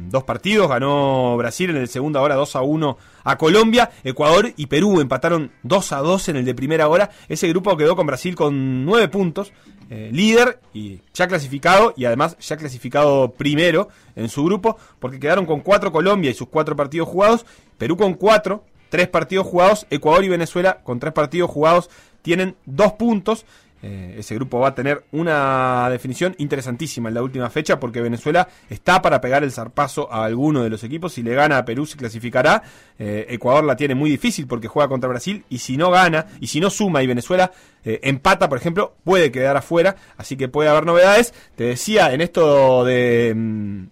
dos 0.08 0.22
partidos, 0.22 0.68
ganó 0.68 1.36
Brasil 1.36 1.68
en 1.70 1.76
el 1.76 1.88
segundo 1.88 2.22
hora 2.22 2.36
2 2.36 2.56
a 2.56 2.62
1 2.62 2.96
a 3.24 3.36
Colombia, 3.36 3.90
Ecuador 4.04 4.52
y 4.56 4.66
Perú 4.66 5.00
empataron 5.00 5.50
2 5.64 5.92
a 5.92 5.98
2 5.98 6.28
en 6.30 6.36
el 6.36 6.44
de 6.44 6.54
primera 6.54 6.88
hora. 6.88 7.10
Ese 7.28 7.48
grupo 7.48 7.76
quedó 7.76 7.96
con 7.96 8.06
Brasil 8.06 8.34
con 8.34 8.86
9 8.86 9.08
puntos, 9.08 9.52
eh, 9.90 10.10
líder 10.12 10.60
y 10.72 11.00
ya 11.12 11.26
clasificado 11.28 11.92
y 11.96 12.04
además 12.04 12.36
ya 12.40 12.56
clasificado 12.56 13.32
primero 13.32 13.88
en 14.16 14.28
su 14.28 14.44
grupo 14.44 14.78
porque 15.00 15.18
quedaron 15.18 15.44
con 15.44 15.60
4 15.60 15.92
Colombia 15.92 16.30
y 16.30 16.34
sus 16.34 16.48
4 16.48 16.74
partidos 16.76 17.08
jugados, 17.08 17.44
Perú 17.76 17.96
con 17.96 18.14
4, 18.14 18.64
3 18.88 19.08
partidos 19.08 19.46
jugados, 19.46 19.86
Ecuador 19.90 20.24
y 20.24 20.28
Venezuela 20.28 20.80
con 20.82 20.98
3 20.98 21.12
partidos 21.12 21.50
jugados 21.50 21.90
tienen 22.22 22.56
2 22.66 22.92
puntos 22.92 23.44
eh, 23.80 24.16
ese 24.18 24.34
grupo 24.34 24.58
va 24.58 24.68
a 24.68 24.74
tener 24.74 25.04
una 25.12 25.88
definición 25.90 26.34
interesantísima 26.38 27.08
en 27.08 27.14
la 27.14 27.22
última 27.22 27.48
fecha 27.48 27.78
porque 27.78 28.00
Venezuela 28.00 28.48
está 28.68 29.00
para 29.00 29.20
pegar 29.20 29.44
el 29.44 29.52
zarpazo 29.52 30.12
a 30.12 30.24
alguno 30.24 30.62
de 30.62 30.70
los 30.70 30.82
equipos. 30.82 31.12
Si 31.12 31.22
le 31.22 31.34
gana 31.34 31.58
a 31.58 31.64
Perú 31.64 31.86
se 31.86 31.96
clasificará. 31.96 32.62
Eh, 32.98 33.26
Ecuador 33.28 33.64
la 33.64 33.76
tiene 33.76 33.94
muy 33.94 34.10
difícil 34.10 34.46
porque 34.46 34.66
juega 34.66 34.88
contra 34.88 35.08
Brasil 35.08 35.44
y 35.48 35.58
si 35.58 35.76
no 35.76 35.90
gana 35.90 36.26
y 36.40 36.48
si 36.48 36.58
no 36.60 36.70
suma 36.70 37.02
y 37.02 37.06
Venezuela 37.06 37.52
eh, 37.84 38.00
empata, 38.02 38.48
por 38.48 38.58
ejemplo, 38.58 38.96
puede 39.04 39.30
quedar 39.30 39.56
afuera. 39.56 39.94
Así 40.16 40.36
que 40.36 40.48
puede 40.48 40.68
haber 40.68 40.84
novedades. 40.84 41.32
Te 41.54 41.64
decía 41.64 42.12
en 42.12 42.20
esto 42.20 42.84
de... 42.84 43.32
Mm, 43.36 43.86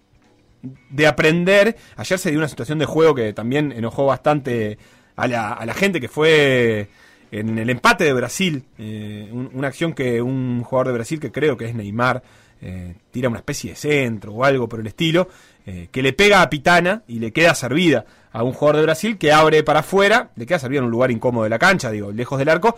de 0.89 1.07
aprender, 1.07 1.77
ayer 1.95 2.19
se 2.19 2.29
dio 2.29 2.39
una 2.39 2.47
situación 2.47 2.79
de 2.79 2.85
juego 2.85 3.15
que 3.15 3.31
también 3.31 3.71
enojó 3.71 4.05
bastante 4.07 4.77
a 5.15 5.27
la, 5.27 5.53
a 5.53 5.65
la 5.65 5.73
gente 5.73 6.01
que 6.01 6.09
fue 6.09 6.89
en 7.31 7.57
el 7.57 7.69
empate 7.69 8.03
de 8.03 8.13
Brasil, 8.13 8.63
eh, 8.77 9.29
una 9.31 9.67
acción 9.67 9.93
que 9.93 10.21
un 10.21 10.63
jugador 10.63 10.87
de 10.87 10.93
Brasil, 10.93 11.19
que 11.19 11.31
creo 11.31 11.57
que 11.57 11.65
es 11.65 11.75
Neymar, 11.75 12.23
eh, 12.61 12.95
tira 13.11 13.29
una 13.29 13.39
especie 13.39 13.71
de 13.71 13.75
centro 13.75 14.33
o 14.33 14.43
algo 14.43 14.67
por 14.67 14.79
el 14.79 14.87
estilo, 14.87 15.27
eh, 15.65 15.89
que 15.91 16.01
le 16.01 16.13
pega 16.13 16.41
a 16.41 16.49
Pitana 16.49 17.03
y 17.07 17.19
le 17.19 17.31
queda 17.31 17.53
servida 17.53 18.05
a 18.31 18.43
un 18.43 18.53
jugador 18.53 18.77
de 18.77 18.83
Brasil 18.83 19.17
que 19.17 19.31
abre 19.31 19.63
para 19.63 19.81
afuera, 19.81 20.31
le 20.35 20.45
queda 20.45 20.59
servida 20.59 20.79
en 20.79 20.85
un 20.85 20.91
lugar 20.91 21.11
incómodo 21.11 21.43
de 21.43 21.49
la 21.49 21.59
cancha, 21.59 21.91
digo, 21.91 22.11
lejos 22.11 22.39
del 22.39 22.49
arco, 22.49 22.77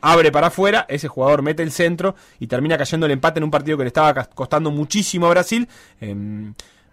abre 0.00 0.32
para 0.32 0.46
afuera, 0.46 0.86
ese 0.88 1.06
jugador 1.06 1.42
mete 1.42 1.62
el 1.62 1.70
centro 1.70 2.14
y 2.40 2.46
termina 2.46 2.78
cayendo 2.78 3.04
el 3.04 3.12
empate 3.12 3.40
en 3.40 3.44
un 3.44 3.50
partido 3.50 3.76
que 3.76 3.84
le 3.84 3.88
estaba 3.88 4.24
costando 4.24 4.70
muchísimo 4.70 5.26
a 5.26 5.30
Brasil. 5.30 5.68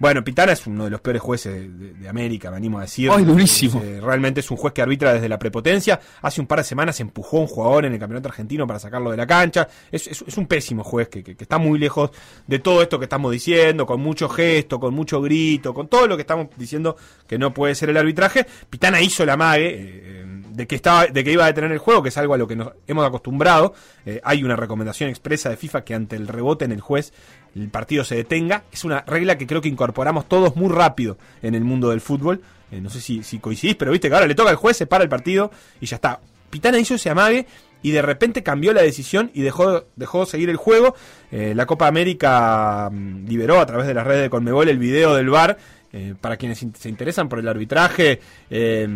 Bueno, 0.04 0.22
Pitana 0.22 0.52
es 0.52 0.68
uno 0.68 0.84
de 0.84 0.90
los 0.90 1.00
peores 1.00 1.22
jueces 1.22 1.70
de, 2.02 2.10
América, 2.10 2.52
me 2.52 2.58
animo 2.58 2.78
a 2.78 2.82
decir. 2.82 3.10
¡Ay, 3.10 3.24
durísimo! 3.24 3.82
Eh, 3.82 4.02
realmente 4.02 4.42
es 4.42 4.52
un 4.52 4.58
juez 4.58 4.74
que 4.74 4.82
arbitra 4.82 5.14
desde 5.14 5.30
la 5.30 5.40
prepotencia. 5.40 5.98
Hace 6.22 6.42
un 6.42 6.48
par 6.48 6.60
de 6.60 6.66
semanas 6.66 7.00
empujó 7.00 7.38
a 7.38 7.40
un 7.40 7.48
jugador 7.48 7.86
en 7.86 7.94
el 7.94 8.00
campeonato 8.00 8.28
argentino 8.28 8.68
para 8.68 8.80
sacarlo 8.80 9.12
de 9.12 9.16
la 9.16 9.26
cancha. 9.26 9.66
Es, 9.90 10.22
un 10.36 10.46
pésimo 10.46 10.84
juez 10.84 11.08
que, 11.08 11.38
está 11.40 11.58
muy 11.58 11.80
lejos 11.80 12.12
de 12.46 12.60
todo 12.60 12.82
esto 12.82 13.00
que 13.00 13.06
estamos 13.06 13.32
diciendo, 13.32 13.86
con 13.86 14.02
mucho 14.02 14.28
gesto, 14.28 14.78
con 14.78 14.94
mucho 14.94 15.22
grito, 15.22 15.74
con 15.74 15.88
todo 15.88 16.06
lo 16.06 16.18
que 16.18 16.24
estamos 16.24 16.48
diciendo 16.58 16.98
que 17.26 17.38
no 17.38 17.54
puede 17.54 17.74
ser 17.74 17.90
el 17.90 17.96
arbitraje. 17.96 18.46
Pitana 18.70 19.00
hizo 19.00 19.26
la 19.26 19.38
mague. 19.38 19.72
Eh, 19.74 20.24
de 20.54 20.68
que 20.68 20.76
estaba 20.76 21.08
de 21.08 21.24
que 21.24 21.32
iba 21.32 21.46
a 21.46 21.48
detener 21.48 21.72
el 21.72 21.80
juego, 21.80 22.04
que 22.04 22.10
es 22.10 22.18
algo 22.18 22.36
a 22.36 22.38
lo 22.38 22.48
que 22.48 22.56
nos 22.56 22.74
hemos 22.88 23.06
acostumbrado. 23.06 23.74
Eh, 24.06 24.22
hay 24.24 24.44
una 24.44 24.56
recomendación 24.56 25.10
expresa 25.10 25.50
de 25.50 25.58
FIFA 25.58 25.84
que 25.84 25.96
ante 25.96 26.16
el 26.16 26.28
rebote 26.28 26.66
en 26.66 26.72
el 26.72 26.82
juez 26.82 27.12
el 27.56 27.70
partido 27.70 28.04
se 28.04 28.16
detenga. 28.16 28.64
Es 28.72 28.84
una 28.84 29.02
regla 29.02 29.38
que 29.38 29.48
creo 29.48 29.62
que 29.62 29.70
incorporamos 29.70 30.28
todos 30.28 30.56
muy 30.56 30.70
rápido 30.70 31.18
en 31.42 31.56
el 31.56 31.64
mundo 31.64 31.90
del 31.90 32.02
fútbol. 32.02 32.42
Eh, 32.72 32.82
no 32.82 32.90
sé 32.90 33.02
si, 33.02 33.40
coincidís, 33.40 33.76
pero 33.76 33.92
viste 33.92 34.10
que 34.10 34.16
ahora 34.16 34.28
le 34.28 34.36
toca 34.36 34.50
al 34.50 34.56
juez, 34.56 34.78
se 34.78 34.88
para 34.88 35.04
el 35.04 35.10
partido 35.10 35.52
y 35.80 35.86
ya 35.86 35.96
está. 35.96 36.20
Pitana 36.50 36.80
hizo 36.80 36.96
ese 36.96 37.10
amague 37.10 37.46
y 37.82 37.92
de 37.92 38.02
repente 38.02 38.44
cambió 38.44 38.74
la 38.74 38.82
decisión 38.82 39.30
y 39.34 39.42
dejó, 39.42 39.86
dejó 39.96 40.26
seguir 40.26 40.50
el 40.50 40.58
juego. 40.58 40.96
Eh, 41.32 41.54
la 41.56 41.66
Copa 41.66 41.88
América 41.88 42.90
mm, 42.92 43.28
liberó 43.28 43.60
a 43.60 43.66
través 43.66 43.88
de 43.88 43.94
las 43.94 44.06
redes 44.08 44.24
de 44.24 44.30
Conmebol 44.30 44.70
el 44.70 44.80
video 44.80 45.16
del 45.16 45.30
VAR 45.30 45.58
eh, 45.96 46.16
para 46.20 46.38
quienes 46.38 46.58
se 46.58 46.90
interesan 46.90 47.30
por 47.30 47.38
el 47.38 47.48
arbitraje 47.48 48.20
eh, 48.50 48.88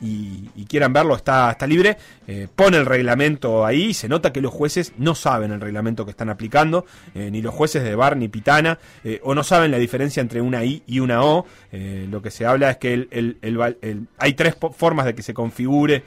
y, 0.00 0.64
quieran 0.64 0.90
verlo, 0.90 1.14
está, 1.14 1.50
está 1.50 1.66
libre. 1.66 1.98
Eh, 2.26 2.48
pone 2.54 2.78
el 2.78 2.86
reglamento 2.86 3.66
ahí. 3.66 3.92
Se 3.92 4.08
nota 4.08 4.32
que 4.32 4.40
los 4.40 4.54
jueces 4.54 4.94
no 4.96 5.14
saben 5.14 5.52
el 5.52 5.60
reglamento 5.60 6.06
que 6.06 6.12
están 6.12 6.30
aplicando, 6.30 6.86
ni 7.14 7.42
los 7.42 7.54
jueces 7.54 7.84
de 7.84 7.94
bar 7.94 8.16
ni 8.16 8.28
pitana, 8.28 8.78
o 9.22 9.34
no 9.34 9.44
saben 9.44 9.70
la 9.70 9.78
diferencia 9.78 10.20
entre 10.22 10.40
una 10.40 10.64
I 10.64 10.82
y 10.86 11.00
una 11.00 11.22
O. 11.22 11.46
lo 11.72 12.22
que 12.22 12.30
se 12.30 12.46
habla 12.46 12.70
es 12.70 12.76
que 12.78 12.94
el, 12.94 14.08
hay 14.18 14.32
tres 14.32 14.56
formas 14.72 15.06
de 15.06 15.14
que 15.14 15.22
se 15.22 15.34
configure 15.34 16.02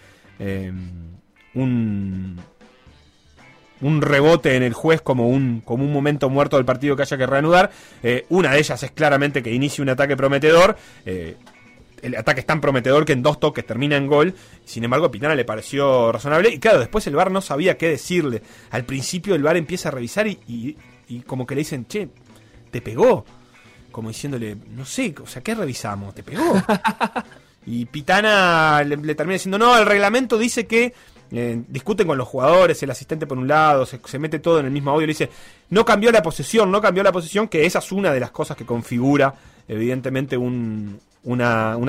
un 1.54 2.40
un 3.82 4.02
rebote 4.02 4.56
en 4.56 4.64
el 4.64 4.74
juez 4.74 5.02
como 5.02 5.30
un, 5.30 5.62
como 5.62 5.84
un 5.84 5.94
momento 5.94 6.30
muerto 6.30 6.58
del 6.58 6.66
partido 6.66 6.96
que 6.96 7.04
haya 7.04 7.18
que 7.18 7.26
reanudar. 7.26 7.72
Eh, 8.04 8.26
una 8.30 8.52
de 8.52 8.60
ellas 8.60 8.82
es 8.84 8.92
claramente 8.92 9.42
que 9.42 9.54
inicie 9.54 9.82
un 9.82 9.90
ataque 9.90 10.18
prometedor. 10.18 10.76
Eh, 11.06 11.38
el 12.02 12.16
ataque 12.16 12.42
es 12.42 12.46
tan 12.46 12.62
prometedor 12.62 13.06
que 13.06 13.14
en 13.14 13.22
dos 13.22 13.40
toques 13.40 13.66
termina 13.66 13.98
en 13.98 14.08
gol. 14.08 14.34
Sin 14.66 14.84
embargo, 14.84 15.08
a 15.08 15.12
Pitana 15.12 15.36
le 15.36 15.46
pareció 15.46 16.12
razonable. 16.12 16.50
Y 16.50 16.60
claro, 16.60 16.80
después 16.80 17.06
el 17.08 17.16
VAR 17.16 17.32
no 17.32 17.42
sabía 17.42 17.78
qué 17.78 17.90
decirle. 17.90 18.42
Al 18.72 18.86
principio 18.86 19.36
el 19.36 19.44
VAR 19.44 19.58
empieza 19.58 19.90
a 19.90 19.92
revisar 19.92 20.28
y, 20.28 20.78
y, 21.08 21.20
como 21.22 21.46
que 21.46 21.56
le 21.56 21.60
dicen, 21.60 21.88
che, 21.88 22.10
te 22.72 22.82
pegó. 22.82 23.26
Como 23.92 24.10
diciéndole, 24.10 24.56
no 24.72 24.86
sé, 24.86 25.16
o 25.22 25.28
sea, 25.28 25.42
¿qué 25.42 25.56
revisamos? 25.56 26.14
¿Te 26.14 26.24
pegó? 26.24 26.54
y 27.66 27.86
Pitana 27.86 28.84
le, 28.84 28.98
le 28.98 29.16
termina 29.16 29.34
diciendo, 29.34 29.58
no, 29.58 29.78
el 29.78 29.86
reglamento 29.86 30.38
dice 30.38 30.68
que 30.68 30.94
eh, 31.32 31.62
discuten 31.68 32.08
con 32.08 32.18
los 32.18 32.28
jugadores, 32.28 32.82
el 32.82 32.90
asistente 32.90 33.28
por 33.28 33.38
un 33.38 33.48
lado, 33.48 33.86
se, 33.86 34.20
mete 34.20 34.40
todo 34.40 34.60
en 34.60 34.66
el 34.66 34.72
mismo 34.72 34.92
audio 34.92 35.04
y 35.04 35.08
le 35.08 35.12
dice, 35.12 35.30
no 35.70 35.86
cambió 35.86 36.12
la 36.12 36.24
posesión, 36.24 36.72
no 36.72 36.82
cambió 36.82 37.04
la 37.04 37.12
posesión, 37.12 37.48
que 37.48 37.66
esa 37.66 37.80
es 37.80 37.92
una 37.92 38.12
de 38.12 38.20
las 38.20 38.32
cosas 38.32 38.58
que 38.58 38.66
configura 38.66 39.36
evidentemente 39.68 40.36
una, 40.36 40.98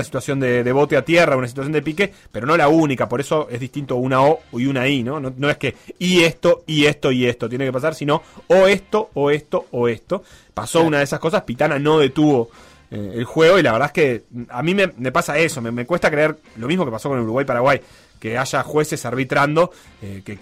situación 0.05 0.39
de, 0.41 0.71
bote 0.73 0.99
a 0.99 1.05
tierra, 1.05 1.37
una 1.37 1.49
situación 1.49 1.73
de 1.73 1.81
pique, 1.81 2.13
pero 2.31 2.47
no 2.47 2.55
la 2.57 2.69
única, 2.69 3.09
por 3.09 3.21
eso 3.21 3.49
es 3.51 3.59
distinto 3.59 3.97
una 3.97 4.21
O 4.23 4.41
y 4.53 4.67
una 4.67 4.87
I, 4.87 5.03
¿no? 5.03 5.19
No, 5.19 5.49
es 5.49 5.57
que 5.57 5.75
y 5.99 6.21
esto, 6.21 6.63
y 6.67 6.85
esto, 6.85 7.11
y 7.11 7.27
esto 7.27 7.49
tiene 7.49 7.65
que 7.65 7.73
pasar, 7.73 7.95
sino 7.95 8.23
o 8.49 8.67
esto, 8.67 9.09
o 9.15 9.31
esto, 9.31 9.67
o 9.71 9.89
esto. 9.89 10.23
Pasó 10.53 10.83
una 10.83 10.99
de 10.99 11.05
esas 11.05 11.19
cosas, 11.19 11.43
Pitana 11.45 11.79
no 11.79 11.99
detuvo 11.99 12.51
eh, 12.91 13.13
el 13.15 13.25
juego 13.25 13.59
y 13.59 13.63
la 13.63 13.73
verdad 13.73 13.87
es 13.87 13.93
que 13.93 14.25
a 14.51 14.63
mí 14.63 14.75
me, 14.75 14.89
pasa 15.13 15.39
eso, 15.39 15.63
me, 15.63 15.71
me, 15.71 15.87
cuesta 15.87 16.11
creer 16.11 16.37
lo 16.59 16.67
mismo 16.67 16.85
que 16.85 16.91
pasó 16.91 17.09
con 17.09 17.21
Uruguay-Paraguay 17.21 17.81
que 18.21 18.39
haya 18.39 18.63
jueces 18.63 19.05
arbitrando 19.05 19.73
eh, 20.03 20.23
que, 20.25 20.39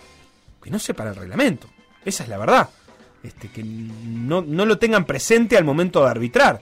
que, 0.62 0.70
no 0.70 0.78
sepan 0.78 1.08
el 1.08 1.16
reglamento. 1.16 1.70
Esa 2.04 2.24
es 2.24 2.28
la 2.28 2.36
verdad. 2.36 2.68
Este, 3.22 3.48
que 3.48 3.62
no, 3.64 4.42
no 4.42 4.66
lo 4.66 4.78
tengan 4.78 5.06
presente 5.06 5.56
al 5.56 5.64
momento 5.64 6.04
de 6.04 6.10
arbitrar. 6.10 6.60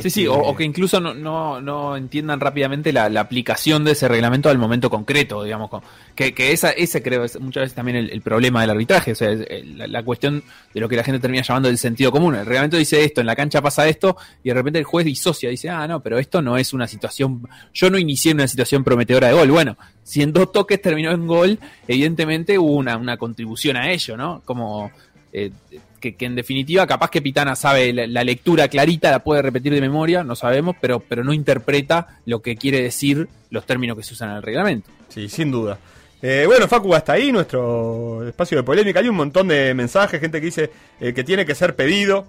Sí, 0.00 0.10
sí, 0.10 0.26
o, 0.28 0.54
que 0.54 0.64
incluso 0.64 1.00
no, 1.00 1.12
no, 1.14 1.60
no 1.60 1.96
entiendan 1.96 2.38
rápidamente 2.38 2.92
la, 2.92 3.06
aplicación 3.20 3.84
de 3.84 3.92
ese 3.92 4.06
reglamento 4.06 4.48
al 4.48 4.58
momento 4.58 4.88
concreto, 4.88 5.42
digamos. 5.42 5.70
Que, 6.14 6.32
que 6.32 6.52
esa, 6.52 6.70
ese 6.70 7.02
creo 7.02 7.24
es 7.24 7.38
muchas 7.40 7.62
veces 7.62 7.74
también 7.74 7.96
el, 7.96 8.20
problema 8.22 8.60
del 8.60 8.70
arbitraje, 8.70 9.12
o 9.12 9.14
sea, 9.14 9.30
la, 9.64 10.02
cuestión 10.02 10.42
de 10.72 10.80
lo 10.80 10.88
que 10.88 10.96
la 10.96 11.02
gente 11.02 11.18
termina 11.18 11.42
llamando 11.42 11.68
el 11.68 11.78
sentido 11.78 12.12
común. 12.12 12.36
El 12.36 12.46
reglamento 12.46 12.76
dice 12.76 13.04
esto, 13.04 13.20
en 13.20 13.26
la 13.26 13.34
cancha 13.34 13.60
pasa 13.60 13.88
esto, 13.88 14.16
y 14.44 14.48
de 14.48 14.54
repente 14.54 14.78
el 14.78 14.84
juez 14.84 15.04
disocia, 15.04 15.50
dice, 15.50 15.68
ah, 15.68 15.86
no, 15.88 16.00
pero 16.00 16.18
esto 16.18 16.40
no 16.42 16.56
es 16.56 16.72
una 16.72 16.86
situación, 16.86 17.48
yo 17.74 17.90
no 17.90 17.98
inicié 17.98 18.32
una 18.32 18.46
situación 18.46 18.84
prometedora 18.84 19.28
de 19.28 19.34
gol. 19.34 19.50
Bueno, 19.50 19.76
si 20.02 20.22
en 20.22 20.32
dos 20.32 20.52
toques 20.52 20.80
terminó 20.80 21.10
en 21.10 21.26
gol, 21.26 21.58
evidentemente 21.86 22.58
hubo 22.58 22.74
una, 22.74 22.96
una 22.96 23.16
contribución 23.16 23.76
a 23.76 23.90
ello, 23.90 24.16
¿no? 24.16 24.42
Como... 24.44 24.90
Eh, 25.32 25.50
que, 25.98 26.16
en 26.20 26.34
definitiva 26.34 26.86
capaz 26.86 27.10
que 27.10 27.22
Pitana 27.22 27.56
sabe 27.56 27.92
la, 27.92 28.24
lectura 28.24 28.68
clarita, 28.68 29.10
la 29.10 29.22
puede 29.22 29.42
repetir 29.42 29.72
de 29.72 29.80
memoria, 29.80 30.24
no 30.24 30.34
sabemos, 30.36 30.76
pero, 30.80 31.00
pero 31.00 31.24
no 31.24 31.32
interpreta 31.32 32.20
lo 32.26 32.40
que 32.42 32.56
quiere 32.56 32.82
decir 32.82 33.28
los 33.50 33.66
términos 33.66 33.96
que 33.96 34.02
se 34.02 34.14
usan 34.14 34.30
en 34.30 34.36
el 34.36 34.42
reglamento. 34.42 34.90
Sí, 35.08 35.28
sin 35.28 35.50
duda. 35.50 35.78
Eh, 36.20 36.44
bueno, 36.46 36.66
Facu, 36.66 36.94
hasta 36.94 37.12
ahí 37.12 37.30
nuestro 37.30 38.26
espacio 38.26 38.58
de 38.58 38.64
polémica. 38.64 39.00
Hay 39.00 39.08
un 39.08 39.16
montón 39.16 39.48
de 39.48 39.72
mensajes, 39.74 40.20
gente 40.20 40.40
que 40.40 40.46
dice 40.46 40.70
eh, 41.00 41.12
que 41.12 41.24
tiene 41.24 41.46
que 41.46 41.54
ser 41.54 41.76
pedido. 41.76 42.26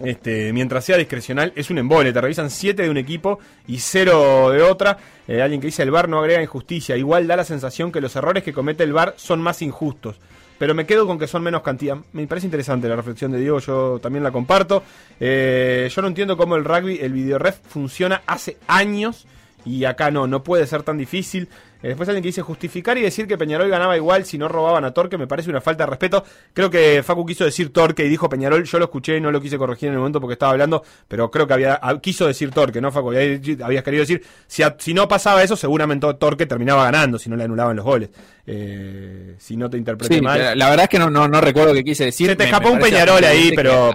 Este, 0.00 0.52
mientras 0.54 0.84
sea 0.86 0.96
discrecional, 0.96 1.52
es 1.56 1.70
un 1.70 1.78
embole. 1.78 2.12
Te 2.12 2.20
revisan 2.20 2.50
7 2.50 2.82
de 2.82 2.90
un 2.90 2.96
equipo 2.96 3.38
y 3.66 3.78
0 3.78 4.50
de 4.50 4.62
otra. 4.62 4.98
Eh, 5.28 5.42
alguien 5.42 5.60
que 5.60 5.66
dice 5.66 5.82
el 5.82 5.90
VAR 5.90 6.08
no 6.08 6.18
agrega 6.20 6.42
injusticia. 6.42 6.96
Igual 6.96 7.26
da 7.26 7.36
la 7.36 7.44
sensación 7.44 7.92
que 7.92 8.00
los 8.00 8.16
errores 8.16 8.42
que 8.42 8.52
comete 8.52 8.84
el 8.84 8.92
VAR 8.92 9.14
son 9.16 9.40
más 9.40 9.62
injustos 9.62 10.16
pero 10.60 10.74
me 10.74 10.84
quedo 10.84 11.06
con 11.06 11.18
que 11.18 11.26
son 11.26 11.42
menos 11.42 11.62
cantidad. 11.62 11.96
Me 12.12 12.26
parece 12.26 12.46
interesante 12.46 12.86
la 12.86 12.94
reflexión 12.94 13.32
de 13.32 13.38
Diego, 13.40 13.60
yo 13.60 13.98
también 13.98 14.22
la 14.22 14.30
comparto. 14.30 14.82
Eh, 15.18 15.88
yo 15.90 16.02
no 16.02 16.08
entiendo 16.08 16.36
cómo 16.36 16.54
el 16.54 16.66
rugby, 16.66 16.98
el 17.00 17.14
videoref 17.14 17.56
funciona 17.66 18.20
hace 18.26 18.58
años 18.66 19.26
y 19.64 19.86
acá 19.86 20.10
no, 20.10 20.26
no 20.26 20.44
puede 20.44 20.66
ser 20.66 20.82
tan 20.82 20.98
difícil. 20.98 21.48
Eh, 21.82 21.88
después 21.88 22.08
alguien 22.08 22.22
que 22.22 22.28
dice 22.28 22.42
justificar 22.42 22.98
y 22.98 23.02
decir 23.02 23.26
que 23.26 23.38
Peñarol 23.38 23.68
ganaba 23.68 23.96
igual 23.96 24.24
si 24.24 24.36
no 24.36 24.48
robaban 24.48 24.84
a 24.84 24.92
Torque 24.92 25.16
me 25.16 25.26
parece 25.26 25.50
una 25.50 25.60
falta 25.60 25.84
de 25.84 25.90
respeto. 25.90 26.24
Creo 26.52 26.70
que 26.70 27.02
Facu 27.02 27.24
quiso 27.24 27.44
decir 27.44 27.72
Torque 27.72 28.04
y 28.04 28.08
dijo 28.08 28.28
Peñarol. 28.28 28.64
Yo 28.64 28.78
lo 28.78 28.86
escuché 28.86 29.16
y 29.16 29.20
no 29.20 29.30
lo 29.30 29.40
quise 29.40 29.58
corregir 29.58 29.88
en 29.88 29.94
el 29.94 29.98
momento 29.98 30.20
porque 30.20 30.34
estaba 30.34 30.52
hablando, 30.52 30.82
pero 31.08 31.30
creo 31.30 31.46
que 31.46 31.54
había 31.54 31.78
ah, 31.82 31.98
quiso 32.00 32.26
decir 32.26 32.50
Torque, 32.50 32.80
¿no, 32.80 32.92
Facu? 32.92 33.10
Habías 33.10 33.84
querido 33.84 34.02
decir, 34.02 34.22
si, 34.46 34.62
si 34.78 34.94
no 34.94 35.08
pasaba 35.08 35.42
eso, 35.42 35.56
seguramente 35.56 36.06
Torque 36.14 36.46
terminaba 36.46 36.84
ganando 36.84 37.18
si 37.18 37.30
no 37.30 37.36
le 37.36 37.44
anulaban 37.44 37.76
los 37.76 37.84
goles. 37.84 38.10
Eh, 38.52 39.36
si 39.38 39.56
no 39.56 39.70
te 39.70 39.76
interpreté 39.76 40.20
mal. 40.20 40.58
La 40.58 40.68
verdad 40.70 40.84
es 40.84 40.88
que 40.88 40.98
no, 40.98 41.08
no, 41.08 41.28
no 41.28 41.40
recuerdo 41.40 41.72
qué 41.72 41.84
quise 41.84 42.06
decir. 42.06 42.26
Se 42.26 42.36
te 42.36 42.44
escapó 42.44 42.70
un 42.70 42.80
Peñarol 42.80 43.22
ahí, 43.22 43.52
pero, 43.54 43.94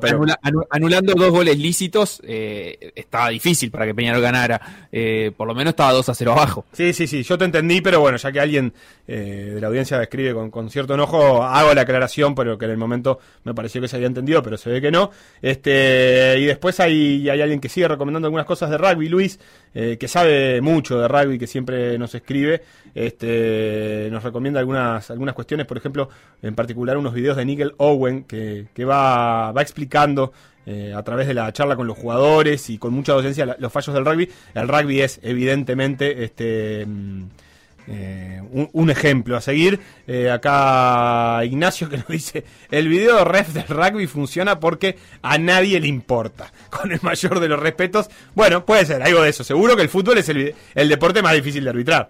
anulando 0.69 1.13
dos 1.13 1.29
goles 1.29 1.57
lícitos 1.57 2.21
eh, 2.23 2.93
estaba 2.95 3.29
difícil 3.29 3.69
para 3.69 3.85
que 3.85 3.93
Peñarol 3.93 4.21
ganara. 4.21 4.87
Eh, 4.91 5.31
por 5.35 5.45
lo 5.45 5.53
menos 5.53 5.71
estaba 5.71 5.91
2 5.91 6.07
a 6.07 6.15
0 6.15 6.31
abajo. 6.31 6.65
Sí, 6.71 6.93
sí, 6.93 7.05
sí, 7.05 7.23
yo 7.23 7.37
te 7.37 7.45
entendí, 7.45 7.74
pero 7.81 7.99
bueno, 7.99 8.17
ya 8.17 8.31
que 8.31 8.39
alguien 8.39 8.73
de 9.07 9.59
la 9.61 9.67
audiencia 9.67 10.01
escribe 10.01 10.33
con, 10.49 10.69
cierto 10.69 10.95
enojo, 10.95 11.43
hago 11.43 11.73
la 11.75 11.81
aclaración, 11.81 12.33
pero 12.33 12.57
que 12.57 12.65
en 12.65 12.71
el 12.71 12.77
momento 12.77 13.19
me 13.43 13.53
pareció 13.53 13.79
que 13.79 13.87
se 13.87 13.95
había 13.97 14.07
entendido, 14.07 14.41
pero 14.41 14.57
se 14.57 14.69
ve 14.69 14.81
que 14.81 14.89
no. 14.89 15.11
Este 15.43 16.35
Y 16.39 16.45
después 16.45 16.79
hay, 16.79 17.29
hay 17.29 17.39
alguien 17.39 17.59
que 17.59 17.69
sigue 17.69 17.87
recomendando 17.87 18.25
algunas 18.27 18.47
cosas 18.47 18.71
de 18.71 18.79
rugby, 18.79 19.07
Luis, 19.07 19.39
que 19.73 20.07
sabe 20.07 20.59
mucho 20.61 20.99
de 20.99 21.07
rugby, 21.07 21.37
que 21.37 21.47
siempre 21.47 21.99
nos 21.99 22.15
escribe. 22.15 22.63
Este, 22.95 24.07
nos 24.09 24.23
recomienda 24.23 24.59
algunas, 24.59 25.11
algunas 25.11 25.35
cuestiones, 25.35 25.67
por 25.67 25.77
ejemplo, 25.77 26.09
en 26.41 26.55
particular 26.55 26.97
unos 26.97 27.13
videos 27.13 27.37
de 27.37 27.45
Nickel 27.45 27.73
Owen 27.77 28.23
que, 28.23 28.67
que 28.73 28.85
va, 28.85 29.51
va 29.51 29.61
explicando 29.61 30.31
eh, 30.65 30.93
a 30.95 31.03
través 31.03 31.27
de 31.27 31.33
la 31.33 31.51
charla 31.53 31.75
con 31.75 31.85
los 31.85 31.97
jugadores 31.97 32.69
y 32.69 32.77
con 32.77 32.93
mucha 32.93 33.13
docencia 33.13 33.55
los 33.59 33.71
fallos 33.71 33.93
del 33.93 34.05
rugby. 34.05 34.31
El 34.53 34.67
rugby 34.67 35.01
es 35.01 35.19
evidentemente 35.21 36.23
este 36.23 36.85
mm, 36.85 37.23
eh, 37.87 38.41
un, 38.51 38.89
ejemplo 38.89 39.37
a 39.37 39.41
seguir. 39.41 39.79
Eh, 40.07 40.29
acá 40.29 41.43
Ignacio 41.45 41.89
que 41.89 41.97
nos 41.97 42.07
dice, 42.07 42.43
el 42.71 42.87
video 42.87 43.17
de 43.17 43.25
ref 43.25 43.53
del 43.53 43.67
rugby 43.67 44.07
funciona 44.07 44.59
porque 44.59 44.97
a 45.21 45.37
nadie 45.37 45.79
le 45.79 45.87
importa. 45.87 46.51
Con 46.69 46.91
el 46.91 46.99
mayor 47.01 47.39
de 47.39 47.47
los 47.47 47.59
respetos. 47.59 48.09
Bueno, 48.33 48.65
puede 48.65 48.85
ser, 48.85 49.01
algo 49.01 49.21
de 49.21 49.29
eso. 49.29 49.43
Seguro 49.43 49.75
que 49.75 49.83
el 49.83 49.89
fútbol 49.89 50.17
es 50.17 50.29
el, 50.29 50.55
el 50.73 50.89
deporte 50.89 51.21
más 51.21 51.33
difícil 51.33 51.63
de 51.63 51.69
arbitrar. 51.69 52.09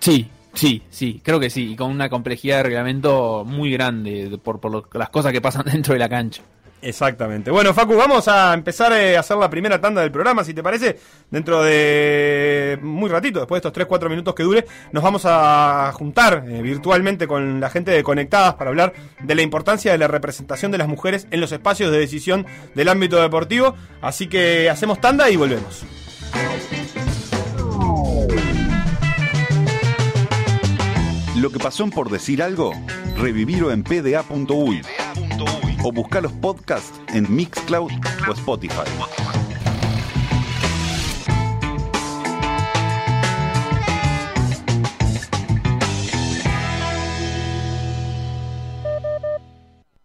Sí, 0.00 0.28
sí, 0.52 0.82
sí, 0.90 1.20
creo 1.24 1.40
que 1.40 1.48
sí, 1.48 1.72
y 1.72 1.76
con 1.76 1.90
una 1.90 2.10
complejidad 2.10 2.58
de 2.58 2.62
reglamento 2.64 3.42
muy 3.46 3.70
grande 3.72 4.38
por, 4.42 4.60
las 4.94 5.08
cosas 5.08 5.32
que 5.32 5.40
pasan 5.40 5.64
dentro 5.72 5.94
de 5.94 5.98
la 5.98 6.08
cancha. 6.08 6.42
Exactamente. 6.84 7.50
Bueno, 7.50 7.72
Facu, 7.72 7.96
vamos 7.96 8.28
a 8.28 8.52
empezar 8.52 8.92
eh, 8.92 9.16
a 9.16 9.20
hacer 9.20 9.38
la 9.38 9.48
primera 9.48 9.80
tanda 9.80 10.02
del 10.02 10.12
programa, 10.12 10.44
si 10.44 10.52
te 10.52 10.62
parece. 10.62 10.98
Dentro 11.30 11.62
de 11.62 12.78
muy 12.82 13.08
ratito, 13.08 13.38
después 13.38 13.62
de 13.62 13.68
estos 13.68 13.88
3-4 13.88 14.10
minutos 14.10 14.34
que 14.34 14.42
dure, 14.42 14.66
nos 14.92 15.02
vamos 15.02 15.22
a 15.24 15.90
juntar 15.94 16.44
eh, 16.46 16.60
virtualmente 16.60 17.26
con 17.26 17.58
la 17.58 17.70
gente 17.70 17.90
de 17.90 18.02
Conectadas 18.02 18.54
para 18.54 18.68
hablar 18.68 18.92
de 19.18 19.34
la 19.34 19.40
importancia 19.40 19.92
de 19.92 19.98
la 19.98 20.08
representación 20.08 20.70
de 20.72 20.78
las 20.78 20.88
mujeres 20.88 21.26
en 21.30 21.40
los 21.40 21.52
espacios 21.52 21.90
de 21.90 21.98
decisión 21.98 22.44
del 22.74 22.90
ámbito 22.90 23.20
deportivo. 23.20 23.74
Así 24.02 24.26
que 24.26 24.68
hacemos 24.68 25.00
tanda 25.00 25.30
y 25.30 25.36
volvemos. 25.36 25.86
Lo 31.44 31.50
que 31.50 31.58
pasó 31.58 31.84
en 31.84 31.90
por 31.90 32.08
decir 32.08 32.42
algo, 32.42 32.72
revivirlo 33.18 33.70
en 33.70 33.84
pda.uy 33.84 34.80
o 35.82 35.92
buscar 35.92 36.22
los 36.22 36.32
podcasts 36.32 36.98
en 37.08 37.36
Mixcloud 37.36 37.92
o 38.26 38.32
Spotify. 38.32 38.88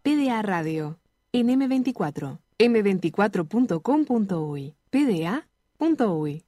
PDA 0.01 0.41
Radio 0.41 0.99
en 1.31 1.47
M24, 1.47 2.39
m24.com.uy, 2.57 4.75
pda.uy. 4.89 6.43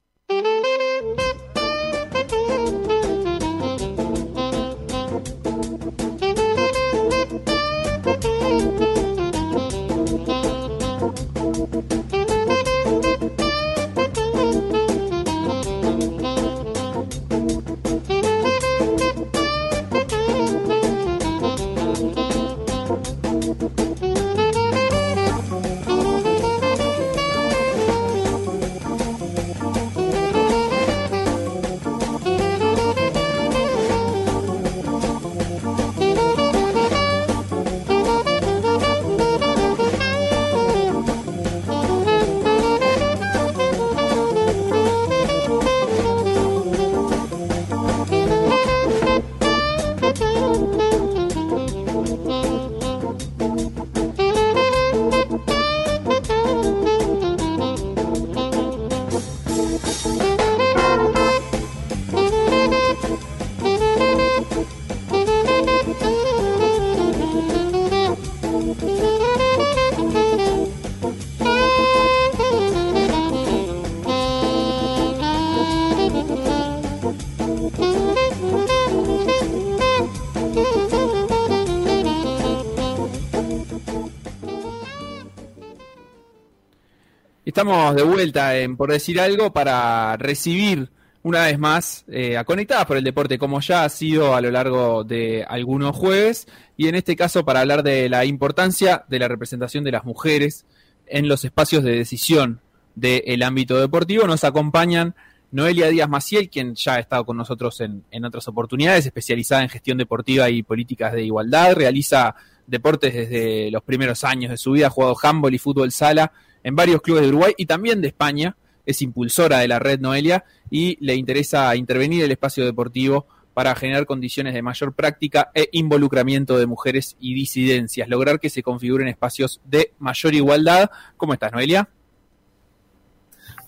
Estamos 87.62 87.94
de 87.94 88.02
vuelta 88.02 88.58
en 88.58 88.76
Por 88.76 88.90
Decir 88.90 89.20
Algo 89.20 89.52
para 89.52 90.16
recibir 90.16 90.90
una 91.22 91.44
vez 91.44 91.60
más 91.60 92.04
eh, 92.08 92.36
a 92.36 92.42
Conectadas 92.42 92.86
por 92.86 92.96
el 92.96 93.04
Deporte, 93.04 93.38
como 93.38 93.60
ya 93.60 93.84
ha 93.84 93.88
sido 93.88 94.34
a 94.34 94.40
lo 94.40 94.50
largo 94.50 95.04
de 95.04 95.44
algunos 95.48 95.94
jueves, 95.94 96.48
y 96.76 96.88
en 96.88 96.96
este 96.96 97.14
caso 97.14 97.44
para 97.44 97.60
hablar 97.60 97.84
de 97.84 98.08
la 98.08 98.24
importancia 98.24 99.04
de 99.08 99.20
la 99.20 99.28
representación 99.28 99.84
de 99.84 99.92
las 99.92 100.04
mujeres 100.04 100.66
en 101.06 101.28
los 101.28 101.44
espacios 101.44 101.84
de 101.84 101.92
decisión 101.92 102.58
del 102.96 103.40
ámbito 103.44 103.78
deportivo. 103.78 104.26
Nos 104.26 104.42
acompañan 104.42 105.14
Noelia 105.52 105.86
Díaz 105.86 106.08
Maciel, 106.08 106.50
quien 106.50 106.74
ya 106.74 106.94
ha 106.94 106.98
estado 106.98 107.24
con 107.24 107.36
nosotros 107.36 107.80
en, 107.80 108.02
en 108.10 108.24
otras 108.24 108.48
oportunidades, 108.48 109.06
especializada 109.06 109.62
en 109.62 109.68
gestión 109.68 109.98
deportiva 109.98 110.50
y 110.50 110.64
políticas 110.64 111.12
de 111.12 111.22
igualdad, 111.22 111.76
realiza 111.76 112.34
deportes 112.66 113.14
desde 113.14 113.70
los 113.70 113.84
primeros 113.84 114.24
años 114.24 114.50
de 114.50 114.56
su 114.56 114.72
vida, 114.72 114.88
ha 114.88 114.90
jugado 114.90 115.14
handball 115.22 115.54
y 115.54 115.58
fútbol 115.58 115.92
sala 115.92 116.32
en 116.62 116.76
varios 116.76 117.02
clubes 117.02 117.22
de 117.22 117.28
Uruguay 117.28 117.54
y 117.56 117.66
también 117.66 118.00
de 118.00 118.08
España. 118.08 118.56
Es 118.84 119.00
impulsora 119.02 119.58
de 119.58 119.68
la 119.68 119.78
red 119.78 120.00
Noelia 120.00 120.44
y 120.70 120.96
le 121.04 121.14
interesa 121.14 121.74
intervenir 121.76 122.24
el 122.24 122.32
espacio 122.32 122.64
deportivo 122.64 123.26
para 123.54 123.74
generar 123.74 124.06
condiciones 124.06 124.54
de 124.54 124.62
mayor 124.62 124.94
práctica 124.94 125.50
e 125.54 125.68
involucramiento 125.72 126.58
de 126.58 126.66
mujeres 126.66 127.16
y 127.20 127.34
disidencias, 127.34 128.08
lograr 128.08 128.40
que 128.40 128.50
se 128.50 128.62
configuren 128.62 129.08
espacios 129.08 129.60
de 129.64 129.92
mayor 129.98 130.34
igualdad. 130.34 130.90
¿Cómo 131.16 131.34
estás, 131.34 131.52
Noelia? 131.52 131.88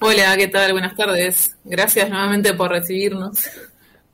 Hola, 0.01 0.37
¿qué 0.37 0.49
tal? 0.49 0.73
Buenas 0.73 0.97
tardes. 0.97 1.57
Gracias 1.65 2.09
nuevamente 2.09 2.55
por 2.55 2.71
recibirnos. 2.71 3.49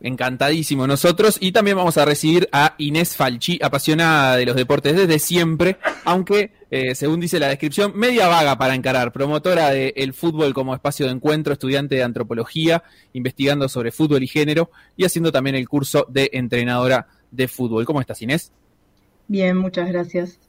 Encantadísimo 0.01 0.87
nosotros. 0.87 1.37
Y 1.41 1.53
también 1.53 1.77
vamos 1.77 1.99
a 1.99 2.05
recibir 2.05 2.49
a 2.53 2.75
Inés 2.79 3.17
Falchi, 3.17 3.59
apasionada 3.63 4.37
de 4.37 4.47
los 4.47 4.57
deportes 4.57 4.97
desde 4.97 5.19
siempre, 5.19 5.77
aunque, 6.05 6.53
eh, 6.71 6.95
según 6.95 7.21
dice 7.21 7.39
la 7.39 7.49
descripción, 7.49 7.93
media 7.95 8.27
vaga 8.29 8.57
para 8.57 8.75
encarar, 8.75 9.13
promotora 9.13 9.71
del 9.71 10.15
fútbol 10.15 10.55
como 10.55 10.75
espacio 10.75 11.07
de 11.07 11.13
encuentro, 11.13 11.53
estudiante 11.53 11.97
de 11.97 12.03
antropología, 12.03 12.83
investigando 13.13 13.69
sobre 13.69 13.93
fútbol 13.93 14.23
y 14.23 14.27
género 14.27 14.71
y 14.97 15.05
haciendo 15.05 15.31
también 15.31 15.57
el 15.57 15.69
curso 15.69 16.07
de 16.09 16.31
entrenadora 16.33 17.07
de 17.31 17.47
fútbol. 17.49 17.85
¿Cómo 17.85 18.01
estás, 18.01 18.23
Inés? 18.23 18.53
Bien, 19.29 19.57
muchas 19.57 19.89
gracias. 19.89 20.41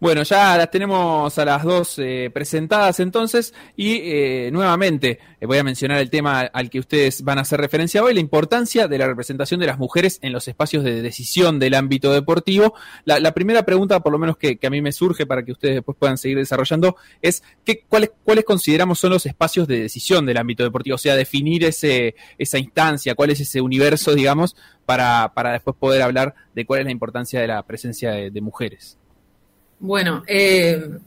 Bueno, 0.00 0.22
ya 0.22 0.56
las 0.56 0.70
tenemos 0.70 1.36
a 1.38 1.44
las 1.44 1.64
dos 1.64 1.98
eh, 1.98 2.30
presentadas 2.32 3.00
entonces 3.00 3.52
y 3.74 3.96
eh, 3.96 4.48
nuevamente 4.52 5.18
eh, 5.40 5.46
voy 5.46 5.58
a 5.58 5.64
mencionar 5.64 5.98
el 5.98 6.08
tema 6.08 6.42
al 6.42 6.70
que 6.70 6.78
ustedes 6.78 7.22
van 7.22 7.38
a 7.38 7.40
hacer 7.40 7.60
referencia 7.60 8.04
hoy, 8.04 8.14
la 8.14 8.20
importancia 8.20 8.86
de 8.86 8.96
la 8.96 9.08
representación 9.08 9.58
de 9.58 9.66
las 9.66 9.76
mujeres 9.76 10.20
en 10.22 10.32
los 10.32 10.46
espacios 10.46 10.84
de 10.84 11.02
decisión 11.02 11.58
del 11.58 11.74
ámbito 11.74 12.12
deportivo. 12.12 12.74
La, 13.06 13.34
primera 13.34 13.64
pregunta, 13.64 13.98
por 13.98 14.12
lo 14.12 14.20
menos 14.20 14.36
que, 14.36 14.56
a 14.64 14.70
mí 14.70 14.80
me 14.80 14.92
surge 14.92 15.26
para 15.26 15.44
que 15.44 15.50
ustedes 15.50 15.74
después 15.74 15.98
puedan 15.98 16.16
seguir 16.16 16.38
desarrollando, 16.38 16.94
es 17.20 17.42
¿qué, 17.64 17.82
cuáles, 17.88 18.12
cuáles 18.22 18.44
consideramos 18.44 19.00
son 19.00 19.10
los 19.10 19.26
espacios 19.26 19.66
de 19.66 19.80
decisión 19.80 20.26
del 20.26 20.36
ámbito 20.36 20.62
deportivo, 20.62 20.94
o 20.94 20.98
sea, 20.98 21.16
definir 21.16 21.64
ese, 21.64 22.14
esa 22.38 22.58
instancia, 22.58 23.16
cuál 23.16 23.30
es 23.30 23.40
ese 23.40 23.60
universo, 23.60 24.14
digamos, 24.14 24.54
para, 24.86 25.32
para 25.34 25.50
después 25.50 25.76
poder 25.76 26.02
hablar 26.02 26.36
de 26.54 26.64
cuál 26.64 26.80
es 26.80 26.86
la 26.86 26.92
importancia 26.92 27.40
de 27.40 27.48
la 27.48 27.66
presencia 27.66 28.12
de 28.12 28.40
mujeres. 28.40 28.97
Bueno, 29.80 30.24
eh, 30.26 30.98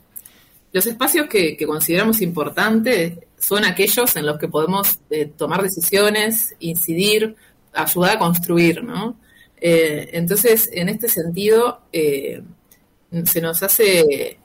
los 0.71 0.85
espacios 0.85 1.27
que, 1.27 1.57
consideramos 1.65 2.21
importantes 2.21 3.19
son 3.37 3.65
aquellos 3.65 4.15
en 4.15 4.25
los 4.25 4.37
que 4.39 4.47
podemos 4.47 4.99
eh, 5.09 5.25
tomar 5.25 5.61
decisiones, 5.61 6.55
incidir, 6.59 7.35
ayudar 7.73 8.15
a 8.15 8.19
construir, 8.19 8.83
¿no? 8.83 9.17
Eh, 9.59 10.09
entonces, 10.13 10.69
en 10.71 10.89
este 10.89 11.09
sentido, 11.09 11.81
se 11.91 13.41
nos 13.41 13.61
hace 13.61 14.39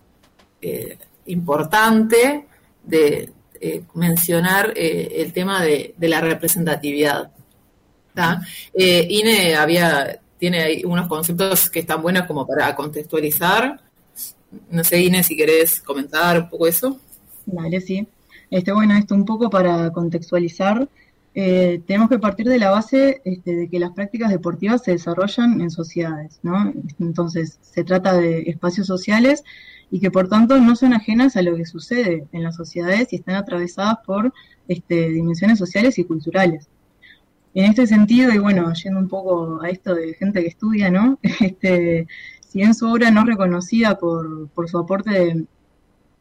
importante 1.26 2.46
de 2.82 3.32
mencionar 3.94 4.72
el 4.76 5.32
tema 5.32 5.62
de, 5.62 5.94
la 6.00 6.20
representatividad. 6.20 7.30
INE 8.74 9.54
había, 9.54 10.20
tiene 10.38 10.82
unos 10.84 11.06
conceptos 11.06 11.70
que 11.70 11.80
están 11.80 12.02
buenos 12.02 12.26
como 12.26 12.46
para 12.46 12.74
contextualizar 12.74 13.85
no 14.70 14.84
sé, 14.84 15.02
Inés, 15.02 15.26
si 15.26 15.36
querés 15.36 15.80
comentar 15.80 16.40
un 16.40 16.48
poco 16.48 16.66
eso. 16.66 17.00
Vale, 17.46 17.80
sí. 17.80 18.06
Este, 18.50 18.72
bueno, 18.72 18.96
esto 18.96 19.14
un 19.14 19.24
poco 19.24 19.50
para 19.50 19.90
contextualizar. 19.90 20.88
Eh, 21.34 21.82
tenemos 21.86 22.08
que 22.08 22.18
partir 22.18 22.48
de 22.48 22.58
la 22.58 22.70
base 22.70 23.20
este, 23.24 23.54
de 23.54 23.68
que 23.68 23.78
las 23.78 23.92
prácticas 23.92 24.30
deportivas 24.30 24.82
se 24.82 24.92
desarrollan 24.92 25.60
en 25.60 25.70
sociedades, 25.70 26.38
¿no? 26.42 26.72
Entonces, 26.98 27.58
se 27.60 27.84
trata 27.84 28.14
de 28.14 28.44
espacios 28.46 28.86
sociales 28.86 29.44
y 29.90 30.00
que 30.00 30.10
por 30.10 30.28
tanto 30.28 30.58
no 30.58 30.74
son 30.76 30.94
ajenas 30.94 31.36
a 31.36 31.42
lo 31.42 31.56
que 31.56 31.66
sucede 31.66 32.26
en 32.32 32.42
las 32.42 32.56
sociedades 32.56 33.12
y 33.12 33.16
están 33.16 33.34
atravesadas 33.34 33.98
por 34.06 34.32
este, 34.66 35.10
dimensiones 35.10 35.58
sociales 35.58 35.98
y 35.98 36.04
culturales. 36.04 36.68
En 37.54 37.64
este 37.64 37.86
sentido, 37.86 38.32
y 38.32 38.38
bueno, 38.38 38.72
yendo 38.74 39.00
un 39.00 39.08
poco 39.08 39.62
a 39.62 39.70
esto 39.70 39.94
de 39.94 40.14
gente 40.14 40.42
que 40.42 40.48
estudia, 40.48 40.90
¿no? 40.90 41.18
Este, 41.40 42.06
si 42.48 42.58
bien 42.58 42.74
su 42.74 42.88
obra 42.88 43.10
no 43.10 43.24
reconocida 43.24 43.98
por, 43.98 44.50
su 44.66 44.78
aporte 44.78 45.46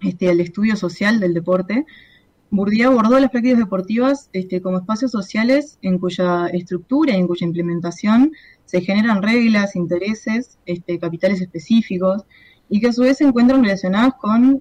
este, 0.01 0.29
al 0.29 0.39
estudio 0.39 0.75
social 0.75 1.19
del 1.19 1.33
deporte, 1.33 1.85
Bourdieu 2.49 2.91
abordó 2.91 3.19
las 3.19 3.31
prácticas 3.31 3.59
deportivas 3.59 4.29
este, 4.33 4.61
como 4.61 4.77
espacios 4.77 5.11
sociales 5.11 5.77
en 5.81 5.97
cuya 5.97 6.47
estructura 6.47 7.13
y 7.13 7.17
en 7.17 7.27
cuya 7.27 7.45
implementación 7.47 8.31
se 8.65 8.81
generan 8.81 9.21
reglas, 9.21 9.75
intereses, 9.75 10.57
este, 10.65 10.99
capitales 10.99 11.41
específicos 11.41 12.23
y 12.69 12.79
que 12.79 12.87
a 12.87 12.93
su 12.93 13.01
vez 13.01 13.17
se 13.17 13.25
encuentran 13.25 13.63
relacionadas 13.63 14.13
con 14.15 14.59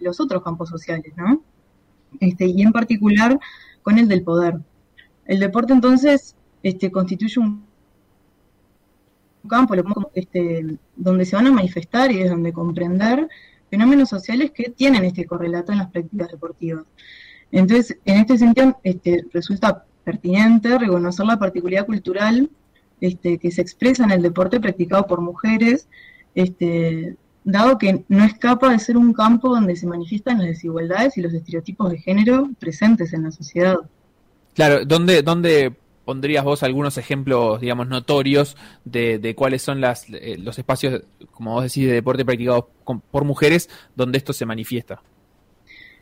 los 0.00 0.20
otros 0.20 0.42
campos 0.42 0.68
sociales, 0.68 1.12
¿no? 1.16 1.42
Y 2.20 2.62
en 2.62 2.72
particular 2.72 3.38
con 3.82 3.98
el 3.98 4.08
del 4.08 4.22
poder. 4.22 4.58
El 5.26 5.38
deporte 5.40 5.72
entonces 5.72 6.36
constituye 6.92 7.40
un 7.40 7.64
campo 9.48 9.74
este, 10.14 10.78
donde 10.96 11.24
se 11.24 11.36
van 11.36 11.46
a 11.46 11.52
manifestar 11.52 12.10
y 12.12 12.20
es 12.20 12.30
donde 12.30 12.52
comprender 12.52 13.28
fenómenos 13.70 14.08
sociales 14.08 14.50
que 14.50 14.70
tienen 14.70 15.04
este 15.04 15.24
correlato 15.24 15.72
en 15.72 15.78
las 15.78 15.90
prácticas 15.90 16.30
deportivas. 16.30 16.84
Entonces, 17.50 17.96
en 18.04 18.18
este 18.18 18.38
sentido, 18.38 18.78
este, 18.82 19.24
resulta 19.32 19.84
pertinente 20.04 20.78
reconocer 20.78 21.26
la 21.26 21.38
particularidad 21.38 21.86
cultural 21.86 22.50
este, 23.00 23.38
que 23.38 23.50
se 23.50 23.62
expresa 23.62 24.04
en 24.04 24.12
el 24.12 24.22
deporte 24.22 24.60
practicado 24.60 25.06
por 25.06 25.20
mujeres, 25.20 25.88
dado 27.44 27.78
que 27.78 28.04
no 28.08 28.24
escapa 28.24 28.70
de 28.70 28.78
ser 28.78 28.96
un 28.96 29.12
campo 29.12 29.48
donde 29.48 29.76
se 29.76 29.86
manifiestan 29.86 30.38
las 30.38 30.46
desigualdades 30.46 31.16
y 31.16 31.22
los 31.22 31.34
estereotipos 31.34 31.90
de 31.90 31.98
género 31.98 32.50
presentes 32.58 33.12
en 33.12 33.24
la 33.24 33.32
sociedad. 33.32 33.76
Claro, 34.54 34.84
¿dónde, 34.84 35.22
dónde 35.22 35.74
pondrías 36.04 36.44
vos 36.44 36.62
algunos 36.62 36.98
ejemplos, 36.98 37.60
digamos, 37.60 37.88
notorios 37.88 38.56
de, 38.84 39.34
cuáles 39.36 39.62
son 39.62 39.80
las, 39.80 40.06
eh, 40.08 40.36
los 40.38 40.58
espacios, 40.58 41.02
como 41.30 41.52
vos 41.52 41.64
decís, 41.64 41.86
de 41.86 41.92
deporte 41.92 42.24
practicado 42.24 42.70
por 43.10 43.24
mujeres 43.24 43.68
donde 43.94 44.18
esto 44.18 44.32
se 44.32 44.46
manifiesta? 44.46 45.02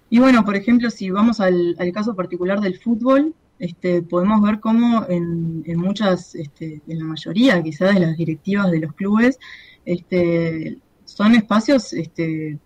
Y 0.08 0.18
bueno, 0.18 0.44
por 0.44 0.56
ejemplo, 0.56 0.90
si 0.90 1.10
vamos 1.10 1.40
al, 1.40 1.76
caso 1.94 2.16
particular 2.16 2.60
del 2.60 2.78
fútbol, 2.78 3.34
este, 3.58 4.02
podemos 4.02 4.42
ver 4.42 4.58
cómo 4.58 5.06
en, 5.08 5.62
muchas, 5.76 6.34
este, 6.34 6.80
en 6.88 6.98
la 6.98 7.04
mayoría 7.04 7.62
quizás 7.62 7.94
de 7.94 8.00
las 8.00 8.16
directivas 8.16 8.70
de 8.70 8.80
los 8.80 8.92
clubes, 8.94 9.38
este, 9.84 10.78
son 11.04 11.34
espacios 11.34 11.92
este, 11.92 12.58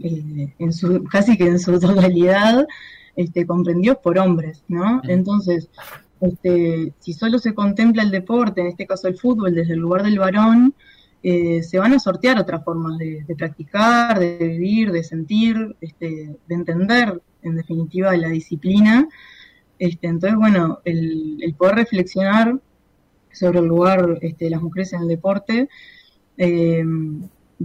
eh, 0.00 0.54
en 0.58 0.72
su, 0.72 1.04
casi 1.04 1.36
que 1.36 1.46
en 1.46 1.58
su 1.58 1.78
totalidad 1.78 2.66
este, 3.14 3.46
comprendidos 3.46 3.98
por 3.98 4.18
hombres, 4.18 4.64
¿no? 4.68 5.00
Entonces, 5.04 5.68
este, 6.20 6.92
si 6.98 7.12
solo 7.12 7.38
se 7.38 7.54
contempla 7.54 8.02
el 8.02 8.10
deporte, 8.10 8.60
en 8.60 8.68
este 8.68 8.86
caso 8.86 9.08
el 9.08 9.16
fútbol, 9.16 9.54
desde 9.54 9.74
el 9.74 9.80
lugar 9.80 10.02
del 10.02 10.18
varón, 10.18 10.74
eh, 11.22 11.62
se 11.62 11.78
van 11.78 11.92
a 11.94 11.98
sortear 11.98 12.38
otras 12.38 12.64
formas 12.64 12.96
de, 12.98 13.24
practicar, 13.36 14.18
de 14.18 14.38
vivir, 14.38 14.92
de 14.92 15.02
sentir, 15.02 15.76
este, 15.80 16.36
de 16.46 16.54
entender, 16.54 17.20
en 17.42 17.56
definitiva, 17.56 18.16
la 18.16 18.28
disciplina. 18.28 19.08
Este, 19.78 20.06
entonces, 20.06 20.38
bueno, 20.38 20.80
el, 20.84 21.54
poder 21.56 21.76
reflexionar 21.76 22.58
sobre 23.32 23.60
el 23.60 23.66
lugar 23.66 24.18
este, 24.22 24.46
de 24.46 24.50
las 24.52 24.62
mujeres 24.62 24.92
en 24.92 25.02
el 25.02 25.08
deporte 25.08 25.68
eh, 26.36 26.84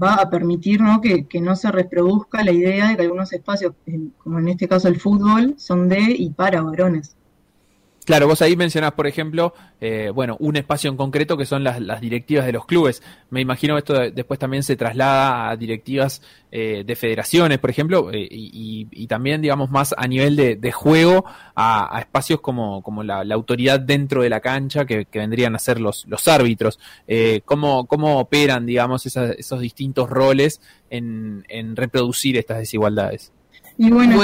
va 0.02 0.16
a 0.16 0.30
permitir 0.30 0.80
que, 1.02 1.28
que, 1.28 1.42
no 1.42 1.56
se 1.56 1.72
reproduzca 1.72 2.44
la 2.44 2.52
idea 2.52 2.90
de 2.90 2.96
que 2.96 3.04
algunos 3.04 3.32
espacios, 3.34 3.74
como 4.18 4.40
en 4.40 4.50
este 4.50 4.68
caso 4.68 4.88
el 4.88 5.00
fútbol, 5.00 5.56
son 5.58 5.90
de 5.90 6.02
y 6.02 6.32
para 6.32 6.62
varones. 6.62 7.16
Claro, 8.06 8.28
vos 8.28 8.42
ahí 8.42 8.58
mencionás, 8.58 8.92
por 8.94 9.08
ejemplo, 9.08 9.54
eh, 9.80 10.12
bueno, 10.14 10.36
un 10.40 10.58
espacio 10.58 10.90
en 10.90 10.98
concreto 10.98 11.38
que 11.38 11.46
son 11.46 11.64
las, 11.64 11.80
las, 11.80 12.02
directivas 12.02 12.46
de 12.46 12.52
los 12.52 12.66
clubes. 12.66 13.02
Me 13.30 13.40
imagino 13.40 13.76
que 13.76 13.80
esto 13.80 13.94
después 14.12 14.40
también 14.40 14.64
se 14.64 14.76
traslada 14.76 15.50
a 15.50 15.56
directivas 15.56 16.22
eh, 16.52 16.84
de 16.86 16.96
federaciones, 16.96 17.60
por 17.60 17.70
ejemplo, 17.70 18.12
eh, 18.12 18.28
y, 18.30 19.08
también, 19.08 19.42
digamos, 19.42 19.70
más 19.70 19.96
a 19.98 20.08
nivel 20.08 20.36
de, 20.36 20.72
juego, 20.72 21.24
a, 21.56 21.98
espacios 22.00 22.42
como, 22.42 22.82
como 22.82 23.04
la, 23.04 23.22
autoridad 23.34 23.80
dentro 23.80 24.22
de 24.22 24.30
la 24.30 24.42
cancha, 24.42 24.86
que, 24.86 25.08
vendrían 25.14 25.56
a 25.56 25.60
ser 25.60 25.80
los, 25.80 26.06
los 26.08 26.28
árbitros. 26.28 26.80
¿cómo, 27.46 27.86
¿Cómo 27.86 28.20
operan, 28.20 28.66
digamos, 28.66 29.06
esos 29.06 29.60
distintos 29.62 30.10
roles 30.10 30.60
en, 30.90 31.46
en 31.48 31.76
reproducir 31.76 32.38
estas 32.38 32.58
desigualdades? 32.58 33.32
Y 33.78 33.90
bueno, 33.90 34.18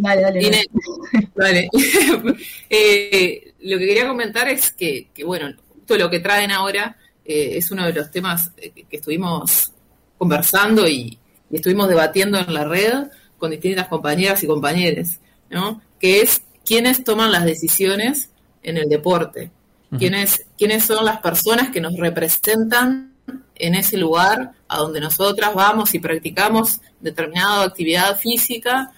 Dale, 0.00 0.22
dale. 0.22 1.68
Eh, 2.70 3.52
lo 3.60 3.78
que 3.78 3.86
quería 3.86 4.08
comentar 4.08 4.48
es 4.48 4.72
que, 4.72 5.08
bueno, 5.24 5.52
todo 5.86 5.98
lo 5.98 6.10
que 6.10 6.20
traen 6.20 6.50
ahora 6.50 6.96
eh, 7.24 7.56
es 7.56 7.70
uno 7.70 7.84
de 7.86 7.92
los 7.92 8.10
temas 8.10 8.52
eh, 8.56 8.72
que 8.88 8.96
estuvimos 8.96 9.72
conversando 10.16 10.88
y, 10.88 11.18
estuvimos 11.50 11.88
debatiendo 11.88 12.38
en 12.38 12.54
la 12.54 12.64
red 12.64 13.08
con 13.36 13.50
distintas 13.50 13.88
compañeras 13.88 14.40
y 14.44 14.46
compañeros, 14.46 15.18
¿no? 15.50 15.82
Que 15.98 16.20
es 16.20 16.42
quiénes 16.64 17.02
toman 17.02 17.32
las 17.32 17.44
decisiones 17.44 18.30
en 18.62 18.76
el 18.76 18.88
deporte, 18.88 19.50
quiénes, 19.98 20.46
quiénes 20.56 20.84
son 20.84 21.04
las 21.04 21.20
personas 21.20 21.70
que 21.70 21.80
nos 21.80 21.96
representan 21.96 23.14
en 23.56 23.74
ese 23.74 23.96
lugar 23.96 24.52
a 24.68 24.76
donde 24.76 25.00
nosotras 25.00 25.52
vamos 25.54 25.92
y 25.92 25.98
practicamos 25.98 26.80
determinada 27.00 27.64
actividad 27.64 28.16
física 28.16 28.92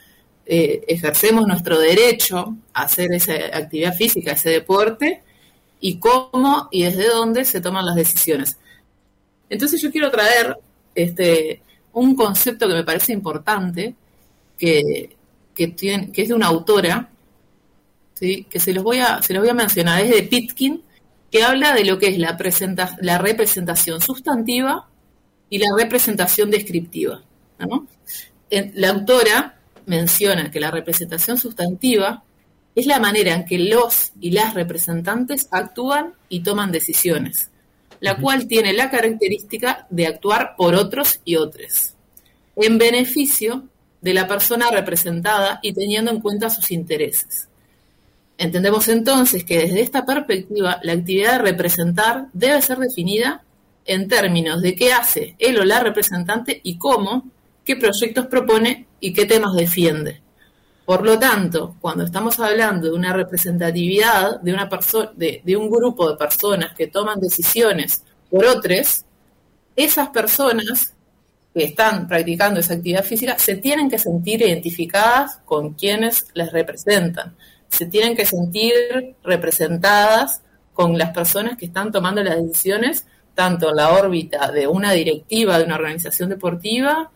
eh, 0.45 0.85
ejercemos 0.89 1.47
nuestro 1.47 1.79
derecho 1.79 2.57
a 2.75 2.83
hacer 2.83 3.13
esa 3.13 3.35
actividad 3.53 3.95
física, 3.95 4.33
ese 4.33 4.51
deporte, 4.51 5.23
y 5.81 5.99
cómo 5.99 6.69
y 6.71 6.85
desde 6.85 7.09
dónde 7.09 7.45
se 7.45 7.61
toman 7.61 7.87
las 7.87 7.97
decisiones. 7.97 8.59
Entonces 9.49 9.81
yo 9.81 9.91
quiero 9.91 10.11
traer 10.11 10.57
este, 10.95 11.63
un 11.93 12.15
concepto 12.15 12.69
que 12.69 12.75
me 12.75 12.85
parece 12.85 13.13
importante, 13.13 13.95
que, 14.59 15.17
tiene, 15.77 16.13
que 16.13 16.23
es 16.23 16.29
de 16.29 16.35
una 16.35 16.47
autora, 16.47 17.11
¿sí? 18.15 18.47
que 18.49 18.61
se 18.61 18.73
los, 18.73 18.85
voy 18.85 18.99
a, 18.99 19.21
se 19.23 19.35
los 19.35 19.43
voy 19.43 19.51
a 19.51 19.55
mencionar, 19.55 20.03
es 20.03 20.11
de 20.11 20.23
Pitkin, 20.23 20.83
que 21.31 21.43
habla 21.43 21.73
de 21.75 21.85
lo 21.85 21.99
que 21.99 22.09
es 22.09 22.19
la, 22.19 22.37
la 23.01 23.19
representación 23.19 24.01
sustantiva 24.01 24.89
y 25.51 25.59
la 25.59 25.69
representación 25.77 26.51
descriptiva. 26.51 27.23
La 28.51 28.91
autora 28.91 29.62
menciona 29.93 30.51
que 30.51 30.59
la 30.59 30.71
representación 30.71 31.37
sustantiva 31.37 32.25
es 32.75 32.87
la 32.87 32.99
manera 32.99 33.35
en 33.35 33.45
que 33.45 33.59
los 33.59 34.13
y 34.21 34.31
las 34.31 34.55
representantes 34.55 35.49
actúan 35.51 36.15
y 36.31 36.41
toman 36.41 36.73
decisiones. 36.73 37.51
la 38.03 38.17
cual 38.17 38.49
tiene 38.49 38.73
la 38.73 38.91
característica 38.91 39.87
de 39.89 40.09
actuar 40.09 40.57
por 40.57 40.75
otros 40.75 41.21
y 41.25 41.37
otros, 41.37 41.95
en 42.57 42.77
beneficio 42.77 43.69
de 44.01 44.13
la 44.13 44.27
persona 44.27 44.73
representada 44.73 45.61
y 45.63 45.73
teniendo 45.73 46.11
en 46.11 46.21
cuenta 46.21 46.51
sus 46.51 46.73
intereses. 46.73 47.47
Entendemos 48.37 48.89
entonces 48.89 49.45
que 49.45 49.61
desde 49.61 49.83
esta 49.83 50.05
perspectiva 50.05 50.81
la 50.83 50.95
actividad 50.95 51.35
de 51.35 51.51
representar 51.51 52.27
debe 52.33 52.61
ser 52.61 52.79
definida 52.79 53.45
en 53.85 54.09
términos 54.09 54.61
de 54.63 54.75
qué 54.75 54.93
hace 54.93 55.37
él 55.39 55.61
o 55.61 55.65
la 55.65 55.79
representante 55.79 56.61
y 56.65 56.79
cómo, 56.79 57.31
qué 57.65 57.77
proyectos 57.77 58.27
propone 58.27 58.87
y 59.01 59.13
qué 59.13 59.27
temas 59.27 59.55
defiende. 59.55 60.21
Por 60.85 61.05
lo 61.05 61.19
tanto, 61.19 61.77
cuando 61.81 62.05
estamos 62.05 62.41
hablando 62.41 62.89
de 62.89 62.95
una 62.95 63.13
representatividad 63.13 64.41
de, 64.41 65.57
un 65.57 65.71
grupo 65.71 66.11
de 66.11 66.17
personas 66.17 66.75
que 66.75 66.89
toman 66.89 67.21
decisiones 67.21 68.03
por 68.29 68.45
otros, 68.45 69.05
esas 69.77 70.09
personas 70.09 70.95
que 71.55 71.65
están 71.65 72.09
practicando 72.09 72.61
esa 72.61 72.75
actividad 72.75 73.05
física 73.05 73.39
se 73.39 73.57
tienen 73.57 73.89
que 73.89 73.99
sentir 73.99 74.43
identificadas 74.43 75.39
con 75.45 75.75
quienes 75.75 76.27
les 76.35 76.51
representan, 76.51 77.37
se 77.69 77.87
tienen 77.87 78.17
que 78.17 78.27
sentir 78.27 78.73
representadas 79.23 80.43
con 80.73 80.99
las 80.99 81.11
personas 81.11 81.57
que 81.57 81.67
están 81.67 81.93
tomando 81.93 82.23
las 82.25 82.43
decisiones, 82.43 83.07
tanto 83.35 83.71
en 83.71 83.77
la 83.77 83.93
órbita 83.93 84.51
de 84.51 84.67
una 84.67 84.93
directiva 84.93 85.59
de 85.59 85.65
una 85.65 85.77
organización 85.77 86.31
deportiva, 86.31 87.11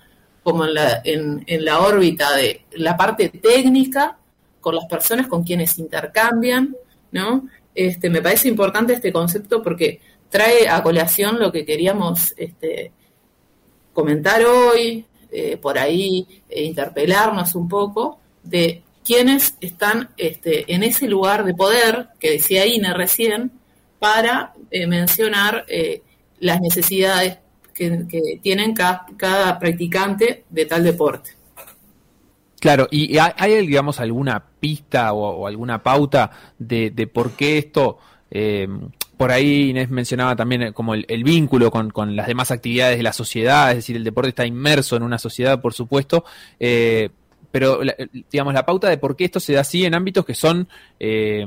como 0.46 0.64
en 0.64 0.74
la, 0.74 1.00
en, 1.02 1.44
la 1.64 1.80
órbita 1.80 2.36
de 2.36 2.66
la 2.74 2.96
parte 2.96 3.30
técnica, 3.30 4.16
con 4.60 4.76
las 4.76 4.84
personas 4.84 5.26
con 5.26 5.42
quienes 5.42 5.76
intercambian, 5.76 6.76
¿no? 7.10 7.48
Este, 7.74 8.08
me 8.08 8.22
parece 8.22 8.46
importante 8.46 8.92
este 8.92 9.12
concepto 9.12 9.60
porque 9.60 10.00
trae 10.30 10.68
a 10.68 10.80
colación 10.84 11.40
lo 11.40 11.50
que 11.50 11.66
queríamos 11.66 12.32
este, 12.36 12.92
comentar 13.92 14.44
hoy, 14.44 15.04
eh, 15.32 15.56
por 15.56 15.80
ahí 15.80 16.24
eh, 16.48 16.62
interpelarnos 16.62 17.56
un 17.56 17.68
poco 17.68 18.20
de 18.44 18.84
quienes 19.04 19.56
están 19.60 20.10
este, 20.16 20.72
en 20.72 20.84
ese 20.84 21.08
lugar 21.08 21.44
de 21.44 21.54
poder 21.54 22.10
que 22.20 22.30
decía 22.30 22.66
Ine 22.66 22.94
recién 22.94 23.50
para 23.98 24.52
eh, 24.70 24.86
mencionar 24.86 25.66
las 26.38 26.60
necesidades 26.60 27.38
que, 27.76 28.38
tienen 28.42 28.74
cada, 28.74 29.58
practicante 29.58 30.44
de 30.48 30.66
tal 30.66 30.84
deporte. 30.84 31.30
Claro, 32.58 32.88
¿y 32.90 33.18
hay, 33.18 33.66
digamos, 33.66 34.00
alguna 34.00 34.42
pista 34.58 35.12
o, 35.12 35.46
alguna 35.46 35.82
pauta 35.82 36.30
de, 36.58 37.10
por 37.12 37.32
qué 37.32 37.58
esto 37.58 37.98
por 39.16 39.30
ahí 39.30 39.70
Inés 39.70 39.90
mencionaba 39.90 40.36
también 40.36 40.62
eh, 40.62 40.72
como 40.72 40.94
el, 40.94 41.24
vínculo 41.24 41.70
con, 41.70 42.16
las 42.16 42.26
demás 42.26 42.50
actividades 42.50 42.96
de 42.96 43.02
la 43.02 43.12
sociedad, 43.12 43.70
es 43.70 43.76
decir, 43.76 43.96
el 43.96 44.04
deporte 44.04 44.30
está 44.30 44.46
inmerso 44.46 44.96
en 44.96 45.02
una 45.02 45.18
sociedad, 45.18 45.60
por 45.60 45.72
supuesto, 45.72 46.24
eh, 46.60 47.10
pero 47.50 47.80
digamos 48.30 48.52
la 48.52 48.66
pauta 48.66 48.90
de 48.90 48.98
por 48.98 49.16
qué 49.16 49.24
esto 49.24 49.40
se 49.40 49.54
da 49.54 49.62
así 49.62 49.84
en 49.84 49.94
ámbitos 49.94 50.26
que 50.26 50.34
son 50.34 50.68
eh, 51.00 51.46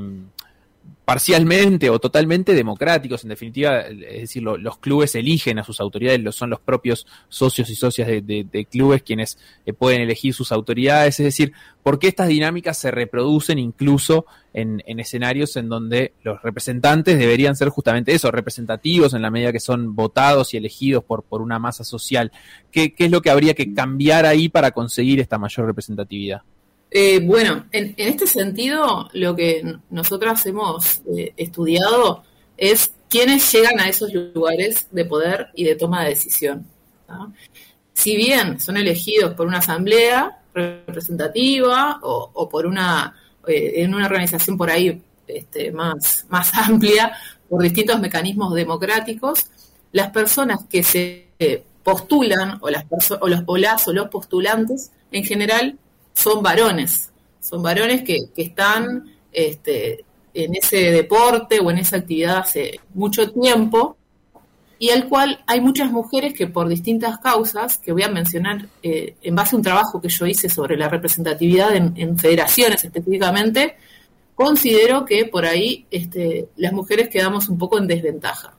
parcialmente 1.10 1.90
o 1.90 1.98
totalmente 1.98 2.54
democráticos, 2.54 3.24
en 3.24 3.30
definitiva, 3.30 3.80
es 3.80 4.20
decir, 4.20 4.44
los 4.44 4.78
clubes 4.78 5.16
eligen 5.16 5.58
a 5.58 5.64
sus 5.64 5.80
autoridades, 5.80 6.36
son 6.36 6.50
los 6.50 6.60
propios 6.60 7.04
socios 7.28 7.68
y 7.68 7.74
socias 7.74 8.06
de, 8.06 8.68
clubes 8.70 9.02
quienes 9.02 9.36
eh, 9.66 9.72
pueden 9.72 10.02
elegir 10.02 10.34
sus 10.34 10.52
autoridades, 10.52 11.18
es 11.18 11.24
decir, 11.24 11.52
por 11.82 11.98
qué 11.98 12.06
estas 12.06 12.28
dinámicas 12.28 12.78
se 12.78 12.92
reproducen 12.92 13.58
incluso 13.58 14.24
en, 14.54 14.84
escenarios 15.00 15.56
en 15.56 15.68
donde 15.68 16.12
los 16.22 16.40
representantes 16.44 17.18
deberían 17.18 17.56
ser 17.56 17.70
justamente 17.70 18.14
eso, 18.14 18.30
representativos 18.30 19.12
en 19.12 19.22
la 19.22 19.32
medida 19.32 19.50
que 19.50 19.58
son 19.58 19.96
votados 19.96 20.54
y 20.54 20.58
elegidos 20.58 21.02
por, 21.02 21.24
por 21.24 21.42
una 21.42 21.58
masa 21.58 21.82
social. 21.82 22.30
¿Qué, 22.70 22.94
¿Qué 22.94 23.06
es 23.06 23.10
lo 23.10 23.20
que 23.20 23.30
habría 23.30 23.54
que 23.54 23.74
cambiar 23.74 24.26
ahí 24.26 24.48
para 24.48 24.70
conseguir 24.70 25.18
esta 25.18 25.38
mayor 25.38 25.66
representatividad? 25.66 26.42
Eh, 26.90 27.20
bueno, 27.20 27.66
en, 27.70 27.94
este 27.96 28.26
sentido, 28.26 29.08
lo 29.12 29.36
que 29.36 29.76
nosotros 29.90 30.44
hemos 30.46 31.02
eh, 31.16 31.32
estudiado 31.36 32.24
es 32.56 32.92
quiénes 33.08 33.50
llegan 33.52 33.78
a 33.78 33.88
esos 33.88 34.12
lugares 34.12 34.88
de 34.90 35.04
poder 35.04 35.48
y 35.54 35.64
de 35.64 35.76
toma 35.76 36.02
de 36.02 36.10
decisión. 36.10 36.66
Si 37.92 38.16
bien 38.16 38.60
son 38.60 38.76
elegidos 38.76 39.34
por 39.34 39.46
una 39.46 39.58
asamblea 39.58 40.38
representativa 40.52 42.00
o, 42.02 42.48
por 42.48 42.66
una, 42.66 43.14
eh, 43.46 43.74
en 43.76 43.94
una 43.94 44.06
organización 44.06 44.56
por 44.56 44.70
ahí 44.70 45.00
este, 45.28 45.70
más, 45.70 46.26
más 46.28 46.52
amplia, 46.68 47.12
por 47.48 47.62
distintos 47.62 48.00
mecanismos 48.00 48.52
democráticos, 48.54 49.46
las 49.92 50.10
personas 50.10 50.64
que 50.68 50.82
se 50.82 51.26
postulan 51.84 52.58
o 52.60 52.68
las, 52.68 52.84
o 53.20 53.28
los, 53.28 53.42
o 53.46 53.56
las 53.56 53.88
o 53.88 53.92
los 53.92 54.08
postulantes 54.08 54.92
en 55.10 55.24
general 55.24 55.78
son 56.14 56.42
varones, 56.42 57.10
son 57.40 57.62
varones 57.62 58.02
que, 58.02 58.18
están 58.36 59.04
este, 59.32 60.04
en 60.34 60.54
ese 60.54 60.90
deporte 60.90 61.60
o 61.60 61.70
en 61.70 61.78
esa 61.78 61.96
actividad 61.96 62.38
hace 62.38 62.80
mucho 62.94 63.30
tiempo 63.30 63.96
y 64.80 64.88
al 64.88 65.08
cual 65.08 65.44
hay 65.46 65.60
muchas 65.60 65.92
mujeres 65.92 66.32
que 66.32 66.46
por 66.46 66.66
distintas 66.66 67.18
causas, 67.18 67.76
que 67.76 67.92
voy 67.92 68.02
a 68.02 68.08
mencionar 68.08 68.66
eh, 68.82 69.14
en 69.20 69.34
base 69.34 69.54
a 69.54 69.58
un 69.58 69.62
trabajo 69.62 70.00
que 70.00 70.08
yo 70.08 70.24
hice 70.24 70.48
sobre 70.48 70.74
la 70.78 70.88
representatividad 70.88 71.76
en, 71.76 72.18
federaciones 72.18 72.82
específicamente, 72.82 73.76
considero 74.34 75.04
que 75.04 75.26
por 75.26 75.44
ahí 75.44 75.84
este, 75.90 76.48
las 76.56 76.72
mujeres 76.72 77.10
quedamos 77.10 77.50
un 77.50 77.58
poco 77.58 77.76
en 77.76 77.86
desventaja. 77.86 78.54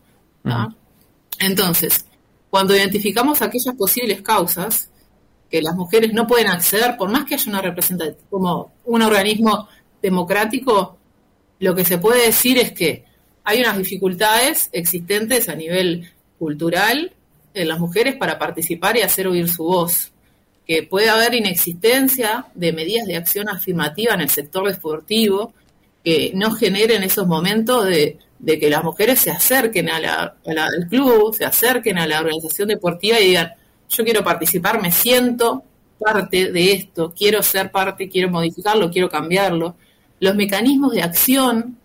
Entonces, 1.40 2.06
cuando 2.52 2.76
identificamos 2.76 3.42
aquellas 3.42 3.76
posibles 3.76 4.22
causas, 4.22 4.91
que 5.52 5.62
las 5.62 5.76
mujeres 5.76 6.14
no 6.14 6.26
pueden 6.26 6.48
acceder, 6.48 6.96
por 6.98 7.12
más 7.12 7.26
que 7.26 7.36
haya 7.36 7.52
una 7.52 7.62
representación 7.62 8.16
como 8.30 8.72
un 8.86 9.02
organismo 9.02 9.68
democrático, 10.02 10.98
lo 11.60 11.76
que 11.76 11.86
se 11.86 11.98
puede 11.98 12.26
decir 12.26 12.58
es 12.58 12.72
que 12.72 13.04
hay 13.44 13.60
unas 13.60 13.78
dificultades 13.78 14.70
existentes 14.72 15.50
a 15.50 15.56
nivel 15.56 16.10
cultural 16.40 17.12
en 17.54 17.68
las 17.68 17.80
mujeres 17.80 18.16
para 18.16 18.40
participar 18.40 18.98
y 18.98 19.02
hacer 19.02 19.28
oír 19.28 19.50
su 19.50 19.64
voz, 19.64 20.12
que 20.66 20.84
puede 20.84 21.10
haber 21.10 21.34
inexistencia 21.34 22.46
de 22.56 22.72
medidas 22.72 23.06
de 23.06 23.18
acción 23.18 23.50
afirmativa 23.50 24.14
en 24.14 24.22
el 24.22 24.30
sector 24.30 24.72
deportivo 24.72 25.54
que 26.04 26.32
no 26.34 26.52
generen 26.52 27.04
esos 27.04 27.28
momentos 27.28 27.86
de, 27.86 28.18
que 28.46 28.70
las 28.70 28.84
mujeres 28.84 29.20
se 29.20 29.32
acerquen 29.32 29.90
al 29.90 30.34
club, 30.90 31.36
se 31.36 31.46
acerquen 31.46 31.98
a 31.98 32.08
la 32.08 32.20
organización 32.20 32.70
deportiva 32.70 33.20
y 33.20 33.28
digan, 33.28 33.52
yo 33.92 34.04
quiero 34.04 34.24
participar, 34.24 34.82
me 34.82 34.92
siento 34.92 35.64
parte 36.00 36.52
de 36.52 36.72
esto, 36.72 37.14
quiero 37.16 37.44
ser 37.44 37.72
parte, 37.72 38.10
quiero 38.10 38.30
modificarlo, 38.30 38.90
quiero 38.90 39.10
cambiarlo. 39.10 39.76
Los 40.20 40.36
mecanismos 40.36 40.94
de 40.94 41.04
acción 41.04 41.78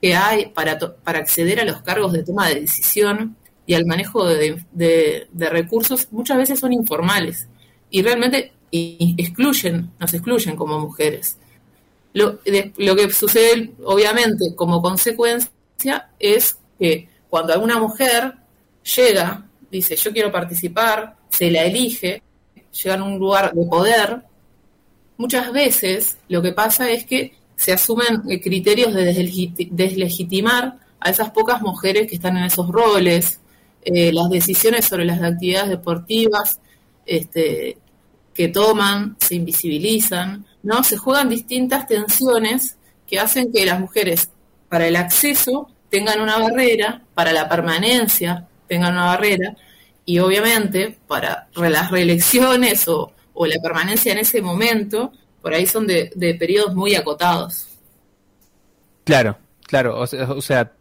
que 0.00 0.14
hay 0.14 0.46
para, 0.46 0.78
para 0.78 1.18
acceder 1.18 1.60
a 1.60 1.64
los 1.64 1.82
cargos 1.82 2.12
de 2.12 2.22
toma 2.22 2.48
de 2.48 2.60
decisión 2.60 3.36
y 3.66 3.74
al 3.74 3.84
manejo 3.84 4.24
de, 4.24 5.28
recursos 5.34 6.08
muchas 6.10 6.38
veces 6.38 6.60
son 6.60 6.72
informales 6.72 7.48
y 7.90 8.02
realmente 8.02 8.52
excluyen, 8.70 9.90
nos 9.98 10.14
excluyen 10.14 10.56
como 10.56 10.78
mujeres. 10.78 11.36
Lo, 12.14 12.38
lo 12.78 12.96
que 12.96 13.12
sucede, 13.12 13.72
obviamente, 13.84 14.54
como 14.54 14.80
consecuencia 14.80 16.10
es 16.18 16.58
que 16.78 17.08
cuando 17.28 17.52
alguna 17.52 17.78
mujer 17.78 18.34
llega, 18.96 19.46
dice 19.70 19.96
yo 19.96 20.12
quiero 20.12 20.32
participar, 20.32 21.17
se 21.38 21.52
la 21.52 21.62
elige, 21.62 22.20
llegan 22.82 23.02
a 23.02 23.04
un 23.04 23.18
lugar 23.20 23.52
de 23.54 23.64
poder, 23.64 24.22
muchas 25.16 25.52
veces 25.52 26.18
lo 26.28 26.42
que 26.42 26.50
pasa 26.50 26.90
es 26.90 27.04
que 27.06 27.36
se 27.54 27.72
asumen 27.72 28.22
eh, 28.28 28.40
criterios 28.40 28.92
de 28.92 29.04
deslegitimar 29.70 30.78
a 30.98 31.10
esas 31.10 31.30
pocas 31.30 31.62
mujeres 31.62 32.08
que 32.08 32.16
están 32.16 32.36
en 32.36 32.44
esos 32.44 32.66
roles, 32.68 33.38
eh, 33.84 34.12
las 34.12 34.28
decisiones 34.30 34.86
sobre 34.86 35.04
las 35.04 35.22
actividades 35.22 35.68
deportivas 35.68 36.58
este, 37.06 37.78
que 38.34 38.48
toman, 38.48 39.16
se 39.20 39.36
invisibilizan, 39.36 40.44
¿no? 40.64 40.82
Se 40.82 40.96
juegan 40.96 41.28
distintas 41.28 41.86
tensiones 41.86 42.76
que 43.06 43.20
hacen 43.20 43.52
que 43.52 43.64
las 43.64 43.78
mujeres, 43.78 44.30
para 44.68 44.88
el 44.88 44.96
acceso, 44.96 45.68
tengan 45.88 46.20
una 46.20 46.36
barrera, 46.38 47.00
para 47.14 47.32
la 47.32 47.48
permanencia 47.48 48.48
tengan 48.66 48.94
una 48.94 49.06
barrera, 49.06 49.56
y 50.08 50.20
obviamente 50.20 50.96
para 51.06 51.48
las 51.54 51.90
reelecciones 51.90 52.88
o, 52.88 53.12
la 53.46 53.60
permanencia 53.62 54.10
en 54.10 54.18
ese 54.18 54.40
momento, 54.40 55.12
por 55.42 55.52
ahí 55.52 55.66
son 55.66 55.86
de, 55.86 56.10
periodos 56.38 56.74
muy 56.74 56.94
acotados. 56.94 57.66
Claro, 59.04 59.36
claro, 59.66 60.00
o 60.00 60.40
sea, 60.40 60.72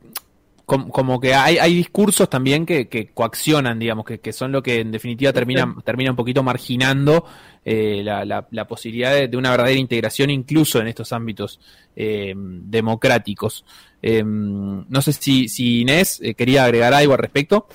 como, 0.65 1.19
que 1.19 1.33
hay, 1.33 1.57
hay 1.57 1.75
discursos 1.75 2.29
también 2.29 2.65
que, 2.65 2.87
que 2.87 3.07
coaccionan, 3.07 3.77
digamos, 3.79 4.05
que, 4.05 4.19
que, 4.21 4.31
son 4.31 4.53
lo 4.53 4.63
que 4.63 4.79
en 4.79 4.91
definitiva 4.91 5.33
termina, 5.33 5.75
termina 5.83 6.11
un 6.11 6.17
poquito 6.17 6.41
marginando 6.41 7.25
eh, 7.65 8.01
la, 8.03 8.23
la, 8.25 8.67
posibilidad 8.67 9.27
de, 9.27 9.37
una 9.37 9.51
verdadera 9.51 9.77
integración 9.77 10.29
incluso 10.29 10.79
en 10.79 10.87
estos 10.87 11.11
ámbitos 11.11 11.59
eh, 11.97 12.33
democráticos. 12.35 13.65
Eh, 14.01 14.23
no 14.25 15.01
sé 15.01 15.11
si, 15.11 15.49
si 15.49 15.81
Inés 15.81 16.21
quería 16.37 16.63
agregar 16.63 16.93
algo 16.93 17.11
al 17.11 17.19
respecto. 17.19 17.67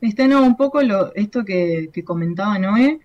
Este, 0.00 0.26
no, 0.26 0.42
un 0.42 0.56
poco 0.56 0.82
lo, 0.82 1.14
esto 1.14 1.44
que, 1.44 1.90
comentaba 2.04 2.58
Noé, 2.58 3.00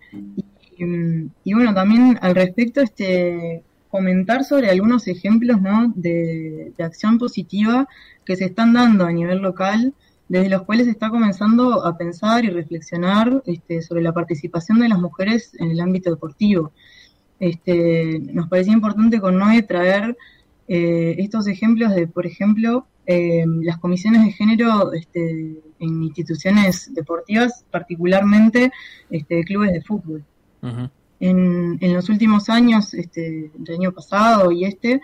y, 0.77 1.53
bueno, 1.53 1.73
también 1.73 2.17
al 2.21 2.35
respecto, 2.35 2.81
este, 2.81 3.63
comentar 3.89 4.43
sobre 4.43 4.69
algunos 4.69 5.07
ejemplos 5.07 5.61
¿no? 5.61 5.93
de, 5.95 6.73
acción 6.79 7.17
positiva 7.17 7.87
que 8.25 8.35
se 8.35 8.45
están 8.45 8.73
dando 8.73 9.05
a 9.05 9.11
nivel 9.11 9.39
local, 9.39 9.93
desde 10.27 10.49
los 10.49 10.63
cuales 10.63 10.85
se 10.85 10.91
está 10.91 11.09
comenzando 11.09 11.85
a 11.85 11.97
pensar 11.97 12.43
y 12.45 12.49
reflexionar 12.49 13.43
este, 13.45 13.81
sobre 13.81 14.01
la 14.01 14.11
participación 14.11 14.79
de 14.79 14.89
las 14.89 14.99
mujeres 14.99 15.51
en 15.59 15.71
el 15.71 15.79
ámbito 15.79 16.09
deportivo. 16.09 16.71
Este, 17.39 18.19
nos 18.33 18.47
parecía 18.49 18.73
importante 18.73 19.19
con 19.19 19.37
Noé 19.37 19.61
traer 19.61 20.17
eh, 20.67 21.15
estos 21.19 21.47
ejemplos 21.47 21.93
de, 21.93 22.07
por 22.07 22.25
ejemplo, 22.25 22.87
eh, 23.05 23.45
las 23.61 23.77
comisiones 23.77 24.23
de 24.25 24.31
género 24.31 24.93
este, 24.93 25.59
en 25.79 26.03
instituciones 26.03 26.93
deportivas, 26.93 27.65
particularmente 27.71 28.71
este, 29.09 29.43
clubes 29.43 29.73
de 29.73 29.81
fútbol. 29.81 30.23
En, 31.19 31.93
los 31.93 32.09
últimos 32.09 32.49
años, 32.49 32.93
este, 32.93 33.51
el 33.65 33.73
año 33.73 33.91
pasado 33.91 34.51
y 34.51 34.65
este, 34.65 35.01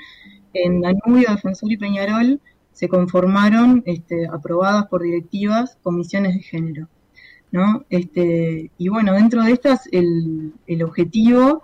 en 0.54 0.82
Danubio, 0.82 1.30
Defensor 1.30 1.72
y 1.72 1.78
Peñarol 1.78 2.42
se 2.74 2.88
conformaron, 2.88 3.84
este, 3.86 4.28
aprobadas 4.28 4.88
por 4.88 5.04
directivas, 5.04 5.78
comisiones 5.84 6.36
de 6.36 6.42
género. 6.42 6.88
¿no? 7.52 7.86
Este, 7.90 8.72
y 8.78 8.88
bueno, 8.90 9.14
dentro 9.14 9.44
de 9.44 9.52
estas, 9.52 9.88
el, 9.92 10.54
el 10.68 10.84
objetivo 10.84 11.64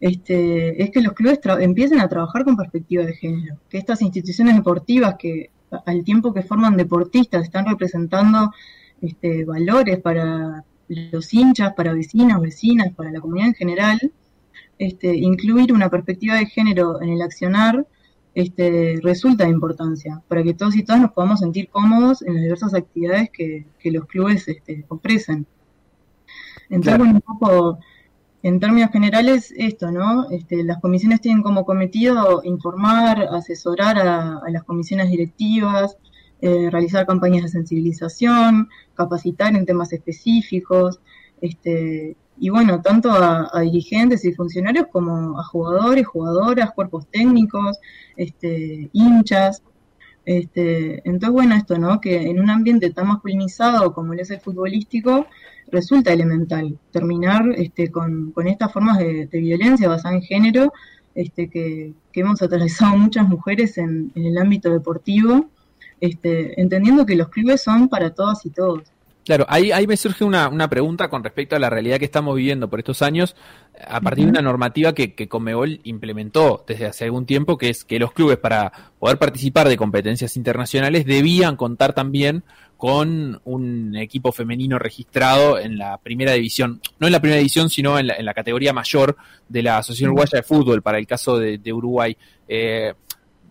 este, 0.00 0.82
es 0.82 0.90
que 0.90 1.00
los 1.00 1.14
clubes 1.14 1.40
empiecen 1.60 2.00
a 2.00 2.08
trabajar 2.08 2.44
con 2.44 2.56
perspectiva 2.56 3.04
de 3.04 3.14
género, 3.14 3.56
que 3.68 3.78
estas 3.78 4.02
instituciones 4.02 4.54
deportivas 4.54 5.16
que 5.18 5.50
al 5.86 6.04
tiempo 6.04 6.32
que 6.32 6.42
forman 6.42 6.76
deportistas 6.76 7.44
están 7.44 7.66
representando 7.66 8.52
este, 9.00 9.44
valores 9.44 10.00
para, 10.00 10.64
los 10.88 11.32
hinchas, 11.32 11.74
para 11.74 11.92
vecinos, 11.92 12.40
vecinas, 12.40 12.92
para 12.94 13.10
la 13.10 13.20
comunidad 13.20 13.48
en 13.48 13.54
general, 13.54 14.12
este, 14.78 15.14
incluir 15.16 15.72
una 15.72 15.88
perspectiva 15.88 16.36
de 16.36 16.46
género 16.46 17.00
en 17.02 17.10
el 17.10 17.22
accionar 17.22 17.86
este, 18.34 18.98
resulta 19.02 19.44
de 19.44 19.50
importancia 19.50 20.20
para 20.26 20.42
que 20.42 20.54
todos 20.54 20.74
y 20.74 20.82
todas 20.82 21.00
nos 21.00 21.12
podamos 21.12 21.40
sentir 21.40 21.68
cómodos 21.68 22.22
en 22.22 22.34
las 22.34 22.42
diversas 22.42 22.74
actividades 22.74 23.30
que, 23.30 23.66
los 23.84 24.06
clubes 24.06 24.48
este, 24.48 24.84
ofrecen. 24.88 25.46
Entonces, 26.68 27.00
un 27.00 27.20
poco, 27.20 27.78
en 28.44 28.60
términos 28.60 28.90
generales, 28.90 29.54
esto, 29.56 29.90
¿no? 29.90 30.28
Este, 30.30 30.62
las 30.64 30.78
comisiones 30.82 31.22
tienen 31.22 31.42
como 31.42 31.64
cometido 31.64 32.42
informar, 32.44 33.26
asesorar 33.32 33.98
a 33.98 34.42
las 34.50 34.64
comisiones 34.64 35.10
directivas, 35.10 35.96
eh, 36.42 36.68
realizar 36.70 37.06
campañas 37.06 37.44
de 37.44 37.48
sensibilización, 37.48 38.68
capacitar 38.92 39.56
en 39.56 39.64
temas 39.64 39.94
específicos, 39.94 41.00
este, 41.40 42.18
y 42.38 42.50
bueno, 42.50 42.82
tanto 42.82 43.10
a, 43.12 43.48
dirigentes 43.62 44.26
y 44.26 44.34
funcionarios 44.34 44.88
como 44.92 45.40
a 45.40 45.44
jugadores, 45.44 46.06
jugadoras, 46.06 46.72
cuerpos 46.72 47.06
técnicos, 47.10 47.78
este, 48.14 48.90
hinchas. 48.92 49.62
Este, 50.26 50.96
entonces, 51.08 51.30
bueno, 51.30 51.54
esto, 51.54 51.78
¿no? 51.78 51.98
Que 51.98 52.28
en 52.28 52.38
un 52.40 52.50
ambiente 52.50 52.90
tan 52.90 53.08
masculinizado 53.08 53.94
como 53.94 54.12
es 54.12 54.30
el 54.30 54.40
futbolístico, 54.40 55.26
resulta 55.74 56.12
elemental 56.12 56.78
terminar 56.90 57.42
este, 57.56 57.90
con, 57.90 58.32
estas 58.46 58.72
formas 58.72 58.98
de, 58.98 59.28
violencia 59.32 59.88
basada 59.88 60.14
en 60.14 60.22
género 60.22 60.72
este, 61.14 61.50
que, 61.50 61.92
hemos 62.14 62.40
atravesado 62.40 62.96
muchas 63.06 63.28
mujeres 63.28 63.76
en 63.76 64.10
el 64.14 64.38
ámbito 64.38 64.70
deportivo 64.70 65.50
este, 66.00 66.60
entendiendo 66.60 67.06
que 67.06 67.16
los 67.16 67.28
clubes 67.28 67.62
son 67.62 67.88
para 67.88 68.10
todas 68.10 68.44
y 68.44 68.50
todos. 68.50 68.82
Claro, 69.24 69.46
ahí, 69.48 69.72
ahí 69.72 69.86
me 69.86 69.96
surge 69.96 70.22
una, 70.22 70.48
una, 70.48 70.68
pregunta 70.68 71.08
con 71.08 71.24
respecto 71.24 71.56
a 71.56 71.58
la 71.58 71.70
realidad 71.70 71.98
que 71.98 72.04
estamos 72.04 72.36
viviendo 72.36 72.68
por 72.68 72.78
estos 72.78 73.00
años, 73.00 73.34
a 73.86 74.00
partir 74.02 74.26
de 74.26 74.32
una 74.32 74.42
normativa 74.42 74.92
que, 74.92 75.14
que 75.14 75.28
Comebol 75.28 75.80
implementó 75.84 76.62
desde 76.68 76.86
hace 76.86 77.04
algún 77.06 77.24
tiempo, 77.24 77.56
que 77.56 77.70
es 77.70 77.84
que 77.84 77.98
los 77.98 78.12
clubes 78.12 78.36
para 78.36 78.70
poder 78.98 79.18
participar 79.18 79.68
de 79.68 79.78
competencias 79.78 80.36
internacionales 80.36 81.06
debían 81.06 81.56
contar 81.56 81.94
también 81.94 82.44
con 82.76 83.40
un 83.44 83.96
equipo 83.96 84.30
femenino 84.30 84.78
registrado 84.78 85.58
en 85.58 85.78
la 85.78 85.96
primera 85.96 86.32
división, 86.32 86.82
no 86.98 87.06
en 87.06 87.12
la 87.12 87.20
primera 87.20 87.38
división, 87.38 87.70
sino 87.70 87.98
en 87.98 88.08
la, 88.08 88.16
en 88.16 88.26
la 88.26 88.34
categoría 88.34 88.74
mayor 88.74 89.16
de 89.48 89.62
la 89.62 89.78
Asociación 89.78 90.10
Uruguaya 90.10 90.38
de 90.38 90.42
Fútbol, 90.42 90.82
para 90.82 90.98
el 90.98 91.06
caso 91.06 91.38
de, 91.38 91.56
de 91.56 91.72
Uruguay. 91.72 92.14
Eh, 92.46 92.92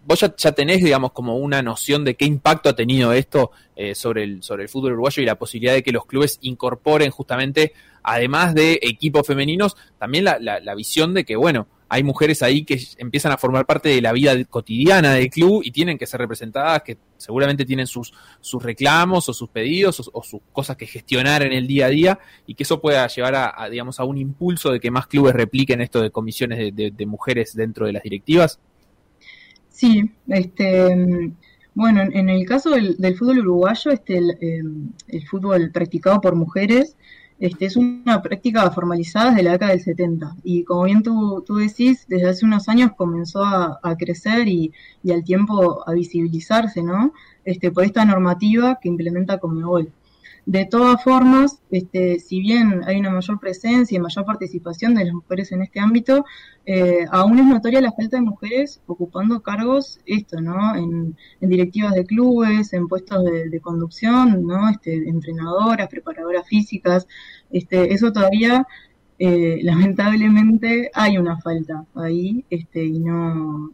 vos 0.05 0.19
ya, 0.37 0.51
tenés, 0.51 0.83
digamos, 0.83 1.11
como 1.11 1.37
una 1.37 1.61
noción 1.61 2.03
de 2.03 2.15
qué 2.15 2.25
impacto 2.25 2.69
ha 2.69 2.75
tenido 2.75 3.13
esto 3.13 3.51
eh, 3.75 3.95
sobre, 3.95 4.23
el, 4.23 4.43
sobre 4.43 4.63
el 4.63 4.69
fútbol 4.69 4.93
uruguayo 4.93 5.23
y 5.23 5.25
la 5.25 5.35
posibilidad 5.35 5.73
de 5.73 5.83
que 5.83 5.91
los 5.91 6.05
clubes 6.05 6.39
incorporen 6.41 7.11
justamente, 7.11 7.73
además 8.03 8.53
de 8.53 8.79
equipos 8.81 9.25
femeninos, 9.25 9.75
también 9.97 10.25
la, 10.25 10.39
la, 10.39 10.75
visión 10.75 11.13
de 11.13 11.23
que, 11.23 11.35
bueno, 11.35 11.67
hay 11.89 12.03
mujeres 12.03 12.41
ahí 12.41 12.65
que 12.65 12.81
empiezan 12.97 13.31
a 13.31 13.37
formar 13.37 13.65
parte 13.65 13.89
de 13.89 14.01
la 14.01 14.11
vida 14.11 14.43
cotidiana 14.45 15.13
del 15.13 15.29
club 15.29 15.61
y 15.63 15.71
tienen 15.71 15.97
que 15.97 16.07
ser 16.07 16.19
representadas, 16.19 16.81
que 16.81 16.97
seguramente 17.17 17.65
tienen 17.65 17.85
sus, 17.85 18.13
sus 18.41 18.63
reclamos 18.63 19.29
o 19.29 19.33
sus 19.33 19.49
pedidos 19.49 20.09
o, 20.11 20.23
sus 20.23 20.41
cosas 20.51 20.75
que 20.75 20.87
gestionar 20.87 21.43
en 21.43 21.53
el 21.53 21.67
día 21.67 21.85
a 21.85 21.89
día 21.89 22.19
y 22.47 22.55
que 22.55 22.63
eso 22.63 22.81
pueda 22.81 23.07
llevar 23.07 23.35
a, 23.35 23.69
digamos, 23.69 23.99
a 23.99 24.05
un 24.05 24.17
impulso 24.17 24.71
de 24.71 24.79
que 24.79 24.89
más 24.89 25.05
clubes 25.05 25.35
repliquen 25.35 25.81
esto 25.81 26.01
de 26.01 26.09
comisiones 26.09 26.75
de 26.75 27.05
mujeres 27.05 27.55
dentro 27.55 27.85
de 27.85 27.93
las 27.93 28.03
directivas. 28.03 28.59
Sí, 29.73 30.11
este, 30.27 31.33
bueno, 31.73 32.01
en 32.03 32.29
el 32.29 32.45
caso 32.45 32.69
del, 32.69 33.17
fútbol 33.17 33.39
uruguayo, 33.39 33.89
este, 33.91 34.17
em, 34.17 34.91
el, 35.07 35.27
fútbol 35.27 35.71
practicado 35.71 36.21
por 36.21 36.35
mujeres, 36.35 36.95
este, 37.39 37.65
es 37.65 37.75
una 37.75 38.21
práctica 38.21 38.69
formalizada 38.71 39.31
desde 39.31 39.43
la 39.43 39.53
década 39.53 39.71
del 39.71 39.81
70 39.81 40.35
y 40.43 40.63
como 40.63 40.83
bien 40.83 41.01
tú, 41.01 41.43
tú 41.45 41.55
decís, 41.55 42.05
desde 42.07 42.29
hace 42.29 42.45
unos 42.45 42.69
años 42.69 42.91
comenzó 42.95 43.43
a, 43.43 43.97
crecer 43.97 44.47
y, 44.47 44.71
y, 45.03 45.11
al 45.11 45.23
tiempo 45.23 45.83
a 45.87 45.93
visibilizarse, 45.93 46.83
¿no? 46.83 47.11
Este, 47.43 47.71
por 47.71 47.83
esta 47.83 48.05
normativa 48.05 48.79
que 48.79 48.89
implementa 48.89 49.39
Comebol. 49.39 49.91
De 50.45 50.65
todas 50.65 51.01
formas, 51.01 51.61
este, 51.71 52.19
si 52.19 52.41
bien 52.41 52.81
hay 52.85 52.99
una 52.99 53.11
mayor 53.11 53.39
presencia 53.39 53.95
y 53.95 54.01
mayor 54.01 54.25
participación 54.25 54.93
de 54.93 55.05
las 55.05 55.13
mujeres 55.13 55.53
en 55.53 55.61
este 55.61 55.79
ámbito, 55.79 56.25
eh, 56.65 57.05
aún 57.11 57.39
es 57.39 57.45
notoria 57.45 57.79
la 57.79 57.93
falta 57.93 58.17
de 58.17 58.23
mujeres 58.23 58.81
ocupando 58.85 59.41
cargos, 59.41 59.99
esto, 60.05 60.41
¿no? 60.41 60.75
En, 60.75 61.15
directivas 61.39 61.93
de 61.93 62.05
clubes, 62.05 62.73
en 62.73 62.89
puestos 62.89 63.23
de, 63.23 63.59
conducción, 63.61 64.45
¿no? 64.45 64.69
Este, 64.69 65.07
entrenadoras, 65.07 65.87
preparadoras 65.87 66.45
físicas, 66.45 67.07
este, 67.49 67.93
eso 67.93 68.11
todavía, 68.11 68.67
eh, 69.19 69.59
lamentablemente, 69.63 70.91
hay 70.93 71.17
una 71.17 71.39
falta 71.39 71.85
ahí, 71.95 72.43
este, 72.49 72.83
y 72.83 72.99
no, 72.99 73.71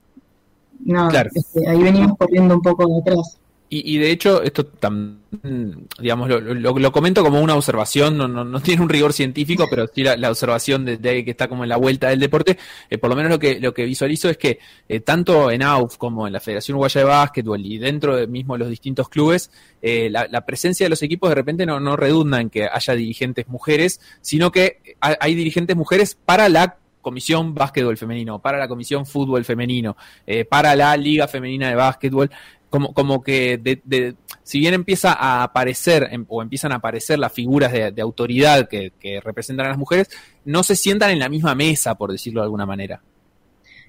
nada, 0.82 1.24
este, 1.34 1.68
ahí 1.68 1.82
venimos 1.82 2.16
corriendo 2.16 2.54
un 2.54 2.62
poco 2.62 2.88
de 2.88 3.00
atrás. 3.00 3.40
Y, 3.72 3.96
y, 3.96 4.00
de 4.00 4.10
hecho, 4.10 4.42
esto 4.42 4.66
también, 4.66 5.88
digamos, 6.00 6.28
lo, 6.28 6.92
comento 6.92 7.24
como 7.24 7.40
una 7.40 7.54
observación, 7.54 8.18
no, 8.18 8.28
no, 8.28 8.44
no, 8.44 8.60
tiene 8.64 8.82
un 8.82 8.90
rigor 8.90 9.14
científico, 9.14 9.68
pero 9.70 9.86
sí 9.94 10.02
la, 10.04 10.30
observación 10.30 10.86
de, 10.86 10.98
que 11.00 11.30
está 11.30 11.48
como 11.48 11.64
en 11.64 11.70
la 11.70 11.78
vuelta 11.78 12.10
del 12.10 12.20
deporte. 12.20 12.58
Eh, 12.90 12.98
por 12.98 13.12
lo 13.12 13.16
menos 13.16 13.32
lo 13.32 13.38
que, 13.38 13.60
lo 13.60 13.72
que 13.72 13.86
visualizo 13.86 14.28
es 14.28 14.38
que 14.38 14.58
eh, 14.88 15.02
tanto 15.02 15.52
en 15.52 15.62
AUF 15.62 15.98
como 15.98 16.26
en 16.26 16.34
la 16.34 16.40
Federación 16.40 16.76
Uruguaya 16.76 17.02
de 17.02 17.06
Básquetbol 17.06 17.64
y 17.64 17.78
dentro 17.78 18.16
de 18.16 18.26
mismo 18.26 18.58
los 18.58 18.70
distintos 18.70 19.08
clubes, 19.08 19.52
eh, 19.84 20.10
la, 20.10 20.46
presencia 20.48 20.88
de 20.88 20.90
los 20.90 21.04
equipos 21.04 21.30
de 21.30 21.36
repente 21.36 21.68
no, 21.68 21.80
no 21.80 21.96
redunda 21.96 22.42
en 22.42 22.50
que 22.50 22.68
haya 22.72 22.96
dirigentes 22.96 23.48
mujeres, 23.50 24.02
sino 24.22 24.52
que 24.52 24.98
hay 25.00 25.36
dirigentes 25.36 25.76
mujeres 25.76 26.16
para 26.16 26.50
la 26.50 26.78
comisión 27.02 27.54
básquetbol 27.54 27.98
femenino, 27.98 28.40
para 28.40 28.58
la 28.58 28.68
comisión 28.68 29.06
fútbol 29.06 29.46
femenino, 29.46 29.96
para 30.50 30.76
la 30.76 30.96
liga 30.98 31.28
femenina 31.28 31.70
de 31.70 31.76
básquetbol 31.76 32.32
como, 32.70 32.94
como 32.94 33.24
que 33.24 33.58
de, 33.58 34.16
si 34.44 34.60
bien 34.60 34.74
empieza 34.74 35.14
a 35.14 35.44
aparecer 35.44 36.10
o 36.28 36.42
empiezan 36.42 36.72
a 36.72 36.76
aparecer 36.76 37.20
las 37.20 37.32
figuras 37.32 37.72
de, 37.72 38.02
autoridad 38.02 38.68
que, 38.68 38.92
representan 39.24 39.68
a 39.68 39.70
las 39.70 39.78
mujeres, 39.78 40.10
no 40.46 40.64
se 40.64 40.76
sientan 40.76 41.12
en 41.12 41.20
la 41.20 41.30
misma 41.30 41.56
mesa, 41.56 41.96
por 41.96 42.12
decirlo 42.12 42.42
de 42.42 42.46
alguna 42.46 42.66
manera. 42.66 43.02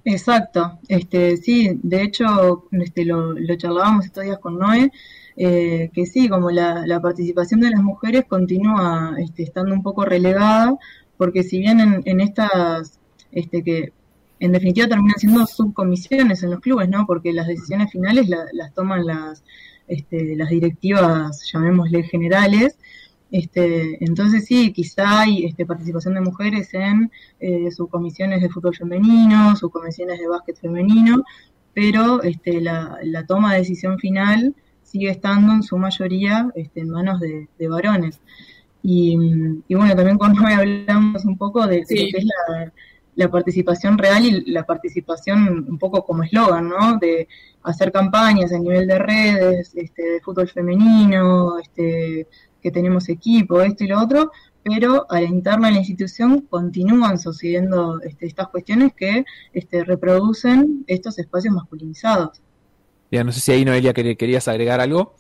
Exacto, 0.05 0.78
este, 0.89 1.37
sí, 1.37 1.78
de 1.83 2.03
hecho 2.03 2.68
este, 2.72 3.05
lo, 3.05 3.35
charlábamos 3.57 4.07
estos 4.07 4.24
días 4.24 4.39
con 4.39 4.59
Noé, 4.59 4.91
eh, 5.37 5.91
que 5.93 6.07
sí, 6.07 6.28
como 6.28 6.51
la, 6.51 7.01
participación 7.03 7.61
de 7.61 7.70
las 7.70 7.83
mujeres 7.83 8.24
continúa 8.26 9.14
este, 9.18 9.43
estando 9.43 9.74
un 9.74 9.83
poco 9.83 10.07
relegada, 10.07 10.74
porque 11.18 11.43
si 11.43 11.59
bien 11.59 11.81
en, 11.81 12.03
en 12.07 12.20
estas, 12.20 12.99
este, 13.31 13.62
que 13.62 13.93
en 14.41 14.53
definitiva 14.53 14.88
terminan 14.88 15.18
siendo 15.18 15.47
subcomisiones 15.47 16.43
en 16.43 16.51
los 16.51 16.61
clubes, 16.61 16.88
¿no? 16.88 17.07
Porque 17.07 17.32
las 17.32 17.47
decisiones 17.47 17.93
finales 17.93 18.28
las 18.28 18.74
toman 18.74 19.07
las, 19.07 19.45
este, 19.86 20.34
las 20.34 20.51
directivas, 20.51 21.49
llamémosle 21.53 22.03
generales, 22.05 22.76
este, 23.30 24.05
entonces 24.05 24.47
sí, 24.47 24.72
quizá 24.72 25.20
hay 25.20 25.45
este, 25.45 25.64
participación 25.64 26.14
de 26.14 26.20
mujeres 26.20 26.74
en 26.74 27.11
eh, 27.38 27.70
subcomisiones 27.70 28.43
de 28.43 28.49
fútbol 28.49 28.74
femenino, 28.74 29.55
subcomisiones 29.55 30.18
de 30.18 30.26
básquet 30.26 30.59
femenino, 30.59 31.22
pero 31.72 32.22
este, 32.22 32.61
la, 32.61 32.99
toma 33.28 33.53
de 33.53 33.61
decisión 33.61 33.99
final 33.99 34.55
sigue 34.82 35.11
estando 35.11 35.53
en 35.53 35.62
su 35.62 35.78
mayoría 35.78 36.51
este, 36.57 36.80
en 36.80 36.91
manos 36.91 37.20
de, 37.20 37.49
varones. 37.68 38.20
Y, 38.82 39.16
bueno, 39.68 39.95
también 39.95 40.18
cuando 40.18 40.41
hablamos 40.47 41.24
un 41.24 41.38
poco 41.38 41.66
de, 41.66 41.80
lo 41.80 41.86
que 41.86 42.11
es 42.16 42.24
la, 42.24 42.72
participación 43.29 43.99
real 43.99 44.25
y 44.25 44.51
la 44.51 44.64
participación 44.64 45.66
un 45.68 45.79
poco 45.79 46.05
como 46.05 46.23
eslogan, 46.23 46.68
¿no? 46.68 46.99
De 46.99 47.29
hacer 47.62 47.93
campañas 47.93 48.53
a 48.53 48.59
nivel 48.59 48.87
de 48.87 48.99
redes, 48.99 49.73
este, 49.75 50.03
de 50.03 50.21
fútbol 50.21 50.49
femenino, 50.49 51.59
este, 51.59 52.27
que 52.62 52.71
tenemos 52.71 53.09
equipo, 53.09 53.61
esto 53.61 53.85
y 53.85 53.89
lo 53.89 54.01
otro, 54.01 54.31
pero 54.62 55.07
a 55.11 55.21
la 55.21 55.27
interna 55.27 55.68
de 55.68 55.75
la 55.75 55.79
institución 55.81 56.43
continúan 56.43 57.18
sucediendo 57.18 58.01
este, 58.03 58.27
estas 58.27 58.49
cuestiones 58.49 58.93
que 58.95 59.25
este, 59.53 59.85
reproducen 59.85 60.85
estos 60.87 61.18
espacios 61.18 61.55
masculinizados. 61.55 62.41
Ya, 63.11 63.25
no 63.25 63.33
sé 63.33 63.41
si 63.41 63.53
ahí 63.53 63.64
Noelia 63.64 63.93
querías 63.93 64.47
agregar 64.47 64.81
algo. 64.81 65.14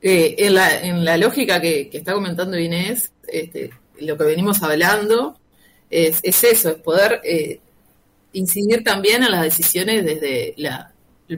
Eh, 0.00 0.34
en, 0.38 0.54
la, 0.54 0.80
en 0.80 1.04
la 1.04 1.16
lógica 1.16 1.60
que, 1.60 1.88
está 1.92 2.12
comentando 2.14 2.58
Inés, 2.58 3.12
este, 3.28 3.70
lo 4.00 4.16
que 4.16 4.24
venimos 4.24 4.62
hablando 4.62 5.38
es, 5.92 6.20
eso, 6.22 6.70
es 6.70 6.76
poder 6.76 7.20
eh, 7.22 7.60
incidir 8.32 8.82
también 8.82 9.22
en 9.22 9.30
las 9.30 9.42
decisiones 9.42 10.04
desde 10.04 10.54
la, 10.56 10.92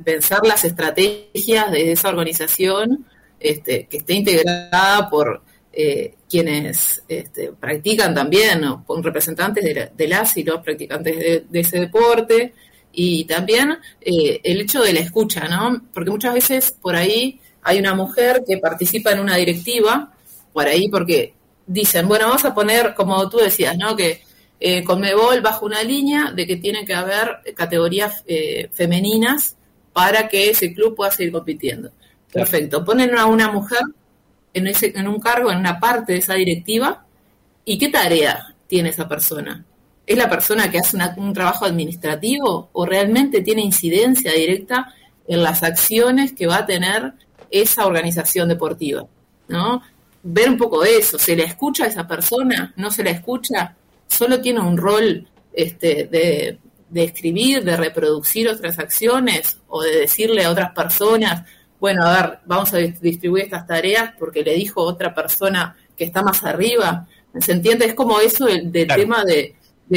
pensar 0.05 0.47
las 0.47 0.65
estrategias 0.65 1.71
de 1.71 1.93
esa 1.93 2.09
organización 2.09 3.05
este, 3.41 3.87
que 3.87 3.99
esté 3.99 4.15
integrada 4.15 5.11
por 5.11 5.43
eh, 5.73 6.15
quienes 6.31 7.03
este, 7.09 7.53
practican 7.53 8.15
también, 8.15 8.65
o 8.65 8.85
con 8.85 9.03
representantes 9.03 9.65
de, 9.93 10.09
las 10.09 10.37
y 10.37 10.45
los 10.45 10.61
practicantes 10.61 11.51
de, 11.51 11.61
ese 11.61 11.81
deporte, 11.81 12.55
y 12.93 13.25
también 13.25 13.77
eh, 14.01 14.41
el 14.45 14.61
hecho 14.61 14.83
de 14.83 14.93
la 14.93 15.01
escucha, 15.01 15.49
¿no? 15.49 15.83
Porque 15.93 16.11
muchas 16.11 16.33
veces 16.33 16.77
por 16.81 16.95
ahí 16.95 17.41
hay 17.63 17.81
una 17.81 17.95
mujer 17.95 18.45
que 18.47 18.59
participa 18.59 19.11
en 19.11 19.19
una 19.19 19.35
directiva, 19.35 20.13
por 20.53 20.69
ahí 20.69 20.89
porque 20.89 21.35
dicen, 21.67 22.07
bueno, 22.07 22.27
vamos 22.27 22.45
a 22.45 22.55
poner, 22.55 22.95
como 22.95 23.29
tú 23.29 23.39
decías, 23.39 23.77
¿no? 23.77 23.97
Que 23.97 24.23
eh, 24.61 24.85
con 24.85 25.01
Mebol 25.01 25.41
bajo 25.41 25.67
una 25.67 25.83
línea 25.83 26.33
de 26.33 26.47
que 26.47 26.57
tiene 26.57 26.85
que 26.85 26.95
haber 26.95 27.55
categorías 27.55 28.25
femeninas 28.73 29.57
para 29.93 30.29
que 30.29 30.51
ese 30.51 30.75
club 30.75 30.97
pueda 30.97 31.11
seguir 31.11 31.33
compitiendo. 31.33 31.91
Perfecto. 32.33 32.85
Ponen 32.85 33.17
a 33.17 33.27
una 33.27 33.51
mujer 33.51 33.83
en, 34.53 34.67
ese, 34.67 34.93
en 34.97 35.07
un 35.09 35.21
cargo, 35.21 35.51
en 35.51 35.59
una 35.59 35.79
parte 35.79 36.13
de 36.13 36.19
esa 36.19 36.35
directiva, 36.35 37.05
¿y 37.65 37.79
qué 37.79 37.89
tarea 37.89 38.55
tiene 38.67 38.89
esa 38.89 39.09
persona? 39.09 39.65
¿Es 40.05 40.19
la 40.19 40.29
persona 40.29 40.71
que 40.71 40.79
hace 40.79 40.99
un 41.17 41.33
trabajo 41.33 41.65
administrativo 41.65 42.71
o 42.73 42.87
realmente 42.87 43.41
tiene 43.41 43.63
incidencia 43.63 44.33
directa 44.33 44.93
en 45.27 45.43
las 45.43 45.63
acciones 45.63 46.33
que 46.33 46.47
va 46.47 46.59
a 46.59 46.67
tener 46.67 47.13
esa 47.51 47.87
organización 47.87 48.49
deportiva? 48.49 49.07
¿No? 49.49 49.83
Ver 50.23 50.49
un 50.49 50.59
poco 50.59 50.85
eso, 50.85 51.19
¿se 51.19 51.37
le 51.37 51.45
escucha 51.45 51.85
a 51.85 51.89
esa 51.89 52.07
persona? 52.07 52.73
¿No 52.77 52.91
se 52.91 53.05
la 53.05 53.11
escucha? 53.11 53.77
¿Solo 54.07 54.41
tiene 54.41 54.61
un 54.61 54.77
rol 54.77 55.27
este, 55.53 56.09
de, 56.11 56.59
de 56.91 57.05
escribir, 57.05 57.65
de 57.65 57.77
reproducir 57.77 58.49
otras 58.49 58.79
acciones 58.79 59.59
o 59.69 59.83
de 59.83 60.01
decirle 60.01 60.45
a 60.45 60.51
otras 60.51 60.71
personas, 60.73 61.45
bueno, 61.81 62.05
a 62.05 62.15
ver, 62.15 62.39
vamos 62.47 62.73
a 62.73 62.79
distribuir 62.79 63.45
estas 63.45 63.67
tareas 63.67 64.13
porque 64.19 64.43
le 64.43 64.55
dijo 64.55 64.81
otra 64.81 65.15
persona 65.15 65.77
que 65.97 66.05
está 66.05 66.23
más 66.23 66.43
arriba. 66.45 67.07
¿Se 67.41 67.53
entiende? 67.53 67.87
Es 67.87 67.95
como 67.95 68.21
eso 68.21 68.47
el 68.49 68.71
tema 68.71 69.25
de, 69.25 69.57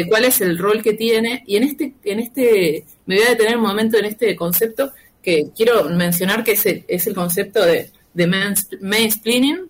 cuál 0.09 0.25
es 0.25 0.41
el 0.41 0.57
rol 0.57 0.81
que 0.81 0.93
tiene. 0.93 1.43
Y 1.45 1.55
en 1.55 1.63
este, 1.63 1.93
en 2.03 2.19
este, 2.19 2.85
me 3.05 3.15
voy 3.15 3.25
a 3.25 3.29
detener 3.29 3.57
un 3.57 3.63
momento 3.63 3.97
en 3.97 4.05
este 4.05 4.35
concepto 4.35 4.91
que 5.21 5.51
quiero 5.55 5.85
mencionar 5.85 6.43
que 6.43 6.53
es 6.53 6.65
el, 6.65 6.83
es 6.87 7.07
el 7.07 7.15
concepto 7.15 7.63
de, 7.63 7.91
de 8.13 8.27
mansplaining, 8.81 9.69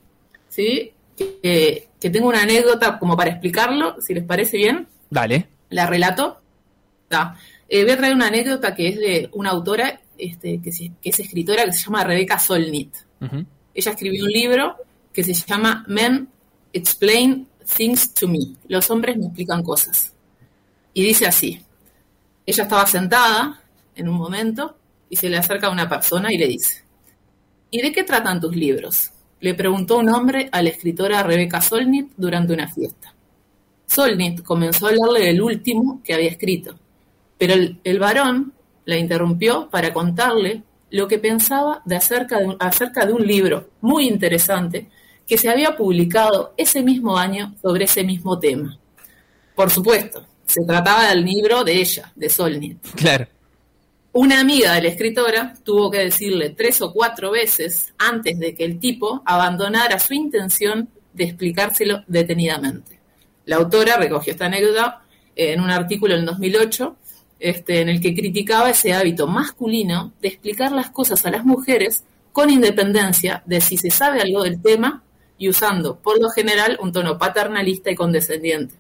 ¿sí? 0.50 0.94
Que, 1.18 1.87
que, 2.00 2.10
tengo 2.10 2.28
una 2.28 2.44
anécdota 2.44 3.00
como 3.00 3.16
para 3.16 3.32
explicarlo, 3.32 4.00
si 4.02 4.14
les 4.14 4.24
parece 4.24 4.58
bien. 4.58 4.88
Dale. 5.10 5.48
La 5.70 5.88
relato. 5.88 6.42
Eh, 7.70 7.84
voy 7.84 7.92
a 7.92 7.98
traer 7.98 8.14
una 8.14 8.28
anécdota 8.28 8.76
que 8.76 8.90
es 8.90 8.98
de 8.98 9.30
una 9.34 9.50
autora 9.52 10.02
este, 10.18 10.62
que, 10.62 10.70
es 11.04 11.20
escritora, 11.20 11.66
que 11.66 11.74
se 11.74 11.86
llama 11.86 12.04
Rebecca 12.04 12.40
Solnit. 12.40 12.96
Ella 13.74 13.92
escribió 13.92 14.26
un 14.26 14.32
libro 14.32 14.76
que 15.14 15.24
se 15.24 15.34
llama 15.34 15.84
Men 15.88 16.28
Explain 16.74 17.48
Things 17.76 18.14
to 18.14 18.28
Me. 18.28 18.56
Los 18.68 18.90
hombres 18.90 19.18
me 19.18 19.26
explican 19.26 19.64
cosas. 19.64 20.14
Y 20.94 21.04
dice 21.04 21.28
así. 21.28 21.62
Ella 22.46 22.64
estaba 22.64 22.88
sentada 22.88 23.62
en 23.96 24.08
un 24.08 24.16
momento 24.16 24.78
y 25.10 25.16
se 25.16 25.30
le 25.30 25.38
acerca 25.38 25.68
a 25.68 25.72
una 25.72 25.90
persona 25.90 26.32
y 26.32 26.38
le 26.38 26.48
dice, 26.48 26.84
¿y 27.72 27.82
de 27.82 27.92
qué 27.92 28.04
tratan 28.04 28.40
tus 28.40 28.56
libros? 28.56 29.12
Le 29.40 29.54
preguntó 29.54 29.98
un 29.98 30.10
hombre 30.10 30.50
a 30.52 30.62
la 30.62 30.70
escritora 30.70 31.24
Rebecca 31.24 31.62
Solnit 31.62 32.12
durante 32.18 32.54
una 32.54 32.68
fiesta. 32.68 33.14
Solnit 33.86 34.44
comenzó 34.44 34.88
a 34.88 34.90
hablarle 34.90 35.28
del 35.28 35.42
último 35.42 36.02
que 36.04 36.14
había 36.14 36.30
escrito, 36.30 36.78
pero 37.38 37.54
el 37.84 38.00
varón 38.00 38.54
la 38.86 38.98
interrumpió 38.98 39.70
para 39.70 39.94
contarle 39.94 40.64
lo 40.90 41.08
que 41.08 41.20
pensaba 41.20 41.82
de 41.86 41.96
acerca, 41.98 42.40
de 42.40 42.56
acerca 42.60 43.06
de 43.06 43.14
un 43.14 43.26
libro 43.26 43.70
muy 43.82 44.08
interesante 44.08 44.90
que 45.28 45.38
se 45.38 45.50
había 45.50 45.76
publicado 45.76 46.54
ese 46.58 46.82
mismo 46.82 47.18
año 47.18 47.54
sobre 47.62 47.86
ese 47.86 48.04
mismo 48.04 48.40
tema. 48.40 48.78
Por 49.56 49.70
supuesto, 49.70 50.26
se 50.46 50.64
trataba 50.64 51.10
del 51.10 51.26
libro 51.26 51.64
de 51.64 51.74
ella, 51.74 52.12
de 52.16 52.30
Solnit. 52.30 52.78
Claro. 52.96 53.28
Una 54.20 54.40
amiga 54.40 54.74
de 54.74 54.82
la 54.82 54.88
escritora 54.88 55.54
tuvo 55.64 55.92
que 55.92 56.00
decirle 56.00 56.50
tres 56.50 56.82
o 56.82 56.92
cuatro 56.92 57.30
veces 57.30 57.94
antes 58.00 58.40
de 58.40 58.56
que 58.56 58.66
el 58.66 58.80
tipo 58.80 59.22
abandonara 59.24 60.00
su 60.00 60.16
intención 60.16 60.90
de 61.14 61.26
explicárselo 61.26 62.04
detenidamente. 62.08 63.00
La 63.46 63.58
autora 63.58 63.96
recogió 63.96 64.34
esta 64.34 64.48
anécdota 64.48 65.04
en 65.36 65.62
un 65.62 65.70
artículo 65.70 66.16
en 66.16 66.26
2008 66.26 66.96
este, 67.40 67.82
en 67.82 67.90
el 67.90 68.02
que 68.02 68.16
criticaba 68.16 68.72
ese 68.72 68.92
hábito 68.92 69.28
masculino 69.28 70.14
de 70.20 70.30
explicar 70.30 70.72
las 70.72 70.90
cosas 70.90 71.24
a 71.28 71.30
las 71.30 71.46
mujeres 71.46 72.04
con 72.32 72.50
independencia 72.50 73.44
de 73.46 73.62
si 73.62 73.78
se 73.78 73.92
sabe 73.92 74.22
algo 74.22 74.42
del 74.42 74.60
tema 74.60 75.04
y 75.38 75.48
usando, 75.48 76.00
por 76.00 76.20
lo 76.20 76.32
general, 76.32 76.80
un 76.82 76.92
tono 76.92 77.20
paternalista 77.20 77.92
y 77.92 77.96
condescendiente. 77.96 78.74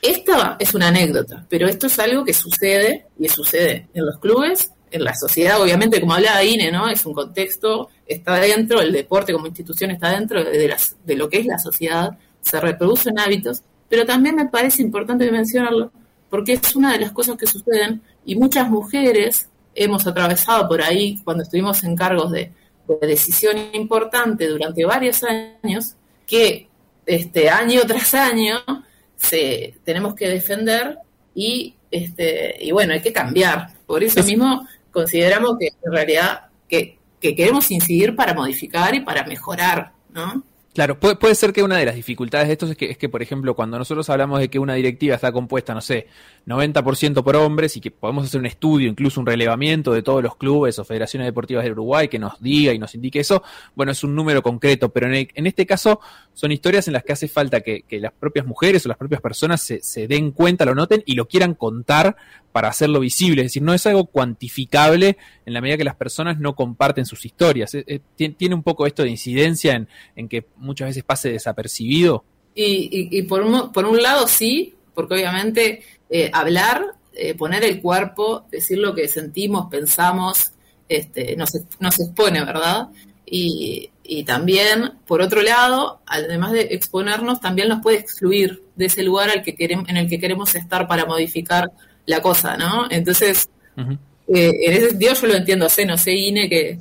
Esta 0.00 0.54
es 0.60 0.74
una 0.74 0.88
anécdota, 0.88 1.44
pero 1.48 1.66
esto 1.66 1.88
es 1.88 1.98
algo 1.98 2.24
que 2.24 2.32
sucede 2.32 3.06
y 3.18 3.28
sucede 3.28 3.88
en 3.92 4.06
los 4.06 4.20
clubes, 4.20 4.70
en 4.90 5.04
la 5.04 5.14
sociedad, 5.14 5.60
obviamente, 5.60 6.00
como 6.00 6.14
hablaba 6.14 6.44
Ine, 6.44 6.70
¿no? 6.70 6.88
Es 6.88 7.04
un 7.06 7.14
contexto, 7.14 7.90
está 8.06 8.36
dentro, 8.36 8.80
el 8.80 8.92
deporte 8.92 9.32
como 9.32 9.46
institución 9.46 9.90
está 9.90 10.10
dentro 10.10 10.44
de, 10.44 10.68
las, 10.68 10.96
de 11.04 11.16
lo 11.16 11.28
que 11.28 11.38
es 11.38 11.46
la 11.46 11.58
sociedad, 11.58 12.16
se 12.40 12.60
reproducen 12.60 13.18
hábitos, 13.18 13.62
pero 13.88 14.06
también 14.06 14.36
me 14.36 14.46
parece 14.46 14.82
importante 14.82 15.30
mencionarlo, 15.30 15.90
porque 16.30 16.54
es 16.54 16.76
una 16.76 16.92
de 16.92 17.00
las 17.00 17.12
cosas 17.12 17.36
que 17.36 17.46
suceden 17.46 18.02
y 18.24 18.36
muchas 18.36 18.68
mujeres 18.68 19.48
hemos 19.74 20.06
atravesado 20.06 20.68
por 20.68 20.82
ahí 20.82 21.20
cuando 21.24 21.42
estuvimos 21.42 21.84
en 21.84 21.96
cargos 21.96 22.32
de, 22.32 22.52
decisión 23.00 23.56
importante 23.72 24.46
durante 24.46 24.84
varios 24.84 25.24
años 25.24 25.96
que 26.24 26.68
este 27.04 27.50
año 27.50 27.80
tras 27.84 28.14
año 28.14 28.58
se 29.16 29.74
tenemos 29.82 30.14
que 30.14 30.28
defender 30.28 30.96
y 31.34 31.74
este 31.90 32.56
y 32.60 32.70
bueno 32.70 32.92
hay 32.92 33.00
que 33.00 33.12
cambiar 33.12 33.70
por 33.86 34.02
eso 34.02 34.22
mismo 34.22 34.66
consideramos 34.90 35.56
que 35.58 35.68
en 35.84 35.92
realidad 35.92 36.46
que, 36.68 36.98
que 37.20 37.34
queremos 37.34 37.70
incidir 37.70 38.16
para 38.16 38.34
modificar 38.34 38.94
y 38.94 39.00
para 39.00 39.24
mejorar 39.24 39.92
no 40.12 40.42
Claro, 40.76 41.00
puede, 41.00 41.34
ser 41.34 41.54
que 41.54 41.62
una 41.62 41.78
de 41.78 41.86
las 41.86 41.94
dificultades 41.94 42.48
de 42.48 42.52
esto 42.52 42.66
es 42.66 42.76
que, 42.76 42.90
es 42.90 42.98
que, 42.98 43.08
por 43.08 43.22
ejemplo, 43.22 43.56
cuando 43.56 43.78
nosotros 43.78 44.10
hablamos 44.10 44.40
de 44.40 44.50
que 44.50 44.58
una 44.58 44.74
directiva 44.74 45.14
está 45.14 45.32
compuesta, 45.32 45.72
no 45.72 45.80
sé, 45.80 46.06
90% 46.44 47.24
por 47.24 47.34
hombres 47.36 47.78
y 47.78 47.80
que 47.80 47.90
podemos 47.90 48.26
hacer 48.26 48.40
un 48.40 48.44
estudio, 48.44 48.86
incluso 48.86 49.18
un 49.18 49.24
relevamiento 49.24 49.94
de 49.94 50.02
todos 50.02 50.22
los 50.22 50.36
clubes 50.36 50.78
o 50.78 50.84
federaciones 50.84 51.28
deportivas 51.28 51.64
del 51.64 51.72
Uruguay 51.72 52.08
que 52.08 52.18
nos 52.18 52.38
diga 52.42 52.74
y 52.74 52.78
nos 52.78 52.94
indique 52.94 53.20
eso, 53.20 53.42
bueno, 53.74 53.90
es 53.90 54.04
un 54.04 54.14
número 54.14 54.42
concreto, 54.42 54.90
pero 54.90 55.10
en, 55.10 55.26
en 55.32 55.46
este 55.46 55.64
caso 55.64 55.98
son 56.36 56.52
historias 56.52 56.86
en 56.86 56.92
las 56.92 57.02
que 57.02 57.14
hace 57.14 57.28
falta 57.28 57.62
que, 57.62 57.82
las 57.92 58.12
propias 58.12 58.44
mujeres 58.44 58.84
o 58.84 58.90
las 58.90 58.98
propias 58.98 59.22
personas 59.22 59.62
se, 59.62 60.06
den 60.06 60.32
cuenta, 60.32 60.66
lo 60.66 60.74
noten 60.74 61.02
y 61.06 61.14
lo 61.14 61.26
quieran 61.26 61.54
contar 61.54 62.14
para 62.52 62.68
hacerlo 62.68 63.00
visible. 63.00 63.40
Es 63.40 63.46
decir, 63.46 63.62
no 63.62 63.72
es 63.72 63.86
algo 63.86 64.04
cuantificable 64.04 65.16
en 65.46 65.54
la 65.54 65.62
medida 65.62 65.78
que 65.78 65.84
las 65.84 65.96
personas 65.96 66.38
no 66.38 66.54
comparten 66.54 67.06
sus 67.06 67.24
historias. 67.24 67.74
Eh, 67.74 67.84
eh, 68.18 68.32
tiene 68.36 68.54
un 68.54 68.62
poco 68.62 68.86
esto 68.86 69.02
de 69.02 69.08
incidencia 69.08 69.86
en, 70.14 70.28
que 70.28 70.44
muchas 70.58 70.88
veces 70.88 71.04
pase 71.04 71.30
desapercibido. 71.30 72.22
Y, 72.54 73.22
por, 73.22 73.40
un, 73.42 74.02
lado 74.02 74.28
sí, 74.28 74.74
porque 74.94 75.14
obviamente 75.14 75.84
eh, 76.10 76.30
hablar 76.34 76.84
poner 77.38 77.64
el 77.64 77.80
cuerpo, 77.80 78.44
decir 78.50 78.76
lo 78.76 78.94
que 78.94 79.08
sentimos, 79.08 79.68
pensamos, 79.70 80.52
este, 80.86 81.34
nos, 81.34 81.50
nos 81.80 81.98
expone, 81.98 82.44
¿verdad? 82.44 82.88
Y, 83.24 83.88
y 84.08 84.24
también, 84.24 84.92
por 85.06 85.20
otro 85.20 85.42
lado, 85.42 86.00
además 86.06 86.52
de 86.52 86.68
exponernos, 86.70 87.40
también 87.40 87.68
nos 87.68 87.82
puede 87.82 87.98
excluir 87.98 88.62
de 88.74 88.86
ese 88.86 89.02
lugar 89.02 89.30
al 89.30 89.42
que 89.42 89.54
queremos, 89.54 89.88
en 89.88 89.96
el 89.96 90.08
que 90.08 90.18
queremos 90.18 90.54
estar 90.54 90.86
para 90.86 91.06
modificar 91.06 91.70
la 92.06 92.20
cosa, 92.22 92.56
¿no? 92.56 92.86
Entonces, 92.90 93.48
eh, 93.76 94.50
en 94.66 94.72
ese 94.72 94.90
sentido 94.90 95.14
yo 95.14 95.26
lo 95.26 95.34
entiendo, 95.34 95.68
sé, 95.68 95.84
no 95.84 95.98
sé, 95.98 96.12
Ine, 96.14 96.48
que... 96.48 96.78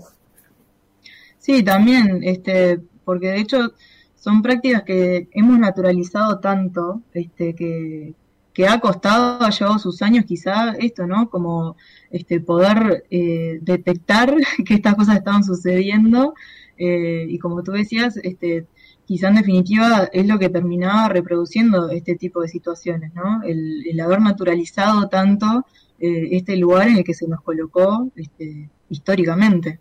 Sí, 1.39 1.61
también, 1.63 2.21
este, 2.23 2.79
porque 3.03 3.27
de 3.27 3.39
hecho 3.39 3.73
son 4.15 4.41
prácticas 4.41 4.83
que 4.83 5.27
hemos 5.31 5.59
naturalizado 5.59 6.39
tanto, 6.39 7.01
este, 7.13 7.53
que, 7.53 8.15
que 8.55 8.67
ha 8.67 8.79
costado, 8.79 9.43
ha 9.43 9.51
llevado 9.51 9.77
sus 9.77 10.01
años 10.01 10.25
quizá 10.25 10.71
esto, 10.79 11.05
¿no? 11.05 11.29
Como 11.29 11.75
este, 12.09 12.39
poder 12.39 13.05
eh, 13.11 13.59
detectar 13.61 14.33
que 14.65 14.73
estas 14.73 14.95
cosas 14.95 15.17
estaban 15.17 15.43
sucediendo 15.43 16.33
eh, 16.77 17.25
y 17.27 17.37
como 17.39 17.63
tú 17.63 17.71
decías, 17.71 18.17
este, 18.17 18.67
quizá 19.05 19.29
en 19.29 19.35
definitiva 19.35 20.09
es 20.11 20.27
lo 20.27 20.39
que 20.39 20.49
terminaba 20.49 21.09
reproduciendo 21.09 21.89
este 21.89 22.15
tipo 22.15 22.41
de 22.41 22.47
situaciones, 22.47 23.13
¿no? 23.13 23.43
El, 23.43 23.99
haber 23.99 24.21
naturalizado 24.21 25.07
tanto 25.07 25.65
eh, 25.99 26.29
este 26.31 26.57
lugar 26.57 26.87
en 26.87 26.97
el 26.97 27.03
que 27.03 27.13
se 27.13 27.27
nos 27.27 27.41
colocó 27.41 28.09
este, 28.15 28.69
históricamente. 28.89 29.79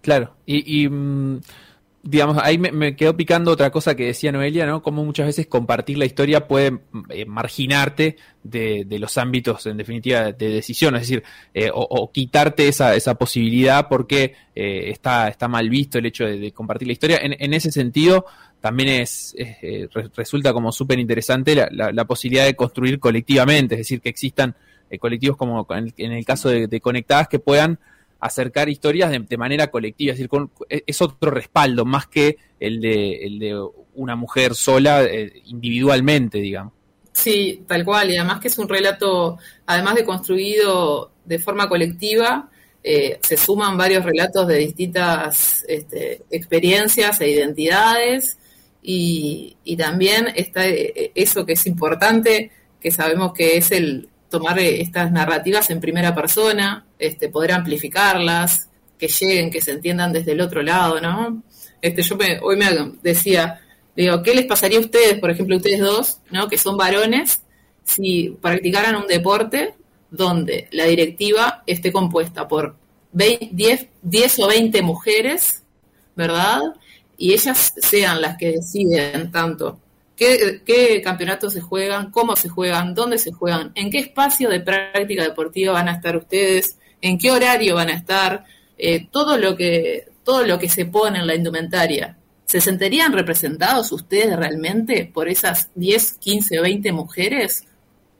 Claro, 0.00 0.34
y, 0.46 0.88
mm, 0.88 1.40
digamos, 2.04 2.38
ahí 2.42 2.58
me, 2.58 2.96
quedó 2.96 3.16
picando 3.16 3.52
otra 3.52 3.70
cosa 3.70 3.94
que 3.94 4.06
decía 4.06 4.32
Noelia, 4.32 4.66
¿no? 4.66 4.82
Como 4.82 5.04
muchas 5.04 5.26
veces 5.26 5.46
compartir 5.46 5.98
la 5.98 6.04
historia 6.04 6.48
puede 6.48 6.80
eh, 7.10 7.24
marginarte 7.26 8.16
de, 8.42 8.84
los 8.98 9.18
ámbitos, 9.18 9.66
en 9.66 9.76
definitiva, 9.76 10.32
de 10.32 10.48
decisión, 10.48 10.96
es 10.96 11.02
decir, 11.02 11.22
eh, 11.54 11.70
o, 11.72 12.10
quitarte 12.10 12.66
esa, 12.66 12.96
esa 12.96 13.14
posibilidad 13.14 13.88
porque 13.88 14.34
eh, 14.54 14.90
está, 14.90 15.28
está 15.28 15.46
mal 15.46 15.70
visto 15.70 15.98
el 15.98 16.06
hecho 16.06 16.24
de, 16.24 16.50
compartir 16.50 16.88
la 16.88 16.92
historia. 16.92 17.18
En, 17.22 17.54
ese 17.54 17.70
sentido, 17.70 18.26
también 18.60 18.88
es, 18.88 19.36
resulta 20.16 20.52
como 20.52 20.72
súper 20.72 20.98
interesante 20.98 21.54
la, 21.70 22.04
posibilidad 22.04 22.46
de 22.46 22.56
construir 22.56 22.98
colectivamente, 22.98 23.76
es 23.76 23.80
decir, 23.80 24.00
que 24.00 24.08
existan 24.08 24.56
colectivos 24.98 25.36
como 25.36 25.66
en, 25.70 26.12
el 26.12 26.24
caso 26.24 26.48
de 26.48 26.80
Conectadas 26.80 27.28
que 27.28 27.38
puedan 27.38 27.78
acercar 28.22 28.68
historias 28.68 29.10
de, 29.10 29.36
manera 29.36 29.66
colectiva, 29.66 30.12
es 30.12 30.18
decir, 30.18 30.30
e, 30.68 30.84
es 30.86 31.02
otro 31.02 31.32
respaldo 31.32 31.84
más 31.84 32.06
que 32.06 32.36
el 32.60 32.80
de, 32.80 33.16
el 33.26 33.38
de 33.40 33.60
una 33.94 34.14
mujer 34.14 34.54
sola 34.54 35.02
eh, 35.02 35.42
individualmente, 35.46 36.38
digamos. 36.38 36.72
Sí, 37.12 37.64
tal 37.66 37.84
cual, 37.84 38.12
y 38.12 38.16
además 38.16 38.40
que 38.40 38.46
es 38.46 38.56
un 38.58 38.68
relato, 38.68 39.38
además 39.66 39.96
de 39.96 40.04
construido 40.04 41.10
de 41.24 41.40
forma 41.40 41.68
colectiva, 41.68 42.48
eh, 42.84 43.18
se 43.20 43.36
suman 43.36 43.76
varios 43.76 44.04
relatos 44.04 44.46
de 44.46 44.58
distintas 44.58 45.64
este, 45.66 46.22
experiencias 46.30 47.20
e 47.20 47.28
identidades, 47.28 48.38
y, 48.84 49.56
y 49.64 49.76
también 49.76 50.28
está 50.36 50.68
eh, 50.68 51.10
eso 51.16 51.44
que 51.44 51.54
es 51.54 51.66
importante, 51.66 52.52
que 52.80 52.92
sabemos 52.92 53.32
que 53.32 53.56
es 53.56 53.72
el, 53.72 54.08
tomar 54.32 54.58
estas 54.58 55.12
narrativas 55.12 55.68
en 55.70 55.78
primera 55.78 56.14
persona, 56.14 56.86
este, 56.98 57.28
poder 57.28 57.52
amplificarlas, 57.52 58.68
que 58.98 59.08
lleguen, 59.08 59.50
que 59.50 59.60
se 59.60 59.72
entiendan 59.72 60.12
desde 60.12 60.32
el 60.32 60.40
otro 60.40 60.62
lado, 60.62 61.00
¿no? 61.00 61.42
Este, 61.82 62.02
yo 62.02 62.16
hoy 62.40 62.56
me 62.56 62.66
decía, 63.02 63.60
digo, 63.94 64.22
¿qué 64.22 64.34
les 64.34 64.46
pasaría 64.46 64.78
a 64.78 64.80
ustedes, 64.80 65.18
por 65.18 65.30
ejemplo, 65.30 65.56
ustedes 65.56 65.80
dos, 65.80 66.18
¿no? 66.30 66.48
que 66.48 66.56
son 66.56 66.76
varones, 66.78 67.42
si 67.84 68.36
practicaran 68.40 68.96
un 68.96 69.06
deporte 69.06 69.74
donde 70.10 70.68
la 70.70 70.84
directiva 70.84 71.62
esté 71.66 71.92
compuesta 71.92 72.48
por 72.48 72.76
10, 73.12 73.86
10 74.00 74.38
o 74.38 74.46
20 74.48 74.82
mujeres, 74.82 75.62
¿verdad? 76.16 76.60
Y 77.18 77.32
ellas 77.32 77.74
sean 77.76 78.22
las 78.22 78.38
que 78.38 78.52
deciden 78.52 79.30
tanto 79.30 79.78
qué, 80.16 81.00
campeonatos 81.02 81.52
se 81.52 81.60
juegan, 81.60 82.10
cómo 82.10 82.36
se 82.36 82.48
juegan, 82.48 82.94
dónde 82.94 83.18
se 83.18 83.32
juegan, 83.32 83.72
en 83.74 83.90
qué 83.90 83.98
espacio 83.98 84.48
de 84.48 84.60
práctica 84.60 85.22
deportiva 85.22 85.72
van 85.72 85.88
a 85.88 85.94
estar 85.94 86.16
ustedes, 86.16 86.76
en 87.00 87.18
qué 87.18 87.30
horario 87.30 87.74
van 87.74 87.88
a 87.88 87.94
estar, 87.94 88.44
eh, 88.78 89.08
todo 89.10 89.36
lo 89.36 89.56
que 89.56 90.06
todo 90.24 90.46
lo 90.46 90.58
que 90.58 90.68
se 90.68 90.86
pone 90.86 91.18
en 91.18 91.26
la 91.26 91.34
indumentaria. 91.34 92.16
¿Se 92.44 92.60
sentirían 92.60 93.12
representados 93.12 93.90
ustedes 93.92 94.36
realmente 94.36 95.10
por 95.12 95.28
esas 95.28 95.70
10, 95.74 96.12
15 96.14 96.58
o 96.60 96.62
20 96.62 96.92
mujeres? 96.92 97.64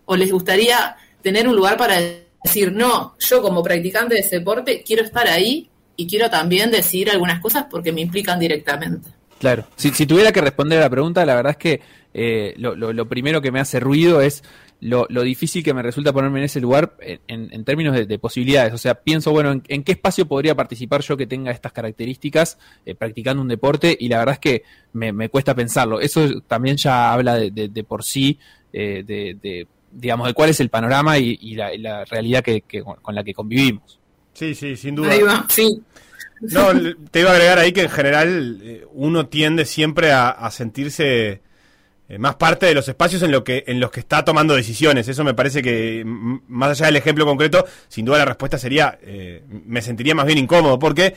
¿O 0.04 0.16
les 0.16 0.32
gustaría 0.32 0.96
tener 1.22 1.46
un 1.46 1.54
lugar 1.54 1.76
para 1.76 2.00
decir, 2.42 2.72
no, 2.72 3.14
yo 3.18 3.42
como 3.42 3.62
practicante 3.62 4.14
de 4.14 4.20
ese 4.20 4.38
deporte 4.38 4.82
quiero 4.82 5.04
estar 5.04 5.28
ahí 5.28 5.70
y 5.96 6.08
quiero 6.08 6.30
también 6.30 6.70
decir 6.70 7.10
algunas 7.10 7.40
cosas 7.40 7.66
porque 7.70 7.92
me 7.92 8.00
implican 8.00 8.40
directamente? 8.40 9.10
Claro, 9.42 9.66
si, 9.74 10.06
tuviera 10.06 10.30
que 10.30 10.40
responder 10.40 10.78
a 10.78 10.82
la 10.82 10.88
pregunta, 10.88 11.26
la 11.26 11.34
verdad 11.34 11.50
es 11.50 11.56
que 11.56 11.80
eh, 12.14 12.54
lo, 12.58 13.08
primero 13.08 13.42
que 13.42 13.50
me 13.50 13.58
hace 13.58 13.80
ruido 13.80 14.20
es 14.20 14.44
lo, 14.78 15.04
difícil 15.08 15.64
que 15.64 15.74
me 15.74 15.82
resulta 15.82 16.12
ponerme 16.12 16.38
en 16.38 16.44
ese 16.44 16.60
lugar 16.60 16.94
en, 17.26 17.64
términos 17.64 18.06
de, 18.06 18.18
posibilidades. 18.20 18.72
O 18.72 18.78
sea, 18.78 18.94
pienso, 18.94 19.32
bueno, 19.32 19.60
en, 19.66 19.82
qué 19.82 19.90
espacio 19.90 20.28
podría 20.28 20.54
participar 20.54 21.00
yo 21.00 21.16
que 21.16 21.26
tenga 21.26 21.50
estas 21.50 21.72
características 21.72 22.56
eh, 22.86 22.94
practicando 22.94 23.42
un 23.42 23.48
deporte? 23.48 23.96
Y 23.98 24.06
la 24.08 24.18
verdad 24.18 24.34
es 24.34 24.38
que 24.38 24.62
me, 24.92 25.28
cuesta 25.28 25.56
pensarlo. 25.56 25.98
Eso 25.98 26.40
también 26.42 26.76
ya 26.76 27.12
habla 27.12 27.34
de, 27.34 27.84
por 27.84 28.04
sí, 28.04 28.38
eh, 28.72 29.02
de, 29.04 29.66
digamos, 29.90 30.28
de 30.28 30.34
cuál 30.34 30.50
es 30.50 30.60
el 30.60 30.68
panorama 30.68 31.18
y, 31.18 31.56
la, 31.56 32.04
realidad 32.04 32.44
que, 32.44 32.62
con 32.62 33.12
la 33.12 33.24
que 33.24 33.34
convivimos. 33.34 33.98
Sí, 34.34 34.54
sí, 34.54 34.76
sin 34.76 34.94
duda. 34.94 35.46
sí. 35.48 35.82
No, 36.42 36.68
te 37.10 37.20
iba 37.20 37.30
a 37.30 37.34
agregar 37.34 37.58
ahí 37.58 37.72
que 37.72 37.82
en 37.82 37.90
general 37.90 38.60
eh, 38.62 38.86
uno 38.92 39.26
tiende 39.26 39.64
siempre 39.64 40.12
a, 40.12 40.50
sentirse 40.50 41.40
eh, 42.08 42.18
más 42.18 42.34
parte 42.34 42.66
de 42.66 42.74
los 42.74 42.88
espacios 42.88 43.22
en, 43.22 43.30
lo 43.30 43.44
que, 43.44 43.64
en 43.66 43.78
los 43.78 43.90
que 43.90 44.00
está 44.00 44.24
tomando 44.24 44.54
decisiones. 44.54 45.06
Eso 45.08 45.24
me 45.24 45.34
parece 45.34 45.62
que, 45.62 46.02
más 46.04 46.70
allá 46.70 46.86
del 46.86 46.96
ejemplo 46.96 47.24
concreto, 47.24 47.64
sin 47.88 48.04
duda 48.04 48.18
la 48.18 48.24
respuesta 48.24 48.58
sería, 48.58 48.98
eh, 49.02 49.42
me 49.48 49.80
sentiría 49.80 50.14
más 50.14 50.26
bien 50.26 50.38
incómodo, 50.38 50.78
porque 50.78 51.14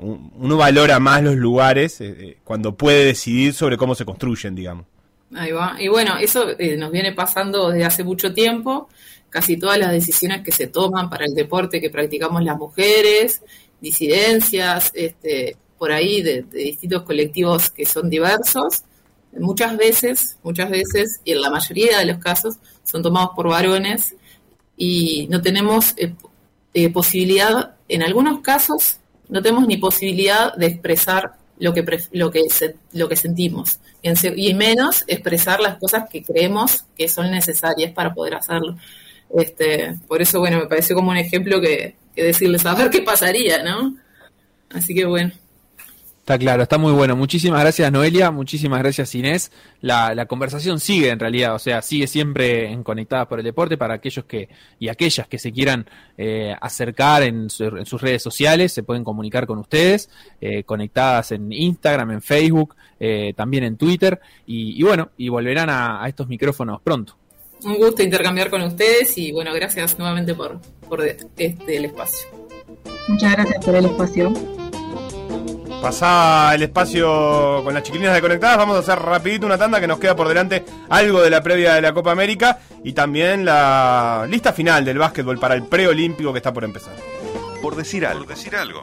uno 0.00 0.56
valora 0.56 0.98
más 0.98 1.22
los 1.22 1.36
lugares 1.36 2.02
cuando 2.42 2.74
puede 2.74 3.04
decidir 3.04 3.54
sobre 3.54 3.76
cómo 3.76 3.94
se 3.94 4.04
construyen, 4.04 4.56
digamos. 4.56 4.84
Ahí 5.32 5.52
va. 5.52 5.76
Y 5.78 5.86
bueno, 5.86 6.16
eso 6.18 6.44
nos 6.76 6.90
viene 6.90 7.12
pasando 7.12 7.70
desde 7.70 7.84
hace 7.84 8.02
mucho 8.02 8.34
tiempo. 8.34 8.88
Casi 9.30 9.56
todas 9.56 9.78
las 9.78 9.92
decisiones 9.92 10.42
que 10.42 10.50
se 10.50 10.66
toman 10.66 11.08
para 11.08 11.24
el 11.24 11.36
deporte 11.36 11.80
que 11.80 11.90
practicamos 11.90 12.42
las 12.42 12.56
mujeres 12.56 13.42
disidencias, 13.80 14.90
este, 14.94 15.56
por 15.78 15.92
ahí 15.92 16.22
de, 16.22 16.42
distintos 16.42 17.02
colectivos 17.02 17.70
que 17.70 17.84
son 17.84 18.08
diversos, 18.08 18.82
muchas 19.38 19.76
veces, 19.76 20.38
muchas 20.42 20.70
veces, 20.70 21.20
y 21.24 21.32
en 21.32 21.40
la 21.40 21.50
mayoría 21.50 21.98
de 21.98 22.06
los 22.06 22.18
casos, 22.18 22.56
son 22.84 23.02
tomados 23.02 23.30
por 23.36 23.48
varones 23.48 24.14
y 24.76 25.26
no 25.30 25.42
tenemos 25.42 25.94
eh, 25.96 26.14
eh, 26.74 26.90
posibilidad, 26.90 27.74
en 27.88 28.02
algunos 28.02 28.40
casos, 28.40 28.98
no 29.28 29.42
tenemos 29.42 29.66
ni 29.66 29.76
posibilidad 29.76 30.54
de 30.54 30.66
expresar 30.66 31.32
lo 31.58 31.72
que, 31.72 31.84
lo 32.12 32.30
que, 32.30 32.42
lo 32.92 33.08
que 33.08 33.16
sentimos, 33.16 33.80
y 34.02 34.54
menos 34.54 35.04
expresar 35.06 35.60
las 35.60 35.78
cosas 35.78 36.08
que 36.10 36.22
creemos 36.22 36.84
que 36.96 37.08
son 37.08 37.30
necesarias 37.30 37.92
para 37.92 38.14
poder 38.14 38.34
hacerlo. 38.34 38.76
Este, 39.34 39.98
por 40.06 40.22
eso, 40.22 40.38
bueno, 40.38 40.58
me 40.58 40.66
pareció 40.66 40.94
como 40.94 41.10
un 41.10 41.16
ejemplo 41.16 41.60
que, 41.60 41.96
que 42.16 42.24
decirles 42.24 42.64
a 42.66 42.74
ver 42.74 42.90
qué 42.90 43.02
pasaría, 43.02 43.62
¿no? 43.62 43.94
Así 44.70 44.94
que 44.94 45.04
bueno. 45.04 45.32
Está 46.26 46.38
claro, 46.38 46.64
está 46.64 46.76
muy 46.76 46.90
bueno. 46.90 47.14
Muchísimas 47.14 47.60
gracias 47.60 47.92
Noelia, 47.92 48.32
muchísimas 48.32 48.80
gracias 48.80 49.14
Inés. 49.14 49.52
La, 49.80 50.12
la 50.12 50.26
conversación 50.26 50.80
sigue 50.80 51.10
en 51.10 51.20
realidad, 51.20 51.54
o 51.54 51.60
sea, 51.60 51.82
sigue 51.82 52.08
siempre 52.08 52.68
en 52.68 52.82
Conectadas 52.82 53.28
por 53.28 53.38
el 53.38 53.44
Deporte 53.44 53.76
para 53.76 53.94
aquellos 53.94 54.24
que 54.24 54.48
y 54.80 54.88
aquellas 54.88 55.28
que 55.28 55.38
se 55.38 55.52
quieran 55.52 55.86
eh, 56.18 56.52
acercar 56.60 57.22
en, 57.22 57.48
sus 57.48 58.02
redes 58.02 58.24
sociales, 58.24 58.72
se 58.72 58.82
pueden 58.82 59.04
comunicar 59.04 59.46
con 59.46 59.58
ustedes, 59.58 60.10
eh, 60.40 60.64
conectadas 60.64 61.30
en 61.30 61.52
Instagram, 61.52 62.10
en 62.10 62.22
Facebook, 62.22 62.74
eh, 62.98 63.32
también 63.36 63.62
en 63.62 63.76
Twitter 63.76 64.20
y, 64.46 64.82
bueno, 64.82 65.10
y 65.16 65.28
volverán 65.28 65.70
a 65.70 66.02
estos 66.08 66.26
micrófonos 66.26 66.80
pronto 66.82 67.16
un 67.64 67.76
gusto 67.76 68.02
intercambiar 68.02 68.50
con 68.50 68.62
ustedes 68.62 69.16
y 69.18 69.32
bueno, 69.32 69.52
gracias 69.54 69.98
nuevamente 69.98 70.34
por, 70.34 70.60
por 70.88 71.02
este, 71.02 71.76
el 71.76 71.84
espacio. 71.86 72.28
Muchas 73.08 73.32
gracias 73.32 73.64
por 73.64 73.74
el 73.74 73.86
espacio. 73.86 74.32
Pasá 75.80 76.54
el 76.54 76.62
espacio 76.62 77.62
con 77.62 77.72
las 77.74 77.82
chiquilinas 77.82 78.14
de 78.14 78.20
Conectadas. 78.20 78.56
Vamos 78.56 78.76
a 78.76 78.80
hacer 78.80 78.98
rapidito 78.98 79.46
una 79.46 79.58
tanda 79.58 79.80
que 79.80 79.86
nos 79.86 79.98
queda 79.98 80.16
por 80.16 80.26
delante 80.26 80.64
algo 80.88 81.22
de 81.22 81.30
la 81.30 81.42
previa 81.42 81.74
de 81.74 81.82
la 81.82 81.92
Copa 81.92 82.10
América 82.10 82.58
y 82.82 82.92
también 82.92 83.44
la 83.44 84.26
lista 84.28 84.52
final 84.52 84.84
del 84.84 84.98
básquetbol 84.98 85.38
para 85.38 85.54
el 85.54 85.64
preolímpico 85.64 86.32
que 86.32 86.38
está 86.38 86.52
por 86.52 86.64
empezar. 86.64 86.94
Por 87.62 87.76
decir 87.76 88.06
algo. 88.06 88.24
Por 88.24 88.34
decir 88.34 88.56
algo. 88.56 88.82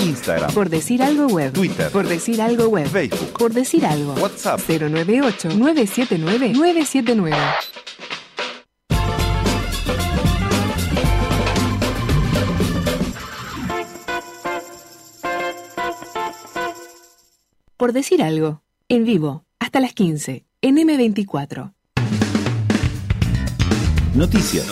Instagram. 0.00 0.52
Por 0.52 0.68
decir 0.68 1.02
algo 1.02 1.26
web. 1.26 1.52
Twitter. 1.52 1.90
Por 1.90 2.08
decir 2.08 2.40
algo 2.40 2.68
web. 2.68 2.88
Facebook. 2.88 3.32
Por 3.38 3.52
decir 3.52 3.84
algo. 3.84 4.14
WhatsApp. 4.14 4.60
098 4.68 5.50
979 5.50 6.52
979. 6.54 7.36
Por 17.80 17.94
decir 17.94 18.22
algo, 18.22 18.60
en 18.90 19.06
vivo, 19.06 19.46
hasta 19.58 19.80
las 19.80 19.94
15, 19.94 20.44
en 20.60 20.76
M24. 20.76 21.72
Noticias. 24.14 24.66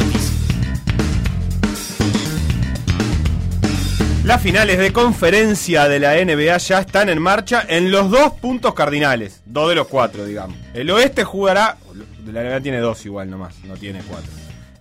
Las 4.24 4.42
finales 4.42 4.76
de 4.76 4.92
conferencia 4.92 5.88
de 5.88 6.00
la 6.00 6.22
NBA 6.22 6.58
ya 6.58 6.80
están 6.80 7.08
en 7.08 7.22
marcha 7.22 7.64
en 7.66 7.90
los 7.90 8.10
dos 8.10 8.34
puntos 8.34 8.74
cardinales. 8.74 9.40
Dos 9.46 9.70
de 9.70 9.76
los 9.76 9.88
cuatro, 9.88 10.26
digamos. 10.26 10.58
El 10.74 10.90
oeste 10.90 11.24
jugará. 11.24 11.78
La 12.26 12.42
NBA 12.42 12.60
tiene 12.60 12.78
dos 12.80 13.06
igual 13.06 13.30
nomás, 13.30 13.54
no 13.64 13.78
tiene 13.78 14.02
cuatro. 14.06 14.30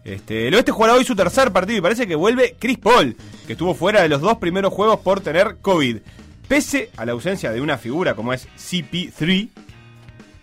Este, 0.04 0.50
el 0.50 0.56
oeste 0.56 0.74
jugará 0.74 0.96
hoy 0.96 1.06
su 1.06 1.16
tercer 1.16 1.54
partido 1.54 1.78
y 1.78 1.82
parece 1.82 2.06
que 2.06 2.16
vuelve 2.16 2.58
Chris 2.60 2.78
Paul, 2.78 3.16
que 3.46 3.54
estuvo 3.54 3.74
fuera 3.74 4.02
de 4.02 4.10
los 4.10 4.20
dos 4.20 4.38
primeros 4.38 4.74
juegos 4.74 5.00
por 5.00 5.22
tener 5.22 5.60
COVID. 5.62 6.00
Pese 6.48 6.92
a 6.96 7.06
la 7.06 7.12
ausencia 7.12 7.52
de 7.52 7.60
una 7.60 7.78
figura 7.78 8.16
como 8.16 8.32
es 8.32 8.48
CP3, 8.58 9.50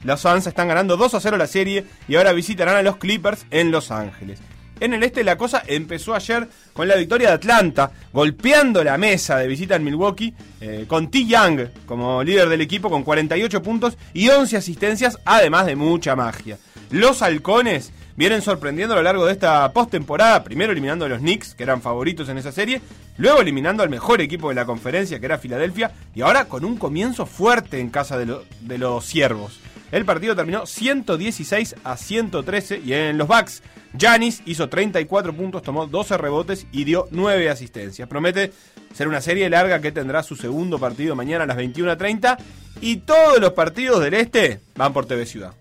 los 0.04 0.20
Suns 0.20 0.46
están 0.46 0.68
ganando 0.68 0.98
2 0.98 1.14
a 1.14 1.20
0 1.20 1.36
la 1.38 1.46
serie 1.46 1.86
y 2.06 2.16
ahora 2.16 2.32
visitarán 2.32 2.76
a 2.76 2.82
los 2.82 2.98
Clippers 2.98 3.46
en 3.50 3.70
Los 3.70 3.90
Ángeles. 3.90 4.40
En 4.80 4.92
el 4.92 5.02
este 5.02 5.24
la 5.24 5.38
cosa 5.38 5.62
empezó 5.66 6.14
ayer 6.14 6.46
con 6.74 6.88
la 6.88 6.96
victoria 6.96 7.28
de 7.28 7.34
Atlanta, 7.34 7.90
golpeando 8.12 8.84
la 8.84 8.98
mesa 8.98 9.38
de 9.38 9.46
visita 9.46 9.76
en 9.76 9.84
Milwaukee, 9.84 10.34
eh, 10.60 10.84
con 10.86 11.10
T. 11.10 11.24
Young 11.24 11.68
como 11.86 12.22
líder 12.22 12.50
del 12.50 12.60
equipo 12.60 12.90
con 12.90 13.02
48 13.02 13.62
puntos 13.62 13.96
y 14.12 14.28
11 14.28 14.58
asistencias, 14.58 15.18
además 15.24 15.64
de 15.64 15.76
mucha 15.76 16.16
magia. 16.16 16.58
Los 16.90 17.22
halcones 17.22 17.92
vienen 18.16 18.42
sorprendiendo 18.42 18.94
a 18.94 18.98
lo 18.98 19.02
largo 19.02 19.26
de 19.26 19.32
esta 19.32 19.72
postemporada, 19.72 20.44
primero 20.44 20.72
eliminando 20.72 21.04
a 21.04 21.08
los 21.08 21.18
Knicks, 21.18 21.54
que 21.54 21.62
eran 21.62 21.82
favoritos 21.82 22.28
en 22.28 22.38
esa 22.38 22.52
serie, 22.52 22.80
luego 23.16 23.40
eliminando 23.40 23.82
al 23.82 23.90
mejor 23.90 24.20
equipo 24.20 24.48
de 24.48 24.54
la 24.54 24.64
conferencia, 24.64 25.18
que 25.18 25.26
era 25.26 25.38
Filadelfia, 25.38 25.92
y 26.14 26.22
ahora 26.22 26.46
con 26.46 26.64
un 26.64 26.76
comienzo 26.76 27.26
fuerte 27.26 27.80
en 27.80 27.90
casa 27.90 28.18
de, 28.18 28.36
de 28.60 28.78
los 28.78 29.04
Ciervos. 29.04 29.60
El 29.92 30.04
partido 30.04 30.34
terminó 30.34 30.66
116 30.66 31.76
a 31.84 31.96
113 31.96 32.82
y 32.84 32.92
en 32.94 33.16
los 33.16 33.28
Bucks 33.28 33.62
Janis 33.98 34.42
hizo 34.44 34.68
34 34.68 35.32
puntos, 35.34 35.62
tomó 35.62 35.86
12 35.86 36.18
rebotes 36.18 36.66
y 36.72 36.84
dio 36.84 37.06
9 37.10 37.48
asistencias. 37.48 38.08
Promete 38.08 38.52
ser 38.92 39.08
una 39.08 39.20
serie 39.20 39.48
larga 39.48 39.80
que 39.80 39.92
tendrá 39.92 40.22
su 40.22 40.36
segundo 40.36 40.78
partido 40.78 41.14
mañana 41.14 41.44
a 41.44 41.46
las 41.46 41.56
21.30 41.56 42.38
y 42.80 42.98
todos 42.98 43.38
los 43.40 43.52
partidos 43.52 44.02
del 44.02 44.14
este 44.14 44.60
van 44.74 44.92
por 44.92 45.06
TV 45.06 45.26
Ciudad. 45.26 45.54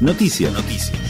Noticias. 0.00 0.52
Noticias. 0.52 1.01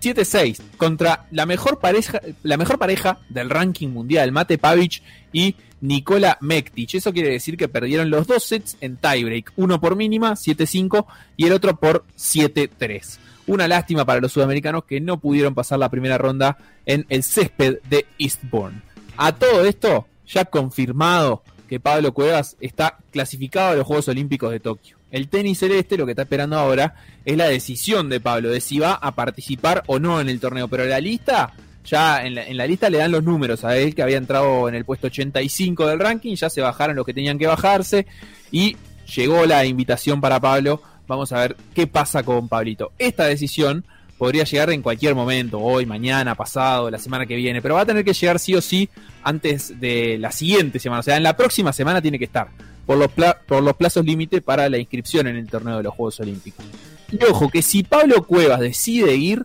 7-6 0.00 0.60
contra 0.76 1.26
la 1.30 1.46
mejor 1.46 1.78
pareja, 1.78 2.20
la 2.42 2.56
mejor 2.56 2.78
pareja 2.78 3.18
del 3.28 3.50
ranking 3.50 3.88
mundial, 3.88 4.32
Mate 4.32 4.58
Pavic 4.58 5.02
y 5.32 5.56
Nikola 5.80 6.38
Mektic. 6.40 6.94
Eso 6.94 7.12
quiere 7.12 7.30
decir 7.30 7.56
que 7.56 7.68
perdieron 7.68 8.10
los 8.10 8.26
dos 8.26 8.44
sets 8.44 8.76
en 8.80 8.96
tiebreak, 8.96 9.52
uno 9.56 9.80
por 9.80 9.96
mínima, 9.96 10.32
7-5, 10.32 11.06
y 11.36 11.46
el 11.46 11.52
otro 11.52 11.76
por 11.76 12.04
7-3. 12.16 13.18
Una 13.46 13.66
lástima 13.66 14.04
para 14.04 14.20
los 14.20 14.32
sudamericanos 14.32 14.84
que 14.84 15.00
no 15.00 15.18
pudieron 15.18 15.54
pasar 15.54 15.78
la 15.78 15.88
primera 15.88 16.18
ronda 16.18 16.56
en 16.86 17.06
el 17.08 17.22
césped 17.22 17.78
de 17.88 18.06
Eastbourne. 18.18 18.82
A 19.16 19.32
todo 19.32 19.64
esto, 19.64 20.06
ya 20.26 20.44
confirmado 20.44 21.42
que 21.68 21.80
Pablo 21.80 22.12
Cuevas 22.14 22.56
está 22.60 22.98
clasificado 23.10 23.70
a 23.70 23.74
los 23.76 23.86
Juegos 23.86 24.08
Olímpicos 24.08 24.50
de 24.50 24.60
Tokio. 24.60 24.99
El 25.10 25.28
tenis 25.28 25.58
celeste 25.58 25.96
lo 25.96 26.06
que 26.06 26.12
está 26.12 26.22
esperando 26.22 26.58
ahora 26.58 26.94
es 27.24 27.36
la 27.36 27.48
decisión 27.48 28.08
de 28.08 28.20
Pablo 28.20 28.50
de 28.50 28.60
si 28.60 28.78
va 28.78 28.94
a 28.94 29.14
participar 29.14 29.82
o 29.86 29.98
no 29.98 30.20
en 30.20 30.28
el 30.28 30.40
torneo, 30.40 30.68
pero 30.68 30.84
la 30.84 31.00
lista 31.00 31.52
ya 31.84 32.24
en 32.24 32.56
la, 32.56 32.66
lista 32.66 32.90
le 32.90 32.98
dan 32.98 33.10
los 33.10 33.24
números 33.24 33.64
a 33.64 33.76
él 33.76 33.94
que 33.94 34.02
había 34.02 34.18
entrado 34.18 34.68
en 34.68 34.74
el 34.74 34.84
puesto 34.84 35.08
85 35.08 35.86
del 35.86 35.98
ranking, 35.98 36.34
ya 36.34 36.50
se 36.50 36.60
bajaron 36.60 36.94
los 36.94 37.06
que 37.06 37.14
tenían 37.14 37.38
que 37.38 37.46
bajarse 37.46 38.06
y 38.50 38.76
llegó 39.16 39.46
la 39.46 39.64
invitación 39.64 40.20
para 40.20 40.38
Pablo. 40.40 40.82
Vamos 41.06 41.32
a 41.32 41.40
ver 41.40 41.56
qué 41.74 41.86
pasa 41.86 42.22
con 42.22 42.48
Pablito. 42.48 42.92
Esta 42.98 43.24
decisión 43.24 43.84
podría 44.18 44.44
llegar 44.44 44.70
en 44.70 44.82
cualquier 44.82 45.14
momento, 45.14 45.58
hoy, 45.58 45.86
mañana, 45.86 46.34
pasado, 46.34 46.90
la 46.90 46.98
semana 46.98 47.26
que 47.26 47.34
viene, 47.34 47.62
pero 47.62 47.74
va 47.74 47.80
a 47.80 47.86
tener 47.86 48.04
que 48.04 48.12
llegar 48.12 48.38
sí 48.38 48.54
o 48.54 48.60
sí 48.60 48.88
antes 49.22 49.80
de 49.80 50.18
la 50.18 50.30
siguiente 50.30 50.78
semana, 50.78 51.00
o 51.00 51.02
sea, 51.02 51.16
en 51.16 51.22
la 51.22 51.36
próxima 51.36 51.72
semana 51.72 52.02
tiene 52.02 52.18
que 52.18 52.26
estar 52.26 52.48
por 52.86 52.98
los, 52.98 53.76
plazos 53.76 54.04
límite 54.04 54.40
para 54.40 54.68
la 54.68 54.78
inscripción 54.78 55.26
en 55.26 55.36
el 55.36 55.48
torneo 55.48 55.76
de 55.76 55.84
los 55.84 55.94
Juegos 55.94 56.20
Olímpicos. 56.20 56.64
Y 57.10 57.22
ojo, 57.24 57.48
que 57.48 57.62
si 57.62 57.82
Pablo 57.82 58.26
Cuevas 58.26 58.60
decide 58.60 59.14
ir, 59.14 59.44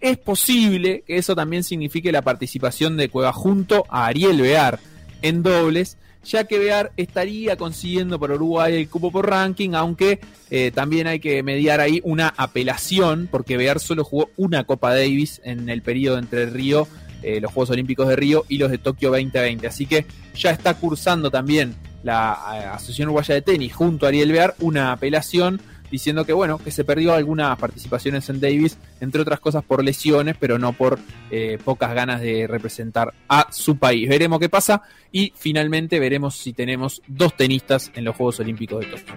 es 0.00 0.16
posible 0.18 1.04
que 1.06 1.18
eso 1.18 1.34
también 1.34 1.62
signifique 1.62 2.12
la 2.12 2.22
participación 2.22 2.96
de 2.96 3.08
Cueva 3.08 3.32
junto 3.32 3.84
a 3.88 4.06
Ariel 4.06 4.40
Bear 4.40 4.80
en 5.22 5.42
dobles, 5.42 5.98
ya 6.24 6.44
que 6.44 6.58
Bear 6.58 6.92
estaría 6.96 7.56
consiguiendo 7.56 8.18
por 8.18 8.30
Uruguay 8.30 8.74
el 8.74 8.88
cupo 8.88 9.10
por 9.10 9.28
ranking, 9.28 9.70
aunque 9.74 10.20
eh, 10.50 10.70
también 10.74 11.06
hay 11.06 11.20
que 11.20 11.42
mediar 11.42 11.80
ahí 11.80 12.00
una 12.04 12.32
apelación, 12.36 13.28
porque 13.30 13.56
Bear 13.56 13.80
solo 13.80 14.04
jugó 14.04 14.30
una 14.36 14.64
Copa 14.64 14.94
Davis 14.94 15.40
en 15.44 15.68
el 15.68 15.82
periodo 15.82 16.18
entre 16.18 16.46
Río, 16.46 16.88
eh, 17.22 17.40
los 17.40 17.52
Juegos 17.52 17.70
Olímpicos 17.70 18.08
de 18.08 18.16
Río 18.16 18.44
y 18.48 18.58
los 18.58 18.70
de 18.70 18.78
Tokio 18.78 19.10
2020. 19.10 19.66
Así 19.66 19.86
que 19.86 20.06
ya 20.34 20.50
está 20.50 20.74
cursando 20.74 21.30
también 21.30 21.74
la 22.02 22.38
eh, 22.54 22.64
Asociación 22.66 23.08
Uruguaya 23.08 23.34
de 23.34 23.42
Tenis 23.42 23.74
junto 23.74 24.06
a 24.06 24.08
Ariel 24.08 24.32
Bear 24.32 24.54
una 24.60 24.92
apelación 24.92 25.60
diciendo 25.90 26.24
que 26.24 26.32
bueno, 26.32 26.58
que 26.58 26.70
se 26.70 26.84
perdió 26.84 27.14
algunas 27.14 27.58
participaciones 27.58 28.28
en 28.28 28.40
Davis, 28.40 28.78
entre 29.00 29.22
otras 29.22 29.40
cosas 29.40 29.64
por 29.64 29.82
lesiones, 29.84 30.36
pero 30.38 30.58
no 30.58 30.72
por 30.72 30.98
eh, 31.30 31.58
pocas 31.64 31.94
ganas 31.94 32.20
de 32.20 32.46
representar 32.46 33.12
a 33.28 33.48
su 33.50 33.76
país. 33.76 34.08
Veremos 34.08 34.38
qué 34.38 34.48
pasa 34.48 34.82
y 35.10 35.32
finalmente 35.36 35.98
veremos 35.98 36.36
si 36.36 36.52
tenemos 36.52 37.02
dos 37.08 37.36
tenistas 37.36 37.90
en 37.94 38.04
los 38.04 38.16
Juegos 38.16 38.40
Olímpicos 38.40 38.80
de 38.80 38.86
Tokio. 38.86 39.14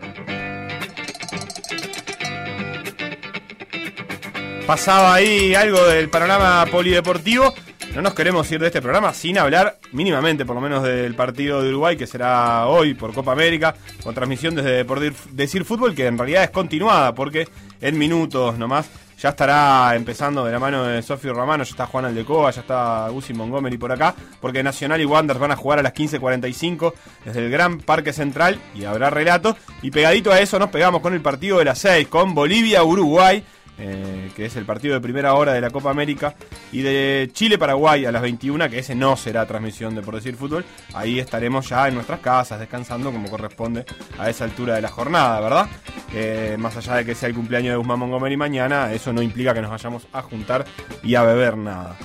Pasaba 4.65 5.15
ahí 5.15 5.53
algo 5.55 5.85
del 5.87 6.09
panorama 6.09 6.65
polideportivo. 6.71 7.53
No 7.95 8.01
nos 8.01 8.15
queremos 8.15 8.51
ir 8.51 8.59
de 8.59 8.67
este 8.67 8.81
programa 8.81 9.13
sin 9.13 9.37
hablar 9.37 9.77
mínimamente, 9.91 10.45
por 10.45 10.55
lo 10.55 10.61
menos, 10.61 10.81
del 10.81 11.13
partido 11.13 11.61
de 11.61 11.69
Uruguay, 11.69 11.95
que 11.95 12.07
será 12.07 12.65
hoy 12.65 12.95
por 12.95 13.13
Copa 13.13 13.33
América, 13.33 13.75
con 14.03 14.15
transmisión 14.15 14.55
desde 14.55 14.83
por 14.83 14.99
decir 14.99 15.63
fútbol, 15.63 15.93
que 15.93 16.07
en 16.07 16.17
realidad 16.17 16.43
es 16.43 16.49
continuada, 16.49 17.13
porque 17.13 17.47
en 17.81 17.95
minutos 17.95 18.57
nomás 18.57 18.89
ya 19.19 19.29
estará 19.29 19.95
empezando 19.95 20.43
de 20.43 20.51
la 20.51 20.57
mano 20.57 20.85
de 20.85 21.03
Sofio 21.03 21.35
Romano, 21.35 21.63
ya 21.63 21.69
está 21.69 21.85
Juan 21.85 22.05
Aldecoa, 22.05 22.49
ya 22.49 22.61
está 22.61 23.09
Guzzi 23.09 23.35
Montgomery 23.35 23.77
por 23.77 23.91
acá, 23.91 24.15
porque 24.41 24.63
Nacional 24.63 24.99
y 24.99 25.05
Wanderers 25.05 25.39
van 25.39 25.51
a 25.51 25.55
jugar 25.55 25.77
a 25.77 25.83
las 25.83 25.93
15.45 25.93 26.93
desde 27.25 27.45
el 27.45 27.51
Gran 27.51 27.77
Parque 27.77 28.11
Central 28.11 28.59
y 28.73 28.85
habrá 28.85 29.11
relato. 29.11 29.55
Y 29.83 29.91
pegadito 29.91 30.31
a 30.31 30.39
eso 30.39 30.57
nos 30.57 30.71
pegamos 30.71 31.01
con 31.01 31.13
el 31.13 31.21
partido 31.21 31.59
de 31.59 31.65
las 31.65 31.77
6, 31.77 32.07
con 32.07 32.33
Bolivia-Uruguay 32.33 33.43
eh, 33.77 34.31
que 34.35 34.45
es 34.45 34.55
el 34.55 34.65
partido 34.65 34.93
de 34.93 35.01
primera 35.01 35.33
hora 35.33 35.53
de 35.53 35.61
la 35.61 35.69
Copa 35.69 35.89
América, 35.89 36.35
y 36.71 36.81
de 36.81 37.29
Chile-Paraguay 37.31 38.05
a 38.05 38.11
las 38.11 38.21
21, 38.21 38.69
que 38.69 38.79
ese 38.79 38.95
no 38.95 39.15
será 39.15 39.45
transmisión 39.45 39.95
de 39.95 40.01
Por 40.01 40.15
Decir 40.15 40.35
Fútbol. 40.35 40.65
Ahí 40.93 41.19
estaremos 41.19 41.69
ya 41.69 41.87
en 41.87 41.95
nuestras 41.95 42.19
casas 42.19 42.59
descansando 42.59 43.11
como 43.11 43.29
corresponde 43.29 43.85
a 44.17 44.29
esa 44.29 44.45
altura 44.45 44.75
de 44.75 44.81
la 44.81 44.89
jornada, 44.89 45.39
¿verdad? 45.39 45.67
Eh, 46.13 46.55
más 46.59 46.77
allá 46.77 46.95
de 46.95 47.05
que 47.05 47.15
sea 47.15 47.29
el 47.29 47.35
cumpleaños 47.35 47.71
de 47.71 47.77
Guzmán 47.77 47.99
Montgomery 47.99 48.37
mañana, 48.37 48.93
eso 48.93 49.13
no 49.13 49.21
implica 49.21 49.53
que 49.53 49.61
nos 49.61 49.71
vayamos 49.71 50.07
a 50.13 50.21
juntar 50.21 50.65
y 51.03 51.15
a 51.15 51.23
beber 51.23 51.57
nada. 51.57 51.97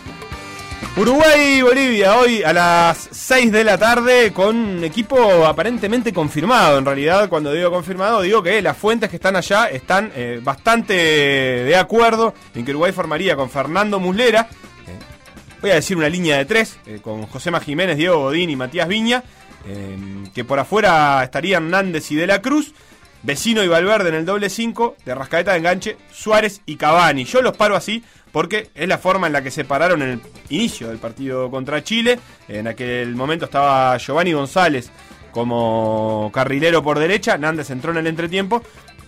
Uruguay 0.97 1.59
y 1.59 1.63
Bolivia 1.63 2.17
hoy 2.17 2.43
a 2.43 2.53
las 2.53 3.09
6 3.13 3.53
de 3.53 3.63
la 3.63 3.79
tarde 3.79 4.33
con 4.33 4.57
un 4.57 4.85
equipo 4.85 5.47
aparentemente 5.47 6.13
confirmado. 6.13 6.79
En 6.79 6.85
realidad, 6.85 7.29
cuando 7.29 7.53
digo 7.53 7.71
confirmado, 7.71 8.23
digo 8.23 8.43
que 8.43 8.61
las 8.61 8.77
fuentes 8.77 9.09
que 9.09 9.17
están 9.17 9.37
allá 9.37 9.67
están 9.67 10.11
eh, 10.17 10.41
bastante 10.43 10.95
de 10.95 11.77
acuerdo 11.77 12.35
en 12.55 12.65
que 12.65 12.73
Uruguay 12.73 12.91
formaría 12.91 13.37
con 13.37 13.49
Fernando 13.49 14.01
Muslera. 14.01 14.49
Eh, 14.89 14.99
voy 15.61 15.71
a 15.71 15.75
decir 15.75 15.97
una 15.97 16.09
línea 16.09 16.37
de 16.37 16.47
tres, 16.47 16.79
eh, 16.87 16.99
con 17.01 17.27
Josema 17.27 17.61
Jiménez, 17.61 17.97
Diego 17.97 18.19
Godín 18.19 18.51
y 18.51 18.57
Matías 18.57 18.89
Viña. 18.89 19.23
que 20.35 20.45
por 20.45 20.59
afuera 20.59 21.23
estarían 21.23 21.71
Nández 21.71 22.11
y 22.11 22.17
De 22.17 22.27
la 22.27 22.43
Cruz. 22.43 22.75
Vecino 23.23 23.65
y 23.65 23.69
Valverde 23.69 24.11
en 24.11 24.15
el 24.15 24.25
doble 24.25 24.49
5, 24.49 24.97
de 25.05 25.15
Rascaeta 25.15 25.53
de 25.53 25.59
enganche, 25.59 25.97
Suárez 26.13 26.63
y 26.67 26.77
Cavani. 26.77 27.25
Yo 27.25 27.43
los 27.43 27.57
paro 27.57 27.75
así 27.75 28.05
porque 28.33 28.71
es 28.75 28.89
la 28.89 28.99
forma 28.99 29.27
en 29.27 29.33
la 29.33 29.43
que 29.43 29.51
se 29.51 29.65
pararon 29.65 30.03
en 30.03 30.09
el 30.11 30.21
inicio 30.51 30.89
del 30.89 30.99
partido 30.99 31.51
contra 31.51 31.83
Chile. 31.83 32.19
En 32.49 32.67
aquel 32.67 33.15
momento 33.15 33.47
estaba 33.47 33.97
Giovanni 33.99 34.33
González 34.33 34.91
como 35.31 36.31
carrilero 36.33 36.83
por 36.83 36.99
derecha, 36.99 37.39
Nández 37.39 37.71
entró 37.71 37.93
en 37.93 37.99
el 37.99 38.07
entretiempo. 38.07 38.63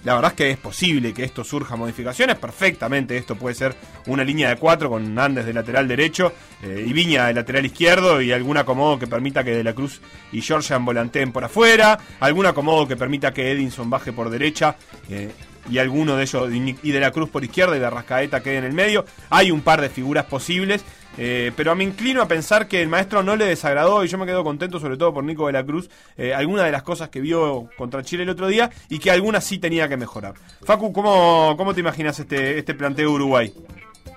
La 0.04 0.14
verdad 0.14 0.30
es 0.30 0.36
que 0.36 0.50
es 0.50 0.56
posible 0.56 1.12
que 1.12 1.24
esto 1.24 1.44
surja 1.44 1.76
modificaciones, 1.76 2.38
perfectamente 2.38 3.18
esto 3.18 3.36
puede 3.36 3.54
ser 3.54 3.74
una 4.06 4.24
línea 4.24 4.48
de 4.48 4.56
cuatro 4.56 4.88
con 4.88 5.14
Nández 5.14 5.44
de 5.44 5.52
lateral 5.52 5.86
derecho 5.86 6.32
eh, 6.62 6.84
y 6.86 6.92
Viña 6.94 7.26
de 7.26 7.34
lateral 7.34 7.66
izquierdo 7.66 8.22
y 8.22 8.32
algún 8.32 8.56
acomodo 8.56 8.98
que 8.98 9.06
permita 9.06 9.44
que 9.44 9.50
De 9.50 9.62
la 9.62 9.74
Cruz 9.74 10.00
y 10.32 10.40
Georgian 10.40 10.86
volanteen 10.86 11.32
por 11.32 11.44
afuera, 11.44 11.98
algún 12.20 12.46
acomodo 12.46 12.88
que 12.88 12.96
permita 12.96 13.34
que 13.34 13.52
Edinson 13.52 13.90
baje 13.90 14.12
por 14.12 14.30
derecha. 14.30 14.76
Eh, 15.10 15.30
y 15.68 15.78
alguno 15.78 16.16
de 16.16 16.22
ellos, 16.22 16.48
y 16.52 16.90
de 16.90 17.00
la 17.00 17.10
Cruz 17.10 17.28
por 17.28 17.44
izquierda 17.44 17.76
y 17.76 17.80
de 17.80 17.90
Rascaeta 17.90 18.42
quede 18.42 18.58
en 18.58 18.64
el 18.64 18.72
medio. 18.72 19.04
Hay 19.30 19.50
un 19.50 19.60
par 19.60 19.80
de 19.80 19.90
figuras 19.90 20.26
posibles. 20.26 20.84
Eh, 21.18 21.50
pero 21.56 21.74
me 21.74 21.82
inclino 21.82 22.22
a 22.22 22.28
pensar 22.28 22.68
que 22.68 22.80
el 22.80 22.88
maestro 22.88 23.24
no 23.24 23.34
le 23.34 23.44
desagradó 23.44 24.04
y 24.04 24.08
yo 24.08 24.16
me 24.16 24.26
quedo 24.26 24.44
contento 24.44 24.78
sobre 24.78 24.96
todo 24.96 25.12
por 25.12 25.24
Nico 25.24 25.48
de 25.48 25.52
la 25.52 25.66
Cruz, 25.66 25.90
eh, 26.16 26.32
algunas 26.32 26.64
de 26.64 26.70
las 26.70 26.84
cosas 26.84 27.08
que 27.08 27.20
vio 27.20 27.68
contra 27.76 28.04
Chile 28.04 28.22
el 28.22 28.30
otro 28.30 28.46
día 28.46 28.70
y 28.88 29.00
que 29.00 29.10
algunas 29.10 29.42
sí 29.44 29.58
tenía 29.58 29.88
que 29.88 29.96
mejorar. 29.96 30.34
Facu, 30.62 30.92
¿cómo, 30.92 31.56
cómo 31.56 31.74
te 31.74 31.80
imaginas 31.80 32.18
este, 32.20 32.58
este 32.58 32.74
planteo 32.74 33.10
Uruguay? 33.10 33.52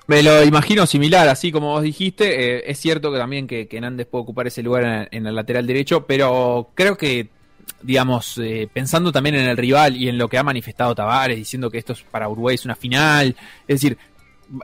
Me 0.06 0.22
lo 0.22 0.44
imagino 0.44 0.86
similar, 0.86 1.30
así 1.30 1.52
como 1.52 1.72
vos 1.72 1.84
dijiste. 1.84 2.58
Eh, 2.58 2.64
es 2.68 2.78
cierto 2.80 3.12
que 3.12 3.18
también 3.18 3.48
que, 3.48 3.68
que 3.68 3.80
Nández 3.80 4.08
puede 4.08 4.24
ocupar 4.24 4.48
ese 4.48 4.62
lugar 4.62 5.08
en, 5.12 5.26
el 5.26 5.36
lateral 5.36 5.66
derecho, 5.66 6.06
pero 6.06 6.70
creo 6.76 6.98
que, 6.98 7.30
digamos, 7.82 8.38
eh, 8.38 8.68
pensando 8.72 9.12
también 9.12 9.36
en 9.36 9.50
el 9.50 9.58
rival 9.58 9.96
y 9.96 10.10
en 10.10 10.18
lo 10.18 10.28
que 10.28 10.38
ha 10.38 10.44
manifestado 10.44 10.96
Tavares, 10.96 11.38
diciendo 11.38 11.70
que 11.70 11.78
esto 11.78 11.94
es 11.94 12.02
para 12.04 12.30
Uruguay 12.30 12.56
es 12.56 12.66
una 12.66 12.76
final, 12.76 13.36
es 13.68 13.82
decir, 13.82 13.98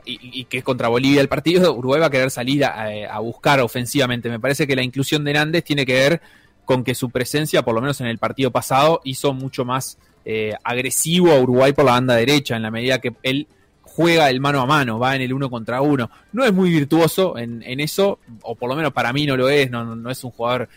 y, 0.04 0.44
que 0.44 0.58
es 0.58 0.64
contra 0.64 0.88
Bolivia 0.88 1.20
el 1.20 1.28
partido, 1.28 1.74
Uruguay 1.76 2.00
va 2.00 2.06
a 2.06 2.10
querer 2.10 2.30
salir 2.30 2.64
a, 2.64 3.18
buscar 3.20 3.60
ofensivamente. 3.60 4.28
Me 4.28 4.40
parece 4.40 4.66
que 4.66 4.76
la 4.76 4.82
inclusión 4.82 5.24
de 5.24 5.32
Nández 5.32 5.64
tiene 5.64 5.84
que 5.84 5.94
ver 5.94 6.20
con 6.64 6.84
que 6.84 6.94
su 6.94 7.10
presencia, 7.10 7.62
por 7.62 7.74
lo 7.74 7.80
menos 7.80 8.00
en 8.00 8.06
el 8.06 8.18
partido 8.18 8.50
pasado, 8.50 9.00
hizo 9.04 9.32
mucho 9.34 9.64
más 9.64 9.98
eh, 10.24 10.54
agresivo 10.62 11.32
a 11.32 11.40
Uruguay 11.40 11.72
por 11.72 11.84
la 11.84 11.92
banda 11.92 12.14
derecha, 12.14 12.56
en 12.56 12.62
la 12.62 12.70
medida 12.70 13.00
que 13.00 13.12
él 13.22 13.48
juega 13.82 14.30
el 14.30 14.40
mano 14.40 14.60
a 14.60 14.66
mano, 14.66 14.98
va 14.98 15.16
en 15.16 15.22
el 15.22 15.32
uno 15.32 15.50
contra 15.50 15.80
uno. 15.80 16.10
No 16.32 16.44
es 16.44 16.52
muy 16.52 16.70
virtuoso 16.70 17.36
en, 17.36 17.62
eso, 17.80 18.20
o 18.42 18.54
por 18.54 18.68
lo 18.68 18.76
menos 18.76 18.92
para 18.92 19.12
mí 19.12 19.26
no 19.26 19.36
lo 19.36 19.48
es, 19.48 19.68
no, 19.70 19.96
no 19.96 20.10
es 20.10 20.22
un 20.22 20.30
jugador 20.30 20.68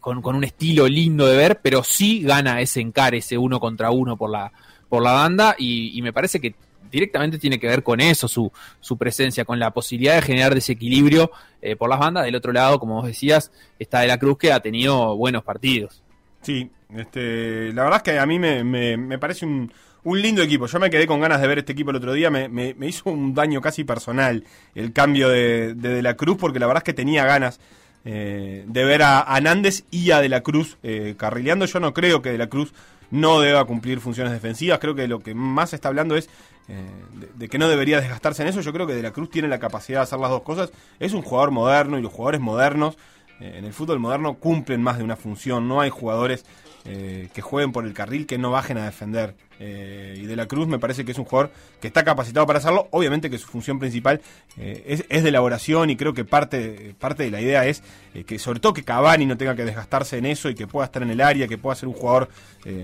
con, 0.00 0.24
un 0.24 0.44
estilo 0.44 0.86
lindo 0.88 1.26
de 1.26 1.36
ver, 1.36 1.60
pero 1.62 1.82
sí 1.82 2.22
gana 2.22 2.60
ese 2.60 2.80
encare, 2.80 3.18
ese 3.18 3.38
uno 3.38 3.60
contra 3.60 3.90
uno 3.90 4.16
por 4.16 4.30
la, 4.30 4.52
por 4.88 5.02
la 5.02 5.12
banda, 5.12 5.54
y, 5.58 6.00
me 6.02 6.12
parece 6.12 6.40
que 6.40 6.54
directamente 6.90 7.38
tiene 7.38 7.58
que 7.58 7.66
ver 7.66 7.82
con 7.82 8.00
eso, 8.00 8.28
su, 8.28 8.50
su 8.80 8.96
presencia, 8.96 9.44
con 9.44 9.58
la 9.58 9.72
posibilidad 9.72 10.14
de 10.14 10.22
generar 10.22 10.54
desequilibrio 10.54 11.30
eh, 11.60 11.76
por 11.76 11.90
las 11.90 11.98
bandas. 11.98 12.24
Del 12.24 12.36
otro 12.36 12.52
lado, 12.52 12.78
como 12.78 12.94
vos 12.94 13.06
decías, 13.06 13.50
está 13.78 14.00
De 14.00 14.06
la 14.06 14.18
Cruz 14.18 14.38
que 14.38 14.52
ha 14.52 14.60
tenido 14.60 15.16
buenos 15.16 15.42
partidos. 15.42 16.02
Sí, 16.42 16.70
este, 16.94 17.72
la 17.72 17.82
verdad 17.82 17.96
es 17.98 18.02
que 18.04 18.18
a 18.18 18.26
mí 18.26 18.38
me, 18.38 18.62
me 18.64 19.18
parece 19.18 19.44
un, 19.44 19.72
un 20.06 20.22
lindo 20.22 20.40
equipo. 20.40 20.66
Yo 20.66 20.78
me 20.78 20.88
quedé 20.88 21.04
con 21.06 21.20
ganas 21.20 21.40
de 21.40 21.48
ver 21.48 21.58
este 21.58 21.72
equipo 21.72 21.90
el 21.90 21.96
otro 21.96 22.12
día. 22.12 22.30
Me, 22.30 22.48
me, 22.48 22.86
hizo 22.86 23.10
un 23.10 23.34
daño 23.34 23.60
casi 23.60 23.82
personal 23.82 24.44
el 24.76 24.92
cambio 24.92 25.28
de, 25.28 25.74
de, 25.74 26.00
la 26.00 26.14
Cruz, 26.14 26.36
porque 26.38 26.60
la 26.60 26.66
verdad 26.66 26.82
es 26.82 26.84
que 26.84 26.94
tenía 26.94 27.24
ganas 27.24 27.58
eh, 28.08 28.62
de 28.68 28.84
ver 28.84 29.02
a, 29.02 29.40
Nández 29.42 29.82
y 29.90 30.12
a 30.12 30.20
De 30.20 30.28
la 30.28 30.42
Cruz 30.42 30.78
eh, 30.84 31.16
carrileando. 31.18 31.66
Yo 31.66 31.80
no 31.80 31.92
creo 31.92 32.22
que 32.22 32.30
De 32.30 32.38
la 32.38 32.46
Cruz 32.46 32.72
no 33.10 33.40
deba 33.40 33.64
cumplir 33.64 33.98
funciones 33.98 34.32
defensivas. 34.32 34.78
Creo 34.78 34.94
que 34.94 35.08
lo 35.08 35.18
que 35.18 35.34
más 35.34 35.74
está 35.74 35.88
hablando 35.88 36.14
es 36.16 36.30
eh, 36.68 36.88
de, 37.34 37.48
que 37.48 37.58
no 37.58 37.68
debería 37.68 38.00
desgastarse 38.00 38.42
en 38.42 38.48
eso. 38.48 38.60
Yo 38.60 38.72
creo 38.72 38.86
que 38.86 38.94
De 38.94 39.02
la 39.02 39.12
Cruz 39.12 39.28
tiene 39.28 39.48
la 39.48 39.58
capacidad 39.58 39.98
de 39.98 40.02
hacer 40.04 40.20
las 40.20 40.30
dos 40.30 40.42
cosas. 40.42 40.70
Es 41.00 41.14
un 41.14 41.22
jugador 41.22 41.50
moderno 41.50 41.98
y 41.98 42.02
los 42.02 42.12
jugadores 42.12 42.40
modernos 42.40 42.96
en 43.40 43.64
el 43.64 43.72
fútbol 43.72 43.98
moderno 43.98 44.34
cumplen 44.34 44.82
más 44.82 44.98
de 44.98 45.04
una 45.04 45.16
función. 45.16 45.68
No 45.68 45.80
hay 45.80 45.90
jugadores 45.90 46.44
que 46.84 47.42
jueguen 47.42 47.72
por 47.72 47.84
el 47.84 47.92
carril 47.92 48.26
que 48.26 48.38
no 48.38 48.52
bajen 48.52 48.78
a 48.78 48.84
defender. 48.84 49.34
Eh, 49.58 50.18
y 50.18 50.26
De 50.26 50.36
la 50.36 50.46
Cruz 50.46 50.68
me 50.68 50.78
parece 50.78 51.04
que 51.04 51.12
es 51.12 51.18
un 51.18 51.24
jugador 51.24 51.50
que 51.80 51.88
está 51.88 52.04
capacitado 52.04 52.46
para 52.46 52.58
hacerlo. 52.58 52.88
Obviamente 52.90 53.30
que 53.30 53.38
su 53.38 53.46
función 53.46 53.78
principal 53.78 54.20
eh, 54.58 55.02
es, 55.08 55.22
de 55.22 55.28
elaboración 55.28 55.90
y 55.90 55.96
creo 55.96 56.12
que 56.14 56.24
parte, 56.24 56.94
parte 56.98 57.24
de 57.24 57.30
la 57.30 57.40
idea 57.40 57.66
es 57.66 57.82
eh, 58.14 58.24
que 58.24 58.38
sobre 58.38 58.60
todo 58.60 58.74
que 58.74 58.82
Cavani 58.82 59.26
no 59.26 59.36
tenga 59.36 59.56
que 59.56 59.64
desgastarse 59.64 60.18
en 60.18 60.26
eso 60.26 60.50
y 60.50 60.54
que 60.54 60.66
pueda 60.66 60.86
estar 60.86 61.02
en 61.02 61.10
el 61.10 61.20
área, 61.20 61.48
que 61.48 61.58
pueda 61.58 61.74
ser 61.76 61.88
un 61.88 61.94
jugador 61.94 62.28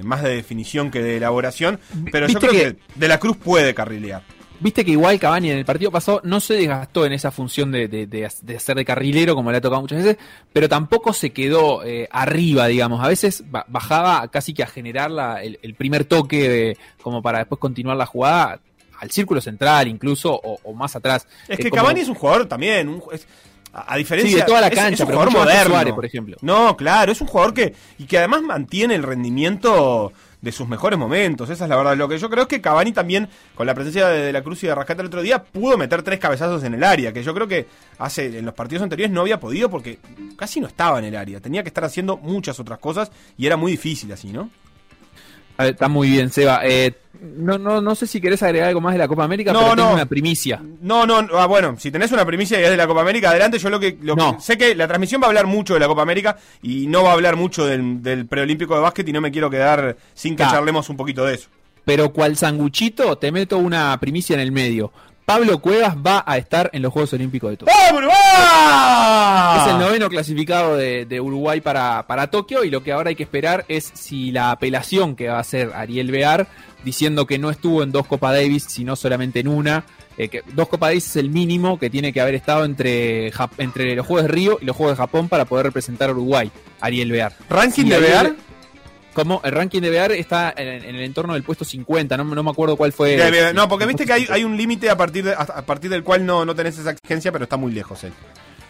más 0.04 0.22
de 0.22 0.36
definición 0.36 0.92
que 0.92 1.02
de 1.02 1.16
elaboración. 1.16 1.80
Pero 2.12 2.28
yo 2.28 2.38
creo 2.38 2.52
que 2.52 2.76
De 2.94 3.08
la 3.08 3.18
Cruz 3.18 3.36
puede 3.36 3.74
carrilear. 3.74 4.22
Viste 4.62 4.84
que 4.84 4.92
igual 4.92 5.18
Cavani 5.18 5.50
en 5.50 5.58
el 5.58 5.64
partido 5.64 5.90
pasado 5.90 6.20
no 6.22 6.38
se 6.38 6.54
desgastó 6.54 7.04
en 7.04 7.12
esa 7.12 7.32
función 7.32 7.72
de, 7.72 7.88
de, 7.88 8.06
de, 8.06 8.56
hacer 8.56 8.76
de 8.76 8.84
carrilero, 8.84 9.34
como 9.34 9.50
le 9.50 9.56
ha 9.58 9.60
tocado 9.60 9.82
muchas 9.82 10.04
veces, 10.04 10.18
pero 10.52 10.68
tampoco 10.68 11.12
se 11.12 11.30
quedó 11.30 11.84
eh, 11.84 12.08
arriba, 12.12 12.68
digamos. 12.68 13.02
A 13.02 13.08
veces 13.08 13.42
bajaba 13.66 14.28
casi 14.28 14.54
que 14.54 14.62
a 14.62 14.68
generar 14.68 15.10
la, 15.10 15.42
el, 15.42 15.74
primer 15.74 16.04
toque 16.04 16.76
como 17.02 17.22
para 17.22 17.38
después 17.38 17.58
continuar 17.58 17.96
la 17.96 18.06
jugada 18.06 18.60
al 19.00 19.10
círculo 19.10 19.40
central 19.40 19.88
incluso 19.88 20.32
o, 20.32 20.72
más 20.74 20.94
atrás. 20.94 21.26
Es 21.48 21.58
que 21.58 21.70
Cavani 21.70 22.00
es 22.00 22.08
un 22.08 22.14
jugador 22.14 22.46
también, 22.46 23.02
a, 23.72 23.96
diferencia 23.96 24.38
de 24.38 24.44
toda 24.44 24.60
la 24.60 24.70
cancha, 24.70 25.04
pero 25.04 25.18
jugador 25.18 25.48
moderno, 25.48 25.94
por 25.94 26.04
ejemplo. 26.04 26.36
No, 26.40 26.76
claro, 26.76 27.10
es 27.10 27.20
un 27.20 27.26
jugador 27.26 27.52
que 27.52 27.74
y 27.98 28.04
que 28.04 28.18
además 28.18 28.42
mantiene 28.42 28.94
el 28.94 29.02
rendimiento 29.02 30.12
de 30.42 30.52
sus 30.52 30.68
mejores 30.68 30.98
momentos. 30.98 31.48
Esa 31.48 31.64
es 31.64 31.70
la 31.70 31.76
verdad. 31.76 31.96
Lo 31.96 32.08
que 32.08 32.18
yo 32.18 32.28
creo 32.28 32.42
es 32.42 32.48
que 32.48 32.60
Cavani 32.60 32.92
también, 32.92 33.28
con 33.54 33.66
la 33.66 33.74
presencia 33.74 34.08
de, 34.08 34.32
la 34.32 34.42
Cruz 34.42 34.62
y 34.64 34.66
de 34.66 34.74
Rascata 34.74 35.00
el 35.00 35.06
otro 35.06 35.22
día, 35.22 35.42
pudo 35.42 35.78
meter 35.78 36.02
tres 36.02 36.18
cabezazos 36.18 36.62
en 36.64 36.74
el 36.74 36.84
área, 36.84 37.12
que 37.12 37.22
yo 37.22 37.32
creo 37.32 37.48
que 37.48 37.66
hace 37.98 38.38
en 38.38 38.44
los 38.44 38.54
partidos 38.54 38.82
anteriores 38.82 39.12
no 39.12 39.22
había 39.22 39.40
podido 39.40 39.70
porque 39.70 39.98
casi 40.36 40.60
no 40.60 40.66
estaba 40.66 40.98
en 40.98 41.06
el 41.06 41.16
área. 41.16 41.40
Tenía 41.40 41.62
que 41.62 41.68
estar 41.68 41.84
haciendo 41.84 42.18
muchas 42.18 42.60
otras 42.60 42.78
cosas 42.78 43.10
y 43.38 43.46
era 43.46 43.56
muy 43.56 43.72
difícil 43.72 44.12
así, 44.12 44.32
¿no? 44.32 44.50
Está 45.66 45.88
muy 45.88 46.10
bien, 46.10 46.30
Seba. 46.30 46.60
Eh, 46.64 46.92
no, 47.22 47.56
no, 47.56 47.80
no 47.80 47.94
sé 47.94 48.06
si 48.06 48.20
querés 48.20 48.42
agregar 48.42 48.68
algo 48.68 48.80
más 48.80 48.94
de 48.94 48.98
la 48.98 49.06
Copa 49.06 49.22
América, 49.22 49.52
pero 49.52 49.76
tengo 49.76 49.92
una 49.92 50.06
primicia. 50.06 50.60
No, 50.80 51.06
no, 51.06 51.24
ah, 51.38 51.46
bueno, 51.46 51.76
si 51.78 51.90
tenés 51.90 52.10
una 52.10 52.24
primicia 52.24 52.60
y 52.60 52.64
es 52.64 52.70
de 52.70 52.76
la 52.76 52.86
Copa 52.86 53.00
América, 53.00 53.30
adelante. 53.30 53.58
Yo 53.58 53.70
lo 53.70 53.78
que, 53.78 53.96
sé 54.40 54.58
que 54.58 54.74
la 54.74 54.88
transmisión 54.88 55.20
va 55.20 55.26
a 55.26 55.28
hablar 55.28 55.46
mucho 55.46 55.74
de 55.74 55.80
la 55.80 55.86
Copa 55.86 56.02
América 56.02 56.36
y 56.62 56.86
no 56.88 57.04
va 57.04 57.10
a 57.10 57.12
hablar 57.12 57.36
mucho 57.36 57.64
del, 57.64 58.26
preolímpico 58.28 58.74
de 58.74 58.80
básquet 58.80 59.08
y 59.08 59.12
no 59.12 59.20
me 59.20 59.30
quiero 59.30 59.50
quedar 59.50 59.96
sin 60.14 60.34
que 60.34 60.42
charlemos 60.42 60.88
un 60.88 60.96
poquito 60.96 61.24
de 61.24 61.34
eso. 61.34 61.48
Pero 61.84 62.12
cual 62.12 62.36
sanguchito, 62.36 63.16
te 63.18 63.32
meto 63.32 63.58
una 63.58 63.98
primicia 64.00 64.34
en 64.34 64.40
el 64.40 64.52
medio. 64.52 64.92
Pablo 65.24 65.60
Cuevas 65.60 65.96
va 65.96 66.24
a 66.26 66.36
estar 66.36 66.70
en 66.72 66.82
los 66.82 66.92
Juegos 66.92 67.12
Olímpicos 67.12 67.50
de 67.50 67.56
Tokio. 67.58 67.74
Es 67.74 69.66
el 69.68 69.78
noveno 69.78 70.08
clasificado 70.08 70.76
de, 70.76 71.20
Uruguay 71.20 71.60
para, 71.60 72.06
para, 72.06 72.28
Tokio 72.28 72.64
y 72.64 72.70
lo 72.70 72.82
que 72.82 72.92
ahora 72.92 73.10
hay 73.10 73.14
que 73.14 73.22
esperar 73.22 73.64
es 73.68 73.90
si 73.94 74.32
la 74.32 74.50
apelación 74.50 75.14
que 75.14 75.28
va 75.28 75.36
a 75.36 75.40
hacer 75.40 75.70
Ariel 75.74 76.10
Bear, 76.10 76.48
diciendo 76.84 77.26
que 77.26 77.38
no 77.38 77.50
estuvo 77.50 77.82
en 77.82 77.92
dos 77.92 78.06
Copa 78.06 78.32
Davis, 78.32 78.64
sino 78.68 78.96
solamente 78.96 79.40
en 79.40 79.48
una, 79.48 79.84
eh, 80.18 80.28
que 80.28 80.42
dos 80.54 80.68
Copa 80.68 80.86
Davis 80.88 81.06
es 81.06 81.16
el 81.16 81.30
mínimo 81.30 81.78
que 81.78 81.90
tiene 81.90 82.12
que 82.12 82.20
haber 82.20 82.34
estado 82.34 82.64
entre, 82.64 83.32
entre 83.58 83.94
los 83.94 84.06
Juegos 84.06 84.24
de 84.24 84.28
Río 84.28 84.58
y 84.60 84.64
los 84.64 84.76
Juegos 84.76 84.96
de 84.96 85.02
Japón 85.02 85.28
para 85.28 85.44
poder 85.44 85.66
representar 85.66 86.10
a 86.10 86.12
Uruguay, 86.12 86.50
Ariel 86.80 87.12
Bear. 87.12 87.32
¿Ranking 87.48 87.86
de 87.86 87.98
Bear? 87.98 88.34
Como 89.12 89.40
el 89.44 89.52
ranking 89.52 89.80
de 89.80 89.90
VR 89.90 90.18
está 90.18 90.54
en, 90.56 90.84
el 90.84 91.00
entorno 91.00 91.34
del 91.34 91.42
puesto 91.42 91.64
50, 91.64 92.16
no, 92.16 92.24
me 92.24 92.50
acuerdo 92.50 92.76
cuál 92.76 92.92
fue. 92.92 93.52
no, 93.54 93.68
porque 93.68 93.86
viste 93.86 94.06
que 94.06 94.12
hay, 94.12 94.44
un 94.44 94.56
límite 94.56 94.90
a 94.90 94.96
partir 94.96 95.28
a 95.28 95.62
partir 95.62 95.90
del 95.90 96.02
cual 96.02 96.24
no, 96.24 96.44
no 96.44 96.54
tenés 96.54 96.78
esa 96.78 96.90
exigencia, 96.90 97.32
pero 97.32 97.44
está 97.44 97.56
muy 97.56 97.72
lejos 97.72 98.04
él. 98.04 98.12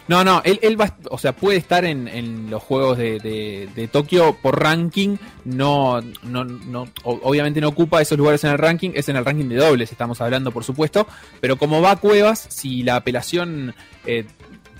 No, 0.07 0.23
no, 0.23 0.41
él, 0.43 0.59
él 0.61 0.79
va, 0.79 0.97
o 1.09 1.17
sea, 1.17 1.31
puede 1.33 1.57
estar 1.57 1.85
en, 1.85 2.49
los 2.49 2.61
juegos 2.61 2.97
de, 2.97 3.69
de, 3.73 3.87
Tokio 3.87 4.37
por 4.41 4.61
ranking, 4.61 5.15
no, 5.45 6.01
no, 6.23 6.43
no, 6.43 6.87
obviamente 7.03 7.61
no 7.61 7.69
ocupa 7.69 8.01
esos 8.01 8.17
lugares 8.17 8.43
en 8.43 8.51
el 8.51 8.57
ranking, 8.57 8.91
es 8.95 9.07
en 9.07 9.15
el 9.15 9.23
ranking 9.23 9.47
de 9.47 9.55
dobles, 9.55 9.91
estamos 9.91 10.19
hablando, 10.19 10.51
por 10.51 10.65
supuesto, 10.65 11.07
pero 11.39 11.57
como 11.57 11.81
va 11.81 11.91
a 11.91 11.95
Cuevas, 11.95 12.47
si 12.49 12.83
la 12.83 12.97
apelación 12.97 13.73
eh, 14.05 14.25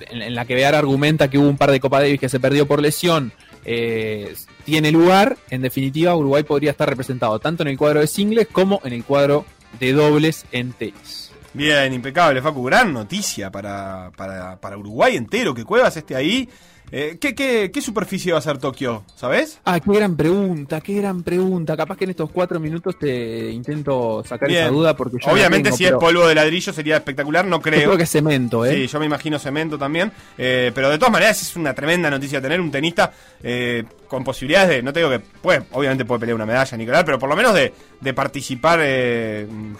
en, 0.09 0.35
la 0.35 0.43
que 0.43 0.55
VR 0.55 0.75
argumenta 0.75 1.29
que 1.29 1.37
hubo 1.37 1.47
un 1.47 1.57
par 1.57 1.71
de 1.71 1.79
Copa 1.79 2.01
Davis 2.01 2.19
que 2.19 2.29
se 2.29 2.41
perdió 2.41 2.67
por 2.67 2.81
lesión, 2.81 3.31
eh, 3.65 4.35
tiene 4.65 4.91
lugar, 4.91 5.37
en 5.49 5.61
definitiva 5.61 6.15
Uruguay 6.15 6.43
podría 6.43 6.71
estar 6.71 6.89
representado 6.89 7.39
tanto 7.39 7.63
en 7.63 7.69
el 7.69 7.77
cuadro 7.77 7.99
de 7.99 8.07
singles 8.07 8.47
como 8.51 8.81
en 8.83 8.93
el 8.93 9.03
cuadro 9.03 9.45
de 9.79 9.93
dobles 9.93 10.45
en 10.51 10.73
tenis. 10.73 11.31
Bien, 11.53 11.93
impecable, 11.93 12.41
Facu. 12.41 12.63
Gran 12.63 12.91
noticia 12.93 13.51
para, 13.51 14.11
para, 14.15 14.59
para 14.59 14.77
Uruguay 14.77 15.15
entero, 15.15 15.53
que 15.53 15.63
Cuevas 15.63 15.95
esté 15.95 16.15
ahí 16.15 16.49
eh, 16.95 17.17
¿qué, 17.19 17.33
qué, 17.33 17.81
superficie 17.81 18.31
va 18.31 18.37
a 18.37 18.41
ser 18.41 18.59
Tokio? 18.59 19.03
¿Sabes? 19.15 19.59
Ah, 19.65 19.79
qué 19.79 19.91
gran 19.91 20.15
pregunta, 20.15 20.79
qué 20.79 20.93
gran 20.93 21.23
pregunta. 21.23 21.75
Capaz 21.75 21.97
que 21.97 22.03
en 22.03 22.11
estos 22.11 22.29
cuatro 22.29 22.59
minutos 22.59 22.99
te 22.99 23.49
intento 23.49 24.23
sacar 24.23 24.51
esa 24.51 24.67
duda 24.67 24.95
porque 24.95 25.17
yo 25.19 25.31
Obviamente 25.31 25.71
si 25.71 25.85
es 25.85 25.93
polvo 25.93 26.27
de 26.27 26.35
ladrillo 26.35 26.71
sería 26.71 26.97
espectacular, 26.97 27.45
no 27.45 27.59
creo. 27.59 27.79
Yo 27.79 27.85
creo 27.87 27.97
que 27.97 28.03
es 28.03 28.11
cemento, 28.11 28.63
¿eh? 28.63 28.75
Sí, 28.75 28.87
yo 28.87 28.99
me 28.99 29.07
imagino 29.07 29.39
cemento 29.39 29.75
también. 29.75 30.11
Eh, 30.37 30.71
pero 30.75 30.91
de 30.91 30.99
todas 30.99 31.11
maneras 31.11 31.41
es 31.41 31.55
una 31.55 31.73
tremenda 31.73 32.11
noticia 32.11 32.39
tener 32.39 32.61
un 32.61 32.69
tenista 32.69 33.11
eh, 33.41 33.83
con 34.13 34.23
posibilidades 34.23 34.69
de, 34.69 34.83
no 34.83 34.93
te 34.93 34.99
digo 34.99 35.09
que 35.09 35.17
puede, 35.17 35.63
obviamente 35.71 36.05
puede 36.05 36.19
pelear 36.19 36.35
una 36.35 36.45
medalla, 36.45 36.77
Nicolás, 36.77 37.03
pero 37.03 37.17
por 37.17 37.27
lo 37.27 37.35
menos 37.35 37.51
de, 37.55 37.73
de 37.99 38.13
participar 38.13 38.79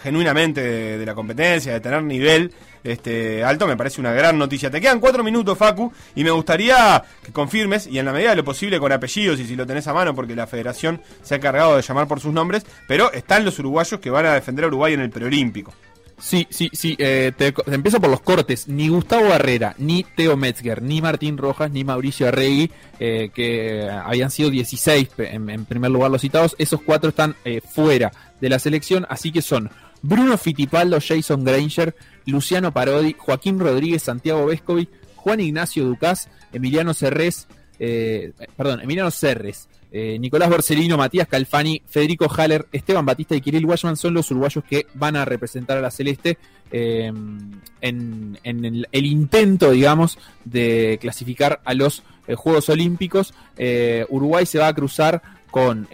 genuinamente 0.02 0.60
de 0.98 1.06
la 1.06 1.14
competencia, 1.14 1.72
de 1.72 1.78
tener 1.78 2.02
nivel 2.02 2.52
este, 2.82 3.44
alto, 3.44 3.68
me 3.68 3.76
parece 3.76 4.00
una 4.00 4.10
gran 4.10 4.36
noticia. 4.36 4.72
Te 4.72 4.80
quedan 4.80 4.98
cuatro 4.98 5.22
minutos, 5.22 5.56
Facu, 5.56 5.92
y 6.16 6.24
me 6.24 6.32
gustaría 6.32 7.04
que 7.24 7.30
confirmes, 7.30 7.86
y 7.86 8.00
en 8.00 8.06
la 8.06 8.12
medida 8.12 8.30
de 8.30 8.36
lo 8.36 8.44
posible 8.44 8.80
con 8.80 8.90
apellidos, 8.90 9.38
y 9.38 9.46
si 9.46 9.54
lo 9.54 9.68
tenés 9.68 9.86
a 9.86 9.94
mano, 9.94 10.16
porque 10.16 10.34
la 10.34 10.48
federación 10.48 11.00
se 11.22 11.34
ha 11.34 11.36
encargado 11.36 11.76
de 11.76 11.82
llamar 11.82 12.08
por 12.08 12.18
sus 12.18 12.32
nombres, 12.32 12.66
pero 12.88 13.12
están 13.12 13.44
los 13.44 13.56
uruguayos 13.60 14.00
que 14.00 14.10
van 14.10 14.26
a 14.26 14.34
defender 14.34 14.64
a 14.64 14.68
Uruguay 14.68 14.94
en 14.94 15.00
el 15.00 15.10
preolímpico. 15.10 15.72
Sí, 16.18 16.46
sí, 16.50 16.70
sí. 16.72 16.96
Eh, 16.98 17.32
te, 17.36 17.54
empiezo 17.66 18.00
por 18.00 18.10
los 18.10 18.20
cortes. 18.20 18.68
Ni 18.68 18.88
Gustavo 18.88 19.28
Barrera, 19.28 19.74
ni 19.78 20.04
Teo 20.04 20.36
Metzger, 20.36 20.82
ni 20.82 21.02
Martín 21.02 21.36
Rojas, 21.36 21.70
ni 21.70 21.84
Mauricio 21.84 22.28
Arregui, 22.28 22.70
eh, 23.00 23.30
que 23.34 23.88
habían 23.90 24.30
sido 24.30 24.50
16 24.50 25.08
en, 25.18 25.64
primer 25.64 25.90
lugar 25.90 26.10
los 26.10 26.22
citados, 26.22 26.54
esos 26.58 26.80
cuatro 26.82 27.10
están 27.10 27.34
eh, 27.44 27.60
fuera 27.60 28.12
de 28.40 28.48
la 28.48 28.58
selección, 28.58 29.06
así 29.08 29.32
que 29.32 29.42
son 29.42 29.70
Bruno 30.02 30.38
Fitipaldo, 30.38 30.98
Jason 31.00 31.44
Granger, 31.44 31.94
Luciano 32.26 32.72
Parodi, 32.72 33.14
Joaquín 33.18 33.58
Rodríguez, 33.58 34.02
Santiago 34.02 34.46
Vescovi, 34.46 34.88
Juan 35.16 35.40
Ignacio 35.40 35.84
Ducás, 35.84 36.28
Emiliano 36.52 36.94
Cerrés, 36.94 37.46
eh, 37.78 38.32
perdón, 38.56 38.80
Emiliano 38.80 39.10
Cerres, 39.10 39.68
eh, 39.96 40.18
Nicolás 40.18 40.50
Borsellino, 40.50 40.96
Matías 40.96 41.28
Calfani, 41.28 41.80
Federico 41.86 42.28
Haller, 42.28 42.66
Esteban 42.72 43.06
Batista 43.06 43.36
y 43.36 43.40
Kirill 43.40 43.64
Washman 43.64 43.96
son 43.96 44.12
los 44.12 44.28
uruguayos 44.28 44.64
que 44.64 44.88
van 44.94 45.14
a 45.14 45.24
representar 45.24 45.78
a 45.78 45.80
la 45.80 45.92
Celeste 45.92 46.36
eh, 46.72 47.12
en, 47.80 48.38
el, 48.42 49.06
intento, 49.06 49.70
digamos, 49.70 50.18
de 50.44 50.98
clasificar 51.00 51.60
a 51.64 51.74
los 51.74 52.02
Juegos 52.34 52.68
Olímpicos. 52.70 53.34
Uruguay 54.08 54.46
se 54.46 54.58
va 54.58 54.66
a 54.66 54.74
cruzar 54.74 55.22
con 55.52 55.86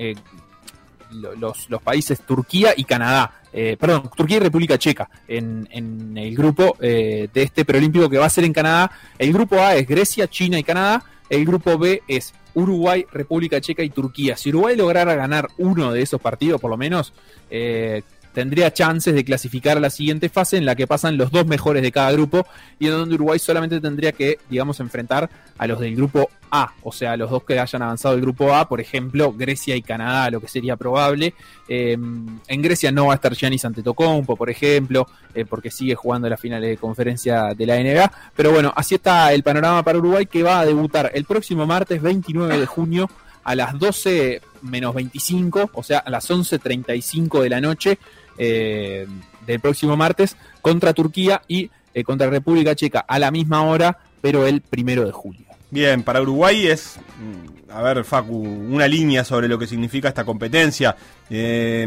los, 1.11 1.69
países 1.85 2.23
Turquía 2.23 2.73
y 2.75 2.85
Canadá. 2.85 3.35
perdón, 3.53 4.11
Turquía 4.17 4.39
y 4.39 4.41
República 4.41 4.79
Checa 4.79 5.11
en, 5.29 5.69
en 5.73 6.17
el 6.17 6.35
grupo 6.35 6.75
de 6.81 7.29
este 7.35 7.67
preolímpico 7.67 8.09
que 8.09 8.17
va 8.17 8.25
a 8.25 8.31
ser 8.31 8.45
en 8.45 8.55
Canadá. 8.55 8.91
El 9.19 9.31
grupo 9.31 9.57
A 9.61 9.75
es 9.75 9.87
Grecia, 9.87 10.27
China 10.27 10.59
y 10.59 10.63
Canadá. 10.63 11.05
El 11.31 11.47
grupo 11.47 11.79
B 11.79 12.03
es 12.09 12.35
Uruguay, 12.55 13.07
República 13.13 13.61
Checa 13.61 13.83
y 13.83 13.91
Turquía. 13.91 14.37
Si 14.37 14.51
Uruguay 14.51 14.77
lograra 14.77 15.15
ganar 15.15 15.49
uno 15.59 15.93
de 15.93 16.03
esos 16.03 16.21
partidos, 16.21 16.61
por 16.61 16.71
lo 16.71 16.77
menos, 16.77 17.15
eh, 17.51 18.03
tendría 18.33 18.73
chances 18.73 19.15
de 19.15 19.25
clasificar 19.25 19.77
a 19.77 19.81
la 19.81 19.91
siguiente 19.91 20.29
fase 20.29 20.57
en 20.57 20.65
la 20.65 20.75
que 20.75 20.87
pasan 20.87 21.17
los 21.17 21.31
dos 21.31 21.47
mejores 21.47 21.83
de 21.83 21.93
cada 21.93 22.13
grupo 22.13 22.47
y 22.79 22.87
en 22.87 22.93
donde 22.93 23.15
Uruguay 23.15 23.39
solamente 23.39 23.81
tendría 23.81 24.13
que, 24.13 24.39
digamos, 24.49 24.81
enfrentar 24.81 25.29
a 25.59 25.67
los 25.67 25.81
del 25.81 25.97
grupo 25.97 26.31
A, 26.51 26.73
o 26.83 26.93
sea, 26.93 27.17
los 27.17 27.31
dos 27.31 27.45
que 27.45 27.59
hayan 27.59 27.83
avanzado 27.83 28.15
del 28.15 28.23
grupo 28.23 28.55
A, 28.55 28.69
por 28.69 28.81
ejemplo, 28.81 29.33
Grecia 29.33 29.77
y 29.77 29.83
Canadá, 29.83 30.31
lo 30.31 30.41
que 30.41 30.49
sería 30.49 30.77
probable. 30.77 31.35
Em, 31.69 32.41
en 32.47 32.63
Grecia 32.63 32.91
no 32.91 33.07
va 33.07 33.13
a 33.13 33.17
estar 33.17 33.35
Giannis 33.35 33.65
Antetokounmpo, 33.65 34.37
por 34.37 34.51
ejemplo, 34.51 35.07
eh, 35.35 35.45
porque 35.45 35.71
sigue 35.71 35.95
jugando 35.95 36.29
las 36.29 36.41
finales 36.41 36.71
de 36.71 36.77
conferencia 36.77 37.55
de 37.55 37.67
la 37.67 37.77
NBA, 37.77 38.11
pero 38.35 38.53
bueno, 38.53 38.73
así 38.75 38.95
está 38.95 39.33
el 39.33 39.43
panorama 39.43 39.83
para 39.83 39.99
Uruguay 39.99 40.27
que 40.27 40.43
va 40.43 40.61
a 40.61 40.67
debutar 40.67 41.11
el 41.15 41.25
próximo 41.25 41.67
martes 41.67 42.01
29 42.01 42.59
de 42.59 42.67
junio 42.67 43.11
a 43.45 43.55
las 43.55 43.79
12 43.79 44.43
menos 44.63 44.95
25, 44.95 45.71
o 45.73 45.83
sea, 45.83 45.99
a 45.99 46.11
las 46.11 46.31
11.35 46.31 47.43
de 47.43 47.49
la 47.49 47.61
noche 47.61 47.99
eh, 48.43 49.07
del 49.47 49.61
próximo 49.61 49.99
martes 49.99 50.35
contra 50.63 50.95
Turquía 50.95 51.43
y 51.47 51.71
eh, 51.93 52.05
contra 52.05 52.31
República 52.31 52.75
Checa 52.75 53.01
a 53.01 53.19
la 53.19 53.31
misma 53.31 53.65
hora, 53.65 53.99
pero 54.23 54.47
el 54.47 54.63
primero 54.63 55.05
de 55.05 55.13
julio. 55.13 55.45
Bien, 55.71 56.03
para 56.03 56.23
Uruguay 56.23 56.67
es, 56.67 56.97
mm, 57.19 57.71
a 57.71 57.83
ver, 57.83 58.03
Facu, 58.03 58.39
una 58.39 58.89
línea 58.89 59.25
sobre 59.25 59.47
lo 59.47 59.59
que 59.59 59.67
significa 59.67 60.09
esta 60.09 60.25
competencia. 60.25 60.97
Eh, 61.29 61.87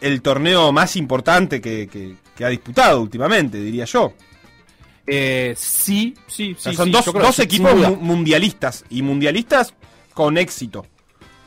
el 0.00 0.22
torneo 0.22 0.70
más 0.70 0.94
importante 0.94 1.60
que, 1.60 2.16
ha 2.44 2.48
disputado 2.48 3.02
últimamente, 3.02 3.58
diría 3.58 3.84
yo. 3.84 4.12
sí, 5.04 6.14
sí, 6.28 6.54
sí. 6.56 6.74
son 6.74 6.92
dos, 6.92 7.06
dos 7.06 7.40
equipos 7.40 7.98
mundialistas 7.98 8.84
y 8.88 9.02
mundialistas 9.02 9.74
con 10.14 10.38
éxito. 10.38 10.86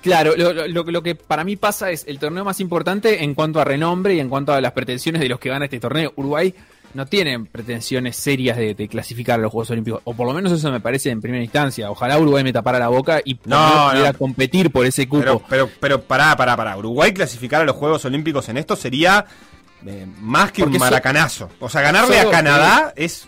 Claro, 0.02 0.34
lo, 0.36 1.04
que 1.04 1.16
para 1.16 1.44
mí 1.44 1.56
pasa 1.56 1.92
es 1.92 2.06
el 2.08 2.18
torneo 2.18 2.44
más 2.44 2.60
importante 2.60 3.24
en 3.24 3.36
cuanto 3.36 3.60
a 3.60 3.64
renombre 3.64 4.16
y 4.16 4.20
en 4.20 4.30
cuanto 4.30 4.52
a 4.52 4.60
las 4.60 4.72
pretensiones 4.72 5.22
de 5.22 5.30
los 5.30 5.40
que 5.40 5.50
van 5.50 5.62
a 5.62 5.66
este 5.66 5.80
torneo. 5.80 6.12
Uruguay 6.16 6.54
no 6.94 7.06
tiene 7.06 7.40
pretensiones 7.40 8.18
serias 8.18 8.58
de, 8.58 8.88
clasificar 8.90 9.40
a 9.40 9.44
los 9.44 9.52
Juegos 9.52 9.70
Olímpicos, 9.70 10.02
o 10.04 10.14
por 10.14 10.28
lo 10.28 10.34
menos 10.34 10.52
eso 10.52 10.72
me 10.72 10.80
parece 10.80 11.12
en 11.12 11.22
primera 11.22 11.44
instancia. 11.44 11.92
Ojalá 11.92 12.18
Uruguay 12.18 12.44
me 12.44 12.52
tapara 12.52 12.80
la 12.80 12.88
boca 12.88 13.22
y 13.24 13.36
pudiera 13.36 14.14
competir 14.18 14.72
por 14.72 14.86
ese 14.86 15.08
cupo. 15.08 15.22
Pero, 15.22 15.42
pero, 15.48 15.70
pero 15.80 16.02
pará, 16.02 16.36
pará, 16.36 16.58
pará. 16.58 16.78
Uruguay 16.78 17.14
clasificar 17.14 17.62
a 17.62 17.66
los 17.66 17.76
Juegos 17.76 18.04
Olímpicos 18.06 18.50
en 18.50 18.58
esto 18.58 18.76
sería 18.76 19.26
eh, 19.86 20.08
más 20.20 20.52
que 20.52 20.64
un 20.64 20.76
maracanazo. 20.78 21.50
o 21.60 21.70
sea, 21.70 21.82
ganarle 21.82 22.20
a 22.20 22.30
Canadá 22.30 22.94
es 22.96 23.28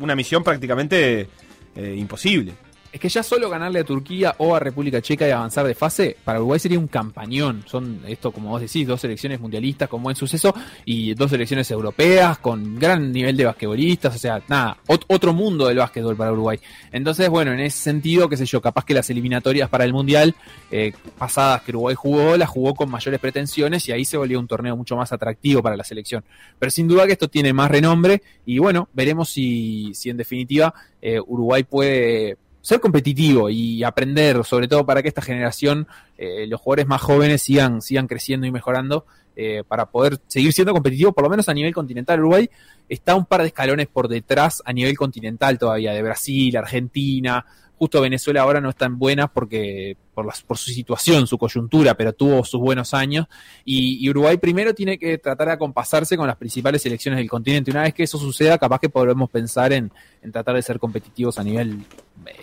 una 0.00 0.14
misión 0.14 0.44
prácticamente 0.44 1.28
eh, 1.74 1.94
imposible 1.98 2.54
es 2.92 3.00
que 3.00 3.08
ya 3.08 3.22
solo 3.22 3.48
ganarle 3.48 3.80
a 3.80 3.84
Turquía 3.84 4.34
o 4.36 4.54
a 4.54 4.60
República 4.60 5.00
Checa 5.00 5.26
y 5.26 5.30
avanzar 5.30 5.66
de 5.66 5.74
fase, 5.74 6.14
para 6.24 6.38
Uruguay 6.38 6.60
sería 6.60 6.78
un 6.78 6.88
campañón. 6.88 7.64
Son 7.66 8.00
esto, 8.06 8.30
como 8.32 8.50
vos 8.50 8.60
decís, 8.60 8.86
dos 8.86 9.00
selecciones 9.00 9.40
mundialistas 9.40 9.88
con 9.88 10.02
buen 10.02 10.14
suceso 10.14 10.54
y 10.84 11.14
dos 11.14 11.30
selecciones 11.30 11.70
europeas 11.70 12.36
con 12.38 12.78
gran 12.78 13.10
nivel 13.10 13.34
de 13.34 13.46
basquetbolistas. 13.46 14.14
O 14.14 14.18
sea, 14.18 14.42
nada, 14.46 14.76
otro 14.86 15.32
mundo 15.32 15.68
del 15.68 15.78
básquetbol 15.78 16.16
para 16.16 16.32
Uruguay. 16.32 16.60
Entonces, 16.92 17.30
bueno, 17.30 17.52
en 17.52 17.60
ese 17.60 17.78
sentido, 17.78 18.28
qué 18.28 18.36
sé 18.36 18.44
yo, 18.44 18.60
capaz 18.60 18.84
que 18.84 18.92
las 18.92 19.08
eliminatorias 19.08 19.70
para 19.70 19.84
el 19.84 19.94
Mundial 19.94 20.34
eh, 20.70 20.92
pasadas 21.16 21.62
que 21.62 21.70
Uruguay 21.70 21.94
jugó, 21.94 22.36
las 22.36 22.50
jugó 22.50 22.74
con 22.74 22.90
mayores 22.90 23.18
pretensiones 23.20 23.88
y 23.88 23.92
ahí 23.92 24.04
se 24.04 24.18
volvió 24.18 24.38
un 24.38 24.46
torneo 24.46 24.76
mucho 24.76 24.96
más 24.96 25.12
atractivo 25.12 25.62
para 25.62 25.76
la 25.76 25.84
selección. 25.84 26.24
Pero 26.58 26.70
sin 26.70 26.88
duda 26.88 27.06
que 27.06 27.12
esto 27.12 27.28
tiene 27.28 27.54
más 27.54 27.70
renombre 27.70 28.22
y 28.44 28.58
bueno, 28.58 28.90
veremos 28.92 29.30
si, 29.30 29.94
si 29.94 30.10
en 30.10 30.18
definitiva 30.18 30.74
eh, 31.00 31.18
Uruguay 31.18 31.62
puede 31.64 32.36
ser 32.62 32.80
competitivo 32.80 33.50
y 33.50 33.84
aprender, 33.84 34.42
sobre 34.44 34.68
todo 34.68 34.86
para 34.86 35.02
que 35.02 35.08
esta 35.08 35.20
generación, 35.20 35.86
eh, 36.16 36.46
los 36.46 36.60
jugadores 36.60 36.86
más 36.86 37.02
jóvenes 37.02 37.42
sigan, 37.42 37.82
sigan 37.82 38.06
creciendo 38.06 38.46
y 38.46 38.50
mejorando 38.50 39.04
eh, 39.36 39.62
para 39.68 39.86
poder 39.86 40.18
seguir 40.28 40.52
siendo 40.52 40.72
competitivo, 40.72 41.12
por 41.12 41.24
lo 41.24 41.30
menos 41.30 41.48
a 41.48 41.54
nivel 41.54 41.74
continental. 41.74 42.20
Uruguay 42.20 42.48
está 42.88 43.14
un 43.14 43.26
par 43.26 43.42
de 43.42 43.48
escalones 43.48 43.88
por 43.88 44.08
detrás 44.08 44.62
a 44.64 44.72
nivel 44.72 44.96
continental 44.96 45.58
todavía, 45.58 45.92
de 45.92 46.02
Brasil, 46.02 46.56
Argentina, 46.56 47.44
Justo 47.82 48.00
Venezuela 48.00 48.42
ahora 48.42 48.60
no 48.60 48.70
está 48.70 48.86
en 48.86 48.96
buena 48.96 49.26
porque 49.26 49.96
por, 50.14 50.26
las, 50.26 50.42
por 50.42 50.58
su 50.58 50.70
situación, 50.70 51.26
su 51.26 51.38
coyuntura, 51.38 51.94
pero 51.94 52.12
tuvo 52.12 52.44
sus 52.44 52.60
buenos 52.60 52.94
años. 52.94 53.26
Y, 53.64 54.08
Uruguay 54.10 54.36
primero 54.36 54.74
tiene 54.74 54.98
que 54.98 55.18
tratar 55.18 55.48
de 55.48 55.54
acompasarse 55.54 56.16
con 56.16 56.26
las 56.26 56.36
principales 56.36 56.82
selecciones 56.82 57.18
del 57.18 57.30
continente. 57.30 57.70
Una 57.70 57.82
vez 57.82 57.94
que 57.94 58.02
eso 58.02 58.18
suceda, 58.18 58.58
capaz 58.58 58.78
que 58.78 58.88
podremos 58.88 59.30
pensar 59.30 59.72
en, 59.72 59.90
tratar 60.30 60.54
de 60.56 60.62
ser 60.62 60.78
competitivos 60.78 61.38
a 61.38 61.44
nivel 61.44 61.84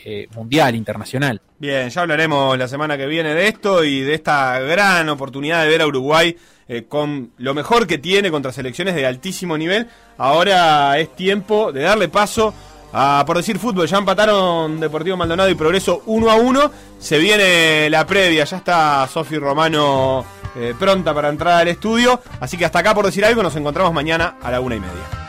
eh, 0.04 0.28
mundial, 0.36 0.76
internacional. 0.76 1.42
Bien, 1.60 1.90
ya 1.90 2.02
hablaremos 2.02 2.58
la 2.58 2.68
semana 2.68 2.98
que 2.98 3.06
viene 3.06 3.34
de 3.34 3.48
esto 3.48 3.84
y 3.84 4.02
de 4.02 4.16
esta 4.16 4.60
gran 4.60 5.08
oportunidad 5.10 5.64
de 5.64 5.70
ver 5.70 5.82
a 5.82 5.88
Uruguay 5.88 6.36
eh, 6.68 6.86
con 6.88 7.32
lo 7.38 7.54
mejor 7.54 7.88
que 7.88 7.98
tiene 7.98 8.30
contra 8.30 8.52
selecciones 8.52 8.96
de 8.96 9.06
altísimo 9.06 9.58
nivel. 9.58 9.88
Ahora 10.18 11.00
es 11.00 11.16
tiempo 11.16 11.72
de 11.72 11.82
darle 11.82 12.10
paso 12.10 12.54
Ah, 12.92 13.24
por 13.26 13.38
decir 13.38 13.60
fútbol, 13.60 13.88
ya 13.88 13.98
empataron 13.98 14.80
Deportivo 14.80 15.16
Maldonado 15.16 15.50
y 15.50 15.56
Progreso 15.56 16.02
1 16.06 16.30
a 16.30 16.36
1. 16.36 16.72
Se 16.98 17.20
viene 17.20 17.90
la 17.90 18.06
previa, 18.06 18.44
ya 18.46 18.58
está 18.58 19.08
Sofi 19.08 19.38
Romano 19.38 20.26
eh, 20.56 20.74
pronta 20.78 21.14
para 21.14 21.30
entrar 21.30 21.62
al 21.62 21.68
estudio. 21.68 22.20
Así 22.40 22.58
que 22.58 22.66
hasta 22.66 22.80
acá 22.80 22.96
por 22.96 23.06
decir 23.06 23.24
algo, 23.24 23.44
nos 23.44 23.56
encontramos 23.56 23.94
mañana 23.94 24.38
a 24.42 24.52
la 24.52 24.60
una 24.60 24.76
y 24.76 24.80
media. 24.80 25.29